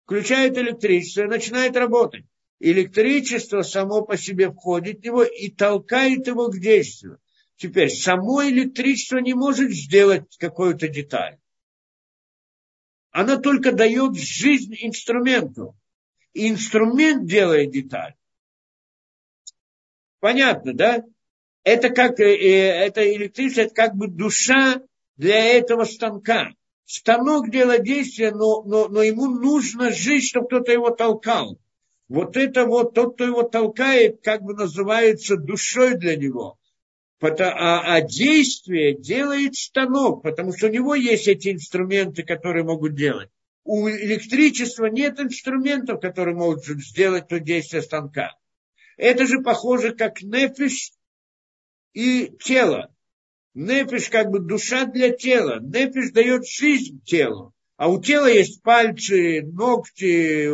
Включает 0.04 0.56
электричество 0.56 1.24
и 1.24 1.28
начинает 1.28 1.76
работать. 1.76 2.24
Электричество 2.60 3.60
само 3.60 4.02
по 4.02 4.16
себе 4.16 4.50
входит 4.50 5.00
в 5.00 5.04
него 5.04 5.22
и 5.22 5.50
толкает 5.50 6.26
его 6.26 6.48
к 6.48 6.58
действию. 6.58 7.18
Теперь 7.56 7.90
само 7.90 8.42
электричество 8.48 9.18
не 9.18 9.34
может 9.34 9.70
сделать 9.70 10.34
какую-то 10.38 10.88
деталь. 10.88 11.36
Она 13.18 13.36
только 13.36 13.72
дает 13.72 14.16
жизнь 14.16 14.76
инструменту. 14.78 15.74
И 16.34 16.48
инструмент 16.48 17.26
делает 17.26 17.72
деталь. 17.72 18.14
Понятно, 20.20 20.72
да? 20.72 21.02
Это 21.64 21.90
как, 21.90 22.20
э, 22.20 22.36
э, 22.36 22.86
это 22.86 23.12
электричество, 23.12 23.62
это 23.62 23.74
как 23.74 23.96
бы 23.96 24.06
душа 24.06 24.80
для 25.16 25.44
этого 25.46 25.82
станка. 25.82 26.52
Станок 26.84 27.50
делает 27.50 27.82
действие, 27.82 28.30
но, 28.30 28.62
но, 28.62 28.86
но 28.86 29.02
ему 29.02 29.26
нужно 29.26 29.90
жить, 29.90 30.28
чтобы 30.28 30.46
кто-то 30.46 30.70
его 30.70 30.90
толкал. 30.90 31.58
Вот 32.08 32.36
это 32.36 32.66
вот, 32.66 32.94
тот, 32.94 33.14
кто 33.14 33.24
его 33.24 33.42
толкает, 33.42 34.20
как 34.22 34.42
бы 34.42 34.54
называется 34.54 35.36
душой 35.36 35.96
для 35.96 36.14
него. 36.14 36.56
А, 37.20 37.94
а 37.94 38.00
действие 38.00 38.96
делает 38.96 39.56
станок, 39.56 40.22
потому 40.22 40.56
что 40.56 40.68
у 40.68 40.70
него 40.70 40.94
есть 40.94 41.26
эти 41.26 41.52
инструменты, 41.52 42.22
которые 42.22 42.64
могут 42.64 42.94
делать. 42.94 43.28
У 43.64 43.88
электричества 43.88 44.86
нет 44.86 45.18
инструментов, 45.18 46.00
которые 46.00 46.36
могут 46.36 46.64
сделать 46.64 47.28
то 47.28 47.40
действие 47.40 47.82
станка. 47.82 48.36
Это 48.96 49.26
же 49.26 49.40
похоже 49.40 49.94
как 49.94 50.22
нефиш 50.22 50.92
и 51.92 52.32
тело. 52.40 52.94
Нефиш 53.54 54.08
как 54.08 54.30
бы 54.30 54.38
душа 54.38 54.86
для 54.86 55.10
тела. 55.10 55.58
Нефиш 55.60 56.12
дает 56.12 56.46
жизнь 56.46 57.02
телу. 57.04 57.52
А 57.78 57.88
у 57.88 58.00
тела 58.00 58.26
есть 58.26 58.60
пальцы, 58.62 59.40
ногти, 59.40 60.48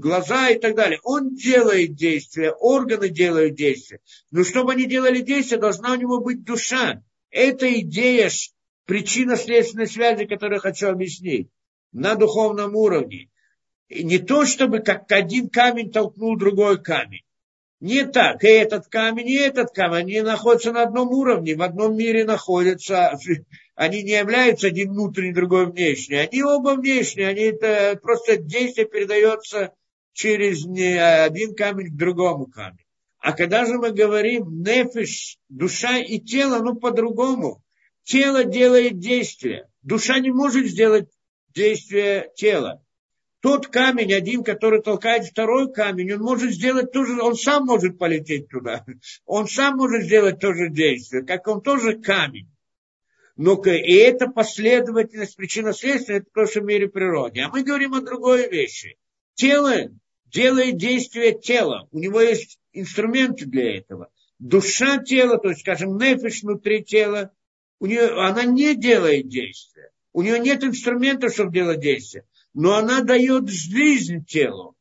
глаза 0.00 0.50
и 0.50 0.58
так 0.58 0.74
далее. 0.74 0.98
Он 1.04 1.36
делает 1.36 1.94
действия, 1.94 2.50
органы 2.50 3.10
делают 3.10 3.54
действия. 3.54 4.00
Но 4.32 4.42
чтобы 4.42 4.72
они 4.72 4.86
делали 4.86 5.20
действия, 5.20 5.58
должна 5.58 5.92
у 5.92 5.94
него 5.94 6.18
быть 6.18 6.42
душа. 6.42 7.00
Это 7.30 7.72
идея 7.80 8.28
причинно-следственной 8.86 9.86
связи, 9.86 10.24
которую 10.24 10.56
я 10.56 10.60
хочу 10.60 10.88
объяснить 10.88 11.48
на 11.92 12.16
духовном 12.16 12.74
уровне. 12.74 13.30
И 13.86 14.02
не 14.02 14.18
то, 14.18 14.44
чтобы 14.44 14.80
как 14.80 15.12
один 15.12 15.48
камень 15.50 15.92
толкнул 15.92 16.36
другой 16.36 16.82
камень. 16.82 17.22
Не 17.78 18.04
так. 18.04 18.42
И 18.42 18.48
этот 18.48 18.88
камень, 18.88 19.28
и 19.28 19.36
этот 19.36 19.70
камень, 19.70 19.98
они 19.98 20.20
находятся 20.22 20.72
на 20.72 20.82
одном 20.82 21.10
уровне, 21.10 21.54
в 21.54 21.62
одном 21.62 21.96
мире 21.96 22.24
находятся. 22.24 23.16
Они 23.78 24.02
не 24.02 24.10
являются 24.10 24.66
один 24.66 24.90
внутренний, 24.90 25.32
другой 25.32 25.70
внешний. 25.70 26.16
Они 26.16 26.42
оба 26.42 26.74
внешние. 26.74 27.28
Они 27.28 27.42
это 27.42 27.96
просто 28.02 28.36
действие 28.36 28.88
передается 28.88 29.72
через 30.12 30.64
один 30.64 31.54
камень 31.54 31.92
к 31.92 31.96
другому 31.96 32.46
камню. 32.46 32.84
А 33.20 33.32
когда 33.32 33.64
же 33.66 33.78
мы 33.78 33.92
говорим 33.92 34.62
нефиш, 34.64 35.38
душа 35.48 35.98
и 35.98 36.18
тело, 36.18 36.58
ну 36.60 36.74
по-другому. 36.74 37.62
Тело 38.02 38.42
делает 38.42 38.98
действие. 38.98 39.68
Душа 39.82 40.18
не 40.18 40.32
может 40.32 40.66
сделать 40.66 41.08
действие 41.54 42.32
тела 42.34 42.82
тот 43.40 43.68
камень 43.68 44.12
один, 44.12 44.42
который 44.42 44.82
толкает 44.82 45.24
второй 45.24 45.72
камень, 45.72 46.14
он 46.14 46.22
может 46.22 46.50
сделать 46.50 46.90
тоже, 46.90 47.20
он 47.22 47.36
сам 47.36 47.66
может 47.66 47.96
полететь 47.98 48.48
туда. 48.48 48.84
Он 49.26 49.46
сам 49.46 49.76
может 49.76 50.02
сделать 50.04 50.40
то 50.40 50.52
же 50.52 50.70
действие, 50.70 51.24
как 51.24 51.46
он 51.46 51.62
тоже 51.62 51.98
камень. 51.98 52.50
Но 53.38 53.54
и 53.64 53.94
это 53.94 54.26
последовательность 54.26 55.36
причина 55.36 55.72
следствия, 55.72 56.16
это 56.16 56.26
тоже 56.34 56.60
в 56.60 56.64
мире 56.64 56.88
природы. 56.88 57.40
А 57.40 57.48
мы 57.48 57.62
говорим 57.62 57.94
о 57.94 58.02
другой 58.02 58.50
вещи. 58.50 58.98
Тело 59.34 59.74
делает 60.26 60.76
действие 60.76 61.38
тела. 61.38 61.88
У 61.90 61.98
него 61.98 62.20
есть 62.20 62.58
инструменты 62.72 63.46
для 63.46 63.78
этого. 63.78 64.10
Душа 64.38 64.98
тела, 64.98 65.38
то 65.38 65.48
есть, 65.48 65.60
скажем, 65.60 65.96
нефиш 65.96 66.42
внутри 66.42 66.84
тела, 66.84 67.32
у 67.80 67.86
нее, 67.86 68.10
она 68.20 68.44
не 68.44 68.74
делает 68.74 69.28
действия. 69.28 69.92
У 70.12 70.20
нее 70.20 70.38
нет 70.38 70.62
инструментов, 70.62 71.32
чтобы 71.32 71.52
делать 71.52 71.80
действия 71.80 72.24
но 72.58 72.74
она 72.74 73.02
дает 73.02 73.48
жизнь 73.48 74.24
телу, 74.24 74.76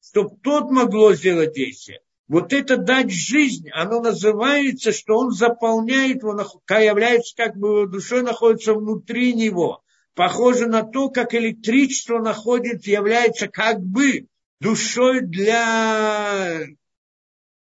чтобы 0.00 0.36
тот 0.42 0.70
могло 0.72 1.14
сделать 1.14 1.54
действие. 1.54 2.00
Вот 2.26 2.54
это 2.54 2.78
дать 2.78 3.10
жизнь, 3.10 3.68
оно 3.70 4.00
называется, 4.00 4.92
что 4.92 5.18
он 5.18 5.30
заполняет 5.30 6.22
его, 6.22 6.32
является 6.70 7.36
как 7.36 7.56
бы 7.56 7.68
его 7.68 7.86
душой, 7.86 8.22
находится 8.22 8.72
внутри 8.72 9.34
него. 9.34 9.82
Похоже 10.14 10.66
на 10.66 10.82
то, 10.84 11.10
как 11.10 11.34
электричество 11.34 12.18
находит, 12.18 12.86
является 12.86 13.48
как 13.48 13.80
бы 13.80 14.28
душой 14.60 15.20
для 15.20 16.62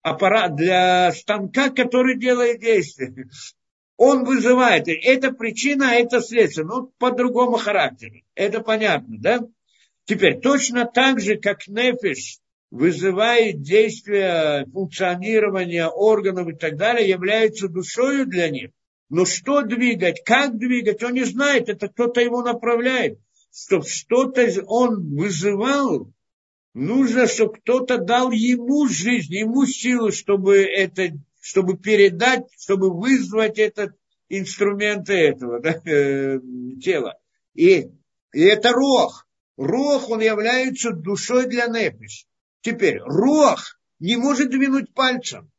аппарат, 0.03 0.55
для 0.57 1.13
станка, 1.13 1.71
который 1.71 2.19
делает 2.19 2.61
действие. 2.61 3.31
Он 3.97 4.25
вызывает. 4.25 4.89
Это 4.89 5.33
причина, 5.33 5.93
а 5.93 5.95
это 5.95 6.21
следствие. 6.21 6.67
Ну, 6.67 6.93
по 6.99 7.13
другому 7.13 7.57
характеру. 7.57 8.17
Это 8.35 8.61
понятно, 8.61 9.17
да? 9.19 9.41
Теперь, 10.05 10.41
точно 10.41 10.85
так 10.85 11.21
же, 11.21 11.37
как 11.37 11.67
нефиш 11.69 12.41
вызывает 12.75 13.63
действие 13.63 14.67
функционирования 14.73 15.87
органов 15.87 16.49
и 16.49 16.57
так 16.57 16.77
далее, 16.77 17.09
является 17.09 17.69
душою 17.69 18.27
для 18.27 18.51
них. 18.51 18.73
Но 19.09 19.25
что 19.27 19.63
двигать, 19.63 20.25
как 20.25 20.59
двигать, 20.59 21.01
он 21.05 21.13
не 21.13 21.23
знает, 21.23 21.69
это 21.69 21.87
кто-то 21.87 22.21
его 22.21 22.43
направляет. 22.43 23.21
Чтобы 23.53 23.87
что-то 23.87 24.49
он 24.67 25.15
вызывал, 25.15 26.13
нужно, 26.75 27.29
чтобы 27.29 27.53
кто-то 27.59 27.99
дал 27.99 28.33
ему 28.33 28.89
жизнь, 28.89 29.35
ему 29.35 29.67
силу, 29.67 30.11
чтобы 30.11 30.65
это, 30.65 31.17
чтобы 31.41 31.79
передать, 31.79 32.47
чтобы 32.59 32.91
вызвать 32.93 33.61
этот 33.61 33.93
инструмент 34.29 35.09
этого 35.09 35.61
да, 35.61 35.81
э, 35.85 36.41
тела. 36.83 37.21
И, 37.55 37.87
и 38.33 38.41
это 38.41 38.73
рог. 38.73 39.29
Рог, 39.57 40.11
он 40.11 40.23
является 40.23 40.91
душой 40.91 41.47
для 41.47 41.69
нефиш. 41.69 42.27
Теперь, 42.65 42.99
рог 43.01 43.79
не 43.99 44.17
может 44.17 44.49
двинуть 44.49 44.95
пальцем. 44.95 45.51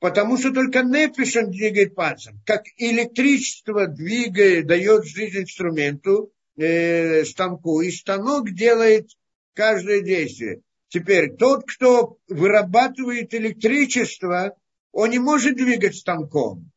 Потому 0.00 0.38
что 0.38 0.50
только 0.50 0.82
нефиш 0.82 1.34
двигает 1.48 1.94
пальцем. 1.94 2.40
Как 2.46 2.62
электричество 2.78 3.86
двигает, 3.86 4.66
дает 4.66 5.04
жизнь 5.04 5.42
инструменту, 5.42 6.32
э, 6.56 7.26
станку, 7.26 7.82
и 7.82 7.90
станок 7.90 8.50
делает 8.52 9.10
каждое 9.52 10.00
действие. 10.00 10.62
Теперь, 10.88 11.36
тот, 11.36 11.64
кто 11.66 12.16
вырабатывает 12.26 13.34
электричество, 13.34 14.56
он 14.92 15.10
не 15.10 15.18
может 15.18 15.56
двигать 15.56 15.94
станком. 15.94 16.72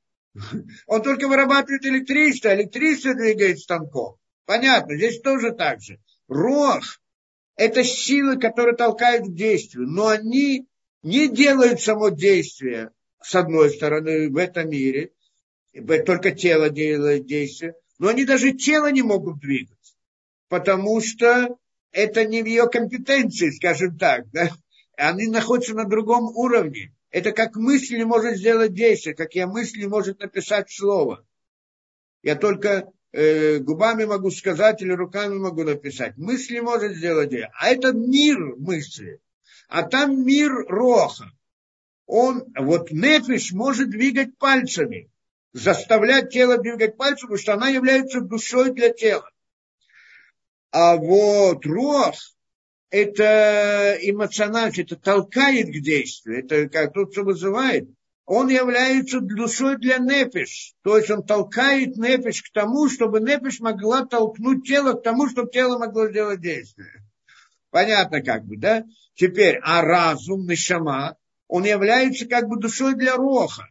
Он 0.87 1.01
только 1.01 1.29
вырабатывает 1.29 1.85
электричество, 1.85 2.51
а 2.51 2.55
электричество 2.55 3.15
двигает 3.15 3.59
станком. 3.59 4.17
Понятно, 4.45 4.97
здесь 4.97 5.21
тоже 5.21 5.51
так 5.51 5.81
же. 5.81 5.99
Рог– 6.27 6.83
это 7.55 7.83
силы, 7.83 8.37
которые 8.37 8.75
толкают 8.75 9.27
к 9.27 9.33
действию, 9.33 9.87
но 9.87 10.07
они 10.07 10.67
не 11.03 11.27
делают 11.27 11.81
само 11.81 12.09
действие, 12.09 12.91
с 13.21 13.35
одной 13.35 13.69
стороны, 13.71 14.29
в 14.29 14.37
этом 14.37 14.69
мире, 14.69 15.11
только 16.05 16.31
тело 16.31 16.69
делает 16.69 17.25
действие, 17.25 17.75
но 17.99 18.09
они 18.09 18.25
даже 18.25 18.53
тело 18.53 18.91
не 18.91 19.01
могут 19.01 19.39
двигать, 19.39 19.95
потому 20.49 21.01
что 21.01 21.57
это 21.91 22.25
не 22.25 22.43
в 22.43 22.45
ее 22.45 22.67
компетенции, 22.67 23.51
скажем 23.51 23.97
так. 23.97 24.29
Да? 24.31 24.49
Они 24.97 25.27
находятся 25.27 25.73
на 25.73 25.85
другом 25.85 26.25
уровне. 26.35 26.93
Это 27.09 27.31
как 27.31 27.55
мысль 27.55 27.97
не 27.97 28.03
может 28.03 28.37
сделать 28.37 28.73
действие, 28.73 29.15
как 29.15 29.33
я 29.35 29.47
мысль 29.47 29.79
не 29.79 29.87
может 29.87 30.19
написать 30.19 30.69
слово. 30.69 31.25
Я 32.21 32.35
только 32.35 32.91
э, 33.15 33.59
губами 33.59 34.03
могу 34.03 34.29
сказать 34.29 34.81
или 34.81 34.91
руками 34.91 35.35
могу 35.35 35.63
написать. 35.63 36.17
Мысль 36.17 36.55
не 36.55 36.61
может 36.61 36.95
сделать 36.95 37.29
действие. 37.29 37.51
А 37.59 37.69
это 37.69 37.93
мир 37.93 38.37
мысли. 38.57 39.21
А 39.69 39.83
там 39.83 40.25
мир 40.25 40.51
роха. 40.67 41.31
Он, 42.07 42.43
вот 42.57 42.91
нефиш 42.91 43.51
может 43.53 43.89
двигать 43.89 44.37
пальцами, 44.37 45.09
заставлять 45.53 46.29
тело 46.29 46.57
двигать 46.57 46.97
пальцами, 46.97 47.29
потому 47.29 47.37
что 47.39 47.53
она 47.53 47.69
является 47.69 48.21
душой 48.21 48.71
для 48.73 48.89
тела. 48.89 49.29
А 50.71 50.97
вот 50.97 51.65
рох– 51.65 52.15
это 52.89 53.97
эмоционально, 54.01 54.73
это 54.77 54.97
толкает 54.97 55.67
к 55.67 55.81
действию, 55.81 56.39
это 56.39 56.69
как 56.69 56.93
тот, 56.93 57.13
что 57.13 57.23
вызывает. 57.23 57.87
Он 58.25 58.47
является 58.47 59.19
душой 59.19 59.77
для 59.77 59.97
нефиш, 59.99 60.73
то 60.81 60.97
есть 60.97 61.11
он 61.11 61.23
толкает 61.23 61.95
нефиш 61.95 62.41
к 62.41 62.51
тому, 62.51 62.89
чтобы 62.89 63.19
нефиш 63.19 63.59
могла 63.59 64.05
толкнуть 64.05 64.65
тело 64.67 64.93
к 64.93 65.03
тому, 65.03 65.29
чтобы 65.29 65.51
тело 65.51 65.77
могло 65.77 66.09
сделать 66.09 66.41
действие. 66.41 67.03
Понятно 67.69 68.21
как 68.23 68.45
бы, 68.45 68.57
да? 68.57 68.83
Теперь, 69.13 69.59
а 69.61 69.81
разум, 69.81 70.47
нишама, 70.47 71.17
он 71.47 71.65
является 71.65 72.27
как 72.27 72.47
бы 72.47 72.59
душой 72.59 72.95
для 72.95 73.15
роха, 73.15 73.69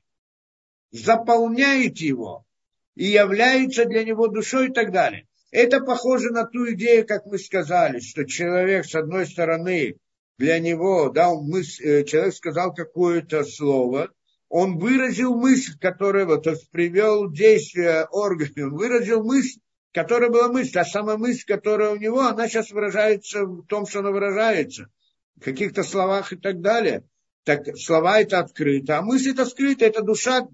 заполняет 0.93 1.99
его 1.99 2.47
и 2.95 3.07
является 3.07 3.87
для 3.87 4.05
него 4.05 4.29
душой 4.29 4.69
и 4.69 4.73
так 4.73 4.93
далее. 4.93 5.27
Это 5.51 5.81
похоже 5.81 6.31
на 6.31 6.45
ту 6.45 6.73
идею, 6.73 7.07
как 7.07 7.27
мы 7.27 7.39
сказали, 7.39 7.99
что 7.99 8.25
человек, 8.25 8.85
с 8.87 8.95
одной 8.95 9.27
стороны, 9.27 9.97
для 10.39 10.61
него, 10.61 11.11
да, 11.11 11.35
мыс, 11.35 11.81
э, 11.81 12.05
человек 12.05 12.35
сказал 12.35 12.73
какое-то 12.73 13.45
слово, 13.45 14.11
он 14.57 14.79
выразил 14.79 15.35
мысль, 15.35 15.77
которая, 15.81 16.27
то 16.37 16.51
есть 16.51 16.71
привел 16.71 17.29
действие 17.29 18.05
органа, 18.05 18.69
выразил 18.71 19.25
мысль, 19.25 19.59
которая 19.93 20.31
была 20.31 20.47
мысль, 20.47 20.79
а 20.79 20.85
сама 20.85 21.17
мысль, 21.17 21.45
которая 21.45 21.91
у 21.91 21.97
него, 21.97 22.21
она 22.21 22.47
сейчас 22.47 22.71
выражается 22.71 23.47
в 23.47 23.67
том, 23.67 23.85
что 23.85 23.99
она 23.99 24.13
выражается, 24.13 24.91
в 25.35 25.41
каких-то 25.41 25.83
словах 25.83 26.33
и 26.33 26.37
так 26.37 26.61
далее. 26.61 27.03
Так 27.43 27.77
слова 27.77 28.21
это 28.21 28.39
открыто, 28.39 28.97
а 28.97 29.03
мысль 29.03 29.33
это 29.33 29.45
скрыта, 29.45 29.87
это 29.87 30.03
душа, 30.03 30.47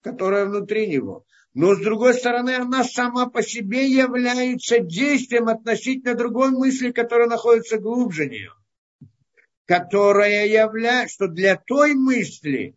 которая 0.00 0.46
внутри 0.46 0.88
него. 0.88 1.24
Но 1.52 1.76
с 1.76 1.78
другой 1.78 2.14
стороны 2.14 2.56
она 2.56 2.82
сама 2.82 3.26
по 3.26 3.40
себе 3.40 3.86
является 3.86 4.80
действием 4.80 5.46
относительно 5.46 6.16
другой 6.16 6.50
мысли, 6.50 6.90
которая 6.90 7.28
находится 7.28 7.78
глубже 7.78 8.28
нее, 8.28 8.50
которая 9.64 10.44
является, 10.48 11.14
что 11.14 11.28
для 11.28 11.54
той 11.54 11.94
мысли, 11.94 12.74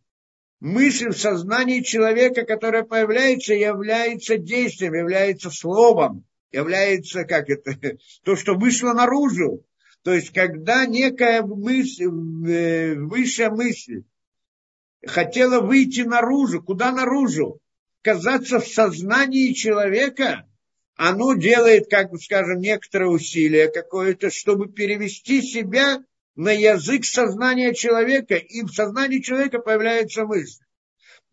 мысль 0.60 1.10
в 1.10 1.18
сознании 1.18 1.82
человека, 1.82 2.46
которая 2.46 2.84
появляется, 2.84 3.54
является 3.54 4.38
действием, 4.38 4.94
является 4.94 5.50
словом, 5.50 6.26
является, 6.52 7.24
как 7.24 7.50
это, 7.50 7.74
то, 8.24 8.36
что 8.36 8.56
вышло 8.56 8.94
наружу. 8.94 9.66
То 10.04 10.14
есть, 10.14 10.32
когда 10.32 10.86
некая 10.86 11.42
мысль, 11.42 12.06
э, 12.06 12.96
высшая 12.96 13.50
мысль 13.50 14.04
хотела 15.06 15.62
выйти 15.62 16.02
наружу, 16.02 16.64
куда 16.64 16.92
наружу? 16.92 17.62
оказаться 18.08 18.60
в 18.60 18.68
сознании 18.68 19.54
человека, 19.54 20.48
оно 20.96 21.34
делает, 21.34 21.90
как 21.90 22.12
бы 22.12 22.20
скажем, 22.20 22.60
некоторое 22.60 23.10
усилие 23.10 23.70
какое-то, 23.70 24.30
чтобы 24.32 24.72
перевести 24.72 25.42
себя 25.42 26.00
на 26.38 26.52
язык 26.52 27.04
сознания 27.04 27.74
человека, 27.74 28.36
и 28.36 28.62
в 28.62 28.70
сознании 28.70 29.20
человека 29.20 29.58
появляется 29.60 30.24
мысль. 30.24 30.64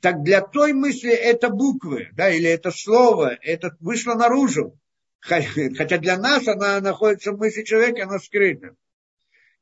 Так 0.00 0.22
для 0.22 0.40
той 0.40 0.72
мысли 0.72 1.12
это 1.12 1.50
буквы, 1.50 2.08
да, 2.14 2.30
или 2.30 2.48
это 2.48 2.70
слово, 2.70 3.36
это 3.42 3.76
вышло 3.80 4.14
наружу. 4.14 4.78
Хотя 5.20 5.98
для 5.98 6.18
нас 6.18 6.48
она 6.48 6.80
находится 6.80 7.32
в 7.32 7.38
мысли 7.38 7.62
человека, 7.62 8.04
она 8.04 8.18
скрыта. 8.18 8.74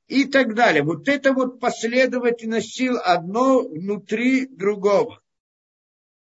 И 0.06 0.24
так 0.24 0.54
далее. 0.54 0.82
Вот 0.82 1.08
это 1.08 1.32
вот 1.32 1.58
последовательность 1.60 2.74
сил 2.74 2.98
одно 3.02 3.62
внутри 3.62 4.46
другого. 4.46 5.22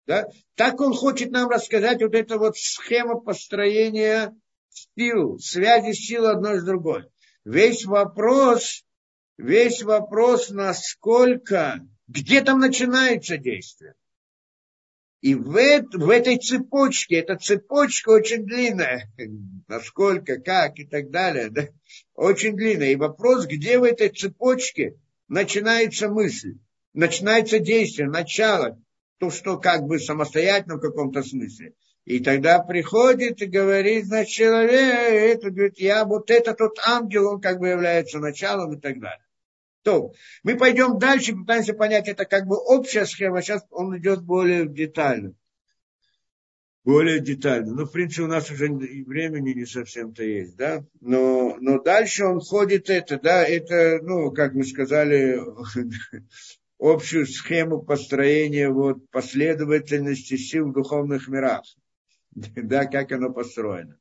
Да? 0.08 0.28
Так 0.56 0.80
он 0.80 0.94
хочет 0.94 1.32
нам 1.32 1.50
рассказать 1.50 2.02
вот 2.02 2.14
эта 2.14 2.38
вот 2.38 2.58
схема 2.58 3.20
построения 3.20 4.34
сил, 4.70 5.38
связи 5.40 5.94
сил 5.94 6.28
одной 6.28 6.60
с 6.60 6.64
другой. 6.64 7.06
Весь 7.44 7.86
вопрос, 7.86 8.84
весь 9.42 9.82
вопрос, 9.82 10.50
насколько, 10.50 11.80
где 12.08 12.42
там 12.42 12.60
начинается 12.60 13.38
действие. 13.38 13.96
И 15.22 15.36
в, 15.36 15.52
в 15.52 16.10
этой 16.10 16.38
цепочке, 16.38 17.18
эта 17.18 17.38
цепочка 17.38 18.10
очень 18.10 18.44
длинная, 18.44 19.12
насколько, 19.68 20.40
как 20.40 20.80
и 20.80 20.86
так 20.86 21.12
далее, 21.12 21.50
да? 21.50 21.68
очень 22.16 22.56
длинная. 22.56 22.92
И 22.92 22.96
вопрос, 22.96 23.46
где 23.46 23.78
в 23.78 23.84
этой 23.84 24.10
цепочке 24.10 24.96
начинается 25.28 26.10
мысль, 26.10 26.58
начинается 26.94 27.60
действие, 27.60 28.10
начало, 28.10 28.82
то, 29.20 29.30
что 29.30 29.58
как 29.58 29.84
бы 29.84 30.00
самостоятельно 30.00 30.78
в 30.78 30.82
каком-то 30.82 31.22
смысле. 31.22 31.74
И 32.06 32.20
тогда 32.20 32.58
приходит 32.60 33.44
и 33.44 33.46
говорит, 33.46 34.08
значит, 34.08 34.34
человек, 34.34 35.38
это 35.38 35.52
говорит, 35.52 35.78
я 35.78 36.04
вот 36.04 36.32
это 36.32 36.56
тот 36.56 36.80
ангел, 36.84 37.28
он 37.28 37.42
как 37.42 37.60
бы 37.60 37.68
является 37.68 38.18
началом 38.18 38.74
и 38.74 38.82
так 38.82 39.00
далее. 39.00 39.24
То, 39.84 40.14
мы 40.44 40.58
пойдем 40.58 41.00
дальше, 41.00 41.36
пытаемся 41.36 41.74
понять, 41.74 42.08
это 42.08 42.26
как 42.26 42.46
бы 42.46 42.58
общая 42.58 43.06
схема, 43.06 43.42
сейчас 43.42 43.66
он 43.72 43.98
идет 43.98 44.22
более 44.22 44.68
детально. 44.68 45.34
Более 46.84 47.20
детально. 47.20 47.76
Ну, 47.76 47.86
в 47.86 47.92
принципе, 47.92 48.24
у 48.24 48.28
нас 48.28 48.50
уже 48.50 48.68
времени 48.68 49.54
не 49.54 49.66
совсем-то 49.66 50.24
есть, 50.24 50.56
да. 50.56 50.84
Но, 51.00 51.56
но 51.60 51.80
дальше 51.80 52.26
он 52.26 52.40
ходит 52.40 52.90
это, 52.90 53.20
да, 53.20 53.44
это, 53.44 54.00
ну, 54.02 54.32
как 54.32 54.54
мы 54.54 54.64
сказали, 54.64 55.40
общую 56.80 57.28
схему 57.28 57.84
построения 57.84 58.70
вот, 58.70 59.10
последовательности 59.12 60.38
сил 60.38 60.70
в 60.70 60.74
духовных 60.74 61.28
мирах. 61.28 61.64
Да, 62.56 62.86
как 62.86 63.12
оно 63.12 63.32
построено. 63.32 63.98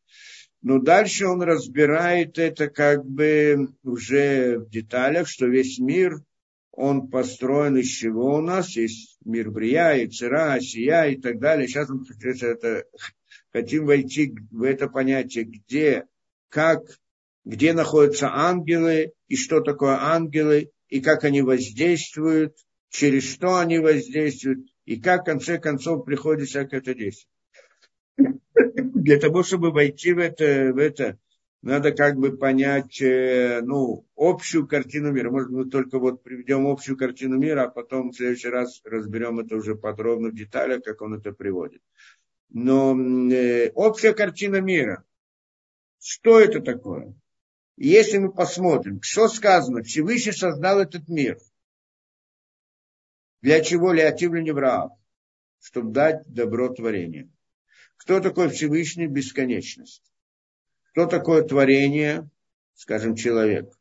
Но 0.62 0.78
дальше 0.78 1.26
он 1.26 1.42
разбирает 1.42 2.38
это 2.38 2.68
как 2.68 3.04
бы 3.04 3.68
уже 3.82 4.58
в 4.58 4.68
деталях, 4.68 5.26
что 5.26 5.46
весь 5.46 5.78
мир 5.78 6.18
он 6.72 7.08
построен 7.08 7.78
из 7.78 7.88
чего 7.88 8.36
у 8.36 8.40
нас? 8.40 8.76
Есть 8.76 9.18
мир 9.24 9.50
Брия, 9.50 9.94
и 9.94 10.08
Цира, 10.08 10.54
Осия 10.54 11.04
и 11.04 11.16
так 11.16 11.38
далее. 11.38 11.66
Сейчас 11.66 11.88
мы 11.88 12.04
это, 12.42 12.84
хотим 13.52 13.86
войти 13.86 14.34
в 14.50 14.62
это 14.62 14.88
понятие, 14.88 15.44
где, 15.44 16.04
как, 16.50 16.82
где 17.44 17.72
находятся 17.72 18.30
ангелы, 18.30 19.12
и 19.28 19.36
что 19.36 19.60
такое 19.60 19.96
ангелы, 19.98 20.70
и 20.88 21.00
как 21.00 21.24
они 21.24 21.40
воздействуют, 21.40 22.56
через 22.90 23.24
что 23.24 23.56
они 23.56 23.78
воздействуют, 23.78 24.66
и 24.84 25.00
как 25.00 25.22
в 25.22 25.24
конце 25.24 25.58
концов 25.58 26.04
приходится 26.04 26.64
к 26.64 26.74
это 26.74 26.94
действие. 26.94 27.30
Для 28.94 29.18
того, 29.18 29.42
чтобы 29.42 29.70
войти 29.70 30.12
в 30.12 30.18
это, 30.18 30.72
в 30.72 30.78
это 30.78 31.18
надо 31.62 31.92
как 31.92 32.16
бы 32.16 32.36
понять, 32.36 33.00
э, 33.02 33.60
ну, 33.62 34.06
общую 34.16 34.66
картину 34.66 35.12
мира. 35.12 35.30
Может, 35.30 35.50
мы 35.50 35.64
только 35.66 35.98
вот 35.98 36.22
приведем 36.22 36.66
общую 36.66 36.96
картину 36.96 37.38
мира, 37.38 37.64
а 37.64 37.68
потом 37.68 38.10
в 38.10 38.16
следующий 38.16 38.48
раз 38.48 38.80
разберем 38.84 39.40
это 39.40 39.56
уже 39.56 39.74
подробно 39.74 40.30
в 40.30 40.34
деталях, 40.34 40.82
как 40.82 41.02
он 41.02 41.14
это 41.14 41.32
приводит. 41.32 41.82
Но 42.48 42.98
э, 42.98 43.70
общая 43.74 44.14
картина 44.14 44.60
мира. 44.60 45.04
Что 46.02 46.40
это 46.40 46.60
такое? 46.60 47.14
Если 47.76 48.18
мы 48.18 48.32
посмотрим, 48.32 49.02
что 49.02 49.28
сказано, 49.28 49.82
Всевышний 49.82 50.32
создал 50.32 50.80
этот 50.80 51.08
мир. 51.08 51.38
Для 53.42 53.60
чего? 53.62 53.92
Для 53.92 54.10
Невраав. 54.10 54.92
Чтобы 55.60 55.92
дать 55.92 56.26
добро 56.26 56.70
творению. 56.70 57.30
Кто 58.00 58.20
такой 58.20 58.48
Всевышний? 58.48 59.06
Бесконечность 59.06 60.10
что 60.92 61.06
такое 61.06 61.42
творение, 61.42 62.28
скажем, 62.74 63.14
человек. 63.14 63.72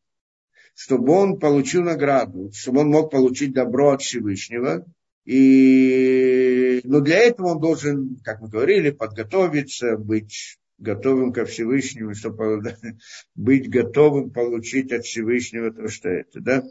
Чтобы 0.76 1.14
он 1.14 1.40
получил 1.40 1.84
награду, 1.84 2.52
чтобы 2.54 2.82
он 2.82 2.90
мог 2.90 3.12
получить 3.12 3.54
добро 3.54 3.92
от 3.92 4.02
Всевышнего. 4.02 4.86
И, 5.26 6.82
но 6.86 7.02
для 7.02 7.20
этого 7.20 7.48
он 7.50 7.60
должен, 7.60 8.18
как 8.24 8.40
мы 8.40 8.48
говорили, 8.50 8.92
подготовиться, 8.92 9.98
быть 9.98 10.58
готовым 10.78 11.34
ко 11.34 11.46
Всевышнему, 11.46 12.16
чтобы 12.16 12.62
быть 13.36 13.70
готовым 13.70 14.32
получить 14.32 14.94
от 14.94 15.06
Всевышнего 15.06 15.72
то, 15.72 15.90
что 15.90 16.10
это, 16.10 16.40
да? 16.40 16.64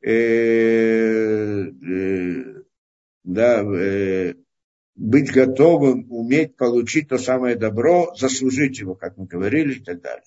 Э, 0.00 1.66
э, 1.66 2.62
да, 3.24 3.62
э, 3.62 4.34
быть 4.94 5.32
готовым, 5.32 6.10
уметь 6.10 6.56
получить 6.56 7.08
то 7.08 7.18
самое 7.18 7.56
добро, 7.56 8.14
заслужить 8.16 8.78
его, 8.78 8.94
как 8.94 9.16
мы 9.16 9.26
говорили, 9.26 9.74
и 9.74 9.82
так 9.82 10.00
далее. 10.00 10.24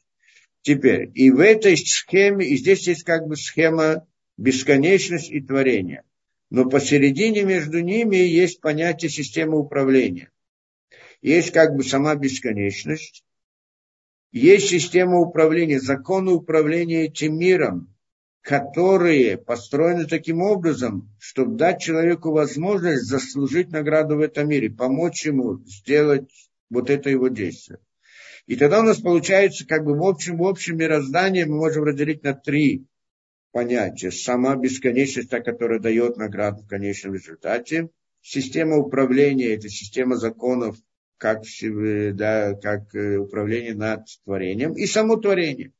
Теперь, 0.61 1.09
и 1.13 1.31
в 1.31 1.39
этой 1.39 1.77
схеме, 1.77 2.45
и 2.45 2.57
здесь 2.57 2.87
есть 2.87 3.03
как 3.03 3.27
бы 3.27 3.37
схема 3.37 4.05
бесконечность 4.37 5.31
и 5.31 5.41
творение. 5.41 6.03
Но 6.49 6.69
посередине 6.69 7.43
между 7.43 7.79
ними 7.81 8.17
есть 8.17 8.61
понятие 8.61 9.09
системы 9.09 9.59
управления. 9.59 10.31
Есть 11.21 11.51
как 11.51 11.75
бы 11.75 11.83
сама 11.83 12.15
бесконечность, 12.15 13.23
есть 14.31 14.67
система 14.67 15.19
управления, 15.19 15.79
законы 15.79 16.31
управления 16.31 17.05
этим 17.05 17.37
миром, 17.37 17.95
которые 18.47 19.37
построены 19.37 20.05
таким 20.05 20.41
образом, 20.41 21.13
чтобы 21.19 21.57
дать 21.57 21.81
человеку 21.81 22.31
возможность 22.31 23.03
заслужить 23.03 23.71
награду 23.71 24.15
в 24.15 24.21
этом 24.21 24.47
мире, 24.47 24.69
помочь 24.69 25.25
ему 25.25 25.57
сделать 25.65 26.29
вот 26.69 26.89
это 26.89 27.09
его 27.09 27.27
действие. 27.27 27.79
И 28.45 28.55
тогда 28.55 28.79
у 28.79 28.83
нас 28.83 29.01
получается, 29.01 29.67
как 29.67 29.83
бы 29.83 29.97
в 29.97 30.03
общем, 30.03 30.37
в 30.37 30.45
общем 30.47 30.77
мироздании 30.77 31.43
мы 31.43 31.57
можем 31.57 31.83
разделить 31.83 32.23
на 32.23 32.33
три 32.33 32.85
понятия. 33.51 34.11
Сама 34.11 34.55
бесконечность, 34.55 35.29
та, 35.29 35.41
которая 35.41 35.81
дает 35.81 36.15
награду 36.15 36.63
в 36.63 36.69
конечном 36.69 37.15
результате. 37.15 37.89
Система 38.21 38.77
управления, 38.77 39.55
это 39.55 39.67
система 39.67 40.15
законов, 40.15 40.77
как, 41.17 41.41
да, 42.13 42.53
как 42.53 42.95
э, 42.95 43.17
управление 43.17 43.73
над 43.73 44.05
творением. 44.23 44.71
И 44.71 44.85
само 44.85 45.17
творение. 45.17 45.73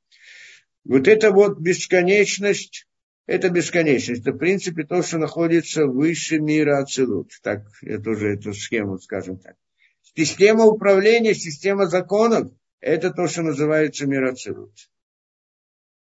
Вот 0.88 1.08
эта 1.08 1.32
вот 1.32 1.60
бесконечность, 1.60 2.88
это 3.26 3.50
бесконечность. 3.50 4.22
Это, 4.22 4.32
в 4.32 4.38
принципе, 4.38 4.86
то, 4.86 5.02
что 5.04 5.18
находится 5.18 5.86
выше 5.86 6.40
мира 6.40 6.80
Ацелут. 6.80 7.32
Так, 7.44 7.68
я 7.82 8.00
тоже 8.00 8.36
эту 8.36 8.54
схему, 8.54 8.98
скажем 8.98 9.38
так. 9.38 9.56
Система 10.16 10.66
управления, 10.66 11.36
система 11.36 11.88
законов, 11.88 12.52
это 12.80 13.12
то, 13.12 13.28
что 13.28 13.42
называется 13.42 14.08
мир 14.08 14.24
Ацелут. 14.26 14.74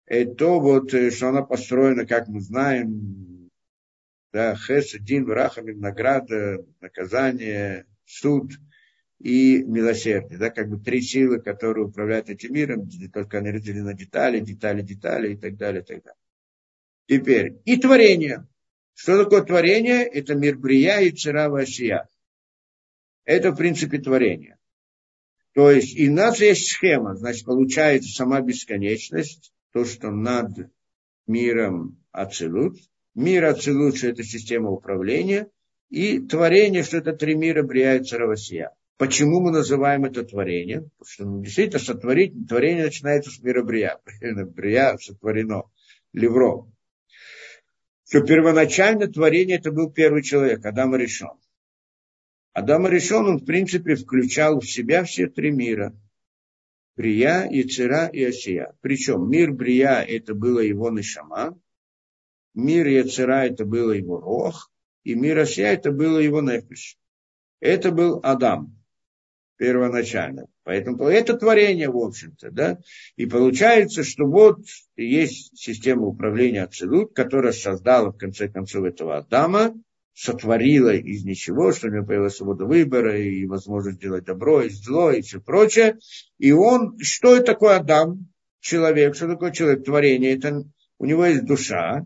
Это 0.05 0.35
то, 0.35 0.59
вот, 0.59 0.93
э, 0.93 1.09
что 1.09 1.29
она 1.29 1.41
построена, 1.41 2.05
как 2.05 2.27
мы 2.27 2.39
знаем, 2.39 3.49
да, 4.31 4.55
хес, 4.55 4.93
дин, 4.99 5.25
врахамин, 5.25 5.79
награда, 5.79 6.63
наказание, 6.79 7.87
суд– 8.05 8.51
и 9.19 9.63
милосердие. 9.63 10.37
Да, 10.37 10.49
как 10.49 10.69
бы 10.69 10.79
три 10.79 11.01
силы, 11.01 11.41
которые 11.41 11.85
управляют 11.85 12.29
этим 12.29 12.53
миром, 12.53 12.89
только 13.13 13.39
они 13.39 13.51
разделены 13.51 13.85
на 13.85 13.93
детали, 13.93 14.39
детали, 14.39 14.81
детали 14.81 15.33
и 15.33 15.37
так 15.37 15.55
далее, 15.57 15.81
и 15.81 15.85
так 15.85 16.03
далее. 16.03 16.19
Теперь, 17.07 17.61
и 17.65 17.77
творение. 17.77 18.47
Что 18.93 19.23
такое 19.23 19.43
творение? 19.43 20.03
Это 20.03 20.35
мир 20.35 20.57
Брия 20.57 20.99
и 21.01 21.11
Цира 21.11 21.49
Васия. 21.49 22.07
Это, 23.25 23.51
в 23.51 23.57
принципе, 23.57 23.99
творение. 23.99 24.57
То 25.53 25.71
есть, 25.71 25.95
и 25.95 26.09
у 26.09 26.13
нас 26.13 26.39
есть 26.39 26.67
схема, 26.67 27.15
значит, 27.15 27.45
получается 27.45 28.09
сама 28.09 28.41
бесконечность, 28.41 29.53
то, 29.71 29.85
что 29.85 30.11
над 30.11 30.69
миром 31.27 32.01
Ацелут. 32.11 32.77
Мир 33.13 33.45
Ацелут, 33.45 33.97
что 33.97 34.07
это 34.07 34.23
система 34.23 34.69
управления, 34.69 35.47
и 35.89 36.19
творение, 36.19 36.83
что 36.83 36.97
это 36.97 37.13
три 37.13 37.35
мира 37.35 37.63
Брия 37.63 37.95
и 37.95 38.03
Цира 38.03 38.27
Васия. 38.27 38.71
Почему 38.97 39.41
мы 39.41 39.51
называем 39.51 40.05
это 40.05 40.23
творение? 40.23 40.89
Потому 40.97 41.05
что 41.05 41.25
ну, 41.25 41.41
действительно 41.41 41.79
сотворить, 41.79 42.47
творение 42.47 42.85
начинается 42.85 43.29
с 43.29 43.41
мира 43.43 43.61
Брия. 43.61 43.99
Брия 44.21 44.95
сотворено 44.97 45.63
Левром. 46.13 46.73
Что 48.07 48.21
первоначально 48.21 49.07
творение 49.07 49.57
это 49.57 49.71
был 49.71 49.91
первый 49.91 50.23
человек, 50.23 50.65
Адам 50.65 50.95
решен. 50.95 51.37
Адам 52.53 52.87
решен, 52.87 53.25
он 53.25 53.37
в 53.39 53.45
принципе 53.45 53.95
включал 53.95 54.61
в 54.61 54.65
себя 54.65 55.03
все 55.03 55.27
три 55.27 55.51
мира. 55.51 55.93
Брия, 56.95 57.49
Яцера 57.51 58.07
и 58.07 58.23
Осия. 58.23 58.77
Причем 58.79 59.29
мир 59.29 59.51
Брия 59.51 60.05
это 60.07 60.33
было 60.33 60.61
его 60.61 60.89
Нишама, 60.89 61.59
мир 62.53 62.87
Яцера 62.87 63.45
это 63.45 63.65
было 63.65 63.91
его 63.91 64.21
Рох, 64.21 64.71
и 65.03 65.15
мир 65.15 65.39
Осия 65.39 65.73
это 65.73 65.91
было 65.91 66.19
его 66.19 66.41
Нефиш. 66.41 66.97
Это 67.59 67.91
был 67.91 68.21
Адам 68.23 68.74
первоначально. 69.57 70.47
Поэтому 70.63 71.03
это 71.03 71.35
творение, 71.35 71.89
в 71.89 71.97
общем-то, 71.97 72.51
да. 72.51 72.79
И 73.15 73.25
получается, 73.25 74.03
что 74.03 74.25
вот 74.25 74.59
есть 74.95 75.57
система 75.57 76.03
управления 76.07 76.63
Абсолют, 76.63 77.13
которая 77.13 77.53
создала, 77.53 78.11
в 78.11 78.17
конце 78.17 78.49
концов, 78.49 78.85
этого 78.85 79.17
Адама, 79.17 79.73
сотворила 80.13 80.93
из 80.93 81.25
ничего, 81.25 81.73
что 81.73 81.87
у 81.87 81.91
него 81.91 82.05
появилась 82.05 82.37
свобода 82.37 82.65
выбора 82.65 83.19
и 83.19 83.45
возможность 83.45 83.99
делать 83.99 84.23
добро 84.23 84.61
и 84.61 84.69
зло 84.69 85.11
и 85.11 85.21
все 85.21 85.41
прочее. 85.41 85.97
И 86.37 86.51
он, 86.51 86.97
что 86.99 87.35
это 87.35 87.47
такое 87.47 87.75
Адам? 87.75 88.27
Человек, 88.61 89.15
что 89.15 89.27
такое 89.27 89.51
человек? 89.51 89.83
Творение, 89.83 90.37
это 90.37 90.63
у 90.97 91.05
него 91.05 91.25
есть 91.25 91.45
душа, 91.45 92.05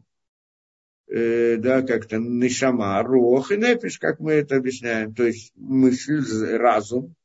э, 1.08 1.58
да, 1.58 1.84
как-то 1.84 2.18
нишама, 2.18 3.02
рох 3.04 3.52
и 3.52 3.58
нефиш, 3.58 4.00
как 4.00 4.20
мы 4.20 4.34
это 4.34 4.58
объясняем, 4.58 5.14
то 5.14 5.24
есть 5.24 5.54
мысль, 5.56 6.22
разум, 6.58 7.16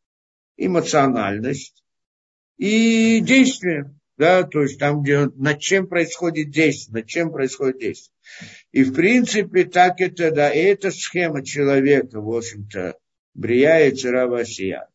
эмоциональность 0.57 1.83
и 2.57 3.21
действие. 3.21 3.95
Да, 4.17 4.45
то 4.45 4.63
есть 4.63 4.79
там, 4.79 5.03
где 5.03 5.27
над 5.35 5.59
чем 5.59 5.89
происходит 5.89 6.51
действие, 6.51 7.01
над 7.01 7.07
чем 7.07 7.33
происходит 7.33 7.81
действие. 7.81 8.15
И 8.71 8.85
в 8.85 8.95
принципе 8.95 9.65
так 9.65 10.01
это, 10.01 10.31
да, 10.31 10.49
это 10.49 10.93
схема 10.93 11.45
человека, 11.45 12.21
в 12.21 12.31
общем-то, 12.33 12.97
Брия 13.35 13.89
и 13.89 13.95
Царавасия. 13.95 14.89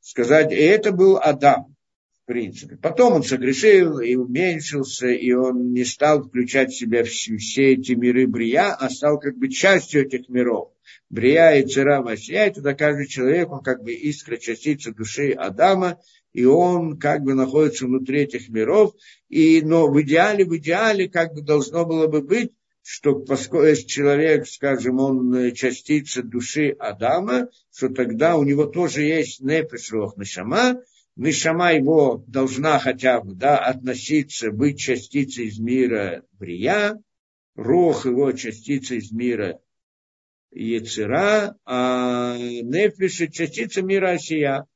Сказать, 0.00 0.50
и 0.52 0.56
это 0.56 0.92
был 0.92 1.18
Адам, 1.18 1.76
в 2.22 2.26
принципе. 2.26 2.76
Потом 2.76 3.14
он 3.14 3.22
согрешил 3.22 4.00
и 4.00 4.14
уменьшился, 4.14 5.08
и 5.08 5.32
он 5.32 5.72
не 5.72 5.84
стал 5.84 6.22
включать 6.22 6.72
в 6.72 6.78
себя 6.78 7.04
все 7.04 7.74
эти 7.74 7.92
миры 7.92 8.26
Брия, 8.26 8.72
а 8.72 8.88
стал 8.88 9.18
как 9.18 9.36
бы 9.36 9.48
частью 9.48 10.06
этих 10.06 10.30
миров. 10.30 10.73
Брия 11.10 11.52
и 11.60 11.66
Цера 11.66 12.02
Масия, 12.02 12.50
тогда 12.50 12.74
каждый 12.74 13.06
человек, 13.06 13.50
он 13.50 13.62
как 13.62 13.82
бы 13.82 13.92
искра, 13.92 14.36
частица 14.36 14.92
души 14.92 15.30
Адама, 15.30 16.00
и 16.32 16.44
он 16.44 16.98
как 16.98 17.22
бы 17.22 17.34
находится 17.34 17.86
внутри 17.86 18.22
этих 18.22 18.48
миров, 18.48 18.94
и, 19.28 19.62
но 19.62 19.88
в 19.88 20.00
идеале, 20.02 20.44
в 20.44 20.56
идеале 20.56 21.08
как 21.08 21.34
бы 21.34 21.42
должно 21.42 21.86
было 21.86 22.06
бы 22.08 22.22
быть, 22.22 22.52
что 22.82 23.14
поскольку 23.14 23.80
человек, 23.86 24.46
скажем, 24.46 24.98
он 24.98 25.52
частица 25.52 26.22
души 26.22 26.70
Адама, 26.78 27.48
что 27.74 27.88
тогда 27.88 28.36
у 28.36 28.44
него 28.44 28.66
тоже 28.66 29.02
есть 29.02 29.40
нефеш 29.40 29.92
рох 29.92 30.16
нишама, 30.16 30.80
нишама 31.16 31.72
его 31.72 32.24
должна 32.26 32.78
хотя 32.78 33.20
бы 33.20 33.34
да, 33.34 33.58
относиться, 33.58 34.50
быть 34.50 34.78
частицей 34.78 35.46
из 35.46 35.58
мира 35.58 36.24
Брия, 36.32 37.00
Рох 37.54 38.04
его 38.04 38.32
частица 38.32 38.96
из 38.96 39.12
мира 39.12 39.60
Ецера, 40.54 41.56
а 41.64 42.36
Нефиш 42.38 43.30
частица 43.32 43.82
мира 43.82 44.12
Осия. 44.12 44.66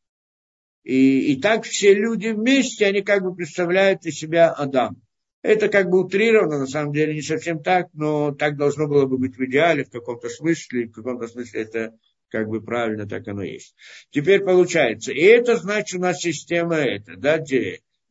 И, 0.83 1.33
и 1.33 1.41
так 1.41 1.65
все 1.65 1.95
люди 1.95 2.29
вместе, 2.29 2.87
они 2.87 3.03
как 3.03 3.23
бы 3.23 3.35
представляют 3.35 4.05
из 4.07 4.19
себя 4.19 4.51
Адам. 4.51 5.01
Это 5.43 5.69
как 5.69 5.89
бы 5.89 6.01
утрировано, 6.05 6.59
на 6.59 6.67
самом 6.67 6.93
деле 6.93 7.15
не 7.15 7.23
совсем 7.23 7.63
так, 7.63 7.89
но 7.93 8.33
так 8.33 8.57
должно 8.57 8.89
было 8.89 9.07
бы 9.07 9.19
быть 9.19 9.37
в 9.37 9.45
идеале, 9.45 9.85
в 9.85 9.91
каком-то 9.91 10.29
смысле, 10.29 10.87
в 10.87 10.93
каком-то 10.93 11.29
смысле 11.29 11.63
это 11.63 11.95
как 12.29 12.49
бы 12.49 12.61
правильно 12.61 13.09
так 13.09 13.27
оно 13.29 13.43
есть. 13.43 13.75
Теперь 14.11 14.41
получается, 14.41 15.13
и 15.13 15.21
это 15.21 15.57
значит 15.57 15.99
у 15.99 16.03
нас 16.03 16.19
система 16.19 16.77
это, 16.77 17.17
да, 17.17 17.39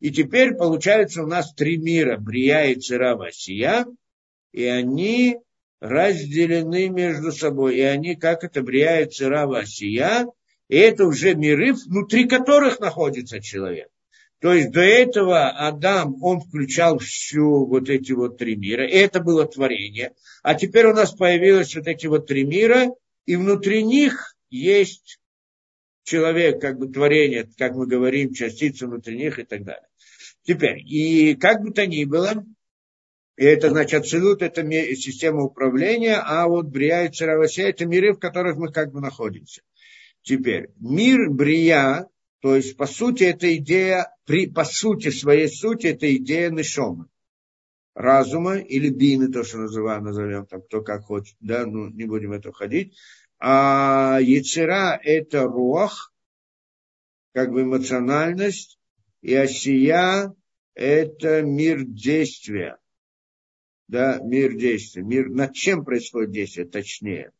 и 0.00 0.10
теперь 0.10 0.54
получается 0.54 1.22
у 1.22 1.26
нас 1.26 1.52
три 1.54 1.76
мира, 1.76 2.16
Брия 2.18 2.64
и 2.66 2.76
Цира 2.76 3.16
Васия, 3.16 3.86
и 4.52 4.64
они 4.64 5.38
разделены 5.80 6.88
между 6.88 7.32
собой, 7.32 7.76
и 7.76 7.82
они, 7.82 8.16
как 8.16 8.44
это, 8.44 8.62
Брия 8.62 9.00
и 9.00 9.10
Цира 9.10 9.46
Васия, 9.46 10.26
и 10.68 10.76
это 10.76 11.06
уже 11.06 11.34
миры, 11.34 11.72
внутри 11.72 12.28
которых 12.28 12.80
находится 12.80 13.40
человек. 13.40 13.88
То 14.40 14.52
есть 14.52 14.70
до 14.70 14.80
этого 14.80 15.48
Адам, 15.48 16.22
он 16.22 16.40
включал 16.40 16.98
всю 16.98 17.66
вот 17.66 17.88
эти 17.88 18.12
вот 18.12 18.38
три 18.38 18.54
мира, 18.54 18.86
и 18.86 18.92
это 18.92 19.20
было 19.20 19.46
творение. 19.46 20.12
А 20.42 20.54
теперь 20.54 20.86
у 20.86 20.94
нас 20.94 21.12
появилось 21.12 21.74
вот 21.74 21.88
эти 21.88 22.06
вот 22.06 22.26
три 22.26 22.44
мира, 22.44 22.88
и 23.26 23.36
внутри 23.36 23.82
них 23.82 24.36
есть 24.50 25.18
человек, 26.04 26.60
как 26.60 26.78
бы 26.78 26.88
творение, 26.88 27.48
как 27.58 27.74
мы 27.74 27.86
говорим, 27.86 28.32
частица 28.32 28.86
внутри 28.86 29.16
них 29.16 29.38
и 29.40 29.44
так 29.44 29.64
далее. 29.64 29.88
Теперь, 30.42 30.78
и 30.86 31.34
как 31.34 31.60
бы 31.62 31.72
то 31.72 31.86
ни 31.86 32.04
было, 32.04 32.44
и 33.38 33.44
это 33.44 33.70
значит, 33.70 34.00
абсолют 34.00 34.42
это 34.42 34.68
система 34.96 35.44
управления, 35.44 36.16
а 36.16 36.48
вот 36.48 36.66
Брия 36.66 37.04
и 37.04 37.12
Царавася 37.12 37.62
это 37.62 37.86
миры, 37.86 38.12
в 38.12 38.18
которых 38.18 38.56
мы 38.56 38.72
как 38.72 38.92
бы 38.92 39.00
находимся. 39.00 39.62
Теперь, 40.22 40.70
мир 40.80 41.30
Брия, 41.30 42.08
то 42.40 42.56
есть, 42.56 42.76
по 42.76 42.86
сути, 42.86 43.22
это 43.22 43.56
идея, 43.56 44.12
при, 44.26 44.50
по 44.50 44.64
сути, 44.64 45.10
своей 45.10 45.46
сути, 45.46 45.86
это 45.86 46.12
идея 46.16 46.50
Нишома. 46.50 47.08
Разума 47.94 48.56
или 48.58 48.88
бины, 48.88 49.30
то, 49.30 49.44
что 49.44 49.58
называем, 49.58 50.02
назовем 50.02 50.44
там, 50.46 50.60
кто 50.60 50.82
как 50.82 51.04
хочет, 51.04 51.36
да, 51.38 51.64
ну, 51.64 51.88
не 51.90 52.06
будем 52.06 52.30
в 52.30 52.32
это 52.32 52.50
входить. 52.50 52.96
А 53.38 54.18
Яцера– 54.20 55.00
это 55.04 55.44
рох, 55.44 56.12
как 57.34 57.52
бы 57.52 57.62
эмоциональность, 57.62 58.80
и 59.22 59.32
Осия– 59.32 60.34
это 60.74 61.42
мир 61.42 61.84
действия. 61.84 62.78
Да, 63.88 64.20
мир 64.22 64.54
действия. 64.54 65.02
Мир, 65.02 65.30
над 65.30 65.54
чем 65.54 65.84
происходит 65.84 66.30
действие, 66.30 66.66
точнее. 66.66 67.32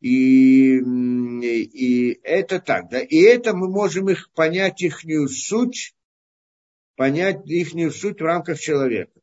И, 0.00 0.76
и 0.76 2.20
это 2.22 2.60
так, 2.60 2.90
да. 2.90 3.00
И 3.00 3.16
это 3.20 3.56
мы 3.56 3.70
можем 3.70 4.10
их 4.10 4.30
понять, 4.32 4.82
ихнюю 4.82 5.28
суть, 5.28 5.94
понять 6.94 7.46
ихнюю 7.46 7.90
суть 7.90 8.20
в 8.20 8.24
рамках 8.24 8.60
человека. 8.60 9.18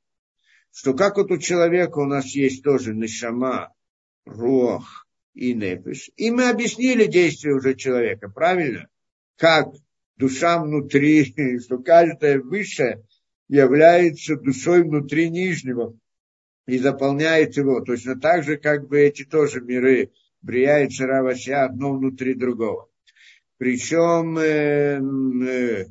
Что 0.74 0.96
как 0.96 1.18
вот 1.18 1.30
у 1.30 1.38
человека 1.38 2.00
у 2.00 2.06
нас 2.06 2.26
есть 2.34 2.64
тоже 2.64 2.96
нишама, 2.96 3.72
рох 4.26 5.06
и 5.36 5.54
непиш. 5.54 6.10
И 6.16 6.32
мы 6.32 6.50
объяснили 6.50 7.06
действие 7.06 7.54
уже 7.54 7.76
человека, 7.76 8.28
правильно? 8.28 8.88
Как 9.36 9.68
душа 10.18 10.60
внутри, 10.60 11.60
что 11.60 11.78
каждая 11.78 12.40
высшая 12.40 13.04
является 13.48 14.36
душой 14.36 14.82
внутри 14.82 15.30
нижнего 15.30 15.96
и 16.68 16.78
заполняет 16.78 17.58
его. 17.58 17.82
Точно 17.82 18.20
так 18.20 18.44
же, 18.44 18.58
как 18.58 18.88
бы 18.88 19.00
эти 19.00 19.24
тоже 19.24 19.62
миры 19.62 20.12
Брия 20.42 20.86
и 20.86 20.90
Царавася 20.90 21.66
одно 21.66 21.94
внутри 21.94 22.34
другого. 22.34 22.90
Причем, 23.58 24.38
э, 24.38 25.00
э, 25.48 25.86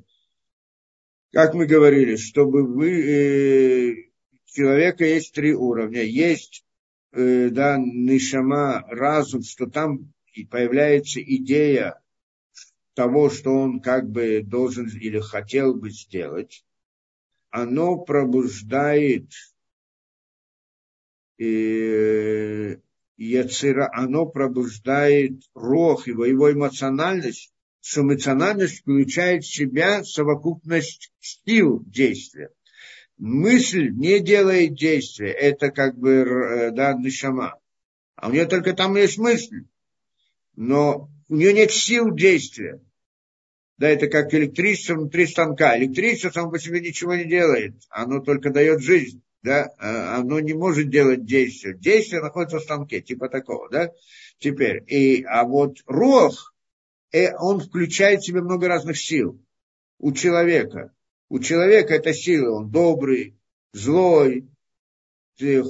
как 1.32 1.54
мы 1.54 1.66
говорили, 1.66 2.16
чтобы 2.16 2.64
вы, 2.64 2.90
э, 2.90 4.10
человека 4.46 5.04
есть 5.04 5.32
три 5.34 5.54
уровня. 5.54 6.02
Есть, 6.02 6.64
э, 7.12 7.48
да, 7.50 7.76
нишама, 7.78 8.84
разум, 8.88 9.42
что 9.42 9.66
там 9.66 10.12
появляется 10.50 11.20
идея 11.22 12.00
того, 12.94 13.30
что 13.30 13.52
он 13.52 13.80
как 13.80 14.10
бы 14.10 14.42
должен 14.42 14.88
или 14.88 15.20
хотел 15.20 15.74
бы 15.74 15.90
сделать. 15.90 16.64
Оно 17.50 17.98
пробуждает 17.98 19.30
э, 21.40 22.76
Яцера, 23.16 23.90
оно 23.92 24.26
пробуждает 24.26 25.42
рох, 25.54 26.06
его, 26.06 26.24
его 26.24 26.52
эмоциональность, 26.52 27.52
что 27.80 28.02
эмоциональность 28.02 28.80
включает 28.80 29.44
в 29.44 29.54
себя 29.54 30.04
совокупность 30.04 31.12
сил 31.20 31.82
действия. 31.86 32.50
Мысль 33.16 33.90
не 33.90 34.20
делает 34.20 34.74
действия, 34.74 35.30
это 35.30 35.70
как 35.70 35.98
бы, 35.98 36.10
э, 36.10 36.70
да, 36.72 36.94
нишама. 36.94 37.58
А 38.16 38.28
у 38.28 38.32
нее 38.32 38.46
только 38.46 38.72
там 38.72 38.96
есть 38.96 39.18
мысль, 39.18 39.64
но 40.56 41.10
у 41.28 41.36
нее 41.36 41.52
нет 41.52 41.70
сил 41.70 42.14
действия. 42.14 42.80
Да, 43.76 43.88
это 43.88 44.08
как 44.08 44.34
электричество 44.34 44.94
внутри 44.94 45.26
станка. 45.26 45.78
Электричество 45.78 46.30
само 46.30 46.50
по 46.50 46.58
себе 46.58 46.80
ничего 46.80 47.14
не 47.14 47.24
делает, 47.24 47.76
оно 47.88 48.20
только 48.20 48.50
дает 48.50 48.82
жизнь 48.82 49.22
да, 49.42 49.70
а, 49.78 50.18
оно 50.18 50.40
не 50.40 50.52
может 50.52 50.90
делать 50.90 51.24
действие. 51.24 51.76
Действие 51.76 52.22
находится 52.22 52.58
в 52.58 52.62
станке, 52.62 53.00
типа 53.00 53.28
такого, 53.28 53.68
да. 53.70 53.90
Теперь, 54.38 54.82
и, 54.86 55.22
а 55.24 55.44
вот 55.44 55.78
рох, 55.86 56.54
э, 57.12 57.34
он 57.36 57.60
включает 57.60 58.20
в 58.20 58.26
себя 58.26 58.42
много 58.42 58.68
разных 58.68 58.98
сил 58.98 59.40
у 59.98 60.12
человека. 60.12 60.92
У 61.28 61.38
человека 61.38 61.94
это 61.94 62.12
сила, 62.12 62.56
он 62.56 62.70
добрый, 62.70 63.38
злой, 63.72 64.48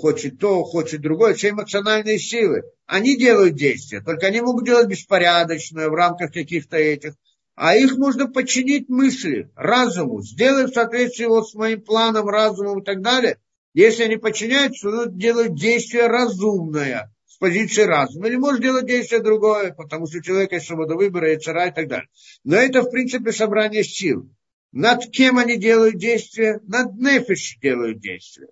хочет 0.00 0.38
то, 0.38 0.64
хочет 0.64 1.00
другое, 1.00 1.34
все 1.34 1.50
эмоциональные 1.50 2.18
силы. 2.18 2.62
Они 2.86 3.16
делают 3.16 3.54
действия, 3.54 4.00
только 4.00 4.26
они 4.26 4.40
могут 4.40 4.64
делать 4.64 4.88
беспорядочное 4.88 5.88
в 5.88 5.94
рамках 5.94 6.32
каких-то 6.32 6.76
этих. 6.76 7.14
А 7.54 7.76
их 7.76 7.98
можно 7.98 8.26
подчинить 8.26 8.88
мысли, 8.88 9.50
разуму, 9.54 10.22
сделать 10.22 10.70
в 10.70 10.74
соответствии 10.74 11.26
вот 11.26 11.50
с 11.50 11.54
моим 11.54 11.82
планом, 11.82 12.28
разумом 12.28 12.80
и 12.80 12.84
так 12.84 13.00
далее– 13.00 13.38
если 13.72 14.04
они 14.04 14.16
подчиняются, 14.16 14.90
то 14.90 15.06
делают 15.06 15.54
действие 15.54 16.06
разумное 16.06 17.12
с 17.26 17.36
позиции 17.36 17.82
разума. 17.82 18.26
Или 18.26 18.36
может 18.36 18.60
делать 18.60 18.86
действие 18.86 19.22
другое, 19.22 19.72
потому 19.72 20.06
что 20.06 20.18
у 20.18 20.22
человека 20.22 20.56
есть 20.56 20.66
свобода 20.66 20.96
выбора, 20.96 21.32
и 21.32 21.38
цара 21.38 21.68
и 21.68 21.72
так 21.72 21.88
далее. 21.88 22.08
Но 22.44 22.56
это, 22.56 22.82
в 22.82 22.90
принципе, 22.90 23.32
собрание 23.32 23.84
сил. 23.84 24.28
Над 24.72 25.10
кем 25.10 25.38
они 25.38 25.56
делают 25.56 25.96
действия? 25.96 26.60
Над 26.66 26.94
нефиш 26.94 27.58
делают 27.60 28.00
действия. 28.00 28.48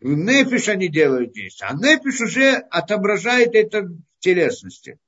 В 0.00 0.08
нефиш 0.08 0.68
они 0.68 0.88
делают 0.88 1.32
действия. 1.32 1.68
А 1.68 1.74
нефиш 1.74 2.20
уже 2.20 2.56
отображает 2.70 3.54
это 3.54 3.82
в 3.82 3.98
телесности. 4.20 4.98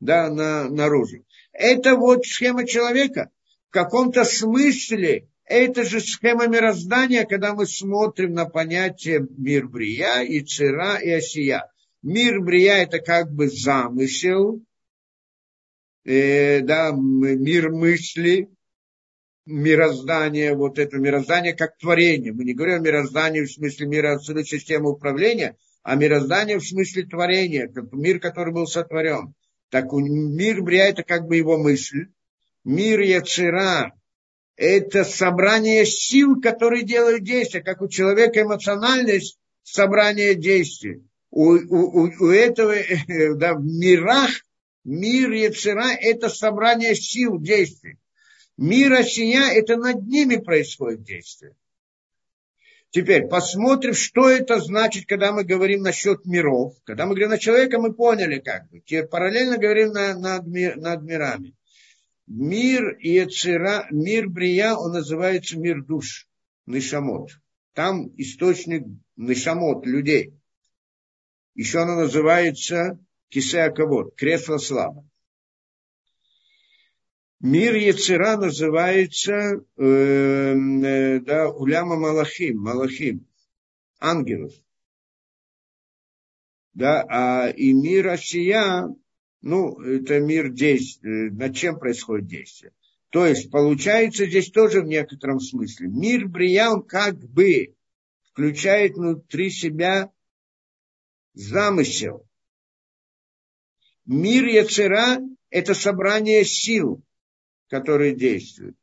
Да, 0.00 0.30
на, 0.30 0.68
наружу. 0.68 1.24
Это 1.52 1.94
вот 1.94 2.26
схема 2.26 2.66
человека. 2.66 3.30
В 3.68 3.72
каком-то 3.72 4.24
смысле 4.24 5.28
это 5.52 5.84
же 5.84 6.00
схема 6.00 6.46
мироздания, 6.46 7.26
когда 7.26 7.54
мы 7.54 7.66
смотрим 7.66 8.32
на 8.32 8.46
понятие 8.46 9.26
мир 9.36 9.68
Брия, 9.68 10.22
и 10.22 10.40
Цира, 10.40 10.96
и 10.96 11.10
Осия. 11.10 11.70
Мир 12.02 12.40
Брия– 12.40 12.76
это 12.82 13.00
как 13.00 13.30
бы 13.30 13.48
замысел, 13.48 14.62
э, 16.04 16.60
да, 16.60 16.90
мир 16.92 17.70
мысли, 17.70 18.48
мироздание, 19.44 20.54
вот 20.54 20.78
это 20.78 20.96
мироздание 20.96 21.52
как 21.52 21.76
творение. 21.76 22.32
Мы 22.32 22.44
не 22.44 22.54
говорим 22.54 22.76
о 22.76 22.86
мироздании 22.86 23.42
в 23.42 23.52
смысле 23.52 23.86
мира 23.86 24.14
абсолютной 24.14 24.46
системы 24.46 24.90
управления, 24.90 25.56
а 25.82 25.96
мироздание 25.96 26.58
в 26.58 26.66
смысле 26.66 27.04
творения, 27.04 27.68
как 27.68 27.92
мир, 27.92 28.20
который 28.20 28.54
был 28.54 28.66
сотворен. 28.66 29.34
Так 29.68 29.92
мир 29.92 30.62
Брия– 30.62 30.84
это 30.88 31.02
как 31.02 31.26
бы 31.26 31.36
его 31.36 31.58
мысль. 31.58 32.06
Мир 32.64 33.00
Яцера 33.00 33.92
это 34.56 35.04
собрание 35.04 35.86
сил, 35.86 36.40
которые 36.40 36.82
делают 36.82 37.22
действия, 37.22 37.62
как 37.62 37.82
у 37.82 37.88
человека 37.88 38.42
эмоциональность 38.42 39.38
собрание 39.62 40.34
действий. 40.34 41.02
У, 41.30 41.52
у, 41.52 42.10
у 42.20 42.30
этого 42.30 42.74
да, 43.36 43.54
в 43.54 43.64
мирах, 43.64 44.30
мир 44.84 45.30
Яцера– 45.30 45.92
это 46.00 46.28
собрание 46.28 46.94
сил 46.94 47.38
действий. 47.38 47.98
Мир 48.58 48.92
Осия– 48.92 49.50
это 49.54 49.76
над 49.76 50.06
ними 50.06 50.36
происходит 50.36 51.02
действие. 51.02 51.56
Теперь 52.90 53.26
посмотрим, 53.26 53.94
что 53.94 54.28
это 54.28 54.60
значит, 54.60 55.06
когда 55.06 55.32
мы 55.32 55.44
говорим 55.44 55.80
насчет 55.80 56.26
миров. 56.26 56.74
Когда 56.84 57.06
мы 57.06 57.12
говорим 57.12 57.30
на 57.30 57.38
человека, 57.38 57.78
мы 57.78 57.94
поняли 57.94 58.38
как 58.38 58.68
бы. 58.68 58.80
Теперь 58.80 59.06
параллельно 59.06 59.56
говорим 59.56 59.92
на, 59.92 60.14
над, 60.14 60.46
над 60.46 61.02
мирами. 61.02 61.54
Мир 62.34 62.96
Ецера, 63.00 63.86
мир 63.90 64.26
Брия, 64.26 64.74
он 64.74 64.92
называется 64.92 65.58
мир 65.58 65.84
душ, 65.84 66.26
Нишамот. 66.64 67.28
Там 67.74 68.08
источник 68.16 68.84
Нишамот, 69.16 69.84
людей. 69.84 70.32
Еще 71.54 71.80
оно 71.80 71.96
называется 71.96 72.98
кисеаковод, 73.28 74.14
кресло 74.16 74.56
славы. 74.56 75.06
Мир 77.40 77.74
Яцера 77.74 78.38
называется 78.38 79.34
э, 79.76 79.84
э, 79.84 81.20
да, 81.20 81.50
Уляма 81.50 81.96
Малахим, 81.96 82.58
Малахим, 82.60 83.26
ангелов. 84.00 84.54
Да, 86.72 87.04
а 87.10 87.48
и 87.50 87.74
мир 87.74 88.08
Асия, 88.08 88.88
ну, 89.42 89.78
это 89.80 90.20
мир 90.20 90.50
действия, 90.50 91.30
над 91.30 91.54
чем 91.56 91.78
происходит 91.78 92.26
действие. 92.26 92.72
То 93.10 93.26
есть, 93.26 93.50
получается 93.50 94.26
здесь 94.26 94.50
тоже 94.50 94.80
в 94.80 94.86
некотором 94.86 95.40
смысле. 95.40 95.88
Мир 95.88 96.28
Брия, 96.28 96.70
он 96.70 96.82
как 96.82 97.18
бы 97.18 97.74
включает 98.30 98.94
внутри 98.94 99.50
себя 99.50 100.10
замысел. 101.34 102.26
Мир 104.06 104.46
Яцера– 104.46 105.18
это 105.50 105.74
собрание 105.74 106.44
сил, 106.44 107.04
которые 107.68 108.14
действуют. 108.14 108.76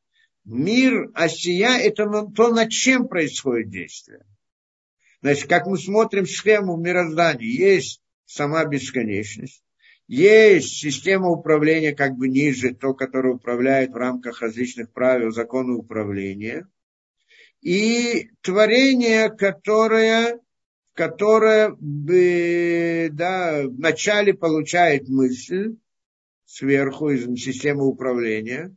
Мир 0.46 1.10
Осия– 1.14 1.78
это 1.80 2.06
то, 2.36 2.54
над 2.54 2.70
чем 2.70 3.08
происходит 3.08 3.70
действие. 3.70 4.26
Значит, 5.22 5.50
как 5.50 5.66
мы 5.68 5.78
смотрим 5.78 6.26
схему 6.26 6.78
в 6.78 6.80
мироздании, 6.80 7.48
есть 7.48 8.02
сама 8.26 8.64
бесконечность, 8.66 9.64
есть 10.10 10.70
система 10.70 11.30
управления 11.30 11.94
как 11.94 12.16
бы 12.16 12.28
ниже, 12.28 12.74
то, 12.74 12.96
которое 12.96 13.36
управляет 13.36 13.92
в 13.92 13.96
рамках 13.96 14.42
различных 14.42 14.92
правил 14.92 15.32
закона 15.32 15.76
управления, 15.76 16.68
и 17.62 18.32
творение, 18.42 19.30
которое, 19.30 20.40
которое 20.96 21.76
да, 23.10 23.62
вначале 23.68 24.34
получает 24.34 25.08
мысль 25.10 25.76
сверху 26.44 27.12
из 27.12 27.26
системы 27.40 27.86
управления, 27.86 28.76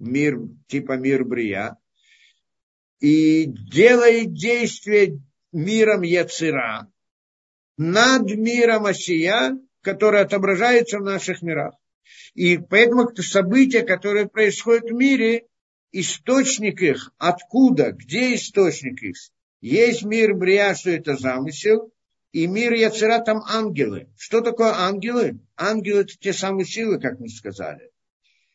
мир, 0.00 0.40
типа 0.66 0.96
мир 0.96 1.24
Брия, 1.24 1.76
и 2.98 3.44
делает 3.46 4.32
действие 4.32 5.20
миром 5.52 6.02
Яцера. 6.02 6.90
Над 7.76 8.24
миром 8.34 8.86
Осия, 8.86 9.56
который 9.82 10.20
отображается 10.20 10.98
в 10.98 11.02
наших 11.02 11.42
мирах. 11.42 11.74
И 12.34 12.56
поэтому 12.56 13.04
это 13.04 13.22
события, 13.22 13.82
которые 13.82 14.28
происходят 14.28 14.84
в 14.84 14.94
мире, 14.94 15.46
источник 15.92 16.80
их, 16.80 17.12
откуда, 17.18 17.92
где 17.92 18.34
источник 18.34 19.02
их? 19.02 19.16
Есть 19.60 20.02
мир 20.02 20.34
Брия, 20.34 20.74
что 20.74 20.90
это 20.90 21.16
замысел, 21.16 21.92
и 22.32 22.46
мир 22.46 22.72
Яцера 22.72 23.18
там 23.18 23.42
ангелы. 23.46 24.08
Что 24.16 24.40
такое 24.40 24.72
ангелы? 24.72 25.38
Ангелы 25.56 26.00
это 26.00 26.14
те 26.18 26.32
самые 26.32 26.64
силы, 26.64 26.98
как 26.98 27.20
мы 27.20 27.28
сказали. 27.28 27.90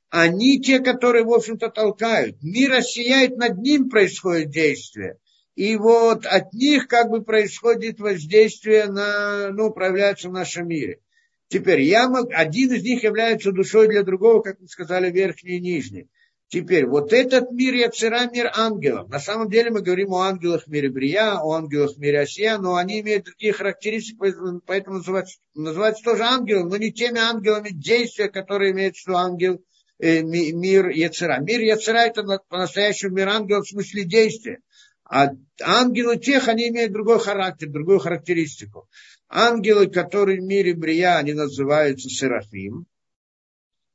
Они 0.10 0.60
те, 0.60 0.80
которые, 0.80 1.26
в 1.26 1.32
общем-то, 1.32 1.70
толкают. 1.70 2.42
Мир 2.42 2.82
сияет, 2.82 3.38
над 3.38 3.58
ним 3.58 3.90
происходит 3.90 4.50
действие. 4.50 5.18
И 5.56 5.76
вот 5.76 6.26
от 6.26 6.54
них 6.54 6.88
как 6.88 7.10
бы 7.10 7.24
происходит 7.24 8.00
воздействие 8.00 8.86
на, 8.86 9.50
ну, 9.52 9.72
проявляется 9.72 10.30
в 10.30 10.34
нашем 10.34 10.68
мире. 10.68 11.00
Теперь 11.50 11.82
я 11.82 12.10
мог, 12.10 12.30
один 12.34 12.74
из 12.74 12.84
них 12.84 13.04
является 13.04 13.52
душой 13.52 13.88
для 13.88 14.04
другого, 14.04 14.42
как 14.42 14.60
мы 14.60 14.68
сказали, 14.68 15.10
верхний 15.10 15.58
и 15.58 15.62
нижний. 15.62 16.10
Теперь, 16.50 16.86
вот 16.86 17.12
этот 17.12 17.52
мир 17.52 17.74
Яцера, 17.74 18.30
мир 18.32 18.50
ангелов. 18.56 19.10
На 19.10 19.20
самом 19.20 19.50
деле 19.50 19.70
мы 19.70 19.82
говорим 19.82 20.14
о 20.14 20.22
ангелах 20.22 20.64
в 20.64 20.68
мире 20.68 20.90
Брия, 20.90 21.38
о 21.42 21.54
ангелах 21.54 21.96
в 21.96 22.00
мире 22.00 22.22
Осия, 22.22 22.58
но 22.58 22.76
они 22.76 23.02
имеют 23.02 23.26
такие 23.26 23.52
характеристики, 23.52 24.18
поэтому 24.66 24.98
называются, 24.98 25.40
называются 25.56 26.04
тоже 26.04 26.24
ангелом, 26.24 26.70
но 26.70 26.78
не 26.78 26.94
теми 26.94 27.20
ангелами 27.20 27.70
действия, 27.70 28.30
которые 28.30 28.72
имеют 28.72 28.96
в 28.96 29.10
ангел, 29.10 29.62
э, 30.00 30.22
мир 30.22 30.88
Яцера. 30.88 31.40
Мир 31.42 31.60
Яцера 31.60 32.00
это 32.00 32.24
по-настоящему 32.48 33.16
мир 33.16 33.28
ангелов 33.28 33.66
в 33.66 33.70
смысле 33.70 34.06
действия. 34.06 34.60
А 35.10 35.30
ангелы 35.62 36.18
тех, 36.18 36.48
они 36.48 36.70
имеют 36.70 36.92
другой 36.92 37.20
характер, 37.20 37.70
другую 37.70 38.00
характеристику. 38.00 38.90
Ангелы, 39.30 39.88
которые 39.88 40.40
в 40.40 40.44
мире 40.44 40.74
Брия, 40.74 41.18
они 41.18 41.34
называются 41.34 42.10
Серафим. 42.10 42.86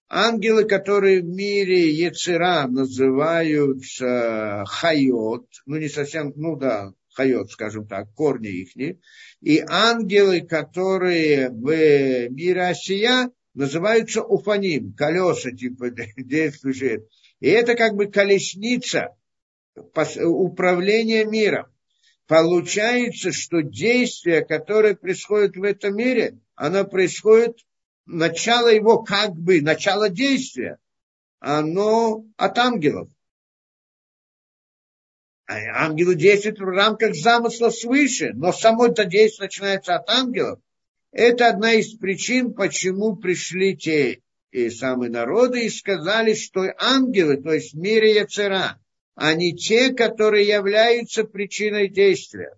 Ангелы, 0.09 0.65
которые 0.65 1.23
в 1.23 1.27
мире 1.27 1.91
Ецера 1.91 2.67
называются 2.67 4.65
Хайот, 4.67 5.47
ну 5.65 5.79
не 5.79 5.89
совсем, 5.89 6.33
ну 6.37 6.57
да, 6.57 6.93
Хайот, 7.15 7.51
скажем 7.51 7.87
так, 7.87 8.13
корни 8.15 8.49
их. 8.49 8.99
И 9.41 9.65
ангелы, 9.67 10.43
которые 10.43 11.49
в 11.51 12.29
мире 12.31 12.63
Осия, 12.63 13.31
называются 13.55 14.23
Уфаним, 14.23 14.93
колеса 14.95 15.51
типа 15.51 15.91
действующие. 16.17 17.07
И 17.41 17.49
это 17.49 17.75
как 17.75 17.95
бы 17.95 18.07
колесница 18.07 19.17
управления 19.75 21.25
миром. 21.25 21.67
Получается, 22.27 23.33
что 23.33 23.63
действие, 23.63 24.45
которое 24.45 24.95
происходит 24.95 25.57
в 25.57 25.63
этом 25.63 25.97
мире, 25.97 26.39
оно 26.55 26.85
происходит 26.85 27.59
начало 28.07 28.69
его 28.69 29.03
как 29.03 29.35
бы, 29.35 29.61
начало 29.61 30.09
действия, 30.09 30.79
оно 31.41 32.25
от 32.37 32.59
ангелов. 32.59 33.09
А 35.47 35.87
ангелы 35.87 36.15
действуют 36.15 36.61
в 36.61 36.65
рамках 36.65 37.15
замысла 37.15 37.71
свыше, 37.71 38.31
но 38.35 38.53
само 38.53 38.87
это 38.87 39.05
действие 39.05 39.47
начинается 39.47 39.97
от 39.97 40.09
ангелов. 40.09 40.61
Это 41.11 41.49
одна 41.49 41.75
из 41.75 41.95
причин, 41.95 42.55
почему 42.55 43.17
пришли 43.17 43.77
те 43.77 44.23
и 44.51 44.71
самые 44.71 45.11
народы 45.11 45.67
и 45.67 45.71
сказали, 45.71 46.35
что 46.35 46.73
ангелы, 46.79 47.43
то 47.43 47.53
есть 47.53 47.75
в 47.75 47.79
мире 47.79 48.15
Яцера, 48.15 48.79
они 49.15 49.55
те, 49.55 49.93
которые 49.93 50.47
являются 50.47 51.25
причиной 51.25 51.89
действия. 51.89 52.57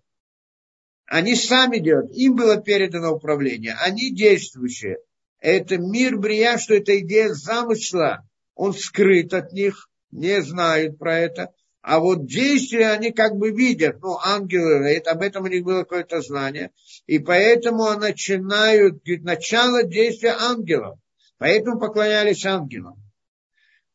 Они 1.07 1.35
сами 1.35 1.79
делают, 1.79 2.13
им 2.13 2.35
было 2.37 2.57
передано 2.61 3.13
управление, 3.15 3.77
они 3.81 4.15
действующие 4.15 4.99
это 5.45 5.77
мир 5.77 6.17
Брия, 6.17 6.57
что 6.57 6.75
это 6.75 6.99
идея 7.01 7.35
замысла, 7.35 8.27
он 8.55 8.73
скрыт 8.73 9.35
от 9.35 9.53
них, 9.53 9.91
не 10.11 10.41
знают 10.41 10.99
про 10.99 11.19
это. 11.19 11.53
А 11.83 11.99
вот 11.99 12.27
действия 12.27 12.89
они 12.93 13.13
как 13.13 13.37
бы 13.37 13.51
видят, 13.51 14.01
ну, 14.01 14.17
ангелы, 14.25 14.89
это, 14.89 15.11
об 15.11 15.21
этом 15.21 15.45
у 15.45 15.49
них 15.49 15.63
было 15.63 15.81
какое-то 15.81 16.23
знание. 16.23 16.71
И 17.07 17.19
поэтому 17.19 17.91
начинают, 17.91 19.03
начало 19.05 19.83
действия 19.83 20.31
ангелов. 20.31 20.99
Поэтому 21.37 21.79
поклонялись 21.79 22.47
ангелам. 22.47 22.97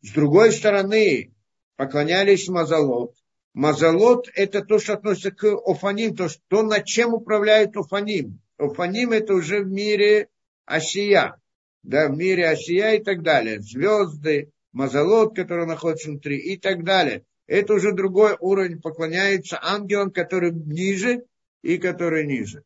С 0.01 0.11
другой 0.11 0.51
стороны, 0.51 1.33
поклонялись 1.79 2.49
Мазалот. 2.49 3.15
Мазалот– 3.53 4.27
это 4.35 4.61
то, 4.65 4.79
что 4.79 4.95
относится 4.95 5.31
к 5.31 5.45
Офаним, 5.65 6.13
то, 6.13 6.27
что, 6.27 6.41
то 6.49 6.61
над 6.61 6.83
чем 6.83 7.13
управляет 7.13 7.77
Офаним. 7.77 8.41
Офаним– 8.57 9.11
это 9.13 9.33
уже 9.33 9.61
в 9.61 9.67
мире 9.67 10.27
Осия, 10.65 11.37
да, 11.83 12.09
в 12.09 12.17
мире 12.17 12.49
Осия 12.49 12.95
и 12.95 13.01
так 13.01 13.23
далее, 13.23 13.61
звезды, 13.61 14.51
мазолот, 14.73 15.37
который 15.37 15.65
находится 15.65 16.09
внутри 16.09 16.37
и 16.37 16.57
так 16.57 16.83
далее. 16.83 17.23
Это 17.47 17.75
уже 17.75 17.93
другой 17.93 18.35
уровень, 18.41 18.81
поклоняется 18.81 19.57
ангелам, 19.61 20.11
которые 20.11 20.51
ниже 20.51 21.23
и 21.61 21.77
которые 21.77 22.27
ниже. 22.27 22.63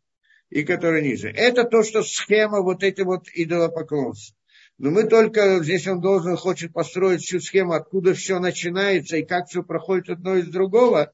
И 0.49 0.63
которые 0.63 1.03
ниже. 1.03 1.29
Это 1.29 1.65
то, 1.65 1.83
что 1.83 2.01
схема 2.01 2.61
вот 2.61 2.81
эти 2.81 3.01
вот 3.01 3.27
идолопоклонства. 3.31 4.35
Но 4.77 4.91
мы 4.91 5.03
только, 5.03 5.63
здесь 5.63 5.87
он 5.87 6.01
должен, 6.01 6.35
хочет 6.35 6.73
построить 6.73 7.21
всю 7.21 7.39
схему, 7.39 7.73
откуда 7.73 8.13
все 8.13 8.39
начинается 8.39 9.17
и 9.17 9.25
как 9.25 9.47
все 9.47 9.63
проходит 9.63 10.09
одно 10.09 10.35
из 10.35 10.47
другого 10.47 11.13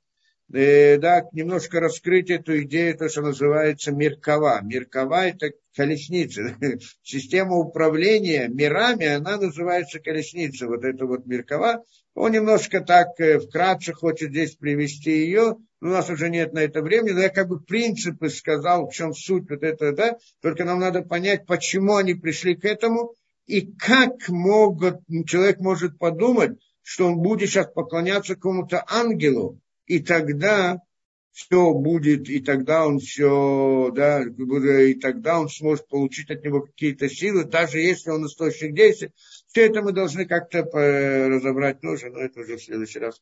э, 0.54 0.98
да, 0.98 1.24
немножко 1.32 1.80
раскрыть 1.80 2.30
эту 2.30 2.62
идею, 2.64 2.98
то, 2.98 3.10
что 3.10 3.22
называется 3.22 3.92
Меркова. 3.92 4.62
Меркова– 4.64 5.28
это 5.28 5.52
колесница. 5.76 6.56
Система 7.04 7.58
управления 7.58 8.48
мирами, 8.48 9.08
она 9.08 9.38
называется 9.38 10.00
колесница. 10.00 10.68
Вот 10.68 10.84
это 10.84 11.06
вот 11.06 11.26
Меркова. 11.26 11.84
Он 12.16 12.32
немножко 12.32 12.82
так 12.82 13.20
э, 13.20 13.40
вкратце 13.40 13.94
хочет 13.94 14.32
здесь 14.32 14.56
привести 14.56 15.12
ее. 15.12 15.58
У 15.82 15.86
нас 15.86 16.10
уже 16.10 16.30
нет 16.30 16.54
на 16.54 16.60
это 16.60 16.82
времени, 16.82 17.12
но 17.12 17.22
я 17.22 17.30
как 17.30 17.48
бы 17.48 17.62
принципы 17.62 18.30
сказал, 18.30 18.88
в 18.88 18.94
чем 18.94 19.14
суть 19.14 19.50
вот 19.50 19.64
этого, 19.64 19.94
да. 19.94 20.18
Только 20.42 20.66
нам 20.66 20.80
надо 20.80 21.02
понять, 21.04 21.46
почему 21.46 21.96
они 21.96 22.16
пришли 22.16 22.56
к 22.56 22.66
этому 22.66 23.16
и 23.50 23.62
как 23.62 24.30
могут, 24.30 25.02
человек 25.26 25.60
может 25.60 25.98
подумать, 25.98 26.60
что 26.84 27.08
он 27.08 27.18
будет 27.18 27.50
сейчас 27.50 27.66
поклоняться 27.66 28.36
какому-то 28.36 28.84
ангелу, 28.88 29.60
и 29.88 30.00
тогда 30.00 30.84
все 31.32 31.74
будет, 31.74 32.30
и 32.30 32.42
тогда 32.42 32.86
он 32.86 33.00
все, 33.00 33.92
да, 33.96 34.22
и 34.22 34.94
тогда 34.94 35.40
он 35.40 35.50
сможет 35.50 35.88
получить 35.88 36.30
от 36.30 36.44
него 36.44 36.62
какие-то 36.62 37.10
силы, 37.10 37.44
даже 37.44 37.80
если 37.80 38.12
он 38.12 38.28
источник 38.28 38.76
действия. 38.76 39.14
Все 39.48 39.66
это 39.66 39.82
мы 39.82 39.94
должны 39.94 40.26
как-то 40.26 40.60
разобрать 41.28 41.82
тоже, 41.82 42.12
но 42.12 42.20
это 42.20 42.42
уже 42.42 42.58
в 42.58 42.62
следующий 42.64 43.00
раз. 43.00 43.16